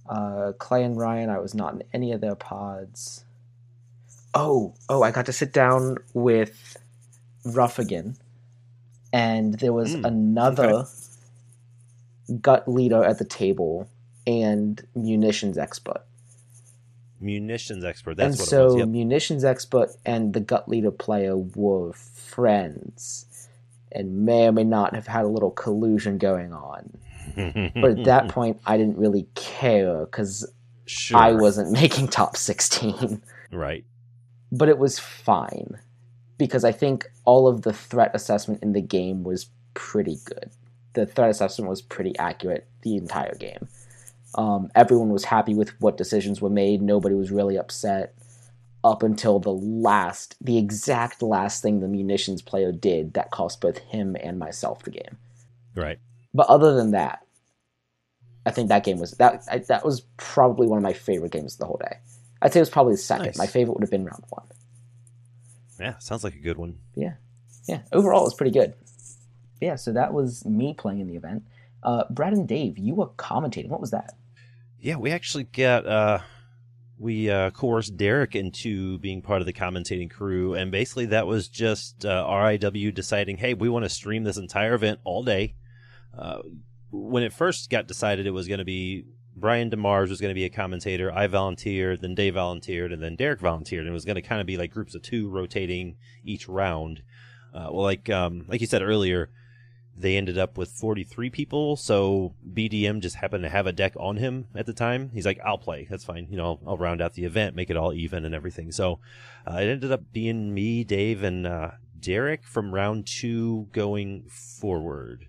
Uh, 0.09 0.53
Clay 0.59 0.85
and 0.85 0.97
Ryan. 0.97 1.31
I 1.31 1.39
was 1.39 1.55
not 1.55 1.75
in 1.75 1.83
any 1.93 2.13
of 2.13 2.21
their 2.21 2.35
pods. 2.35 3.25
Oh, 4.35 4.75
oh! 4.89 5.03
I 5.03 5.11
got 5.13 5.27
to 5.27 5.33
sit 5.33 5.53
down 5.53 5.99
with 6.13 6.77
Ruffigan, 7.45 8.17
and 9.13 9.55
there 9.61 9.73
was 9.73 9.95
Mm, 9.95 10.05
another 10.07 10.87
gut 12.41 12.67
leader 12.69 13.03
at 13.05 13.19
the 13.19 13.25
table 13.25 13.89
and 14.27 14.83
munitions 14.95 15.57
expert. 15.59 16.03
Munitions 17.21 17.85
expert. 17.85 18.17
That's 18.17 18.35
and 18.35 18.39
what 18.41 18.49
so 18.49 18.63
it 18.63 18.67
was. 18.67 18.77
Yep. 18.77 18.89
munitions 18.89 19.45
expert 19.45 19.91
and 20.05 20.33
the 20.35 20.41
gut 20.41 20.69
leader 20.69 20.91
player 20.91 21.37
were 21.37 21.93
friends 21.93 23.27
and 23.93 24.25
may 24.27 24.49
or 24.49 24.53
may 24.53 24.65
not 24.65 24.95
have 24.95 25.07
had 25.07 25.25
a 25.25 25.29
little 25.29 25.51
collusion 25.51 26.19
going 26.19 26.53
on 26.53 26.99
but 27.35 27.91
at 27.99 28.05
that 28.05 28.29
point 28.37 28.61
i 28.67 28.77
didn't 28.77 28.97
really 28.97 29.27
care 29.35 30.05
because 30.07 30.51
sure. 30.87 31.19
i 31.19 31.33
wasn't 31.33 31.71
making 31.83 32.09
top 32.09 32.37
16 32.37 33.23
Right. 33.53 33.85
but 34.53 34.69
it 34.69 34.79
was 34.79 34.99
fine 34.99 35.79
because 36.39 36.65
i 36.65 36.73
think 36.73 37.07
all 37.25 37.47
of 37.49 37.63
the 37.63 37.73
threat 37.73 38.11
assessment 38.15 38.63
in 38.63 38.73
the 38.73 38.81
game 38.83 39.23
was 39.25 39.47
pretty 39.75 40.19
good 40.25 40.51
the 40.95 41.07
threat 41.07 41.31
assessment 41.31 41.69
was 41.69 41.83
pretty 41.83 42.17
accurate 42.19 42.67
the 42.83 42.97
entire 42.97 43.35
game 43.35 43.69
um, 44.37 44.69
everyone 44.75 45.11
was 45.11 45.25
happy 45.25 45.55
with 45.55 45.81
what 45.81 45.97
decisions 45.97 46.41
were 46.41 46.51
made 46.51 46.83
nobody 46.83 47.15
was 47.15 47.31
really 47.31 47.57
upset 47.57 48.15
up 48.83 49.03
until 49.03 49.39
the 49.39 49.53
last 49.53 50.37
the 50.41 50.59
exact 50.59 51.23
last 51.23 51.63
thing 51.63 51.81
the 51.81 51.89
munitions 51.89 52.43
player 52.43 52.71
did 52.73 53.15
that 53.15 53.31
cost 53.31 53.61
both 53.61 53.79
him 53.79 54.17
and 54.21 54.39
myself 54.39 54.83
the 54.83 54.91
game 54.91 55.17
Right. 55.77 55.99
But 56.35 56.47
other 56.49 56.75
than 56.75 56.91
that 56.91 57.21
i 58.45 58.51
think 58.51 58.69
that 58.69 58.85
game 58.85 58.99
was 58.99 59.13
that 59.13 59.43
I, 59.51 59.59
that 59.59 59.85
was 59.85 60.03
probably 60.17 60.67
one 60.67 60.77
of 60.77 60.83
my 60.83 60.93
favorite 60.93 61.33
games 61.33 61.55
of 61.55 61.59
the 61.61 61.67
whole 61.67 61.81
day 61.83 61.97
i'd 62.43 62.53
say 62.53 62.59
it 62.61 62.63
was 62.63 62.71
probably 62.71 62.95
the 62.95 62.99
second 62.99 63.27
Nice. 63.27 63.39
my 63.39 63.47
favorite 63.47 63.75
would 63.75 63.83
have 63.83 63.91
been 63.91 64.05
round 64.05 64.25
one 64.29 64.47
Yeah, 65.81 65.99
sounds 65.99 66.25
like 66.25 66.35
a 66.35 66.39
good 66.41 66.59
one. 66.59 66.79
yeah 66.95 67.15
yeah. 67.69 67.81
overall 67.93 68.21
it 68.23 68.25
was 68.25 68.35
pretty 68.35 68.51
good 68.53 68.75
yeah 69.61 69.77
so 69.77 69.93
that 69.93 70.13
was 70.13 70.45
me 70.45 70.75
playing 70.75 71.01
in 71.01 71.07
the 71.07 71.17
event 71.17 71.45
uh, 71.83 72.05
brad 72.11 72.33
and 72.33 72.47
dave 72.49 72.79
you 72.79 72.95
were 72.95 73.09
commentating 73.09 73.69
what 73.69 73.81
was 73.81 73.91
that 73.93 74.15
Yeah, 74.81 74.97
we 74.97 75.11
actually 75.13 75.45
got 75.45 75.87
uh 75.87 76.19
we 76.99 77.29
uh 77.31 77.51
coerced 77.51 77.97
Derek 77.97 78.37
into 78.37 78.99
being 78.99 79.21
part 79.23 79.41
of 79.41 79.47
the 79.47 79.53
commentating 79.53 80.11
crew 80.11 80.55
and 80.55 80.71
basically 80.71 81.07
that 81.07 81.27
was 81.27 81.49
just 81.49 82.05
uh, 82.07 82.25
RIW 82.27 82.95
deciding, 82.95 83.37
"Hey, 83.39 83.53
we 83.55 83.69
want 83.69 83.85
to 83.85 83.89
stream 83.89 84.23
this 84.25 84.37
entire 84.37 84.75
event 84.75 85.01
all 85.05 85.23
day." 85.25 85.55
When 86.91 87.23
it 87.23 87.33
first 87.33 87.71
got 87.71 87.89
decided 87.89 88.27
it 88.27 88.31
was 88.31 88.47
going 88.47 88.59
to 88.59 88.65
be 88.65 89.05
Brian 89.37 89.71
DeMars 89.71 90.09
was 90.09 90.21
going 90.21 90.31
to 90.31 90.35
be 90.35 90.45
a 90.45 90.51
commentator, 90.51 91.13
I 91.13 91.27
volunteered, 91.27 92.01
then 92.01 92.15
Dave 92.15 92.35
volunteered, 92.35 92.93
and 92.93 93.03
then 93.03 93.17
Derek 93.17 93.41
volunteered, 93.41 93.81
and 93.81 93.91
it 93.91 93.93
was 93.95 94.05
going 94.05 94.15
to 94.15 94.23
kind 94.23 94.41
of 94.41 94.47
be 94.47 94.57
like 94.57 94.71
groups 94.71 94.95
of 94.95 95.03
two 95.03 95.29
rotating 95.29 95.97
each 96.25 96.49
round. 96.49 97.03
Uh, 97.53 97.69
well, 97.71 97.83
like 97.83 98.09
um, 98.11 98.45
like 98.49 98.61
you 98.61 98.67
said 98.67 98.83
earlier, 98.83 99.31
they 99.97 100.17
ended 100.17 100.39
up 100.39 100.59
with 100.59 100.71
43 100.71 101.31
people 101.31 101.77
so 101.77 102.35
bdm 102.53 103.01
just 103.01 103.17
happened 103.17 103.45
to 103.45 103.49
have 103.49 103.69
a 103.69 103.73
deck 103.73 103.93
on 103.97 104.17
him 104.17 104.47
at 104.55 104.67
the 104.67 104.73
time. 104.73 105.11
He's 105.15 105.27
like 105.27 105.39
i'll 105.45 105.59
play. 105.59 105.87
That's 105.89 106.05
fine. 106.05 106.27
You 106.31 106.37
know 106.37 106.45
i'll, 106.45 106.61
I'll 106.67 106.77
round 106.77 107.01
out 107.01 107.15
the 107.15 107.25
event 107.25 107.55
make 107.55 107.71
it 107.71 107.77
all 107.77 107.93
even 107.93 108.25
and 108.25 108.35
everything. 108.35 108.73
So 108.73 108.99
uh, 109.49 109.59
it 109.59 109.67
ended 109.67 109.93
up 109.93 110.13
being 110.13 110.53
me 110.53 110.85
dave 110.85 111.23
and 111.23 111.47
uh, 111.47 111.71
derek 111.99 112.45
from 112.45 112.75
round 112.75 113.07
two 113.07 113.69
going 113.73 114.25
forward 114.29 115.29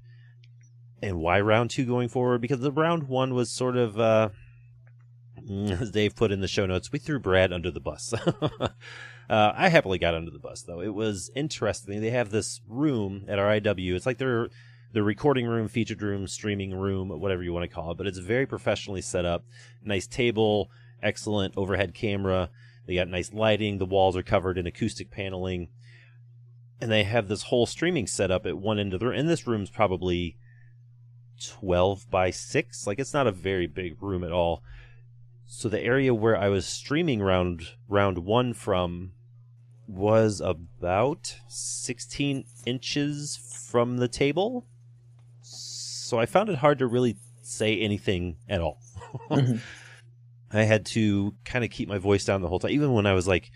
and 1.05 1.19
why 1.19 1.39
round 1.39 1.69
two 1.69 1.85
going 1.85 2.09
forward 2.09 2.41
because 2.41 2.59
the 2.59 2.71
round 2.71 3.03
one 3.03 3.33
was 3.33 3.49
sort 3.49 3.77
of 3.77 3.99
uh 3.99 4.29
as 5.69 5.91
dave 5.91 6.15
put 6.15 6.31
in 6.31 6.41
the 6.41 6.47
show 6.47 6.65
notes 6.65 6.91
we 6.91 6.99
threw 6.99 7.19
brad 7.19 7.53
under 7.53 7.71
the 7.71 7.79
bus 7.79 8.13
Uh, 9.29 9.51
I 9.55 9.69
happily 9.69 9.97
got 9.97 10.13
under 10.13 10.31
the 10.31 10.39
bus 10.39 10.61
though. 10.61 10.81
It 10.81 10.93
was 10.93 11.31
interesting. 11.35 12.01
They 12.01 12.11
have 12.11 12.29
this 12.29 12.61
room 12.67 13.25
at 13.27 13.39
RIW. 13.39 13.95
It's 13.95 14.05
like 14.05 14.17
their 14.17 14.49
the 14.93 15.03
recording 15.03 15.47
room, 15.47 15.67
featured 15.67 16.01
room, 16.01 16.27
streaming 16.27 16.73
room, 16.73 17.09
whatever 17.09 17.43
you 17.43 17.51
want 17.51 17.69
to 17.69 17.73
call 17.73 17.91
it. 17.91 17.97
But 17.97 18.07
it's 18.07 18.19
very 18.19 18.45
professionally 18.45 19.01
set 19.01 19.25
up. 19.25 19.43
Nice 19.83 20.07
table, 20.07 20.69
excellent 21.01 21.55
overhead 21.57 21.93
camera. 21.93 22.49
They 22.85 22.95
got 22.95 23.07
nice 23.07 23.33
lighting. 23.33 23.79
The 23.79 23.85
walls 23.85 24.15
are 24.15 24.23
covered 24.23 24.57
in 24.57 24.67
acoustic 24.67 25.09
paneling, 25.09 25.69
and 26.79 26.91
they 26.91 27.03
have 27.03 27.27
this 27.27 27.43
whole 27.43 27.65
streaming 27.65 28.05
setup 28.05 28.45
at 28.45 28.59
one 28.59 28.77
end 28.77 28.93
of 28.93 28.99
the 28.99 29.07
room. 29.07 29.19
And 29.19 29.27
this 29.27 29.47
room's 29.47 29.71
probably 29.71 30.37
twelve 31.41 32.09
by 32.09 32.29
six. 32.31 32.85
Like 32.87 32.99
it's 32.99 33.13
not 33.13 33.27
a 33.27 33.31
very 33.31 33.67
big 33.67 34.01
room 34.01 34.23
at 34.23 34.31
all. 34.31 34.63
So 35.45 35.69
the 35.69 35.81
area 35.81 36.13
where 36.13 36.37
I 36.37 36.49
was 36.49 36.65
streaming 36.65 37.21
round 37.21 37.69
round 37.87 38.19
one 38.19 38.53
from 38.53 39.11
was 39.87 40.41
about 40.41 41.37
16 41.47 42.43
inches 42.65 43.37
from 43.69 43.97
the 43.97 44.07
table. 44.07 44.65
So 45.41 46.19
I 46.19 46.25
found 46.25 46.49
it 46.49 46.57
hard 46.57 46.79
to 46.79 46.87
really 46.87 47.17
say 47.43 47.79
anything 47.79 48.37
at 48.49 48.61
all. 48.61 48.79
Mhm. 49.29 49.59
I 50.51 50.63
had 50.63 50.85
to 50.87 51.35
kind 51.43 51.63
of 51.65 51.71
keep 51.71 51.89
my 51.89 51.97
voice 51.97 52.25
down 52.25 52.41
the 52.41 52.47
whole 52.47 52.59
time, 52.59 52.71
even 52.71 52.93
when 52.93 53.05
I 53.05 53.13
was 53.13 53.27
like, 53.27 53.51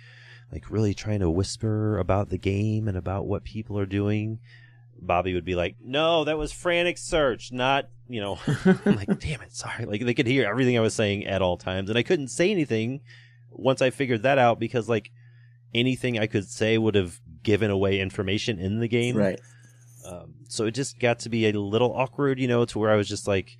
like 0.52 0.70
really 0.70 0.94
trying 0.94 1.20
to 1.20 1.30
whisper 1.30 1.98
about 1.98 2.30
the 2.30 2.38
game 2.38 2.88
and 2.88 2.98
about 2.98 3.26
what 3.26 3.44
people 3.44 3.80
are 3.80 3.86
doing. 3.86 4.40
Bobby 5.02 5.34
would 5.34 5.45
be 5.45 5.56
like, 5.56 5.76
"No, 5.82 6.24
that 6.26 6.38
was 6.38 6.52
frantic 6.52 6.98
search, 6.98 7.52
not 7.52 7.90
you 8.07 8.22
know." 8.22 8.40
I'm 8.65 8.95
like, 8.95 9.19
"Damn 9.19 9.41
it, 9.41 9.53
sorry." 9.53 9.86
Like 9.86 10.06
they 10.06 10.14
could 10.14 10.28
hear 10.28 10.48
everything 10.48 10.78
I 10.78 10.82
was 10.82 10.94
saying 10.94 11.26
at 11.26 11.41
all 11.41 11.57
times, 11.57 11.90
and 11.90 11.98
I 11.98 12.03
couldn't 12.03 12.30
say 12.30 12.52
anything 12.52 13.02
once 13.52 13.82
I 13.82 13.90
figured 13.90 14.24
that 14.24 14.38
out 14.38 14.60
because 14.60 14.88
like 14.90 15.11
anything 15.74 16.19
I 16.19 16.28
could 16.28 16.48
say 16.48 16.78
would 16.78 16.95
have 16.95 17.19
given 17.44 17.72
away 17.72 17.99
information 17.99 18.60
in 18.60 18.80
the 18.80 18.88
game. 18.88 19.15
right 19.15 19.40
Um, 20.06 20.36
so 20.48 20.65
it 20.65 20.72
just 20.72 20.99
got 20.99 21.19
to 21.19 21.30
be 21.30 21.48
a 21.48 21.52
little 21.52 21.94
awkward, 21.94 22.40
you 22.40 22.48
know, 22.48 22.65
to 22.65 22.80
where 22.80 22.91
I 22.91 22.95
was 22.95 23.07
just 23.07 23.28
like, 23.28 23.57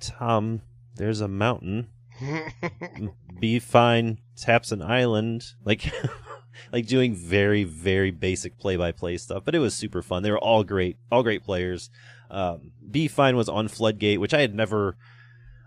"Tom, 0.00 0.62
there's 0.96 1.20
a 1.20 1.28
mountain." 1.28 1.88
be 3.40 3.58
fine 3.58 4.18
taps 4.36 4.72
an 4.72 4.82
island 4.82 5.42
like 5.64 5.90
like 6.72 6.86
doing 6.86 7.14
very 7.14 7.64
very 7.64 8.10
basic 8.10 8.58
play 8.58 8.76
by 8.76 8.92
play 8.92 9.16
stuff 9.16 9.44
but 9.44 9.54
it 9.54 9.58
was 9.58 9.74
super 9.74 10.02
fun. 10.02 10.22
They 10.22 10.30
were 10.30 10.38
all 10.38 10.64
great 10.64 10.96
all 11.10 11.22
great 11.22 11.44
players. 11.44 11.90
Um, 12.30 12.70
be 12.88 13.08
fine 13.08 13.36
was 13.36 13.48
on 13.48 13.66
floodgate 13.68 14.20
which 14.20 14.32
i 14.32 14.40
had 14.40 14.54
never 14.54 14.96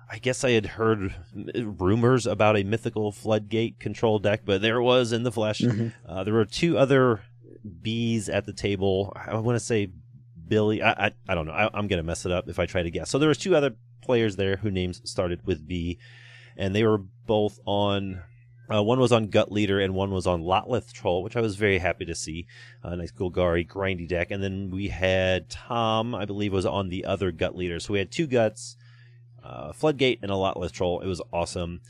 i 0.09 0.17
guess 0.17 0.45
i 0.45 0.51
had 0.51 0.65
heard 0.65 1.13
rumors 1.61 2.25
about 2.25 2.55
a 2.57 2.63
mythical 2.63 3.11
floodgate 3.11 3.79
control 3.79 4.17
deck 4.19 4.41
but 4.45 4.61
there 4.61 4.77
it 4.77 4.83
was 4.83 5.11
in 5.11 5.23
the 5.23 5.31
flesh. 5.31 5.59
Mhm. 5.59 5.91
uh, 6.07 6.23
there 6.23 6.33
were 6.33 6.45
two 6.45 6.77
other 6.77 7.21
bees 7.81 8.29
at 8.29 8.45
the 8.45 8.53
table. 8.53 9.11
I 9.15 9.35
want 9.39 9.55
to 9.57 9.59
say 9.65 9.89
billy 10.47 10.81
i 10.81 10.91
i, 11.07 11.11
I 11.27 11.35
don't 11.35 11.45
know. 11.45 11.53
I, 11.53 11.69
i'm 11.73 11.87
gonna 11.87 12.03
mess 12.03 12.25
it 12.25 12.31
up 12.31 12.47
if 12.49 12.59
i 12.59 12.65
try 12.65 12.83
to 12.83 12.91
guess. 12.91 13.09
So 13.09 13.17
there 13.19 13.29
was 13.29 13.37
two 13.37 13.55
other 13.55 13.75
players 14.01 14.35
there 14.35 14.57
whose 14.57 14.73
names 14.73 15.01
started 15.03 15.45
with 15.45 15.67
b 15.67 15.97
and 16.57 16.75
they 16.75 16.83
were 16.83 16.99
both 17.25 17.59
on. 17.65 18.21
Uh, 18.71 18.81
one 18.81 18.99
was 18.99 19.11
on 19.11 19.27
Gut 19.27 19.51
Leader 19.51 19.79
and 19.79 19.93
one 19.93 20.11
was 20.11 20.25
on 20.25 20.41
Lotleth 20.41 20.93
Troll, 20.93 21.21
which 21.21 21.35
I 21.35 21.41
was 21.41 21.55
very 21.55 21.79
happy 21.79 22.05
to 22.05 22.15
see. 22.15 22.47
A 22.81 22.95
nice 22.95 23.11
Golgari 23.11 23.67
grindy 23.67 24.07
deck. 24.07 24.31
And 24.31 24.41
then 24.41 24.69
we 24.71 24.87
had 24.87 25.49
Tom, 25.49 26.15
I 26.15 26.25
believe, 26.25 26.53
was 26.53 26.65
on 26.65 26.89
the 26.89 27.05
other 27.05 27.31
Gut 27.31 27.55
Leader. 27.55 27.79
So 27.79 27.93
we 27.93 27.99
had 27.99 28.11
two 28.11 28.25
Guts, 28.25 28.77
uh, 29.43 29.73
Floodgate, 29.73 30.19
and 30.21 30.31
a 30.31 30.35
Lotleth 30.35 30.71
Troll. 30.71 31.01
It 31.01 31.07
was 31.07 31.21
awesome. 31.33 31.81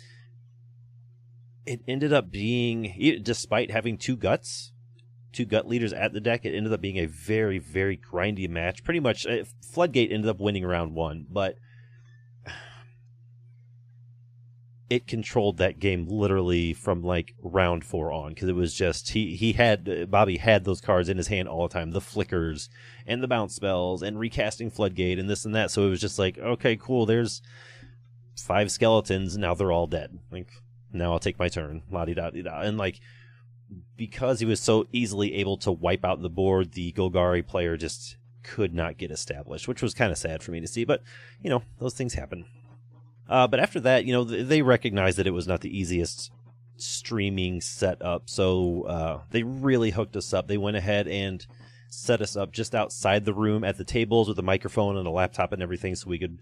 It 1.66 1.82
ended 1.88 2.12
up 2.12 2.32
being, 2.32 3.22
despite 3.22 3.72
having 3.72 3.98
two 3.98 4.18
Guts, 4.18 4.72
two 5.32 5.46
Gut 5.46 5.68
Leaders 5.68 5.94
at 5.94 6.12
the 6.12 6.20
deck, 6.20 6.44
it 6.44 6.56
ended 6.56 6.74
up 6.74 6.82
being 6.82 6.98
a 6.98 7.06
very, 7.06 7.60
very 7.60 7.98
grindy 7.98 8.50
match. 8.50 8.84
Pretty 8.84 9.00
much, 9.00 9.26
uh, 9.26 9.44
Floodgate 9.62 10.12
ended 10.12 10.30
up 10.30 10.40
winning 10.40 10.66
round 10.66 10.94
one, 10.96 11.26
but 11.30 11.58
it 14.94 15.08
controlled 15.08 15.58
that 15.58 15.80
game 15.80 16.06
literally 16.08 16.72
from 16.72 17.02
like 17.02 17.34
round 17.42 17.84
four 17.84 18.12
on 18.12 18.30
because 18.30 18.48
it 18.48 18.56
was 18.56 18.76
just 18.76 19.10
he 19.10 19.36
he 19.36 19.54
had 19.54 20.12
Bobby 20.12 20.38
had 20.38 20.66
those 20.66 20.82
cards 20.82 21.10
in 21.10 21.18
his 21.18 21.30
hand 21.30 21.48
all 21.48 21.68
the 21.68 21.74
time, 21.74 21.90
the 21.90 22.00
flickers 22.00 22.70
and 23.08 23.24
the 23.24 23.28
bounce 23.28 23.56
spells 23.56 24.04
and 24.04 24.20
recasting 24.20 24.70
floodgate 24.70 25.18
and 25.18 25.28
this 25.28 25.46
and 25.46 25.56
that. 25.56 25.72
So 25.72 25.88
it 25.88 25.90
was 25.90 26.00
just 26.00 26.20
like, 26.20 26.38
okay, 26.38 26.76
cool. 26.76 27.08
There's 27.08 27.42
five 28.38 28.72
skeletons. 28.72 29.36
Now 29.36 29.56
they're 29.56 29.72
all 29.72 29.88
dead. 29.88 30.20
Like 30.32 30.52
now 30.92 31.14
I'll 31.14 31.20
take 31.20 31.40
my 31.40 31.50
turn. 31.50 31.82
La 31.90 32.06
di 32.06 32.14
da 32.14 32.30
di 32.30 32.44
da. 32.44 32.62
And 32.62 32.78
like 32.78 33.00
because 33.98 34.42
he 34.42 34.46
was 34.46 34.60
so 34.60 34.86
easily 34.92 35.34
able 35.34 35.58
to 35.58 35.72
wipe 35.72 36.06
out 36.06 36.22
the 36.22 36.30
board, 36.30 36.74
the 36.74 36.92
Golgari 36.92 37.46
player 37.46 37.78
just 37.78 38.18
could 38.44 38.76
not 38.76 39.00
get 39.00 39.10
established, 39.10 39.68
which 39.68 39.82
was 39.82 39.96
kind 39.96 40.12
of 40.12 40.20
sad 40.20 40.44
for 40.44 40.52
me 40.52 40.62
to 40.62 40.68
see. 40.68 40.86
But 40.86 41.02
you 41.42 41.50
know, 41.50 41.64
those 41.80 41.96
things 41.96 42.14
happen. 42.14 42.46
Uh, 43.34 43.48
but 43.48 43.60
after 43.60 43.80
that, 43.80 44.06
you 44.06 44.14
know, 44.14 44.24
they 44.24 44.62
recognized 44.62 45.18
that 45.18 45.26
it 45.26 45.32
was 45.32 45.48
not 45.48 45.62
the 45.62 45.76
easiest 45.76 46.32
streaming 46.78 47.62
setup, 47.62 48.30
so 48.30 48.84
uh, 48.84 49.22
they 49.32 49.42
really 49.42 49.90
hooked 49.90 50.16
us 50.16 50.36
up. 50.36 50.48
They 50.48 50.58
went 50.58 50.78
ahead 50.78 51.08
and 51.08 51.44
set 51.90 52.22
us 52.22 52.36
up 52.36 52.52
just 52.52 52.76
outside 52.76 53.26
the 53.26 53.34
room 53.34 53.64
at 53.64 53.80
the 53.80 53.84
tables 53.84 54.28
with 54.28 54.38
a 54.38 54.44
microphone 54.44 54.98
and 54.98 55.08
a 55.08 55.10
laptop 55.10 55.52
and 55.52 55.64
everything, 55.64 55.96
so 55.96 56.12
we 56.12 56.20
could 56.20 56.38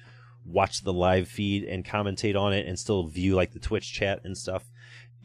watch 0.46 0.82
the 0.82 0.92
live 0.92 1.30
feed 1.30 1.64
and 1.64 1.86
commentate 1.86 2.38
on 2.38 2.52
it 2.52 2.68
and 2.68 2.78
still 2.78 3.08
view 3.08 3.36
like 3.36 3.54
the 3.54 3.60
Twitch 3.60 3.94
chat 3.94 4.20
and 4.26 4.38
stuff. 4.38 4.66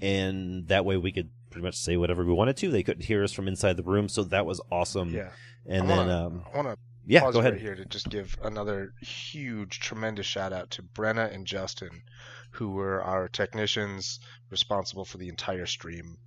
And 0.01 0.68
that 0.68 0.84
way 0.84 0.97
we 0.97 1.10
could 1.10 1.30
pretty 1.51 1.64
much 1.64 1.76
say 1.76 1.97
whatever 1.97 2.24
we 2.24 2.32
wanted 2.32 2.56
to. 2.59 2.70
They 2.70 2.84
couldn't 2.84 3.06
hear 3.06 3.24
us 3.24 3.32
from 3.32 3.48
inside 3.48 3.76
the 3.76 3.82
room, 3.82 4.09
so 4.09 4.22
that 4.22 4.47
was 4.47 4.60
awesome. 4.70 5.12
Yeah. 5.12 5.30
And 5.66 5.82
I 5.82 5.86
then, 5.86 5.97
wanna, 5.97 6.26
um, 6.26 6.44
I 6.52 6.56
want 6.56 6.68
to 6.68 6.78
yeah, 7.07 7.20
pause 7.20 7.35
go 7.35 7.41
ahead. 7.41 7.53
right 7.55 7.61
here 7.62 7.74
to 7.74 7.85
just 7.85 8.09
give 8.09 8.37
another 8.43 8.93
huge, 9.01 9.81
tremendous 9.81 10.27
shout 10.27 10.53
out 10.53 10.70
to 10.73 10.83
Brenna 10.83 11.33
and 11.33 11.47
Justin, 11.47 12.03
who 12.51 12.70
were 12.70 13.03
our 13.03 13.28
technicians 13.28 14.20
responsible 14.51 15.05
for 15.05 15.19
the 15.19 15.28
entire 15.28 15.66
stream 15.66 16.19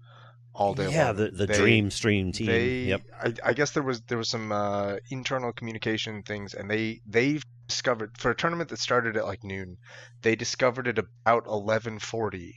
all 0.54 0.74
day 0.74 0.92
yeah, 0.92 1.08
long. 1.08 1.16
the 1.18 1.32
the 1.32 1.46
They- 1.48 1.58
Dream 1.58 1.92
Stream 1.92 2.32
team. 2.32 2.48
They, 2.48 2.70
yep. 2.86 3.02
I, 3.22 3.34
I 3.44 3.54
guess 3.54 3.72
there 3.72 3.84
was 3.84 4.02
there 4.02 4.18
was 4.18 4.30
some 4.30 4.52
uh, 4.52 4.96
internal 5.10 5.52
communication 5.54 6.24
things, 6.24 6.54
and 6.54 6.70
they 6.70 7.02
they 7.06 7.40
discovered 7.68 8.18
for 8.18 8.32
a 8.32 8.36
tournament 8.36 8.70
that 8.70 8.80
started 8.80 9.16
at 9.16 9.26
like 9.26 9.44
noon, 9.44 9.78
they 10.22 10.36
discovered 10.36 10.88
at 10.88 10.98
about 10.98 11.46
eleven 11.46 12.00
forty 12.00 12.56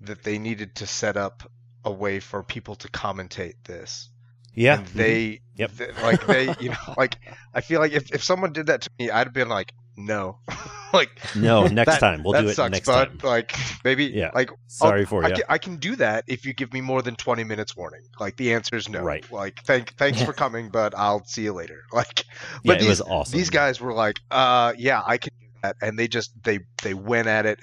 that 0.00 0.22
they 0.22 0.38
needed 0.38 0.74
to 0.76 0.86
set 0.86 1.16
up 1.16 1.50
a 1.84 1.92
way 1.92 2.20
for 2.20 2.42
people 2.42 2.74
to 2.76 2.88
commentate 2.88 3.54
this. 3.64 4.10
Yeah. 4.54 4.78
and 4.78 4.86
they 4.88 5.40
Yep. 5.56 5.70
th- 5.78 5.90
like 6.02 6.26
they 6.26 6.44
you 6.60 6.70
know 6.70 6.94
like 6.96 7.16
I 7.54 7.60
feel 7.60 7.80
like 7.80 7.92
if, 7.92 8.12
if 8.12 8.24
someone 8.24 8.52
did 8.52 8.66
that 8.66 8.80
to 8.82 8.90
me, 8.98 9.10
I'd 9.10 9.26
have 9.28 9.32
been 9.34 9.48
like 9.48 9.72
no, 9.96 10.38
like 10.92 11.10
No, 11.36 11.68
next 11.68 11.92
that- 11.92 12.00
time. 12.00 12.24
We'll 12.24 12.40
do 12.42 12.48
it 12.48 12.54
sucks, 12.56 12.72
next 12.72 12.86
bud. 12.86 13.04
time. 13.04 13.18
Like 13.22 13.56
maybe 13.84 14.06
Yeah. 14.06 14.30
like 14.34 14.50
Sorry 14.66 15.00
I'll- 15.02 15.06
for 15.06 15.24
I 15.24 15.28
you. 15.28 15.34
can, 15.36 15.44
I 15.48 15.58
can 15.58 15.76
do 15.76 15.94
that 15.96 16.24
if 16.26 16.44
you 16.44 16.52
give 16.52 16.72
me 16.72 16.80
more 16.80 17.00
than 17.00 17.14
20 17.14 17.44
minutes 17.44 17.76
warning. 17.76 18.02
Like 18.18 18.36
the 18.36 18.54
answer 18.54 18.74
is 18.74 18.88
no. 18.88 19.02
Right. 19.02 19.24
Like 19.30 19.60
thank 19.64 19.94
thanks 19.96 20.20
for 20.28 20.32
coming, 20.32 20.70
but 20.70 20.94
I'll 20.96 21.24
see 21.24 21.42
you 21.42 21.52
later. 21.52 21.84
Like 21.92 22.24
yeah, 22.64 22.74
but 22.74 22.82
it 22.82 22.88
was 22.88 23.00
awesome. 23.00 23.38
these 23.38 23.50
guys 23.50 23.80
were 23.80 23.92
like, 23.92 24.18
uh 24.32 24.72
yeah, 24.76 25.00
I 25.06 25.18
can 25.18 25.30
do 25.40 25.46
that 25.62 25.76
and 25.80 25.96
they 25.96 26.08
just 26.08 26.32
they 26.42 26.58
they 26.82 26.94
went 26.94 27.28
at 27.28 27.46
it 27.46 27.60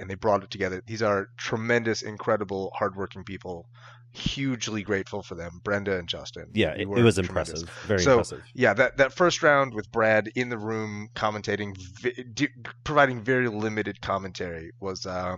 and 0.00 0.08
they 0.08 0.14
brought 0.14 0.42
it 0.42 0.50
together. 0.50 0.82
These 0.86 1.02
are 1.02 1.28
tremendous, 1.36 2.00
incredible, 2.00 2.72
hardworking 2.74 3.24
people. 3.24 3.68
Hugely 4.12 4.82
grateful 4.82 5.22
for 5.22 5.34
them, 5.34 5.60
Brenda 5.62 5.98
and 5.98 6.08
Justin. 6.08 6.46
Yeah, 6.54 6.70
it, 6.70 6.80
it 6.80 6.86
was 6.86 7.16
tremendous. 7.16 7.18
impressive. 7.62 7.70
Very 7.86 8.00
So, 8.00 8.12
impressive. 8.12 8.42
Yeah, 8.54 8.74
that, 8.74 8.96
that 8.96 9.12
first 9.12 9.42
round 9.42 9.74
with 9.74 9.90
Brad 9.92 10.28
in 10.34 10.48
the 10.48 10.58
room 10.58 11.08
commentating, 11.14 11.76
vi- 12.00 12.24
d- 12.34 12.48
providing 12.84 13.22
very 13.22 13.48
limited 13.48 14.00
commentary 14.00 14.72
was 14.80 15.06
uh, 15.06 15.36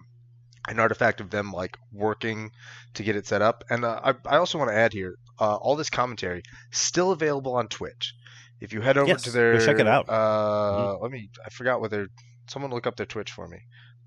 an 0.69 0.79
artifact 0.79 1.21
of 1.21 1.31
them 1.31 1.53
like 1.53 1.77
working 1.93 2.51
to 2.95 3.03
get 3.03 3.17
it 3.17 3.27
set 3.27 3.43
up. 3.43 3.65
And 3.71 3.85
uh, 3.85 4.01
I, 4.05 4.15
I 4.35 4.37
also 4.39 4.57
want 4.57 4.71
to 4.71 4.77
add 4.77 4.93
here, 4.93 5.17
uh, 5.41 5.57
all 5.57 5.77
this 5.77 5.91
commentary 5.91 6.43
still 6.71 7.11
available 7.13 7.55
on 7.57 7.69
Twitch. 7.69 8.15
If 8.61 8.73
you 8.73 8.81
head 8.83 8.99
over 8.99 9.09
Yes, 9.09 9.23
to 9.23 9.31
their, 9.31 9.59
check 9.59 9.79
it 9.79 9.87
out. 9.89 10.07
Mm-hmm. 10.07 10.97
Uh, 10.97 10.99
Let 10.99 11.11
me, 11.11 11.31
I 11.45 11.51
forgot 11.51 11.81
whether 11.81 12.09
someone 12.47 12.71
look 12.71 12.87
up 12.87 12.97
their 12.97 13.07
Twitch 13.07 13.33
for 13.33 13.49
me. 13.49 13.59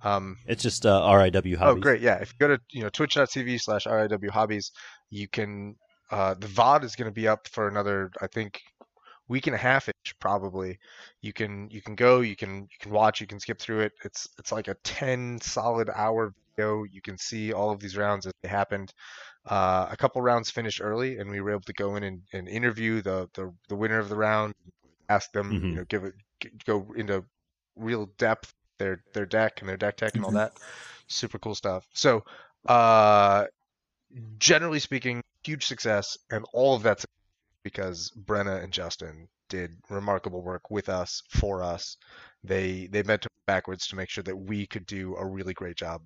Um, 0.04 0.38
It's 0.48 0.64
just 0.64 0.86
uh, 0.86 1.02
RIW 1.02 1.56
Hobbies. 1.58 1.60
Oh, 1.62 1.76
great! 1.76 2.02
Yeah, 2.02 2.16
if 2.16 2.34
you 2.34 2.48
go 2.48 2.56
to 2.56 2.62
you 2.72 2.84
know 2.84 2.90
twitch.tv 2.90 3.62
slash 3.62 3.86
riw 3.86 4.30
hobbies, 4.30 4.72
you 5.10 5.28
can. 5.28 5.76
Uh, 6.12 6.36
the 6.36 6.48
VOD 6.48 6.84
is 6.84 6.96
going 6.96 7.10
to 7.10 7.14
be 7.14 7.28
up 7.28 7.48
for 7.48 7.68
another, 7.68 8.12
I 8.22 8.28
think, 8.28 8.62
week 9.28 9.48
and 9.48 9.56
a 9.56 9.58
half 9.60 9.88
ish 9.90 10.14
probably. 10.20 10.78
You 11.22 11.34
can 11.34 11.70
you 11.72 11.82
can 11.82 11.96
go, 11.96 12.22
you 12.22 12.36
can 12.36 12.62
you 12.64 12.78
can 12.80 12.92
watch, 12.92 13.22
you 13.22 13.28
can 13.28 13.40
skip 13.40 13.60
through 13.60 13.80
it. 13.82 13.94
It's 14.04 14.28
it's 14.38 14.52
like 14.52 14.68
a 14.68 14.76
ten 14.84 15.40
solid 15.42 15.90
hour 15.96 16.34
video. 16.58 16.84
You 16.84 17.02
can 17.02 17.18
see 17.18 17.54
all 17.54 17.72
of 17.72 17.80
these 17.80 17.98
rounds 17.98 18.28
as 18.28 18.34
they 18.44 18.50
happened. 18.50 18.94
Uh, 19.46 19.88
a 19.90 19.98
couple 19.98 20.22
rounds 20.22 20.50
finished 20.52 20.82
early, 20.82 21.18
and 21.18 21.30
we 21.30 21.42
were 21.42 21.52
able 21.52 21.62
to 21.62 21.74
go 21.74 21.96
in 21.96 22.04
and, 22.04 22.22
and 22.34 22.48
interview 22.48 23.02
the, 23.02 23.28
the 23.34 23.52
the 23.70 23.76
winner 23.76 24.00
of 24.00 24.10
the 24.10 24.16
round, 24.16 24.54
ask 25.10 25.32
them, 25.32 25.52
Mhm. 25.52 25.64
you 25.64 25.76
know, 25.78 25.86
give 25.86 26.04
it 26.04 26.14
go 26.66 26.88
into 26.96 27.24
real 27.76 28.06
depth 28.18 28.54
their 28.80 29.04
their 29.14 29.26
deck 29.26 29.60
and 29.62 29.70
their 29.70 29.78
deck 29.78 29.98
tech 29.98 30.16
and 30.16 30.26
all 30.26 30.32
Mhm. 30.32 30.36
that 30.36 30.54
super 31.08 31.38
cool 31.40 31.56
stuff. 31.56 31.86
So, 31.94 32.24
uh, 32.68 33.46
generally 34.40 34.80
speaking, 34.80 35.22
huge 35.44 35.66
success, 35.66 36.18
and 36.32 36.46
all 36.54 36.76
of 36.76 36.84
that's 36.84 37.06
because 37.64 38.12
Brenna 38.26 38.64
and 38.64 38.72
Justin 38.74 39.28
did 39.50 39.72
remarkable 39.90 40.42
work 40.42 40.70
with 40.70 40.90
us 40.90 41.22
for 41.30 41.62
us. 41.64 41.98
They 42.44 42.88
they 42.88 43.02
bent 43.02 43.28
backwards 43.48 43.88
to 43.88 43.96
make 43.96 44.10
sure 44.10 44.24
that 44.24 44.36
we 44.36 44.66
could 44.66 44.86
do 44.86 45.16
a 45.16 45.26
really 45.26 45.54
great 45.54 45.76
job, 45.78 46.02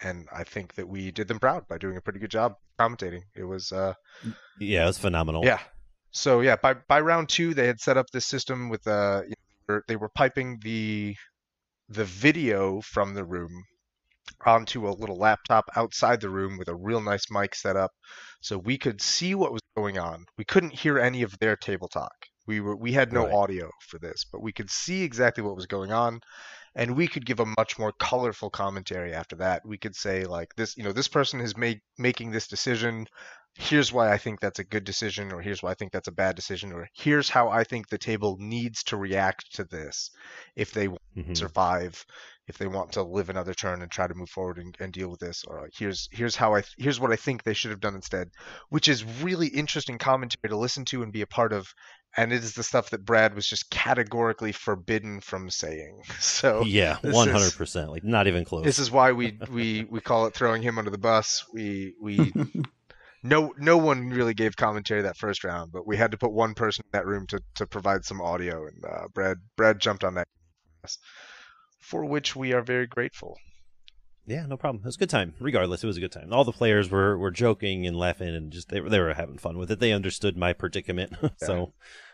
and 0.00 0.28
I 0.32 0.44
think 0.44 0.74
that 0.74 0.88
we 0.88 1.10
did 1.10 1.28
them 1.28 1.40
proud 1.40 1.66
by 1.68 1.78
doing 1.78 1.96
a 1.96 2.00
pretty 2.00 2.18
good 2.18 2.30
job 2.30 2.54
commentating. 2.78 3.22
It 3.34 3.44
was 3.44 3.72
uh, 3.72 3.94
Yeah, 4.58 4.84
it 4.84 4.86
was 4.86 4.98
phenomenal. 4.98 5.44
yeah. 5.44 5.60
So 6.12 6.40
yeah, 6.40 6.56
by 6.56 6.74
by 6.74 7.00
round 7.00 7.28
two, 7.28 7.54
they 7.54 7.66
had 7.66 7.80
set 7.80 7.96
up 7.96 8.06
this 8.10 8.26
system 8.26 8.68
with 8.68 8.86
uh, 8.86 9.22
you 9.26 9.34
know, 9.68 9.80
they 9.88 9.96
were 9.96 10.10
piping 10.10 10.58
the 10.62 11.16
the 11.88 12.04
video 12.04 12.80
from 12.80 13.14
the 13.14 13.24
room 13.24 13.64
onto 14.46 14.88
a 14.88 14.90
little 14.92 15.16
laptop 15.18 15.64
outside 15.76 16.20
the 16.20 16.30
room 16.30 16.58
with 16.58 16.68
a 16.68 16.74
real 16.74 17.00
nice 17.00 17.30
mic 17.30 17.54
set 17.54 17.76
up, 17.76 17.92
so 18.40 18.58
we 18.58 18.78
could 18.78 19.00
see 19.00 19.34
what 19.34 19.52
was 19.52 19.62
going 19.76 19.98
on. 19.98 20.24
We 20.38 20.44
couldn't 20.44 20.78
hear 20.78 20.98
any 20.98 21.22
of 21.22 21.38
their 21.38 21.56
table 21.56 21.88
talk. 21.88 22.12
We 22.46 22.60
were 22.60 22.76
we 22.76 22.92
had 22.92 23.12
no 23.12 23.26
Right. 23.26 23.32
audio 23.32 23.70
for 23.88 23.98
this, 23.98 24.24
but 24.30 24.42
we 24.42 24.52
could 24.52 24.70
see 24.70 25.02
exactly 25.02 25.42
what 25.44 25.56
was 25.56 25.66
going 25.66 25.92
on, 25.92 26.20
and 26.74 26.96
we 26.96 27.08
could 27.08 27.26
give 27.26 27.40
a 27.40 27.54
much 27.58 27.78
more 27.78 27.92
colorful 28.00 28.50
commentary 28.50 29.14
after 29.14 29.36
that. 29.36 29.62
We 29.64 29.78
could 29.78 29.96
say 29.96 30.24
like 30.24 30.48
this, 30.56 30.76
you 30.76 30.84
know, 30.84 30.92
this 30.92 31.08
person 31.08 31.40
is 31.40 31.56
made 31.56 31.80
making 31.98 32.32
this 32.32 32.48
decision 32.48 33.06
here's 33.54 33.92
why 33.92 34.12
I 34.12 34.18
think 34.18 34.40
that's 34.40 34.58
a 34.58 34.64
good 34.64 34.84
decision, 34.84 35.32
or 35.32 35.40
here's 35.40 35.62
why 35.62 35.70
I 35.70 35.74
think 35.74 35.92
that's 35.92 36.08
a 36.08 36.12
bad 36.12 36.36
decision, 36.36 36.72
or 36.72 36.88
here's 36.94 37.28
how 37.28 37.48
I 37.48 37.64
think 37.64 37.88
the 37.88 37.98
table 37.98 38.36
needs 38.40 38.82
to 38.84 38.96
react 38.96 39.54
to 39.56 39.64
this 39.64 40.10
if 40.56 40.72
they 40.72 40.88
want 40.88 41.02
Mhm. 41.16 41.28
to 41.28 41.36
survive, 41.36 42.04
if 42.48 42.56
they 42.58 42.66
want 42.66 42.92
to 42.92 43.02
live 43.02 43.28
another 43.28 43.54
turn 43.54 43.82
and 43.82 43.90
try 43.90 44.06
to 44.06 44.14
move 44.14 44.30
forward 44.30 44.58
and, 44.58 44.74
and 44.80 44.92
deal 44.92 45.10
with 45.10 45.20
this, 45.20 45.44
or 45.46 45.68
here's 45.76 46.08
here's 46.12 46.34
how 46.36 46.54
I 46.54 46.62
here's 46.78 46.98
what 46.98 47.12
I 47.12 47.16
think 47.16 47.42
they 47.42 47.54
should 47.54 47.70
have 47.70 47.80
done 47.80 47.94
instead, 47.94 48.30
which 48.70 48.88
is 48.88 49.04
really 49.22 49.48
interesting 49.48 49.98
commentary 49.98 50.48
to 50.48 50.56
listen 50.56 50.84
to 50.86 51.02
and 51.02 51.12
be 51.12 51.22
a 51.22 51.26
part 51.26 51.52
of. 51.52 51.66
And 52.14 52.30
it 52.30 52.44
is 52.44 52.52
the 52.54 52.62
stuff 52.62 52.90
that 52.90 53.06
Brad 53.06 53.34
was 53.34 53.46
just 53.48 53.70
categorically 53.70 54.52
forbidden 54.52 55.20
from 55.20 55.48
saying. 55.50 56.02
So 56.20 56.62
yeah, 56.64 56.98
one 57.02 57.28
hundred 57.28 57.54
percent. 57.54 57.90
Like 57.90 58.04
not 58.04 58.26
even 58.26 58.44
close. 58.44 58.64
this 58.64 58.78
is 58.78 58.90
why 58.90 59.12
we 59.12 59.38
we 59.50 59.84
we 59.90 60.00
call 60.00 60.26
it 60.26 60.34
throwing 60.34 60.62
him 60.62 60.78
under 60.78 60.90
the 60.90 60.98
bus. 60.98 61.44
We 61.52 61.94
we 62.00 62.32
no 63.22 63.52
no 63.58 63.76
one 63.76 64.10
really 64.10 64.34
gave 64.34 64.56
commentary 64.56 65.02
that 65.02 65.16
first 65.16 65.44
round, 65.44 65.72
but 65.72 65.86
we 65.86 65.96
had 65.96 66.10
to 66.10 66.18
put 66.18 66.32
one 66.32 66.54
person 66.54 66.84
in 66.84 66.98
that 66.98 67.06
room 67.06 67.26
to, 67.28 67.40
to 67.56 67.66
provide 67.66 68.04
some 68.04 68.20
audio, 68.20 68.66
and 68.66 68.84
uh, 68.84 69.08
Brad 69.14 69.38
Brad 69.56 69.78
jumped 69.78 70.04
on 70.04 70.14
that, 70.14 70.28
for 71.78 72.04
which 72.04 72.34
we 72.34 72.52
are 72.52 72.62
very 72.62 72.86
grateful. 72.86 73.36
Yeah, 74.26 74.46
no 74.46 74.56
problem. 74.56 74.82
It 74.84 74.86
was 74.86 74.96
a 74.96 75.00
good 75.00 75.10
time. 75.10 75.34
Regardless, 75.40 75.82
it 75.82 75.86
was 75.88 75.96
a 75.96 76.00
good 76.00 76.12
time. 76.12 76.32
All 76.32 76.44
the 76.44 76.52
players 76.52 76.88
were, 76.88 77.18
were 77.18 77.32
joking 77.32 77.86
and 77.88 77.96
laughing 77.96 78.28
and 78.28 78.52
just 78.52 78.68
they 78.68 78.80
were, 78.80 78.88
they 78.88 79.00
were 79.00 79.14
having 79.14 79.36
fun 79.36 79.58
with 79.58 79.70
it. 79.70 79.80
They 79.80 79.92
understood 79.92 80.36
my 80.36 80.52
predicament, 80.52 81.14
so 81.38 81.72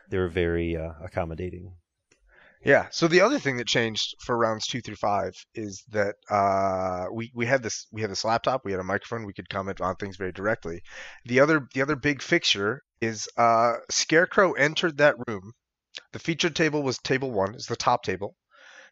they 0.09 0.17
were 0.17 0.29
very 0.29 0.75
uh, 0.75 0.93
accommodating. 1.03 1.73
Yeah. 2.65 2.87
So 2.91 3.09
the 3.09 3.21
other 3.21 3.39
thing 3.39 3.57
that 3.59 3.67
changed 3.67 4.15
for 4.21 4.37
rounds 4.37 4.67
two 4.67 4.81
through 4.81 4.97
five 4.97 5.33
is 5.55 5.85
that 5.91 6.17
uh, 6.31 7.07
we 7.13 7.31
we 7.35 7.47
had 7.47 7.63
this 7.63 7.87
we 7.93 8.01
had 8.01 8.11
this 8.11 8.25
laptop, 8.25 8.65
we 8.65 8.73
had 8.73 8.81
a 8.81 8.85
microphone, 8.85 9.25
we 9.25 9.33
could 9.33 9.49
comment 9.49 9.81
on 9.81 9.97
things 9.97 10.17
very 10.17 10.33
directly. 10.33 10.83
The 11.25 11.41
other 11.41 11.69
the 11.73 11.83
other 11.83 11.97
big 11.97 12.23
fixture 12.23 12.83
is 13.01 13.29
uh, 13.37 13.75
Scarecrow 13.91 14.53
entered 14.53 14.99
that 14.99 15.15
room. 15.27 15.53
The 16.13 16.19
featured 16.19 16.57
table 16.57 16.83
was 16.83 16.99
table 16.99 17.31
one, 17.31 17.55
is 17.55 17.67
the 17.67 17.77
top 17.77 18.03
table. 18.03 18.37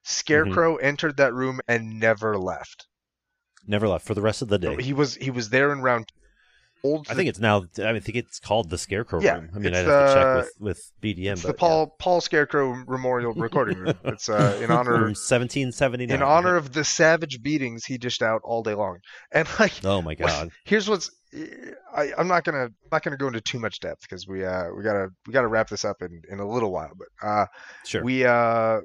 Scarecrow 0.04 0.76
entered 0.76 1.16
that 1.16 1.34
room 1.34 1.60
and 1.66 1.98
never 1.98 2.38
left. 2.38 2.86
Never 3.66 3.88
left 3.88 4.06
for 4.06 4.14
the 4.14 4.22
rest 4.22 4.42
of 4.42 4.48
the 4.48 4.58
day. 4.58 4.80
He 4.80 4.92
was 4.92 5.16
he 5.16 5.30
was 5.30 5.50
there 5.50 5.72
in 5.72 5.82
round. 5.82 6.12
I 6.84 7.14
think 7.14 7.28
it's 7.28 7.40
now. 7.40 7.64
I, 7.78 7.80
mean, 7.80 7.96
I 7.96 8.00
think 8.00 8.16
it's 8.16 8.38
called 8.38 8.70
the 8.70 8.78
Scarecrow 8.78 9.20
Yeah, 9.20 9.34
Room. 9.36 9.50
I 9.54 9.58
mean, 9.58 9.74
I'd 9.74 9.86
have 9.86 9.86
to 9.86 9.92
uh, 9.92 10.14
check 10.14 10.34
with 10.34 10.52
with 10.60 10.92
BDM. 11.02 11.32
it's 11.32 11.42
but 11.42 11.48
the 11.48 11.54
Paul 11.54 11.96
Paul 11.98 12.20
Scarecrow 12.20 12.74
Memorial 12.86 13.32
Recording 13.36 13.78
Room. 13.78 13.94
It's 14.04 14.28
uh, 14.28 14.58
in 14.62 14.70
honor 14.70 14.92
Room 14.92 15.14
1779. 15.14 16.14
in 16.14 16.22
honor 16.22 16.56
of 16.56 16.72
the 16.72 16.84
savage 16.84 17.42
beatings 17.42 17.84
he 17.84 17.98
dished 17.98 18.22
out 18.22 18.40
all 18.44 18.62
day 18.62 18.74
long. 18.74 18.98
And 19.32 19.48
like, 19.58 19.72
Oh 19.84 20.00
my 20.00 20.14
God! 20.14 20.50
here's 20.64 20.88
what's 20.88 21.10
I, 21.94 22.12
I'm 22.16 22.28
not 22.28 22.44
gonna 22.44 22.68
not 22.92 23.02
gonna 23.02 23.16
go 23.16 23.26
into 23.26 23.40
too 23.40 23.58
much 23.58 23.80
depth 23.80 24.02
because 24.02 24.26
we 24.28 24.44
uh 24.44 24.70
we 24.76 24.84
gotta 24.84 25.08
we 25.26 25.32
gotta 25.32 25.48
wrap 25.48 25.68
this 25.68 25.84
up 25.84 25.96
in, 26.02 26.22
in 26.30 26.38
a 26.38 26.48
little 26.48 26.70
while. 26.72 26.92
But 26.96 27.08
uh 27.26 27.46
Sure. 27.84 28.04
we 28.04 28.24
uh 28.24 28.80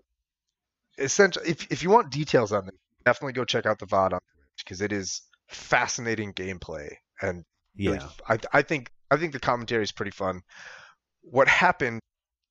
essentially 0.97 1.49
if 1.49 1.71
if 1.71 1.83
you 1.83 1.89
want 1.89 2.11
details 2.11 2.51
on 2.51 2.65
this, 2.65 2.75
definitely 3.05 3.33
go 3.33 3.45
check 3.45 3.65
out 3.65 3.79
the 3.79 3.85
VOD 3.85 4.13
on 4.13 4.19
because 4.57 4.81
it 4.81 4.91
is 4.91 5.21
fascinating 5.49 6.33
gameplay 6.33 6.89
and 7.21 7.43
yeah. 7.75 8.07
I 8.27 8.39
I 8.53 8.61
think 8.61 8.91
I 9.09 9.17
think 9.17 9.33
the 9.33 9.39
commentary 9.39 9.83
is 9.83 9.91
pretty 9.91 10.11
fun. 10.11 10.41
What 11.21 11.47
happened 11.47 12.01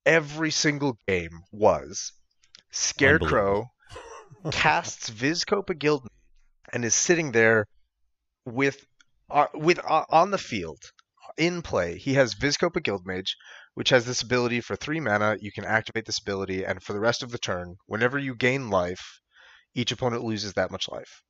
every 0.06 0.50
single 0.50 0.96
game 1.06 1.42
was 1.52 2.12
Scarecrow 2.70 3.70
casts 4.50 5.10
Vizkopa 5.10 5.78
Guild 5.78 6.06
and 6.72 6.84
is 6.84 6.94
sitting 6.94 7.32
there 7.32 7.66
with 8.44 8.84
uh, 9.30 9.46
with 9.54 9.78
uh, 9.84 10.04
on 10.08 10.30
the 10.30 10.38
field 10.38 10.78
in 11.36 11.62
play. 11.62 11.98
He 11.98 12.14
has 12.14 12.34
Vizkopa 12.34 12.82
Guildmage, 12.82 13.36
which 13.74 13.90
has 13.90 14.04
this 14.04 14.22
ability 14.22 14.60
for 14.60 14.76
three 14.76 15.00
mana. 15.00 15.36
You 15.40 15.52
can 15.52 15.64
activate 15.64 16.06
this 16.06 16.18
ability, 16.18 16.64
and 16.64 16.82
for 16.82 16.92
the 16.92 17.00
rest 17.00 17.22
of 17.22 17.30
the 17.30 17.38
turn, 17.38 17.76
whenever 17.86 18.18
you 18.18 18.34
gain 18.34 18.70
life, 18.70 19.20
each 19.74 19.92
opponent 19.92 20.24
loses 20.24 20.54
that 20.54 20.70
much 20.70 20.88
life. 20.88 21.22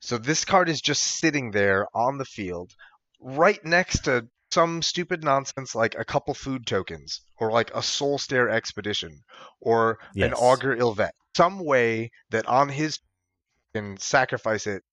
So 0.00 0.18
this 0.18 0.44
card 0.44 0.68
is 0.68 0.80
just 0.80 1.02
sitting 1.02 1.50
there 1.50 1.86
on 1.94 2.18
the 2.18 2.26
field, 2.26 2.72
right 3.24 3.64
next 3.64 4.00
to 4.04 4.28
some 4.50 4.82
stupid 4.82 5.24
nonsense 5.24 5.74
like 5.74 5.96
a 5.98 6.04
couple 6.04 6.34
food 6.34 6.66
tokens, 6.66 7.22
or 7.38 7.50
like 7.50 7.74
a 7.74 7.82
Soul 7.82 8.18
Stair 8.18 8.48
Expedition, 8.48 9.22
or 9.60 9.98
an 10.14 10.30
Yes. 10.30 10.34
Augur 10.38 10.76
il-Vec. 10.76 11.14
Some 11.36 11.64
way 11.64 12.10
that 12.30 12.46
on 12.46 12.68
his 12.68 13.00
can 13.74 13.96
sacrifice 13.96 14.66
it 14.68 14.84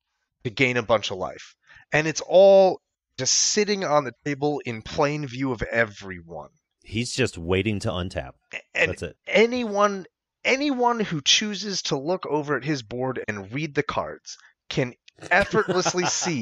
to 0.43 0.49
gain 0.49 0.77
a 0.77 0.81
bunch 0.83 1.11
of 1.11 1.17
life. 1.17 1.55
And 1.91 2.07
it's 2.07 2.21
all 2.21 2.81
just 3.19 3.33
sitting 3.33 3.83
on 3.83 4.05
the 4.05 4.13
table 4.25 4.59
in 4.65 4.81
plain 4.81 5.27
view 5.27 5.51
of 5.51 5.61
everyone. 5.63 6.49
He's 6.83 7.13
just 7.13 7.37
waiting 7.37 7.79
to 7.81 7.89
untap. 7.89 8.31
And 8.73 8.89
That's 8.89 9.03
it. 9.03 9.17
anyone 9.27 10.07
anyone 10.43 10.99
who 10.99 11.21
chooses 11.21 11.83
to 11.83 11.95
look 11.95 12.25
over 12.25 12.57
at 12.57 12.63
his 12.63 12.81
board 12.81 13.23
and 13.27 13.53
read 13.53 13.75
the 13.75 13.83
cards 13.83 14.39
can 14.69 14.93
effortlessly 15.29 16.05
see 16.07 16.41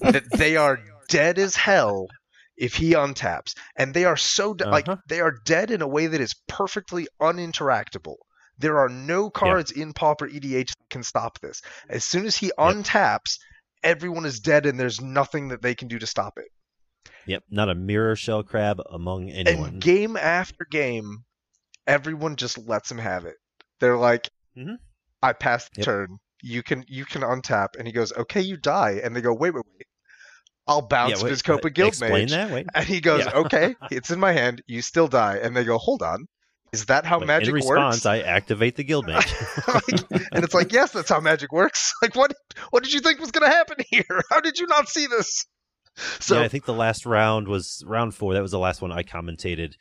that 0.00 0.24
they 0.32 0.56
are 0.56 0.80
dead 1.10 1.38
as 1.38 1.54
hell 1.56 2.06
if 2.56 2.74
he 2.74 2.92
untaps 2.92 3.54
and 3.76 3.92
they 3.94 4.04
are 4.04 4.16
so 4.16 4.54
de- 4.54 4.68
like 4.68 4.88
Uh-huh. 4.88 5.00
they 5.08 5.20
are 5.20 5.34
dead 5.44 5.70
in 5.70 5.82
a 5.82 5.88
way 5.96 6.06
that 6.06 6.20
is 6.20 6.34
perfectly 6.48 7.06
uninteractable 7.20 8.16
there 8.58 8.78
are 8.78 8.88
no 8.88 9.30
cards 9.30 9.70
in 9.70 9.92
pauper 9.92 10.26
edh 10.26 10.42
that 10.68 10.88
can 10.90 11.02
stop 11.02 11.40
this 11.40 11.62
as 11.88 12.04
soon 12.04 12.26
as 12.26 12.36
he 12.36 12.52
untaps 12.58 13.38
everyone 13.82 14.26
is 14.26 14.40
dead 14.40 14.66
and 14.66 14.78
there's 14.78 15.00
nothing 15.00 15.48
that 15.48 15.62
they 15.62 15.74
can 15.74 15.88
do 15.88 15.98
to 15.98 16.06
stop 16.06 16.34
it 16.36 16.48
Yep. 17.26 17.42
Not 17.50 17.68
a 17.70 17.74
mirrorshell 17.74 18.46
crab 18.46 18.78
among 18.90 19.30
anyone. 19.30 19.74
and 19.74 19.82
game 19.82 20.16
after 20.16 20.64
game, 20.70 21.18
everyone 21.86 22.36
just 22.36 22.58
lets 22.58 22.90
him 22.90 22.98
have 22.98 23.24
it. 23.24 23.36
They're 23.78 23.96
like, 23.96 24.28
Mhm. 24.56 24.76
"I 25.22 25.32
passed 25.32 25.70
the 25.74 25.80
Yep. 25.80 25.84
turn. 25.84 26.08
You 26.42 26.62
can 26.62 26.84
you 26.88 27.04
can 27.04 27.22
untap." 27.22 27.68
And 27.78 27.86
he 27.86 27.92
goes, 27.92 28.12
"Okay, 28.12 28.40
you 28.40 28.56
die." 28.56 29.00
And 29.02 29.14
they 29.14 29.20
go, 29.20 29.32
"Wait, 29.34 29.52
wait, 29.54 29.64
wait. 29.74 29.86
I'll 30.66 30.82
bounce 30.82 31.22
wait, 31.22 31.30
his 31.30 31.42
Copa 31.42 31.70
Guild 31.70 31.88
Explain 31.88 32.12
Mage." 32.12 32.30
that. 32.30 32.50
Wait. 32.50 32.66
And 32.74 32.86
he 32.86 33.00
goes, 33.00 33.24
Yeah. 33.24 33.32
"Okay, 33.32 33.74
it's 33.90 34.10
in 34.10 34.20
my 34.20 34.32
hand. 34.32 34.62
You 34.66 34.82
still 34.82 35.08
die." 35.08 35.38
And 35.42 35.56
they 35.56 35.64
go, 35.64 35.78
"Hold 35.78 36.02
on, 36.02 36.26
is 36.72 36.86
that 36.86 37.04
how 37.04 37.18
Like, 37.18 37.26
magic 37.26 37.48
in 37.48 37.54
response, 37.54 37.96
works?" 37.96 38.06
I 38.06 38.20
activate 38.20 38.76
the 38.76 38.84
guild 38.84 39.06
mage. 39.08 39.32
Like, 39.66 40.22
and 40.32 40.44
it's 40.44 40.54
like, 40.54 40.72
"Yes, 40.72 40.92
that's 40.92 41.08
how 41.08 41.20
magic 41.20 41.52
works." 41.52 41.92
Like, 42.02 42.14
what 42.14 42.32
what 42.70 42.82
did 42.82 42.92
you 42.92 43.00
think 43.00 43.20
was 43.20 43.30
going 43.30 43.48
to 43.48 43.54
happen 43.54 43.76
here? 43.90 44.22
How 44.30 44.40
did 44.40 44.58
you 44.58 44.66
not 44.66 44.88
see 44.88 45.06
this? 45.06 45.46
So 46.20 46.36
yeah, 46.38 46.44
I 46.44 46.48
think 46.48 46.64
the 46.64 46.72
last 46.72 47.04
round 47.04 47.48
was 47.48 47.82
round 47.86 48.14
four. 48.14 48.32
That 48.34 48.42
was 48.42 48.52
the 48.52 48.58
last 48.58 48.80
one 48.80 48.92
I 48.92 49.02
commentated, 49.02 49.72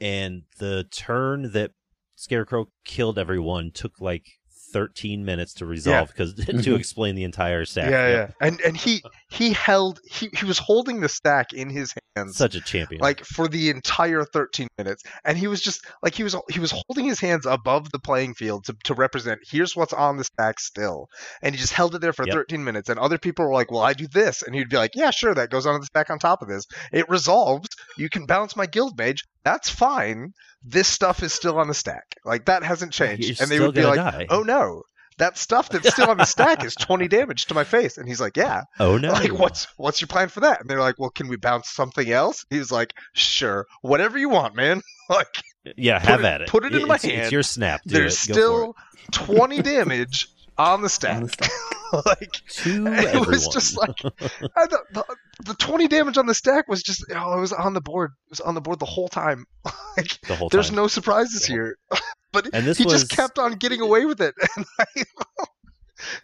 and 0.00 0.42
the 0.58 0.84
turn 0.90 1.52
that 1.52 1.72
Scarecrow 2.16 2.66
killed 2.84 3.18
everyone 3.18 3.70
took 3.72 4.00
like 4.00 4.24
13 4.72 5.24
minutes 5.24 5.54
to 5.54 5.66
resolve 5.66 6.08
because 6.08 6.34
to 6.34 6.42
Mhm. 6.52 6.76
explain 6.78 7.14
the 7.14 7.24
entire 7.24 7.64
stack. 7.64 7.90
yeah, 7.90 8.08
Yep. 8.08 8.28
yeah, 8.40 8.46
and 8.46 8.60
and 8.62 8.76
he 8.76 9.02
he 9.30 9.52
held 9.52 10.00
he 10.10 10.28
he 10.38 10.44
was 10.44 10.58
holding 10.58 11.00
the 11.00 11.08
stack 11.08 11.52
in 11.52 11.70
his 11.70 11.94
hands 12.16 12.36
Such 12.36 12.54
a 12.54 12.60
champion. 12.60 13.00
like 13.00 13.24
for 13.24 13.48
the 13.48 13.70
entire 13.70 14.24
13 14.24 14.68
minutes 14.78 15.02
and 15.24 15.38
he 15.38 15.46
was 15.46 15.60
just 15.62 15.86
like 16.02 16.14
he 16.14 16.22
was 16.22 16.36
he 16.50 16.60
was 16.60 16.70
holding 16.86 17.06
his 17.06 17.20
hands 17.20 17.46
above 17.46 17.90
the 17.90 17.98
playing 17.98 18.34
field 18.34 18.64
to, 18.66 18.76
to 18.84 18.94
represent 18.94 19.40
here's 19.50 19.74
what's 19.74 19.92
on 19.94 20.16
the 20.18 20.24
stack 20.24 20.60
still 20.60 21.06
and 21.42 21.54
he 21.54 21.60
just 21.60 21.72
held 21.72 21.94
it 21.94 22.00
there 22.00 22.12
for 22.12 22.26
Yep. 22.26 22.34
13 22.34 22.62
minutes 22.64 22.88
and 22.90 22.98
other 22.98 23.16
people 23.18 23.46
were 23.46 23.52
like 23.54 23.70
well 23.70 23.80
i 23.82 23.92
do 23.94 24.06
this 24.08 24.42
and 24.42 24.54
he'd 24.54 24.68
be 24.68 24.76
like 24.76 24.90
yeah 24.94 25.10
sure 25.10 25.34
that 25.34 25.50
goes 25.50 25.64
on 25.66 25.80
the 25.80 25.86
stack 25.86 26.10
on 26.10 26.18
top 26.18 26.42
of 26.42 26.48
this 26.48 26.64
it 26.92 27.08
resolves 27.08 27.68
you 27.96 28.08
can 28.10 28.26
bounce 28.26 28.56
my 28.56 28.66
guild 28.66 28.96
mage 28.98 29.24
that's 29.44 29.70
fine 29.70 30.32
this 30.64 30.88
stuff 30.88 31.22
is 31.22 31.32
still 31.32 31.58
on 31.58 31.68
the 31.68 31.74
stack 31.74 32.16
like 32.24 32.44
that 32.46 32.62
hasn't 32.62 32.92
changed 32.92 33.28
You're 33.28 33.36
and 33.40 33.50
they 33.50 33.60
would 33.60 33.74
be 33.74 33.84
like 33.84 33.96
die. 33.96 34.26
oh 34.30 34.42
no 34.42 34.82
that 35.18 35.36
stuff 35.36 35.68
that's 35.68 35.90
still 35.92 36.08
on 36.08 36.16
the 36.16 36.24
stack 36.24 36.64
is 36.64 36.74
20 36.74 37.06
damage 37.16 37.46
to 37.46 37.54
my 37.54 37.64
face 37.64 37.98
and 37.98 38.08
he's 38.08 38.20
like 38.20 38.36
yeah 38.36 38.62
oh 38.80 38.96
no. 38.96 39.12
like 39.12 39.32
what's 39.32 39.66
what's 39.76 40.00
your 40.00 40.08
plan 40.08 40.28
for 40.28 40.40
that 40.40 40.60
and 40.60 40.70
they're 40.70 40.80
like 40.80 40.98
well 40.98 41.10
can 41.10 41.28
we 41.28 41.36
bounce 41.36 41.68
something 41.68 42.10
else 42.10 42.44
he 42.50 42.58
was 42.58 42.72
like 42.72 42.94
sure 43.12 43.66
whatever 43.82 44.18
you 44.18 44.28
want 44.28 44.54
man 44.56 44.80
like 45.10 45.42
Yeah, 45.76 45.98
have 45.98 46.20
it- 46.20 46.26
at 46.26 46.40
it. 46.42 46.48
put 46.48 46.64
it 46.64 46.74
in 46.74 46.86
my 46.88 46.94
hand. 46.96 47.22
It's 47.22 47.32
your 47.32 47.42
snap. 47.44 47.82
There's. 47.84 48.18
Still 48.18 48.74
20 49.12 49.62
damage 49.62 50.28
on 50.58 50.82
the 50.82 50.88
stack 50.88 51.16
On 51.16 51.22
the 51.24 51.28
stack. 51.30 51.50
like 52.06 52.22
it. 52.22 52.32
to 52.48 52.86
it 52.86 53.04
everyone. 53.06 53.28
was 53.28 53.48
just 53.48 53.76
like 53.76 53.94
I, 54.04 54.66
the, 54.66 54.78
the, 54.92 55.04
the 55.44 55.54
20 55.54 55.88
damage 55.88 56.16
on 56.18 56.26
the 56.26 56.34
stack 56.34 56.66
was 56.68 56.82
just 56.82 57.04
oh 57.14 57.36
it 57.36 57.40
was 57.40 57.52
on 57.52 57.74
the 57.74 57.80
board 57.80 58.12
it 58.26 58.30
was 58.30 58.40
on 58.40 58.54
the 58.54 58.60
board 58.60 58.78
the 58.78 58.86
whole 58.86 59.08
time 59.08 59.44
like 59.96 60.20
the 60.22 60.34
whole 60.36 60.48
there's 60.48 60.68
time. 60.68 60.76
no 60.76 60.86
surprises 60.88 61.48
Yeah. 61.48 61.54
here 61.54 61.78
but 62.32 62.48
And 62.52 62.66
this 62.66 62.78
he 62.78 62.84
was 62.84 62.94
just 63.02 63.10
kept 63.10 63.38
on 63.38 63.54
getting 63.56 63.80
away 63.80 64.04
with 64.06 64.20
it 64.20 64.34
and 64.56 64.64
I, 64.78 64.84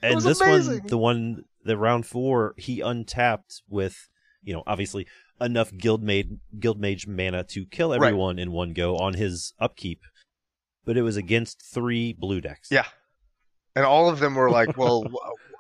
and 0.03 0.15
was 0.15 0.25
this 0.25 0.41
amazing. 0.41 0.79
one, 0.81 0.87
the 0.89 0.99
one, 0.99 1.45
the 1.65 1.77
round 1.77 2.07
four, 2.07 2.55
he 2.57 2.81
untapped 2.81 3.63
with, 3.69 4.09
you 4.43 4.53
know, 4.55 4.63
obviously 4.67 5.07
enough 5.41 5.71
guild 5.77 6.03
made 6.03 6.39
guild 6.59 6.81
mage 6.81 7.07
mana 7.07 7.45
to 7.45 7.65
kill 7.67 7.91
Right. 7.91 7.97
everyone 8.09 8.39
in 8.39 8.51
one 8.53 8.73
go 8.73 8.97
on 8.97 9.15
his 9.15 9.53
upkeep, 9.61 10.01
but 10.85 10.97
it 10.97 11.03
was 11.03 11.17
against 11.17 11.63
three 11.73 12.13
blue 12.13 12.41
decks. 12.41 12.69
Yeah. 12.73 12.87
And 13.79 13.87
all 13.87 14.09
of 14.09 14.19
them 14.19 14.35
were 14.35 14.51
like 14.51 14.77
well 14.77 15.05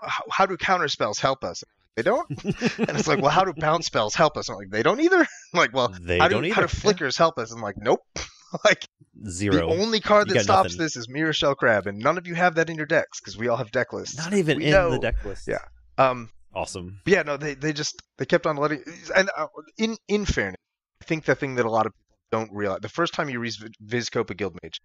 how, 0.31 0.47
do 0.47 0.57
counter 0.57 0.89
spells 0.89 1.19
help 1.21 1.45
us 1.45 1.63
they 1.97 2.03
don't 2.03 2.29
and 2.45 2.97
it's 2.99 3.07
like 3.07 3.21
well 3.23 3.31
how 3.31 3.45
do 3.45 3.53
bounce 3.57 3.87
spells 3.87 4.15
help 4.15 4.37
us 4.37 4.49
I'm 4.49 4.57
like 4.57 4.71
they 4.71 4.83
don't 4.83 5.01
either 5.01 5.21
I'm 5.21 5.27
like 5.63 5.73
well 5.73 5.95
they 6.01 6.19
how 6.19 6.27
do, 6.29 6.43
either. 6.43 6.55
how 6.55 6.63
do 6.63 6.69
flickers 6.69 7.17
help 7.17 7.39
us? 7.39 7.53
I'm 7.53 7.61
like, 7.63 7.77
nope. 7.79 8.01
like 8.65 8.87
Zero. 9.29 9.57
the 9.57 9.65
only 9.83 10.01
card 10.01 10.29
You 10.29 10.35
that 10.35 10.45
stops 10.45 10.71
nothing. 10.71 10.79
this 10.79 10.97
is 10.97 11.07
Mirrorshell 11.09 11.57
Crab, 11.57 11.87
and 11.87 11.99
none 11.99 12.17
of 12.19 12.27
you 12.27 12.35
have 12.35 12.55
that 12.57 12.71
in 12.71 12.77
your 12.77 12.87
decks 12.87 13.21
because 13.21 13.37
we 13.37 13.49
all 13.49 13.57
have 13.57 13.71
deck 13.73 13.93
lists. 13.93 14.17
Not 14.17 14.33
even 14.33 14.59
we 14.59 14.67
in 14.67 14.71
know. 14.71 14.91
the 14.91 14.99
deck 14.99 15.23
list. 15.25 15.47
Yeah. 15.49 15.59
Um, 15.99 16.31
Awesome. 16.55 17.01
yeah, 17.05 17.23
no, 17.23 17.37
they 17.37 17.55
they 17.55 17.73
just 17.73 18.01
they 18.17 18.25
kept 18.27 18.47
on 18.47 18.57
letting. 18.57 18.83
And 19.15 19.29
uh, 19.37 19.47
in 19.77 19.97
in 20.09 20.25
fairness, 20.25 20.57
I 21.03 21.05
think 21.05 21.25
the 21.25 21.35
thing 21.35 21.57
that 21.57 21.67
a 21.67 21.71
lot 21.71 21.87
of 21.87 21.93
people 21.93 22.17
don't 22.47 22.53
realize 22.57 22.81
the 22.81 22.89
first 22.89 23.13
time 23.13 23.29
you 23.29 23.39
read 23.41 23.53
Vizkopa 23.85 24.35
Guildmage, 24.35 24.79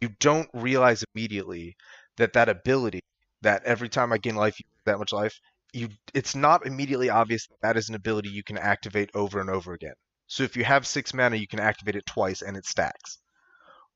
you 0.00 0.10
don't 0.20 0.48
realize 0.54 1.02
immediately 1.14 1.74
that 2.18 2.32
that 2.34 2.48
ability 2.48 3.00
that 3.42 3.64
every 3.64 3.88
time 3.88 4.12
I 4.12 4.18
gain 4.18 4.34
life, 4.34 4.56
that 4.84 4.98
much 4.98 5.12
life. 5.12 5.34
You, 5.72 5.88
it's 6.14 6.34
not 6.34 6.66
immediately 6.66 7.10
obvious 7.10 7.46
that 7.48 7.60
that 7.62 7.76
is 7.76 7.88
an 7.88 7.94
ability 7.94 8.30
you 8.30 8.42
can 8.42 8.56
activate 8.58 9.10
over 9.14 9.40
and 9.40 9.50
over 9.50 9.74
again. 9.74 9.92
So 10.26 10.42
if 10.42 10.56
you 10.56 10.64
have 10.64 10.86
six 10.86 11.12
mana, 11.12 11.36
you 11.36 11.46
can 11.46 11.60
activate 11.60 11.94
it 11.96 12.06
twice 12.06 12.42
and 12.42 12.56
it 12.56 12.64
stacks. 12.64 13.18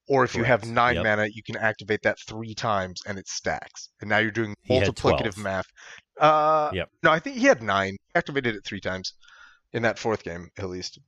Or 0.08 0.24
if 0.24 0.34
you 0.34 0.44
have 0.44 0.66
nine 0.66 0.96
Yep. 0.96 1.04
mana, 1.04 1.26
you 1.32 1.42
can 1.42 1.56
activate 1.56 2.02
that 2.02 2.18
three 2.28 2.54
times 2.54 3.00
and 3.06 3.18
it 3.18 3.28
stacks. 3.28 3.88
And 4.00 4.10
now 4.10 4.18
you're 4.18 4.30
doing 4.30 4.54
multiplicative 4.68 5.36
math. 5.38 5.66
Uh, 6.20 6.70
Yep. 6.74 6.90
No, 7.02 7.10
I 7.10 7.18
think 7.20 7.36
he 7.36 7.46
had 7.46 7.62
nine. 7.62 7.92
He 7.92 8.14
activated 8.14 8.54
it 8.54 8.64
three 8.64 8.80
times 8.80 9.14
in 9.72 9.82
that 9.82 9.98
fourth 9.98 10.22
game, 10.22 10.48
at 10.58 10.68
least. 10.68 10.98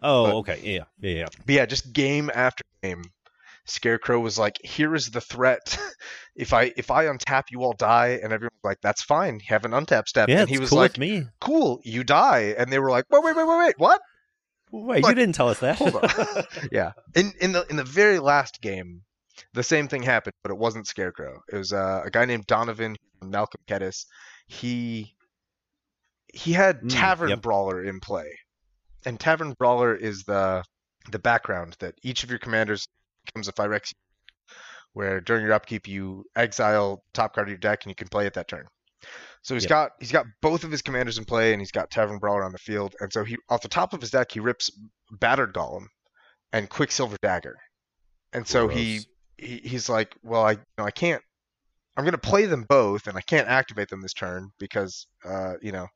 Oh, 0.00 0.24
But- 0.24 0.34
okay. 0.36 0.60
Yeah, 0.62 0.84
yeah, 1.00 1.10
yeah. 1.18 1.26
But 1.44 1.54
yeah, 1.54 1.66
just 1.66 1.92
game 1.92 2.30
after 2.34 2.62
game, 2.82 3.04
Scarecrow 3.66 4.20
was 4.20 4.38
like, 4.38 4.58
"Here 4.62 4.94
is 4.94 5.10
the 5.10 5.20
threat. 5.20 5.78
if 6.36 6.52
I 6.52 6.72
if 6.76 6.90
I 6.90 7.06
untap, 7.06 7.44
you 7.50 7.62
all 7.62 7.72
die." 7.72 8.18
And 8.22 8.32
everyone 8.32 8.52
was 8.62 8.70
like, 8.70 8.80
"That's 8.82 9.02
fine. 9.02 9.40
Have 9.40 9.64
an 9.64 9.72
untap 9.72 10.08
step." 10.08 10.28
Yeah, 10.28 10.40
and 10.40 10.48
he 10.48 10.58
was 10.58 10.70
cool 10.70 10.78
like, 10.78 10.98
me. 10.98 11.24
"Cool, 11.40 11.80
you 11.84 12.04
die." 12.04 12.54
And 12.56 12.72
they 12.72 12.78
were 12.78 12.90
like, 12.90 13.04
"Wait, 13.10 13.22
wait, 13.24 13.36
wait, 13.36 13.46
wait, 13.46 13.58
wait. 13.58 13.74
What? 13.78 14.00
Wait, 14.72 15.04
you 15.04 15.14
didn't 15.14 15.34
tell 15.34 15.48
us 15.48 15.60
that. 15.60 15.76
Hold 15.76 15.96
on." 15.96 16.44
yeah. 16.72 16.92
In 17.14 17.32
in 17.40 17.52
the 17.52 17.66
in 17.68 17.76
the 17.76 17.84
very 17.84 18.18
last 18.18 18.60
game, 18.60 19.02
the 19.52 19.62
same 19.62 19.88
thing 19.88 20.02
happened, 20.02 20.34
but 20.42 20.50
it 20.50 20.58
wasn't 20.58 20.86
Scarecrow. 20.86 21.40
It 21.52 21.56
was 21.56 21.72
uh, 21.72 22.02
a 22.04 22.10
guy 22.10 22.24
named 22.24 22.46
Donovan 22.46 22.96
Malcolm 23.22 23.60
Kediss. 23.66 24.06
He 24.46 25.14
he 26.32 26.52
had 26.52 26.82
Mm, 26.82 26.88
Tavern 26.90 27.30
yep. 27.30 27.42
Brawler 27.42 27.82
in 27.82 28.00
play, 28.00 28.38
and 29.04 29.18
Tavern 29.18 29.54
Brawler 29.58 29.94
is 29.94 30.24
the 30.24 30.62
the 31.10 31.18
background 31.18 31.76
that 31.78 31.94
each 32.02 32.24
of 32.24 32.30
your 32.30 32.38
commanders 32.38 32.86
becomes 33.26 33.48
a 33.48 33.52
Phyrexian, 33.52 33.94
where 34.92 35.20
during 35.20 35.44
your 35.44 35.52
upkeep 35.52 35.86
you 35.88 36.24
exile 36.36 37.02
top 37.12 37.34
card 37.34 37.48
of 37.48 37.50
your 37.50 37.58
deck 37.58 37.84
and 37.84 37.90
you 37.90 37.94
can 37.94 38.08
play 38.08 38.26
it 38.26 38.34
that 38.34 38.48
turn. 38.48 38.66
So 39.42 39.54
he's 39.54 39.64
Yep. 39.64 39.70
got 39.70 39.90
he's 40.00 40.12
got 40.12 40.26
both 40.42 40.64
of 40.64 40.70
his 40.70 40.82
commanders 40.82 41.18
in 41.18 41.24
play, 41.24 41.52
and 41.52 41.60
he's 41.60 41.70
got 41.70 41.90
Tavern 41.90 42.18
Brawler 42.18 42.44
on 42.44 42.52
the 42.52 42.58
field, 42.58 42.94
and 43.00 43.12
so 43.12 43.22
he 43.24 43.36
off 43.48 43.62
the 43.62 43.68
top 43.68 43.92
of 43.92 44.00
his 44.00 44.10
deck 44.10 44.32
he 44.32 44.40
rips 44.40 44.70
Battered 45.10 45.54
Golem 45.54 45.86
and 46.52 46.68
Quicksilver 46.68 47.16
Dagger, 47.22 47.56
and 48.32 48.46
so 48.46 48.68
he, 48.68 49.00
he 49.36 49.58
he's 49.58 49.88
like, 49.88 50.16
well 50.22 50.42
I 50.44 50.52
you 50.52 50.58
know 50.78 50.84
I 50.84 50.90
can't 50.90 51.22
I'm 51.96 52.04
gonna 52.04 52.18
play 52.18 52.46
them 52.46 52.64
both, 52.68 53.06
and 53.06 53.16
I 53.16 53.20
can't 53.20 53.48
activate 53.48 53.88
them 53.88 54.00
this 54.02 54.14
turn 54.14 54.50
because 54.58 55.06
uh 55.24 55.54
you 55.62 55.72
know 55.72 55.86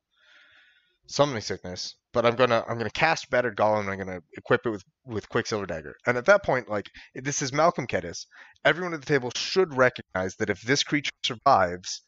summoning 1.10 1.42
sickness. 1.42 1.96
But 2.12 2.24
I'm 2.24 2.36
gonna 2.36 2.64
I'm 2.68 2.78
gonna 2.78 2.90
cast 2.90 3.30
Battered 3.30 3.56
Golem 3.56 3.80
and 3.80 3.90
I'm 3.90 3.98
gonna 3.98 4.20
equip 4.36 4.64
it 4.66 4.70
with 4.70 4.84
with 5.04 5.28
Quicksilver 5.28 5.66
Dagger. 5.66 5.94
And 6.06 6.16
at 6.16 6.26
that 6.26 6.44
point, 6.44 6.68
like 6.68 6.86
this 7.14 7.42
is 7.42 7.52
Malcolm 7.52 7.86
Kediss. 7.86 8.26
Everyone 8.64 8.94
at 8.94 9.00
the 9.00 9.06
table 9.06 9.30
should 9.36 9.76
recognize 9.76 10.36
that 10.36 10.50
if 10.50 10.60
this 10.62 10.82
creature 10.82 11.12
survives, 11.24 12.02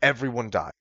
everyone 0.00 0.50
dies. 0.50 0.72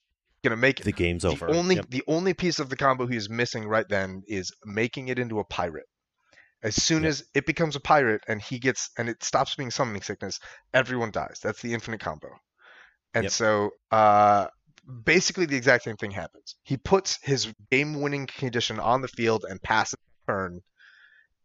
Gonna 0.44 0.58
make 0.58 0.80
it 0.80 0.86
The 0.86 0.92
game's 0.92 1.24
the 1.24 1.32
over. 1.32 1.48
only 1.48 1.76
Yep. 1.76 1.86
the 1.90 2.04
only 2.08 2.34
piece 2.34 2.60
of 2.60 2.70
the 2.70 2.76
combo 2.78 3.08
he 3.08 3.16
is 3.16 3.30
missing 3.30 3.68
right 3.68 3.88
then 3.88 4.24
is 4.28 4.52
making 4.66 5.08
it 5.10 5.20
into 5.20 5.40
a 5.40 5.44
pirate. 5.46 5.86
As 6.64 6.76
soon 6.82 7.04
Yep. 7.04 7.10
as 7.10 7.24
it 7.34 7.46
becomes 7.46 7.76
a 7.76 7.80
pirate 7.80 8.22
and 8.28 8.42
he 8.42 8.60
gets 8.60 8.90
and 8.98 9.10
it 9.10 9.24
stops 9.24 9.56
being 9.56 9.72
summoning 9.72 10.02
sickness, 10.02 10.40
everyone 10.74 11.12
dies. 11.12 11.40
That's 11.42 11.62
the 11.62 11.74
infinite 11.74 12.00
combo. 12.02 12.30
And 13.14 13.24
Yep. 13.26 13.32
so 13.32 13.72
uh 13.92 14.48
basically 15.04 15.46
the 15.46 15.56
exact 15.56 15.84
same 15.84 15.98
thing 15.98 16.12
happens. 16.12 16.56
He 16.64 16.78
puts 16.78 17.20
his 17.22 17.52
game 17.72 18.02
winning 18.02 18.28
condition 18.28 18.80
on 18.80 19.02
the 19.02 19.08
field 19.08 19.46
and 19.48 19.62
passes 19.62 19.98
the 20.26 20.34
turn 20.34 20.62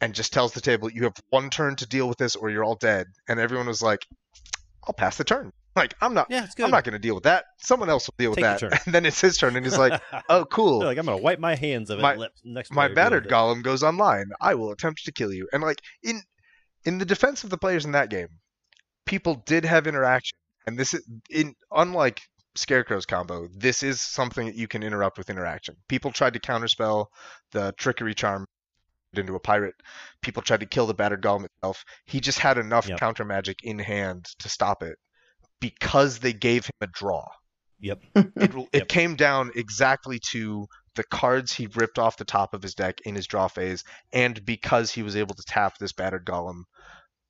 and 0.01 0.15
just 0.15 0.33
tells 0.33 0.53
the 0.53 0.61
table 0.61 0.91
you 0.91 1.05
have 1.05 1.15
one 1.31 1.51
turn 1.51 1.77
to 1.77 1.87
deal 1.87 2.09
with 2.09 2.19
this 2.19 2.37
or 2.37 2.51
you're 2.51 2.65
all 2.65 2.75
dead. 2.77 3.07
And 3.29 3.41
everyone 3.41 3.67
was 3.67 3.83
like, 3.83 4.01
I'll 4.87 4.95
pass 4.95 5.17
the 5.17 5.25
turn. 5.25 5.53
Like 5.75 5.95
I'm 6.01 6.15
not 6.15 6.29
Yeah. 6.31 6.47
I'm 6.61 6.71
not 6.71 6.85
gonna 6.85 6.99
deal 6.99 7.15
with 7.15 7.25
that. 7.25 7.45
Someone 7.59 7.91
else 7.91 8.09
will 8.09 8.15
deal 8.17 8.31
with 8.31 8.39
Take 8.39 8.61
your 8.63 8.71
that. 8.71 8.83
And 8.87 8.95
then 8.95 9.05
it's 9.05 9.21
his 9.21 9.37
turn 9.37 9.57
and 9.57 9.65
he's 9.67 9.77
like, 9.77 10.01
Oh 10.29 10.47
cool. 10.47 10.83
Like 10.83 10.97
I'm 10.97 11.05
gonna 11.05 11.19
wipe 11.21 11.39
my 11.39 11.55
hands 11.55 11.91
of 11.91 11.99
it. 11.99 12.03
My- 12.03 12.29
next 12.45 12.73
my 12.73 12.89
battered 12.89 13.25
with 13.25 13.33
golem 13.33 13.63
goes 13.63 13.83
online. 13.83 14.27
I 14.41 14.55
will 14.55 14.73
attempt 14.73 15.05
to 15.05 15.13
kill 15.13 15.33
you. 15.33 15.49
And 15.53 15.63
like 15.63 15.81
in 16.03 16.23
in 16.87 16.99
the 16.99 17.05
defense 17.05 17.45
of 17.45 17.51
the 17.51 17.59
players 17.59 17.85
in 17.85 17.93
that 17.93 18.09
game, 18.09 18.29
people 19.05 19.43
did 19.47 19.65
have 19.67 19.87
interaction. 19.87 20.39
And 20.67 20.79
this 20.79 20.95
is 20.95 21.07
in 21.31 21.55
unlike 21.71 22.23
Scarecrow's 22.57 23.07
combo, 23.07 23.49
this 23.55 23.83
is 23.83 24.01
something 24.01 24.47
that 24.47 24.57
you 24.57 24.69
can 24.69 24.83
interrupt 24.83 25.19
with 25.19 25.31
interaction. 25.31 25.77
People 25.89 26.11
tried 26.13 26.35
to 26.35 26.41
counterspell 26.41 27.07
the 27.53 27.73
trickery 27.77 28.15
charm 28.15 28.45
into 29.15 29.35
a 29.35 29.41
pirate. 29.41 29.75
People 30.23 30.43
tried 30.43 30.61
to 30.61 30.67
kill 30.67 30.87
the 30.87 30.95
battered 30.95 31.23
golem 31.23 31.45
itself. 31.47 31.85
He 32.07 32.21
just 32.21 32.39
had 32.39 32.59
enough 32.59 32.89
Yep. 32.89 32.99
counter 32.99 33.25
magic 33.25 33.59
in 33.63 33.79
hand 33.79 34.27
to 34.41 34.49
stop 34.49 34.83
it 34.83 34.99
because 35.61 36.19
they 36.19 36.33
gave 36.33 36.67
him 36.67 36.73
a 36.83 36.87
draw 36.87 37.27
Yep. 37.81 38.03
it 38.15 38.55
it 38.73 38.73
Yep. 38.73 38.89
came 38.89 39.17
down 39.17 39.51
exactly 39.55 40.19
to 40.31 40.67
the 40.95 41.05
cards 41.05 41.53
he 41.53 41.67
ripped 41.75 41.99
off 41.99 42.17
the 42.17 42.25
top 42.25 42.55
of 42.55 42.63
his 42.63 42.75
deck 42.75 43.01
in 43.05 43.15
his 43.15 43.27
draw 43.27 43.49
phase, 43.49 43.85
and 44.13 44.45
because 44.45 44.91
he 44.91 45.03
was 45.03 45.15
able 45.17 45.35
to 45.35 45.43
tap 45.47 45.77
this 45.79 45.93
battered 45.93 46.25
golem 46.25 46.63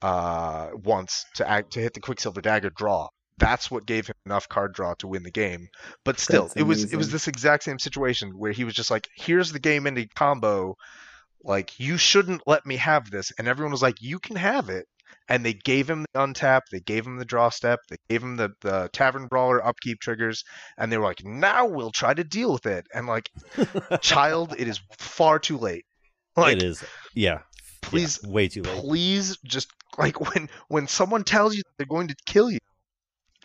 uh, 0.03 0.69
once 0.75 1.25
to 1.35 1.49
act 1.49 1.73
to 1.73 1.81
hit 1.81 1.95
the 1.95 2.01
Quicksilver 2.01 2.41
Dagger 2.41 2.71
draw. 2.71 3.09
That's 3.39 3.71
what 3.71 3.87
gave 3.87 4.07
him 4.07 4.15
enough 4.25 4.49
card 4.49 4.73
draw 4.73 4.95
to 4.95 5.07
win 5.07 5.23
the 5.23 5.31
game. 5.31 5.69
But 6.05 6.19
still, 6.19 6.45
That's 6.45 6.57
it 6.57 6.63
was 6.63 6.93
it 6.93 6.97
was 6.97 7.11
this 7.11 7.29
exact 7.29 7.65
same 7.65 7.79
situation 7.79 8.31
where 8.39 8.53
he 8.53 8.65
was 8.65 8.75
just 8.75 8.91
like, 8.91 9.09
"Here's 9.15 9.53
the 9.53 9.59
game 9.59 9.87
ending 9.87 10.09
combo. 10.15 10.77
Like 11.43 11.79
you 11.79 11.97
shouldn't 11.99 12.43
let 12.47 12.65
me 12.67 12.77
have 12.77 13.11
this," 13.11 13.33
and 13.39 13.47
everyone 13.47 13.73
was 13.73 13.83
like, 13.83 14.01
"You 14.01 14.19
can 14.19 14.37
have 14.37 14.71
it." 14.71 14.87
And 15.29 15.45
they 15.45 15.55
gave 15.55 15.91
him 15.91 16.05
the 16.13 16.21
untap, 16.21 16.63
they 16.71 16.81
gave 16.81 17.05
him 17.05 17.19
the 17.19 17.25
draw 17.25 17.49
step, 17.51 17.81
they 17.89 17.97
gave 18.09 18.23
him 18.23 18.37
the, 18.37 18.51
the 18.61 18.89
tavern 18.93 19.27
brawler 19.27 19.65
upkeep 19.65 20.01
triggers, 20.01 20.45
and 20.79 20.91
they 20.91 20.99
were 20.99 21.05
like, 21.05 21.25
now 21.25 21.67
we'll 21.67 21.91
try 21.91 22.15
to 22.15 22.23
deal 22.23 22.53
with 22.53 22.67
it. 22.67 22.87
And 22.95 23.09
like, 23.09 23.31
child, 24.01 24.55
it 24.57 24.69
is 24.69 24.81
far 24.99 25.41
too 25.41 25.59
late. 25.59 25.85
Like, 26.37 26.59
it 26.59 26.63
is. 26.63 26.85
Yeah. 27.15 27.41
please, 27.83 28.21
Yeah, 28.23 28.31
way 28.31 28.49
too 28.49 28.63
late. 28.63 28.79
please, 28.79 29.37
just 29.45 29.69
like 29.99 30.21
when 30.35 30.49
when 30.69 30.87
someone 30.87 31.25
tells 31.25 31.57
you 31.57 31.63
they're 31.77 31.87
going 31.87 32.09
to 32.09 32.17
kill 32.27 32.51
you, 32.51 32.59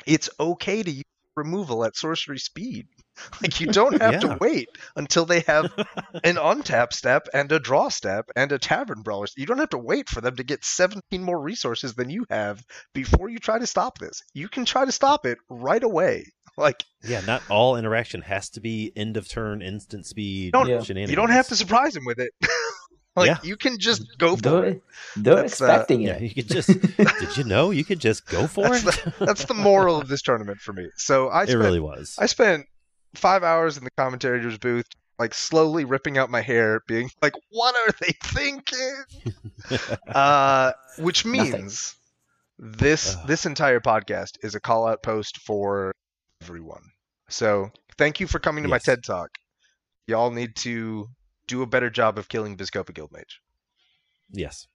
it's 0.06 0.30
okay 0.40 0.84
to 0.84 0.91
use 0.91 1.03
removal 1.36 1.84
at 1.86 1.95
sorcery 1.95 2.40
speed. 2.40 2.88
Like 3.41 3.60
you 3.60 3.68
don't 3.68 4.02
have 4.02 4.14
Yeah. 4.14 4.19
to 4.22 4.38
wait 4.41 4.69
until 4.95 5.26
they 5.26 5.41
have 5.41 5.65
an 6.23 6.38
untap 6.38 6.91
step 6.94 7.28
and 7.34 7.52
a 7.52 7.60
draw 7.60 7.90
step 7.90 8.32
and 8.36 8.52
a 8.52 8.57
tavern 8.57 9.02
brawler. 9.03 9.28
You 9.38 9.45
don't 9.45 9.60
have 9.60 9.69
to 9.72 9.78
wait 9.78 10.10
for 10.10 10.22
them 10.22 10.38
to 10.38 10.44
get 10.44 10.64
17 10.65 11.22
more 11.22 11.40
resources 11.40 11.94
than 11.94 12.10
you 12.10 12.26
have 12.32 12.64
before 12.95 13.30
you 13.30 13.38
try 13.38 13.60
to 13.60 13.68
stop 13.68 13.99
this. 13.99 14.23
You 14.34 14.48
can 14.49 14.65
try 14.65 14.86
to 14.86 14.91
stop 14.91 15.26
it 15.26 15.38
right 15.49 15.84
away. 15.84 16.26
Like 16.57 16.84
Yeah, 17.03 17.22
not 17.22 17.41
all 17.49 17.78
interaction 17.78 18.22
has 18.23 18.49
to 18.52 18.60
be 18.61 18.91
end 18.95 19.15
of 19.18 19.28
turn, 19.28 19.61
instant 19.61 20.06
speed. 20.06 20.52
don't- 20.53 20.68
Yeah. 20.68 20.82
you 20.84 21.15
don't 21.15 21.30
have 21.32 21.48
to 21.48 21.56
surprise 21.56 21.95
him 21.95 22.03
with 22.06 22.19
it. 22.19 22.32
Like 23.15 23.27
Yeah. 23.27 23.38
you 23.43 23.57
can 23.57 23.77
just 23.79 24.17
go 24.17 24.35
Do 24.35 24.49
for 24.49 24.65
it. 24.65 24.75
it. 24.77 24.83
They're 25.17 25.35
That's, 25.35 25.61
uh, 25.61 25.65
expecting 25.65 26.01
Yeah, 26.01 26.13
it. 26.13 26.21
you 26.23 26.33
could 26.33 26.47
just. 26.49 26.67
did 26.67 27.38
you 27.38 27.43
know 27.43 27.71
you 27.71 27.83
could 27.83 27.99
just 27.99 28.25
go 28.27 28.47
for 28.47 28.69
That's 28.69 28.85
it? 29.05 29.13
That's 29.19 29.45
the 29.45 29.53
moral 29.53 29.97
of 29.99 30.07
this 30.07 30.21
tournament 30.21 30.59
for 30.59 30.73
me. 30.73 30.89
So 30.95 31.27
I 31.29 31.43
it 31.43 31.53
really 31.55 31.79
was. 31.79 32.15
I 32.19 32.25
spent 32.27 32.65
five 33.15 33.43
hours 33.43 33.77
in 33.77 33.83
the 33.83 33.91
commentator's 33.97 34.57
booth, 34.57 34.85
like 35.19 35.33
slowly 35.33 35.83
ripping 35.85 36.17
out 36.17 36.29
my 36.29 36.41
hair, 36.41 36.81
being 36.88 37.09
like, 37.21 37.33
"What 37.49 37.75
are 37.75 37.93
they 38.01 38.13
thinking?" 38.23 39.03
uh, 40.07 40.71
which 40.97 41.25
Nothing. 41.25 41.51
means 41.51 41.95
this 42.57 43.15
Ugh. 43.15 43.27
this 43.27 43.45
entire 43.45 43.79
podcast 43.79 44.38
is 44.43 44.55
a 44.55 44.59
call 44.59 44.88
out 44.88 45.03
post 45.03 45.38
for 45.39 45.91
everyone. 46.41 46.83
So 47.29 47.71
thank 47.97 48.19
you 48.19 48.27
for 48.27 48.39
coming 48.39 48.63
to 48.63 48.69
my 48.69 48.77
TED 48.77 49.03
talk. 49.03 49.29
Y'all 50.07 50.31
need 50.31 50.55
to 50.57 51.07
do 51.52 51.61
a 51.61 51.68
better 51.68 51.90
job 51.90 52.18
of 52.18 52.30
killing 52.30 52.56
Vizkopa 52.57 52.91
Guildmage. 52.91 53.40
yes. 54.32 54.68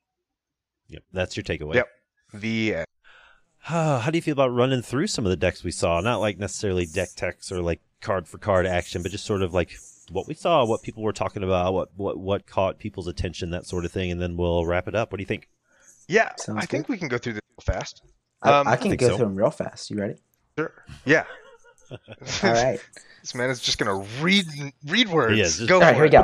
Yep, 0.89 1.03
that's 1.12 1.36
your 1.36 1.43
takeaway. 1.43 1.74
Yep. 1.74 1.89
The 2.35 2.74
end. 2.77 2.86
How 3.61 4.09
do 4.11 4.16
you 4.19 4.23
feel 4.23 4.35
about 4.35 4.55
running 4.55 4.82
through 4.82 5.09
some 5.09 5.24
of 5.27 5.31
the 5.31 5.36
decks 5.36 5.65
we 5.65 5.73
saw? 5.73 6.01
Not 6.01 6.20
like 6.20 6.39
necessarily 6.39 6.86
deck 6.86 7.09
techs 7.16 7.51
or 7.51 7.61
like 7.61 7.81
card 8.01 8.28
for 8.28 8.39
card 8.39 8.66
action, 8.66 9.03
but 9.03 9.11
just 9.11 9.24
sort 9.24 9.43
of 9.43 9.53
like 9.53 9.73
what 10.12 10.28
we 10.28 10.35
saw, 10.35 10.65
what 10.65 10.82
people 10.82 11.03
were 11.03 11.12
talking 11.12 11.43
about, 11.43 11.74
what 11.74 11.89
what 11.97 12.19
what 12.19 12.47
caught 12.47 12.78
people's 12.78 13.09
attention, 13.09 13.51
that 13.51 13.66
sort 13.66 13.85
of 13.85 13.90
thing, 13.90 14.12
and 14.12 14.20
then 14.20 14.36
we'll 14.36 14.65
wrap 14.65 14.86
it 14.86 14.94
up. 14.94 15.11
What 15.11 15.16
do 15.16 15.23
you 15.23 15.27
think? 15.27 15.48
yeah, 16.09 16.31
Sounds 16.36 16.62
I 16.62 16.66
think 16.66 16.89
we 16.89 16.98
can 16.98 17.09
go 17.09 17.19
through 17.19 17.32
this 17.32 17.43
real 17.59 17.74
fast. 17.74 18.03
I, 18.43 18.53
Um, 18.53 18.69
I 18.69 18.77
can 18.77 18.90
think 18.90 19.01
go 19.01 19.09
so. 19.09 19.16
through 19.16 19.27
them 19.27 19.35
real 19.35 19.51
fast. 19.51 19.90
You 19.90 19.98
ready? 19.98 20.15
Sure. 20.57 20.73
Yeah. 21.05 21.24
All 21.90 21.98
right. 22.42 22.80
This 23.22 23.34
man 23.34 23.50
is 23.50 23.60
just 23.60 23.78
gonna 23.78 24.04
read 24.20 24.46
read 24.86 25.08
words. 25.08 25.36
Yeah, 25.36 25.44
just- 25.44 25.66
Go 25.68 25.76
All 25.76 25.80
right, 25.82 25.94
here 25.94 26.02
we 26.04 26.08
it. 26.08 26.12
go. 26.12 26.20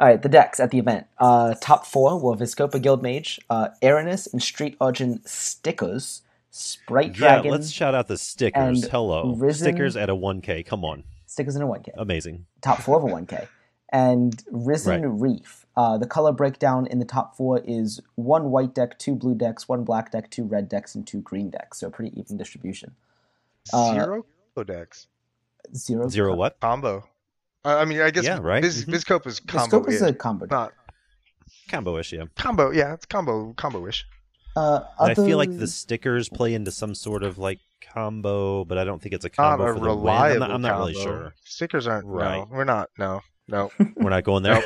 All 0.00 0.06
right, 0.08 0.20
the 0.20 0.28
decks 0.28 0.58
at 0.60 0.70
the 0.70 0.78
event. 0.78 1.06
Uh, 1.18 1.54
top 1.60 1.86
four 1.86 2.18
were 2.18 2.34
Vizkopa 2.34 2.82
Guildmage, 2.82 3.38
uh, 3.50 3.68
Aranus 3.82 4.32
and 4.32 4.42
Street 4.42 4.76
Urchin 4.80 5.20
Stickers, 5.24 6.22
Sprite 6.50 7.08
Yeah, 7.10 7.12
Dragon, 7.36 7.50
let's 7.52 7.70
shout 7.70 7.94
out 7.94 8.08
the 8.08 8.18
stickers. 8.18 8.82
and 8.82 8.90
Hello, 8.90 9.34
Risen- 9.36 9.64
stickers 9.68 9.96
at 9.96 10.08
a 10.10 10.14
one 10.14 10.40
K. 10.40 10.62
Come 10.64 10.84
on, 10.84 11.04
Stickers 11.26 11.54
in 11.54 11.62
a 11.62 11.66
1K. 11.66 11.90
amazing. 11.96 12.46
top 12.62 12.78
four 12.78 12.96
of 12.96 13.04
a 13.04 13.06
1K. 13.06 13.46
And 13.92 14.42
Risen 14.50 15.18
Reef. 15.20 15.66
Uh, 15.76 15.98
the 15.98 16.06
color 16.06 16.32
breakdown 16.32 16.86
in 16.86 16.98
the 17.00 17.04
top 17.04 17.36
four 17.36 17.60
is 17.64 18.00
one 18.16 18.50
white 18.50 18.74
deck, 18.74 18.98
two 18.98 19.14
blue 19.14 19.34
decks, 19.34 19.68
one 19.68 19.82
black 19.84 20.10
deck, 20.12 20.30
two 20.30 20.44
red 20.44 20.68
decks, 20.68 20.94
and 20.94 21.06
two 21.06 21.20
green 21.20 21.50
decks. 21.50 21.78
So 21.78 21.86
a 21.88 21.90
pretty 21.90 22.18
even 22.18 22.36
distribution. 22.36 22.94
Uh, 23.72 23.92
Zero 23.94 24.26
codex 24.64 25.06
Zero. 25.74 26.08
Zero 26.08 26.34
what? 26.34 26.58
combo. 26.60 27.04
Uh, 27.64 27.76
I 27.76 27.84
mean, 27.84 28.00
I 28.00 28.10
guess 28.10 28.24
Yeah, 28.24 28.38
right? 28.40 28.62
Viz, 28.62 28.84
Mhm. 28.86 28.94
Vizcope 28.94 29.26
is 29.26 29.38
combo. 29.40 29.66
scope 29.68 29.88
is 29.88 30.02
a 30.02 30.12
combo. 30.12 30.46
deck. 30.46 30.50
not 30.50 30.72
Combo-ish, 31.68 32.12
yeah. 32.12 32.24
combo. 32.36 32.70
Yeah, 32.70 32.94
it's 32.94 33.06
combo 33.06 33.52
combo-ish. 33.54 34.06
Uh, 34.56 34.80
And 34.98 35.10
I 35.12 35.14
feel 35.14 35.36
like 35.36 35.56
the 35.56 35.66
stickers 35.68 36.28
play 36.28 36.54
into 36.54 36.70
some 36.72 36.94
sort 36.94 37.22
of 37.22 37.38
like 37.38 37.60
combo, 37.80 38.64
but 38.64 38.78
I 38.78 38.84
don't 38.84 39.00
think 39.00 39.14
it's 39.14 39.24
a 39.24 39.28
Not 39.28 39.36
combo 39.58 39.64
a 39.66 39.74
for 39.74 39.80
the 39.80 39.94
win. 39.94 40.12
I'm 40.14 40.38
not, 40.40 40.50
I'm 40.50 40.62
not 40.62 40.78
really 40.78 40.94
sure. 40.94 41.34
Stickers 41.44 41.86
aren't. 41.86 42.06
Right. 42.06 42.38
No, 42.38 42.48
we're 42.50 42.64
not. 42.64 42.88
No, 42.98 43.20
no. 43.46 43.70
We're 43.96 44.10
not 44.10 44.24
going 44.24 44.42
there. 44.42 44.56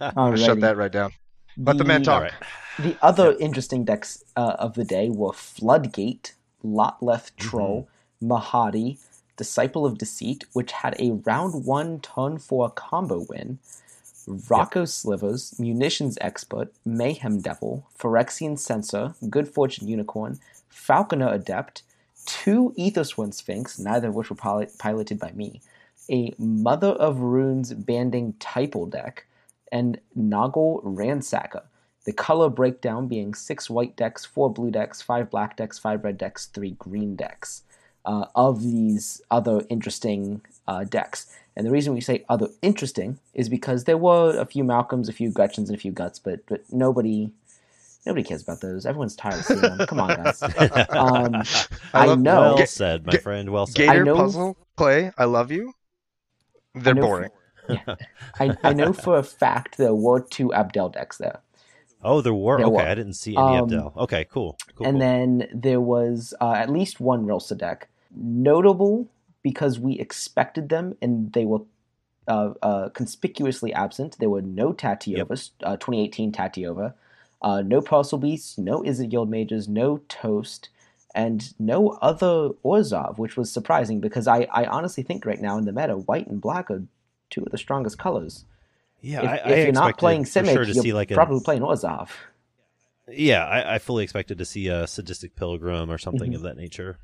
I'm 0.00 0.14
gonna 0.14 0.36
shut 0.36 0.60
that 0.60 0.76
right 0.76 0.92
down. 0.92 1.12
Let 1.56 1.78
the 1.78 1.84
man 1.84 2.02
talk. 2.02 2.16
All 2.16 2.22
right. 2.22 2.32
The 2.78 2.96
other 3.02 3.32
interesting 3.38 3.84
decks 3.84 4.22
uh, 4.36 4.56
of 4.58 4.74
the 4.74 4.84
day 4.84 5.08
were 5.10 5.32
Floodgate, 5.32 6.34
Lotleth 6.64 7.32
Mm-hmm. 7.32 7.48
Troll, 7.48 7.88
Mahadi, 8.22 8.98
Disciple 9.38 9.86
of 9.86 9.96
Deceit, 9.96 10.44
which 10.52 10.72
had 10.72 10.94
a 11.00 11.12
round 11.24 11.64
one, 11.64 12.00
turn 12.00 12.38
four 12.38 12.68
combo 12.68 13.24
win, 13.30 13.58
Rocco 14.50 14.84
Slivers, 14.84 15.58
Munitions 15.58 16.18
Expert, 16.20 16.70
Mayhem 16.84 17.40
Devil, 17.40 17.86
Phyrexian 17.98 18.58
Censor, 18.58 19.14
Good 19.30 19.48
Fortune 19.48 19.88
Unicorn, 19.88 20.38
Falconer 20.68 21.32
Adept, 21.32 21.82
two 22.26 22.74
Aethersworn 22.76 23.32
Sphinx, 23.32 23.78
neither 23.78 24.08
of 24.08 24.14
which 24.14 24.28
were 24.28 24.36
pil- 24.36 24.66
piloted 24.78 25.18
by 25.18 25.30
me, 25.32 25.62
a 26.10 26.34
Mother 26.36 26.88
of 26.88 27.20
Runes 27.20 27.72
banding 27.72 28.34
typal 28.34 28.90
deck, 28.90 29.26
and 29.72 29.98
Noggle 30.16 30.82
Ransacker. 30.82 31.62
The 32.04 32.12
color 32.12 32.48
breakdown 32.48 33.06
being 33.06 33.34
six 33.34 33.70
white 33.70 33.96
decks, 33.96 34.24
four 34.24 34.52
blue 34.52 34.70
decks, 34.70 35.00
five 35.00 35.30
black 35.30 35.56
decks, 35.56 35.78
five 35.78 36.04
red 36.04 36.18
decks, 36.18 36.46
three 36.46 36.72
green 36.72 37.16
decks. 37.16 37.62
Uh, 38.08 38.24
of 38.34 38.62
these 38.62 39.20
other 39.30 39.60
interesting 39.68 40.40
uh, 40.66 40.82
decks. 40.84 41.26
And 41.54 41.66
the 41.66 41.70
reason 41.70 41.92
we 41.92 42.00
say 42.00 42.24
other 42.30 42.48
interesting 42.62 43.18
is 43.34 43.50
because 43.50 43.84
there 43.84 43.98
were 43.98 44.34
a 44.38 44.46
few 44.46 44.64
Malcolms, 44.64 45.08
a 45.10 45.12
few 45.12 45.30
Gretchens, 45.30 45.68
and 45.68 45.76
a 45.76 45.80
few 45.84 45.92
Guts, 45.92 46.18
but 46.18 46.40
but 46.50 46.60
nobody 46.72 47.30
nobody 48.06 48.24
cares 48.24 48.42
about 48.42 48.60
those. 48.62 48.86
Everyone's 48.86 49.14
tired 49.14 49.40
of 49.40 49.44
seeing 49.44 49.60
them. 49.60 49.78
Come 49.86 50.00
on, 50.00 50.08
guys. 50.16 50.40
Um, 50.88 51.34
I 51.92 52.06
I, 52.12 52.14
know. 52.14 52.54
well 52.54 52.66
said, 52.66 53.04
my 53.04 53.12
ga- 53.12 53.18
friend. 53.26 53.50
Well 53.50 53.66
said. 53.66 53.76
Gator 53.76 54.04
know- 54.04 54.16
puzzle 54.16 54.56
Clay, 54.76 55.12
I 55.18 55.24
love 55.26 55.52
you. 55.52 55.74
They're 56.74 56.94
know- 56.94 57.02
boring. 57.02 57.30
I, 58.40 58.56
I 58.64 58.72
know 58.72 58.94
for 58.94 59.18
a 59.18 59.22
fact 59.22 59.76
there 59.76 59.94
were 59.94 60.20
two 60.20 60.48
Abdel 60.54 60.88
decks 60.88 61.18
there. 61.18 61.40
Oh, 62.02 62.22
there 62.22 62.32
were. 62.32 62.56
There 62.56 62.66
okay, 62.66 62.74
were. 62.74 62.92
I 62.92 62.94
didn't 62.94 63.14
see 63.24 63.36
any 63.36 63.44
Um, 63.58 63.64
Abdel. 63.64 63.92
Okay, 64.04 64.24
cool. 64.24 64.56
cool 64.76 64.86
and 64.86 64.94
cool. 64.94 65.00
then 65.00 65.48
there 65.52 65.80
was 65.80 66.32
uh, 66.40 66.52
at 66.52 66.70
least 66.70 67.00
one 67.00 67.26
Rilsa 67.26 67.58
deck. 67.58 67.88
Notable 68.14 69.08
because 69.42 69.78
we 69.78 69.98
expected 69.98 70.68
them 70.68 70.96
and 71.00 71.32
they 71.32 71.44
were 71.44 71.60
uh, 72.26 72.52
uh, 72.62 72.88
conspicuously 72.90 73.72
absent. 73.72 74.16
There 74.18 74.30
were 74.30 74.42
no 74.42 74.72
Tatyovas, 74.72 75.50
uh, 75.62 75.76
2018 75.76 76.32
Tatyova, 76.32 76.94
uh, 77.40 77.62
no 77.62 77.80
Parcel 77.80 78.18
Beasts, 78.18 78.58
no 78.58 78.82
Izzet 78.82 79.08
Guild 79.10 79.30
Mages, 79.30 79.68
no 79.68 79.98
Toast, 80.08 80.68
and 81.14 81.54
no 81.58 81.90
other 82.02 82.50
Orzhov, 82.64 83.16
which 83.18 83.36
was 83.36 83.50
surprising 83.50 84.00
because 84.00 84.26
I, 84.26 84.46
I 84.52 84.64
honestly 84.66 85.02
think 85.02 85.24
right 85.24 85.40
now 85.40 85.56
in 85.56 85.64
the 85.64 85.72
meta, 85.72 85.96
white 85.96 86.26
and 86.26 86.40
black 86.40 86.70
are 86.70 86.82
two 87.30 87.42
of 87.44 87.50
the 87.52 87.58
strongest 87.58 87.98
colors. 87.98 88.44
yeah, 89.00 89.22
if 89.22 89.28
I, 89.28 89.34
if 89.36 89.46
I 89.46 89.62
you're 89.62 89.72
not 89.72 89.98
playing 89.98 90.24
Simic, 90.24 90.52
sure 90.52 90.64
to 90.64 90.72
you're 90.72 90.82
see 90.82 90.92
like 90.92 91.10
a 91.10 91.14
probably 91.14 91.40
playing 91.40 91.62
Orzhov. 91.62 92.10
yeah. 93.10 93.44
I, 93.46 93.74
I 93.74 93.78
fully 93.78 94.04
expected 94.04 94.38
to 94.38 94.44
see 94.44 94.68
a 94.68 94.86
sadistic 94.86 95.34
pilgrim 95.36 95.90
or 95.90 95.98
something 95.98 96.32
Mhm. 96.32 96.36
of 96.36 96.42
that 96.42 96.56
nature. 96.56 96.98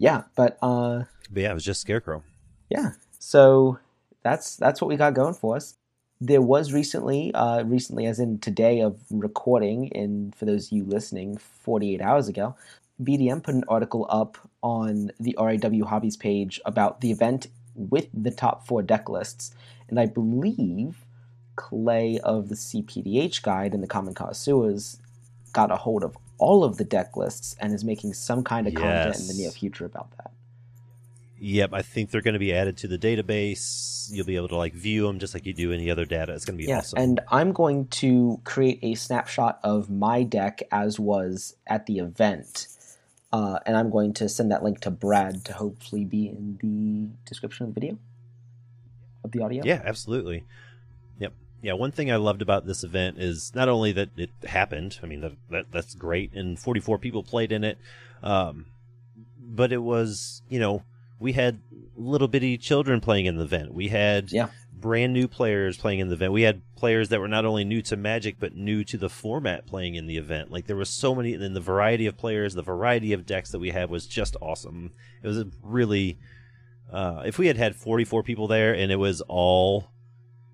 Yeah, 0.00 0.22
but 0.34 0.56
uh, 0.62 1.04
But 1.30 1.42
yeah, 1.42 1.50
it 1.50 1.54
was 1.54 1.64
just 1.64 1.80
scarecrow. 1.82 2.24
yeah 2.70 2.92
so 3.18 3.78
that's 4.22 4.56
that's 4.56 4.80
what 4.80 4.88
we 4.88 4.96
got 4.96 5.12
going 5.14 5.34
for 5.34 5.56
us 5.56 5.74
there 6.22 6.40
was 6.40 6.72
recently 6.72 7.32
uh 7.34 7.62
recently 7.64 8.06
as 8.06 8.18
in 8.18 8.38
today 8.38 8.80
of 8.80 8.98
recording 9.10 9.90
and 9.94 10.34
for 10.34 10.46
those 10.46 10.66
of 10.66 10.72
you 10.72 10.84
listening 10.84 11.36
48 11.36 12.00
hours 12.00 12.28
ago 12.28 12.54
bdm 13.02 13.42
put 13.42 13.54
an 13.54 13.64
article 13.68 14.06
up 14.08 14.38
on 14.62 15.10
the 15.20 15.34
raw 15.38 15.86
hobbies 15.86 16.16
page 16.16 16.60
about 16.64 17.00
the 17.02 17.10
event 17.10 17.46
with 17.74 18.08
the 18.14 18.30
top 18.30 18.66
four 18.66 18.82
deck 18.82 19.08
lists 19.08 19.54
and 19.88 19.98
i 20.00 20.06
believe 20.06 21.04
clay 21.56 22.18
of 22.24 22.48
the 22.48 22.54
cpdh 22.54 23.42
guide 23.42 23.74
and 23.74 23.82
the 23.82 23.86
common 23.96 24.14
connoisseurs 24.14 24.98
got 25.52 25.70
a 25.70 25.76
hold 25.76 26.02
of 26.04 26.16
all 26.40 26.64
of 26.64 26.76
the 26.76 26.84
deck 26.84 27.16
lists 27.16 27.54
and 27.60 27.72
is 27.72 27.84
making 27.84 28.12
some 28.14 28.42
kind 28.42 28.66
of 28.66 28.74
content 28.74 29.20
in 29.20 29.26
the 29.28 29.34
near 29.34 29.50
future 29.50 29.84
about 29.84 30.10
that 30.16 30.30
Yep, 31.42 31.70
I 31.72 31.80
think 31.80 32.10
they're 32.10 32.20
going 32.20 32.34
to 32.34 32.38
be 32.38 32.52
added 32.52 32.76
to 32.78 32.86
the 32.86 32.98
database. 32.98 34.10
You'll 34.12 34.26
be 34.26 34.36
able 34.36 34.48
to 34.48 34.56
like 34.56 34.74
view 34.74 35.06
them 35.06 35.18
just 35.18 35.32
like 35.32 35.46
you 35.46 35.54
do 35.54 35.72
any 35.72 35.90
other 35.90 36.04
data. 36.04 36.34
It's 36.34 36.44
going 36.44 36.58
to 36.58 36.62
be 36.62 36.68
Yeah, 36.68 36.78
awesome. 36.80 36.98
and 36.98 37.20
I'm 37.30 37.52
going 37.52 37.86
to 37.86 38.42
create 38.44 38.78
a 38.82 38.94
snapshot 38.94 39.58
of 39.64 39.88
my 39.88 40.22
deck 40.22 40.60
as 40.70 41.00
was 41.00 41.56
at 41.66 41.86
the 41.86 41.98
event. 41.98 42.66
Uh, 43.32 43.58
and 43.64 43.74
I'm 43.74 43.90
going 43.90 44.12
to 44.14 44.28
send 44.28 44.50
that 44.52 44.62
link 44.62 44.80
to 44.80 44.90
Brad 44.90 45.42
to 45.46 45.54
hopefully 45.54 46.04
be 46.04 46.28
in 46.28 46.58
the 46.60 47.08
description 47.26 47.64
of 47.66 47.74
the 47.74 47.80
video 47.80 47.98
of 49.24 49.32
the 49.32 49.40
audio. 49.40 49.62
Yeah, 49.64 49.80
absolutely. 49.82 50.44
Yeah, 51.62 51.74
one 51.74 51.92
thing 51.92 52.10
I 52.10 52.16
loved 52.16 52.42
about 52.42 52.66
this 52.66 52.82
event 52.84 53.18
is 53.18 53.52
not 53.54 53.68
only 53.68 53.92
that 53.92 54.10
it 54.16 54.30
happened, 54.44 54.98
I 55.02 55.06
mean 55.06 55.20
that, 55.20 55.32
that 55.50 55.66
that's 55.72 55.94
great 55.94 56.32
and 56.32 56.58
44 56.58 56.98
people 56.98 57.22
played 57.22 57.52
in 57.52 57.64
it. 57.64 57.78
Um 58.22 58.66
but 59.52 59.72
it 59.72 59.82
was, 59.82 60.42
you 60.48 60.60
know, 60.60 60.84
we 61.18 61.32
had 61.32 61.60
little 61.96 62.28
bitty 62.28 62.56
children 62.56 63.00
playing 63.00 63.26
in 63.26 63.36
the 63.36 63.42
event. 63.44 63.74
We 63.74 63.88
had 63.88 64.32
Yeah. 64.32 64.48
brand 64.72 65.12
new 65.12 65.28
players 65.28 65.76
playing 65.76 65.98
in 65.98 66.08
the 66.08 66.14
event. 66.14 66.32
We 66.32 66.42
had 66.42 66.62
players 66.76 67.10
that 67.10 67.20
were 67.20 67.28
not 67.28 67.44
only 67.44 67.64
new 67.64 67.82
to 67.82 67.96
Magic 67.96 68.36
but 68.40 68.54
new 68.54 68.82
to 68.84 68.96
the 68.96 69.10
format 69.10 69.66
playing 69.66 69.96
in 69.96 70.06
the 70.06 70.16
event. 70.16 70.50
Like 70.50 70.66
there 70.66 70.76
was 70.76 70.88
so 70.88 71.14
many 71.14 71.34
and 71.34 71.54
the 71.54 71.60
variety 71.60 72.06
of 72.06 72.16
players, 72.16 72.54
the 72.54 72.62
variety 72.62 73.12
of 73.12 73.26
decks 73.26 73.50
that 73.50 73.58
we 73.58 73.70
had 73.70 73.90
was 73.90 74.06
just 74.06 74.34
awesome. 74.40 74.92
It 75.22 75.26
was 75.28 75.38
a 75.38 75.48
really 75.62 76.16
uh, 76.90 77.22
if 77.26 77.38
we 77.38 77.46
had 77.48 77.56
had 77.58 77.76
44 77.76 78.22
people 78.22 78.48
there 78.48 78.74
and 78.74 78.90
it 78.90 78.96
was 78.96 79.20
all 79.28 79.89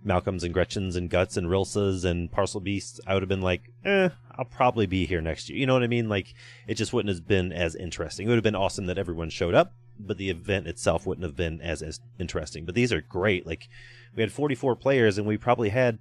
Malcolms 0.07 0.45
and 0.45 0.55
Gretchens 0.55 0.97
and 0.97 1.11
Guts 1.11 1.37
and 1.37 1.49
Rilsas 1.49 2.05
and 2.05 2.31
Parcel 2.31 2.61
Beasts, 2.61 3.01
I 3.07 3.15
would 3.15 3.23
have 3.23 3.29
been 3.29 3.43
like, 3.43 3.73
eh, 3.85 4.09
I'll 4.39 4.45
probably 4.45 4.87
be 4.87 5.05
here 5.05 5.21
next 5.21 5.51
year. 5.51 5.59
You 5.59 5.67
know 5.67 5.75
what 5.75 5.83
I 5.83 5.89
mean? 5.89 6.09
Like, 6.09 6.33
it 6.69 6.75
just 6.75 6.93
wouldn't 6.93 7.15
have 7.15 7.27
been 7.27 7.53
as 7.53 7.75
interesting. 7.75 8.27
It 8.27 8.29
would 8.31 8.37
have 8.37 8.45
been 8.45 8.55
awesome 8.55 8.87
that 8.87 8.99
everyone 8.99 9.31
showed 9.31 9.55
up, 9.55 9.75
but 9.99 10.17
the 10.17 10.31
event 10.31 10.69
itself 10.69 11.07
wouldn't 11.07 11.25
have 11.25 11.37
been 11.37 11.61
as, 11.61 11.83
as 11.83 12.01
interesting. 12.19 12.65
But 12.65 12.77
these 12.77 12.93
are 12.93 13.01
great. 13.01 13.47
Like, 13.47 13.69
we 14.15 14.23
had 14.23 14.33
44 14.33 14.77
players 14.77 15.19
and 15.19 15.27
we 15.27 15.37
probably 15.37 15.71
had 15.71 15.99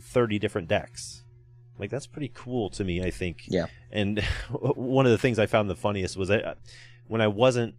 30 0.00 0.38
different 0.38 0.68
decks. 0.68 1.24
Like, 1.76 1.90
that's 1.90 2.06
pretty 2.06 2.30
cool 2.32 2.70
to 2.70 2.84
me, 2.84 3.02
I 3.02 3.10
think. 3.10 3.44
Yeah. 3.48 3.66
And 3.90 4.20
one 4.50 5.06
of 5.06 5.12
the 5.12 5.18
things 5.18 5.38
I 5.38 5.46
found 5.46 5.68
the 5.68 5.74
funniest 5.74 6.16
was 6.16 6.30
I, 6.30 6.54
when 7.08 7.20
I 7.20 7.26
wasn't 7.26 7.74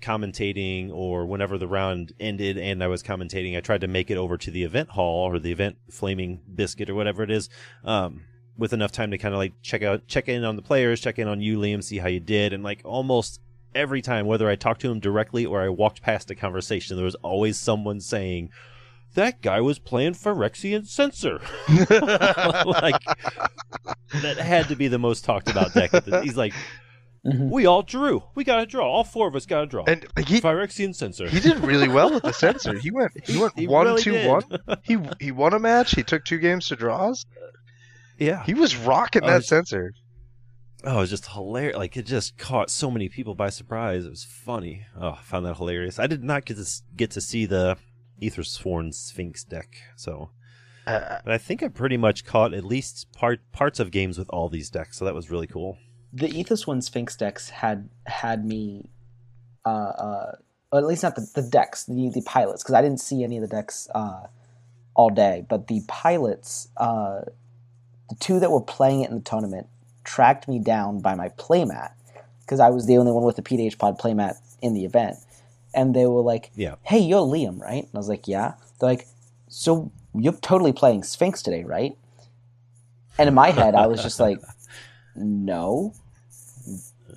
commentating 0.00 0.92
or 0.92 1.26
whenever 1.26 1.58
the 1.58 1.66
round 1.66 2.12
ended 2.20 2.58
and 2.58 2.82
I 2.82 2.86
was 2.86 3.02
commentating, 3.02 3.56
I 3.56 3.60
tried 3.60 3.80
to 3.80 3.88
make 3.88 4.10
it 4.10 4.16
over 4.16 4.36
to 4.38 4.50
the 4.50 4.64
event 4.64 4.90
hall 4.90 5.30
or 5.30 5.38
the 5.38 5.52
event 5.52 5.76
flaming 5.90 6.40
biscuit 6.52 6.90
or 6.90 6.94
whatever 6.94 7.22
it 7.22 7.30
is, 7.30 7.48
um, 7.84 8.22
with 8.58 8.72
enough 8.72 8.92
time 8.92 9.10
to 9.10 9.18
kind 9.18 9.34
of 9.34 9.38
like 9.38 9.54
check 9.62 9.82
out, 9.82 10.06
check 10.06 10.28
in 10.28 10.44
on 10.44 10.56
the 10.56 10.62
players, 10.62 11.00
check 11.00 11.18
in 11.18 11.28
on 11.28 11.40
you, 11.40 11.58
Liam, 11.58 11.82
see 11.82 11.98
how 11.98 12.08
you 12.08 12.20
did, 12.20 12.52
and 12.52 12.62
like 12.62 12.80
almost 12.84 13.40
every 13.74 14.02
time, 14.02 14.26
whether 14.26 14.48
I 14.48 14.56
talked 14.56 14.80
to 14.80 14.90
him 14.90 15.00
directly 15.00 15.44
or 15.44 15.62
I 15.62 15.68
walked 15.68 16.02
past 16.02 16.30
a 16.30 16.34
conversation, 16.34 16.96
there 16.96 17.04
was 17.04 17.14
always 17.16 17.58
someone 17.58 18.00
saying. 18.00 18.50
That 19.14 19.40
guy 19.40 19.62
was 19.62 19.78
playing 19.78 20.12
Phyrexian 20.12 20.86
Censor. 20.86 21.40
like 21.68 23.02
that 24.20 24.36
had 24.36 24.68
to 24.68 24.76
be 24.76 24.88
the 24.88 24.98
most 24.98 25.24
talked 25.24 25.48
about 25.48 25.72
deck. 25.72 25.90
He's 26.22 26.36
like, 26.36 26.52
Mhm. 27.26 27.50
we 27.50 27.66
all 27.66 27.82
drew. 27.82 28.22
We 28.34 28.44
got 28.44 28.60
a 28.62 28.66
draw. 28.66 28.86
All 28.88 29.02
four 29.04 29.26
of 29.28 29.34
us 29.34 29.46
got 29.46 29.64
a 29.64 29.66
draw. 29.66 29.84
And 29.86 30.06
like, 30.16 30.28
he 30.28 30.40
Phyrexian 30.40 30.94
Censor. 30.94 31.28
he 31.28 31.40
did 31.40 31.58
really 31.58 31.88
well 31.88 32.12
with 32.14 32.22
the 32.22 32.32
sensor. 32.44 32.78
He 32.78 32.90
went 32.90 33.12
he 33.26 33.36
went 33.38 33.58
He 33.58 33.66
one 33.66 33.86
really 33.86 34.02
two 34.02 34.12
did. 34.12 34.28
one. 34.30 34.44
He 34.82 34.96
he 35.20 35.32
won 35.32 35.52
a 35.52 35.58
match. 35.58 35.94
He 35.94 36.02
took 36.02 36.24
two 36.24 36.38
games 36.38 36.68
to 36.68 36.76
draws. 36.76 37.26
Yeah. 38.18 38.44
He 38.44 38.54
was 38.54 38.76
rocking 38.76 39.24
Oh, 39.24 39.26
that 39.26 39.32
it's- 39.42 39.48
sensor. 39.48 39.92
Oh, 40.84 40.98
it 40.98 41.00
was 41.00 41.10
just 41.10 41.26
hilarious. 41.26 41.76
Like 41.76 41.96
it 41.96 42.06
just 42.06 42.38
caught 42.38 42.70
so 42.70 42.90
many 42.90 43.08
people 43.08 43.34
by 43.34 43.48
surprise. 43.50 44.04
It 44.04 44.10
was 44.10 44.24
funny. 44.24 44.86
Oh, 44.98 45.12
I 45.18 45.22
found 45.22 45.44
that 45.46 45.56
hilarious. 45.56 45.98
I 45.98 46.06
did 46.06 46.22
not 46.22 46.44
get 46.44 46.58
to 46.58 46.66
get 46.96 47.10
to 47.12 47.20
see 47.20 47.44
the 47.44 47.76
Ether 48.20 48.44
Sworn 48.44 48.92
Sphinx 48.92 49.42
deck, 49.42 49.74
so 49.96 50.30
Uh, 50.86 51.18
but 51.24 51.32
I 51.34 51.38
think 51.38 51.62
I 51.64 51.68
pretty 51.68 51.96
much 51.96 52.24
caught 52.24 52.54
at 52.54 52.64
least 52.64 53.08
part 53.12 53.40
parts 53.52 53.80
of 53.80 53.90
games 53.90 54.16
with 54.16 54.28
all 54.30 54.48
these 54.48 54.70
decks. 54.70 54.98
So 54.98 55.04
that 55.06 55.14
was 55.14 55.28
really 55.30 55.48
cool. 55.48 55.78
The 56.16 56.28
Ethos 56.28 56.66
One 56.66 56.80
Sphinx 56.80 57.14
decks 57.14 57.50
had 57.50 57.90
had 58.06 58.46
me, 58.46 58.88
uh, 59.66 59.68
uh, 59.68 60.32
at 60.72 60.86
least 60.86 61.02
not 61.02 61.14
the, 61.14 61.28
the 61.34 61.42
decks, 61.42 61.84
the 61.84 62.08
the 62.08 62.22
pilots, 62.22 62.62
because 62.62 62.74
I 62.74 62.80
didn't 62.80 63.00
see 63.00 63.22
any 63.22 63.36
of 63.36 63.42
the 63.42 63.54
decks 63.54 63.86
uh, 63.94 64.26
all 64.94 65.10
day. 65.10 65.44
But 65.46 65.66
the 65.66 65.82
pilots, 65.88 66.68
uh, 66.78 67.20
the 68.08 68.14
two 68.18 68.40
that 68.40 68.50
were 68.50 68.62
playing 68.62 69.02
it 69.02 69.10
in 69.10 69.16
the 69.16 69.22
tournament, 69.22 69.66
tracked 70.04 70.48
me 70.48 70.58
down 70.58 71.00
by 71.00 71.14
my 71.14 71.28
playmat 71.30 71.92
because 72.40 72.60
I 72.60 72.70
was 72.70 72.86
the 72.86 72.96
only 72.96 73.12
one 73.12 73.24
with 73.24 73.36
the 73.36 73.42
PDH 73.42 73.76
Pod 73.76 73.98
playmat 73.98 74.36
in 74.62 74.72
the 74.72 74.86
event, 74.86 75.18
and 75.74 75.94
they 75.94 76.06
were 76.06 76.22
like, 76.22 76.50
Yeah. 76.54 76.76
"Hey, 76.82 77.00
you're 77.00 77.26
Liam, 77.26 77.60
right?" 77.60 77.82
And 77.84 77.90
I 77.94 77.98
was 77.98 78.08
like, 78.08 78.26
"Yeah." 78.26 78.54
They're 78.80 78.88
like, 78.88 79.06
"So 79.48 79.92
you're 80.14 80.32
totally 80.32 80.72
playing 80.72 81.02
Sphinx 81.02 81.42
today, 81.42 81.64
right?" 81.64 81.94
And 83.18 83.28
in 83.28 83.34
my 83.34 83.50
head, 83.50 83.74
I 83.74 83.86
was 83.86 84.02
just 84.02 84.18
like, 84.18 84.40
"No." 85.14 85.92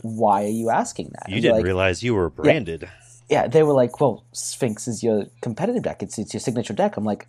Why 0.02 0.44
are 0.46 0.48
you 0.48 0.70
asking 0.70 1.12
that? 1.14 1.30
You 1.30 1.36
And 1.36 1.42
didn't 1.44 1.56
like, 1.58 1.66
realize 1.66 2.04
you 2.04 2.16
were 2.16 2.30
branded. 2.30 2.90
yeah, 3.30 3.48
they 3.48 3.64
were 3.64 3.74
like, 3.74 4.00
"Well, 4.00 4.24
Sphinx 4.34 4.88
is 4.88 5.04
your 5.04 5.26
competitive 5.42 5.84
deck. 5.84 6.02
It's 6.04 6.18
it's 6.18 6.34
your 6.34 6.42
signature 6.42 6.74
deck." 6.74 6.98
I'm 6.98 7.04
like, 7.06 7.28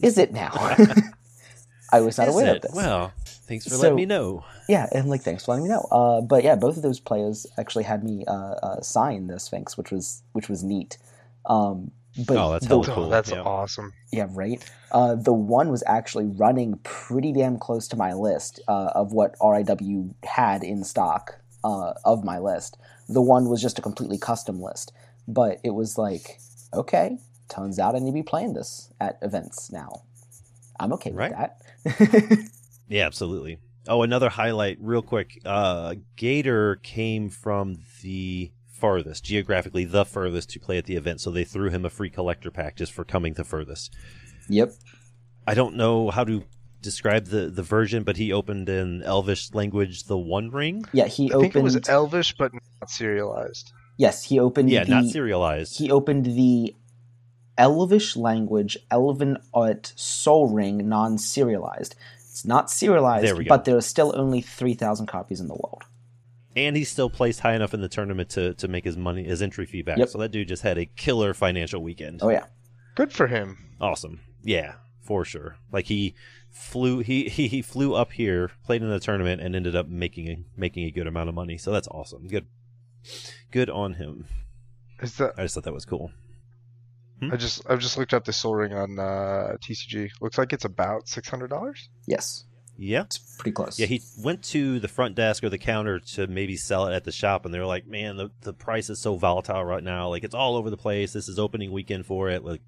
"Is 0.00 0.18
it 0.18 0.32
now?" 0.32 0.50
I 1.92 2.00
was 2.00 2.16
not 2.18 2.28
Is 2.28 2.34
aware 2.34 2.46
it? 2.46 2.56
of 2.56 2.62
this. 2.62 2.72
Well, 2.74 3.12
thanks 3.46 3.64
for 3.64 3.70
So- 3.74 3.82
letting 3.82 3.96
me 3.96 4.06
know. 4.06 4.44
Yeah, 4.68 4.86
and 4.92 5.10
like, 5.10 5.22
thanks 5.22 5.44
for 5.44 5.52
letting 5.52 5.64
me 5.64 5.70
know. 5.70 5.86
Uh, 5.90 6.20
but 6.22 6.42
yeah, 6.44 6.54
both 6.54 6.76
of 6.76 6.82
those 6.82 7.00
players 7.00 7.46
actually 7.58 7.84
had 7.84 8.02
me 8.02 8.24
uh, 8.26 8.32
uh, 8.32 8.80
sign 8.80 9.26
the 9.26 9.38
Sphinx, 9.38 9.76
which 9.76 9.90
was 9.90 10.22
which 10.32 10.48
was 10.48 10.62
neat. 10.64 10.96
Um, 11.44 11.90
but 12.26 12.36
Oh, 12.36 12.52
that's 12.52 12.66
the, 12.66 12.74
hella 12.74 12.86
oh, 12.90 12.94
cool. 12.94 13.08
that's 13.08 13.30
yeah. 13.30 13.40
awesome. 13.42 13.92
yeah, 14.12 14.26
right. 14.30 14.62
Uh, 14.92 15.14
the 15.16 15.32
one 15.32 15.70
was 15.70 15.82
actually 15.86 16.26
running 16.26 16.78
pretty 16.82 17.32
damn 17.32 17.58
close 17.58 17.88
to 17.88 17.96
my 17.96 18.12
list 18.12 18.60
uh, 18.68 18.90
of 18.94 19.12
what 19.12 19.34
RIW 19.40 20.14
had 20.24 20.62
in 20.62 20.84
stock 20.84 21.38
uh, 21.64 21.94
of 22.04 22.24
my 22.24 22.38
list. 22.38 22.76
The 23.08 23.22
one 23.22 23.48
was 23.48 23.60
just 23.62 23.78
a 23.78 23.82
completely 23.82 24.18
custom 24.18 24.60
list, 24.60 24.92
but 25.28 25.58
it 25.64 25.70
was 25.70 25.98
like, 25.98 26.38
okay, 26.72 27.18
turns 27.48 27.78
out 27.78 27.94
I 27.94 27.98
need 27.98 28.10
to 28.10 28.14
be 28.14 28.22
playing 28.22 28.54
this 28.54 28.92
at 29.00 29.18
events 29.22 29.70
now. 29.70 30.02
I'm 30.80 30.92
okay 30.94 31.10
with 31.10 31.18
Right. 31.18 31.32
that. 31.84 32.38
Yeah, 32.88 33.06
absolutely. 33.06 33.58
Oh, 33.88 34.02
another 34.02 34.28
highlight, 34.28 34.76
real 34.80 35.00
quick. 35.02 35.40
Uh, 35.46 35.94
Gator 36.16 36.76
came 36.76 37.30
from 37.30 37.78
the 38.02 38.52
farthest, 38.70 39.24
geographically 39.24 39.84
the 39.86 40.04
furthest 40.04 40.50
to 40.50 40.60
play 40.60 40.76
at 40.76 40.84
the 40.84 40.96
event, 40.96 41.20
so 41.22 41.30
they 41.30 41.44
threw 41.44 41.70
him 41.70 41.84
a 41.86 41.90
free 41.90 42.10
collector 42.10 42.50
pack 42.50 42.76
just 42.76 42.92
for 42.92 43.04
coming 43.04 43.32
the 43.34 43.44
furthest. 43.44 43.94
yep. 44.48 44.72
I 45.46 45.54
don't 45.54 45.74
know 45.74 46.10
how 46.10 46.22
to 46.24 46.44
describe 46.82 47.26
the, 47.26 47.46
the 47.48 47.62
version, 47.62 48.02
but 48.02 48.16
he 48.16 48.32
opened 48.32 48.68
in 48.68 49.02
Elvish 49.04 49.54
language 49.54 50.04
the 50.04 50.18
One 50.18 50.50
Ring. 50.50 50.84
Yeah, 50.92 51.06
he 51.06 51.32
opened 51.32 51.36
I 51.36 51.42
think 51.42 51.56
it 51.56 51.62
was. 51.62 51.88
Elvish, 51.88 52.34
but 52.36 52.52
not 52.52 52.90
serialized. 52.90 53.72
yes, 53.96 54.24
he 54.24 54.38
opened. 54.38 54.68
Yeah, 54.70 54.84
the, 54.84 54.90
not 54.90 55.04
serialized. 55.06 55.78
He 55.78 55.90
opened 55.90 56.26
the 56.26 56.74
Elvish 57.58 58.16
language 58.16 58.76
Elven 58.90 59.36
Art 59.54 59.92
Soul 59.96 60.48
Ring 60.48 60.88
non-serialized. 60.88 61.94
It's 62.18 62.44
not 62.46 62.68
There 62.68 62.74
serialized, 62.74 63.36
we 63.38 63.44
go. 63.44 63.48
but 63.50 63.64
there 63.66 63.76
are 63.76 63.80
still 63.82 64.12
only 64.16 64.40
three 64.40 64.74
thousand 64.74 65.06
copies 65.06 65.38
in 65.40 65.48
the 65.48 65.54
world. 65.54 65.84
and 66.56 66.74
he 66.76 66.84
still 66.84 67.10
placed 67.10 67.40
high 67.40 67.54
enough 67.54 67.74
in 67.74 67.80
the 67.82 67.88
tournament 67.88 68.30
to, 68.30 68.54
to 68.54 68.68
make 68.68 68.84
his 68.84 68.96
money, 68.96 69.22
his 69.24 69.42
entry 69.42 69.66
fee 69.66 69.82
back. 69.82 69.98
Yep. 69.98 70.08
So 70.08 70.18
that 70.18 70.30
dude 70.30 70.48
just 70.48 70.62
had 70.62 70.78
a 70.78 70.86
killer 70.86 71.34
financial 71.34 71.82
weekend. 71.82 72.20
Oh 72.22 72.30
yeah, 72.30 72.46
Good 72.94 73.12
for 73.12 73.26
him. 73.26 73.58
Awesome. 73.80 74.20
Yeah, 74.42 74.74
for 75.02 75.24
sure. 75.24 75.56
Like 75.70 75.86
he 75.86 76.14
flew 76.50 77.00
he, 77.00 77.28
he 77.28 77.48
he 77.48 77.62
flew 77.62 77.94
up 77.94 78.12
here, 78.12 78.50
played 78.64 78.82
in 78.82 78.88
the 78.90 79.00
tournament 79.00 79.40
and 79.42 79.54
ended 79.54 79.76
up 79.76 79.88
making 79.88 80.28
a, 80.28 80.44
making 80.56 80.84
a 80.84 80.90
good 80.90 81.06
amount 81.06 81.28
of 81.28 81.34
money. 81.34 81.58
So 81.58 81.70
that's 81.72 81.88
awesome. 81.88 82.26
Good 82.28 82.46
good 83.50 83.68
on 83.70 83.94
him. 83.94 84.26
Is 85.00 85.16
that 85.16 85.32
I 85.36 85.42
just 85.42 85.54
thought 85.54 85.64
that 85.64 85.72
was 85.74 85.84
cool. 85.84 86.12
I 87.30 87.36
just 87.36 87.62
I've 87.70 87.78
just 87.78 87.96
looked 87.96 88.12
up 88.14 88.24
the 88.24 88.32
Sol 88.32 88.54
Ring 88.56 88.72
on 88.72 88.98
uh, 88.98 89.56
TCG. 89.62 90.10
Looks 90.20 90.38
like 90.38 90.52
it's 90.52 90.64
about 90.64 91.06
six 91.06 91.28
hundred 91.28 91.50
dollars. 91.50 91.88
yes, 92.08 92.44
Yeah. 92.76 93.02
it's 93.02 93.36
pretty 93.36 93.52
close. 93.52 93.78
Yeah, 93.78 93.86
he 93.86 94.02
went 94.24 94.42
to 94.46 94.80
the 94.80 94.88
front 94.88 95.14
desk 95.14 95.44
or 95.44 95.48
the 95.48 95.56
counter 95.58 96.00
to 96.14 96.26
maybe 96.26 96.56
sell 96.56 96.88
it 96.88 96.94
at 96.94 97.04
the 97.04 97.12
shop, 97.12 97.44
and 97.44 97.54
they 97.54 97.60
were 97.60 97.66
like, 97.66 97.86
"Man, 97.86 98.16
the 98.16 98.32
the 98.40 98.52
price 98.52 98.90
is 98.90 98.98
so 98.98 99.14
volatile 99.14 99.64
right 99.64 99.84
now. 99.84 100.08
Like 100.08 100.24
it's 100.24 100.34
all 100.34 100.56
over 100.56 100.68
the 100.68 100.76
place. 100.76 101.12
This 101.12 101.28
is 101.28 101.38
opening 101.38 101.70
weekend 101.70 102.06
for 102.06 102.28
it. 102.28 102.44
Like 102.44 102.62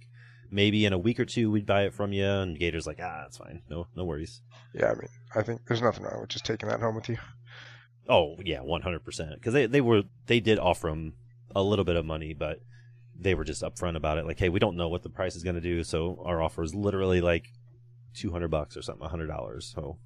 maybe 0.51 0.85
in 0.85 0.93
a 0.93 0.99
week 0.99 1.19
or 1.21 1.25
two 1.25 1.51
we'd 1.51 1.66
buy 1.66 1.85
it 1.85 1.95
from 1.95 2.12
you." 2.12 2.27
And 2.27 2.59
Gator's 2.59 2.87
like, 2.87 3.01
"Ah, 3.03 3.25
it's 3.27 3.37
fine. 3.37 3.62
No, 3.69 3.87
no 3.97 4.05
worries." 4.05 4.43
Yeah, 4.73 4.91
I 4.91 4.95
mean, 4.95 5.09
I 5.35 5.43
think 5.43 5.62
there's 5.66 5.83
nothing 5.83 6.05
wrong 6.05 6.21
with 6.21 6.31
just 6.31 6.45
taking 6.45 6.69
that 6.69 6.81
home 6.81 6.95
with 6.95 7.09
you. 7.09 7.19
Oh 8.09 8.37
yeah, 8.45 8.61
one 8.61 8.83
hundred 8.83 9.05
percent. 9.05 9.35
Because 9.35 9.55
they 9.55 9.66
they 9.66 9.81
were 9.81 10.03
they 10.27 10.41
did 10.41 10.59
offer 10.59 10.89
him 10.89 11.15
a 11.55 11.62
little 11.62 11.85
bit 11.85 11.97
of 11.97 12.05
money, 12.05 12.35
but 12.35 12.61
they 13.19 13.35
were 13.35 13.45
just 13.45 13.62
upfront 13.62 13.97
about 13.97 14.19
it. 14.19 14.27
Like, 14.27 14.39
hey, 14.39 14.49
we 14.49 14.59
don't 14.59 14.77
know 14.77 14.89
what 14.89 15.03
the 15.03 15.09
price 15.09 15.37
is 15.37 15.45
going 15.45 15.55
to 15.55 15.61
do, 15.61 15.85
so 15.85 16.23
our 16.25 16.43
offer 16.43 16.62
is 16.62 16.75
literally 16.75 17.21
like 17.21 17.47
two 18.15 18.33
hundred 18.33 18.49
bucks 18.49 18.77
or 18.77 18.83
something, 18.83 19.09
hundred 19.09 19.29
dollars. 19.29 19.73
So 19.75 19.99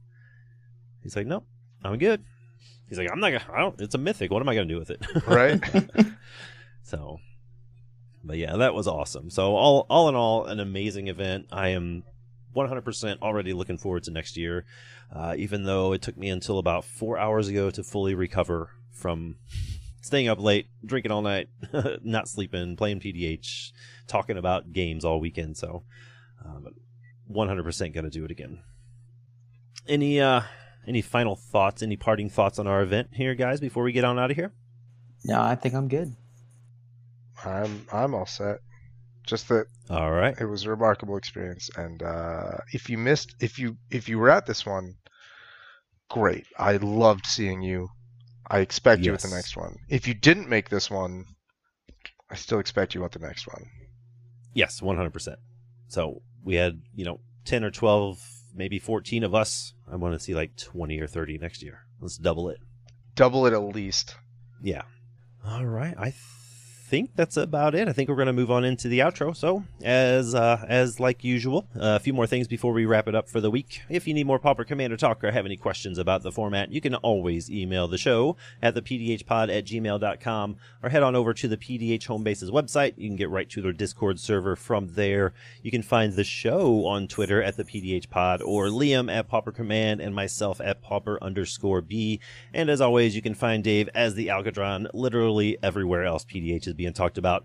he's 1.03 1.17
like, 1.17 1.27
"Nope, 1.27 1.47
I'm 1.83 1.99
good." 1.99 2.25
He's 2.89 2.99
like, 2.99 3.11
"I'm 3.11 3.21
not 3.21 3.31
gonna. 3.31 3.45
I 3.53 3.61
don't. 3.61 3.81
It's 3.81 3.95
a 3.95 3.99
mythic. 3.99 4.31
What 4.31 4.43
am 4.43 4.49
I 4.49 4.55
gonna 4.55 4.67
do 4.67 4.79
with 4.79 4.91
it?" 4.91 5.05
Right? 5.27 5.61
so, 6.83 7.19
but 8.25 8.37
yeah, 8.37 8.57
that 8.57 8.75
was 8.75 8.87
awesome. 8.87 9.31
So 9.31 9.55
all 9.57 9.87
all 9.89 10.09
in 10.09 10.15
all, 10.15 10.47
an 10.47 10.61
amazing 10.61 11.09
event. 11.09 11.47
I 11.53 11.69
am 11.69 12.05
100% 12.55 13.23
already 13.23 13.53
looking 13.53 13.79
forward 13.79 14.05
to 14.05 14.11
next 14.11 14.37
year. 14.37 14.65
Uh, 15.15 15.35
even 15.39 15.65
though 15.65 15.93
it 15.93 16.03
took 16.03 16.17
me 16.17 16.29
until 16.29 16.59
about 16.59 16.85
four 16.85 17.19
hours 17.19 17.49
ago 17.49 17.71
to 17.71 17.83
fully 17.83 18.15
recover 18.15 18.71
from 18.93 19.37
staying 20.03 20.29
up 20.29 20.41
late, 20.41 20.67
drinking 20.85 21.13
all 21.13 21.23
night, 21.23 21.49
not 22.03 22.29
sleeping, 22.29 22.77
playing 22.77 23.01
PDH, 23.01 23.73
talking 24.07 24.37
about 24.37 24.73
games 24.73 25.05
all 25.05 25.21
weekend. 25.21 25.57
So, 25.57 25.85
uh, 26.45 26.71
100% 27.31 27.95
gonna 27.95 28.11
do 28.11 28.25
it 28.25 28.31
again. 28.31 28.61
Any 29.87 30.21
uh, 30.21 30.43
any 30.87 31.01
final 31.03 31.37
thoughts? 31.37 31.83
Any 31.83 31.97
parting 31.97 32.29
thoughts 32.29 32.59
on 32.59 32.67
our 32.67 32.83
event 32.83 33.11
here, 33.13 33.35
guys? 33.35 33.61
Before 33.61 33.83
we 33.83 33.93
get 33.93 34.05
on 34.05 34.19
out 34.19 34.31
of 34.31 34.37
here. 34.37 34.53
no, 35.25 35.41
I 35.41 35.55
think 35.55 35.75
I'm 35.75 35.89
good. 35.89 36.15
I'm 37.45 37.87
I'm 37.93 38.15
all 38.15 38.27
set. 38.27 38.59
Just 39.27 39.49
that 39.49 39.67
All 39.91 40.11
right. 40.11 40.35
it 40.41 40.47
was 40.47 40.65
a 40.65 40.71
remarkable 40.71 41.17
experience, 41.19 41.69
and 41.77 42.03
uh, 42.03 42.59
if 42.73 42.89
you 42.89 42.97
missed, 42.97 43.35
if 43.41 43.59
you 43.59 43.77
if 43.91 44.09
you 44.09 44.19
were 44.19 44.31
at 44.31 44.47
this 44.47 44.65
one, 44.65 44.95
great. 46.09 46.47
I 46.59 46.79
loved 46.79 47.27
seeing 47.27 47.61
you. 47.61 47.89
I 48.51 48.61
expect 48.61 49.03
you 49.03 49.13
at 49.13 49.21
the 49.21 49.29
next 49.29 49.57
one. 49.57 49.77
If 49.91 50.09
you 50.09 50.15
didn't 50.15 50.49
make 50.49 50.71
this 50.71 50.91
one, 50.91 51.27
I 52.31 52.37
still 52.37 52.59
expect 52.59 52.95
you 52.95 53.05
at 53.05 53.13
the 53.13 53.19
next 53.19 53.47
one. 53.47 53.67
Yes, 54.55 54.81
one 54.81 54.97
hundred 54.97 55.13
percent. 55.13 55.39
So 55.89 56.23
we 56.43 56.55
had 56.55 56.81
you 56.95 57.05
know 57.05 57.21
ten 57.45 57.65
or 57.65 57.71
twelve, 57.71 58.19
maybe 58.55 58.79
fourteen 58.79 59.25
of 59.25 59.35
us. 59.35 59.75
I 59.91 59.97
want 59.97 60.15
to 60.15 60.21
see 60.21 60.35
like 60.35 60.57
twenty 60.57 60.99
or 61.01 61.07
thirty 61.07 61.37
next 61.37 61.63
year. 61.63 61.81
Let's 62.01 62.17
double 62.17 62.49
it. 62.49 62.59
Double 63.15 63.47
it 63.47 63.53
at 63.53 63.63
least. 63.63 64.17
Yeah. 64.63 64.83
All 65.45 65.67
right. 65.67 65.95
I 65.99 66.15
think 66.89 67.11
that's 67.15 67.37
about 67.37 67.75
it. 67.75 67.87
I 67.87 67.93
think 67.93 68.09
we're 68.09 68.17
going 68.17 68.27
to 68.27 68.33
move 68.33 68.51
on 68.51 68.65
into 68.65 68.89
the 68.89 69.01
outro. 69.01 69.37
So, 69.37 69.65
as 69.83 70.35
uh, 70.35 70.65
as 70.67 70.99
like 70.99 71.23
usual, 71.23 71.69
uh, 71.77 71.97
a 71.97 71.99
few 71.99 72.15
more 72.15 72.27
things 72.27 72.49
before 72.49 72.73
we 72.73 72.87
wrap 72.87 73.07
it 73.07 73.15
up 73.15 73.29
for 73.29 73.41
the 73.41 73.51
week. 73.51 73.83
If 73.91 74.09
you 74.09 74.15
need 74.15 74.27
more 74.27 74.39
Pauper 74.39 74.65
Commander 74.65 74.97
talk 74.97 75.23
or 75.23 75.31
have 75.31 75.45
any 75.45 75.57
questions 75.57 75.99
about 75.99 76.23
the 76.23 76.33
format, 76.33 76.73
you 76.73 76.81
can 76.81 76.95
always 76.95 77.51
email 77.51 77.89
the 77.89 77.99
show 77.99 78.37
at 78.63 78.75
the 78.75 78.83
pdhpod 78.83 79.55
at 79.55 79.67
gmail.com 79.67 80.57
or 80.83 80.89
head 80.89 81.03
on 81.03 81.15
over 81.15 81.35
to 81.35 81.49
the 81.49 81.57
PDH 81.57 82.07
Homebase's 82.07 82.51
website. 82.51 82.95
You 82.97 83.09
can 83.09 83.17
get 83.17 83.31
right 83.31 83.49
to 83.51 83.61
their 83.61 83.73
Discord 83.73 84.19
server 84.19 84.57
from 84.57 84.95
there. 84.95 85.35
You 85.63 85.71
can 85.71 85.83
find 85.83 86.15
the 86.15 86.25
show 86.25 86.87
on 86.87 87.07
Twitter 87.07 87.43
at 87.43 87.57
the 87.57 87.69
Pod 88.11 88.41
or 88.43 88.67
Liam 88.67 89.13
at 89.13 89.29
Pauper 89.29 89.53
Command 89.53 90.01
and 90.01 90.15
myself 90.15 90.61
at 90.61 90.81
Pauper 90.81 91.19
underscore 91.23 91.83
B. 91.83 92.21
And 92.55 92.71
as 92.71 92.81
always, 92.81 93.15
you 93.15 93.23
can 93.23 93.35
find 93.35 93.63
Dave 93.63 93.91
as 93.95 94.15
the 94.15 94.29
Alcatron 94.29 94.89
literally 94.95 95.59
everywhere 95.63 96.05
else 96.05 96.25
PDH 96.25 96.67
is 96.67 96.78
being 96.79 96.95
talked 96.95 97.19
about. 97.19 97.45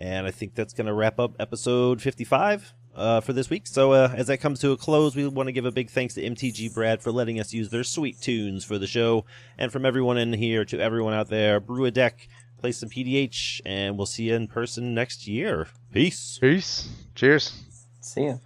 And 0.00 0.26
I 0.26 0.30
think 0.30 0.54
that's 0.54 0.72
going 0.72 0.86
to 0.86 0.94
wrap 0.94 1.18
up 1.18 1.34
episode 1.38 2.00
55 2.00 2.72
uh, 2.94 3.20
for 3.20 3.32
this 3.32 3.50
week. 3.50 3.66
So 3.66 3.92
uh, 3.92 4.14
as 4.16 4.28
that 4.28 4.38
comes 4.38 4.60
to 4.60 4.72
a 4.72 4.76
close, 4.76 5.14
we 5.14 5.26
want 5.26 5.48
to 5.48 5.52
give 5.52 5.66
a 5.66 5.72
big 5.72 5.90
thanks 5.90 6.14
to 6.14 6.22
MTG 6.22 6.72
Brad 6.72 7.02
for 7.02 7.12
letting 7.12 7.38
us 7.38 7.52
use 7.52 7.68
their 7.68 7.84
sweet 7.84 8.20
tunes 8.20 8.64
for 8.64 8.78
the 8.78 8.86
show. 8.86 9.26
And 9.58 9.70
from 9.70 9.84
everyone 9.84 10.16
in 10.16 10.32
here 10.32 10.64
to 10.66 10.80
everyone 10.80 11.12
out 11.12 11.28
there, 11.28 11.60
brew 11.60 11.84
a 11.84 11.90
deck, 11.90 12.28
play 12.58 12.72
some 12.72 12.88
PDH, 12.88 13.60
and 13.66 13.96
we'll 13.96 14.06
see 14.06 14.24
you 14.24 14.34
in 14.34 14.46
person 14.46 14.94
next 14.94 15.26
year. 15.26 15.66
Peace. 15.92 16.38
Peace. 16.40 16.88
Cheers. 17.14 17.52
See 18.00 18.26
ya. 18.26 18.36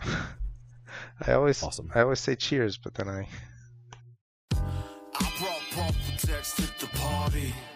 I 1.26 1.32
always 1.32 1.62
Awesome. 1.62 1.90
I 1.94 2.00
always 2.00 2.20
say 2.20 2.34
cheers, 2.34 2.76
but 2.76 2.94
then 2.94 3.08
I 3.08 3.28
I 7.26 7.73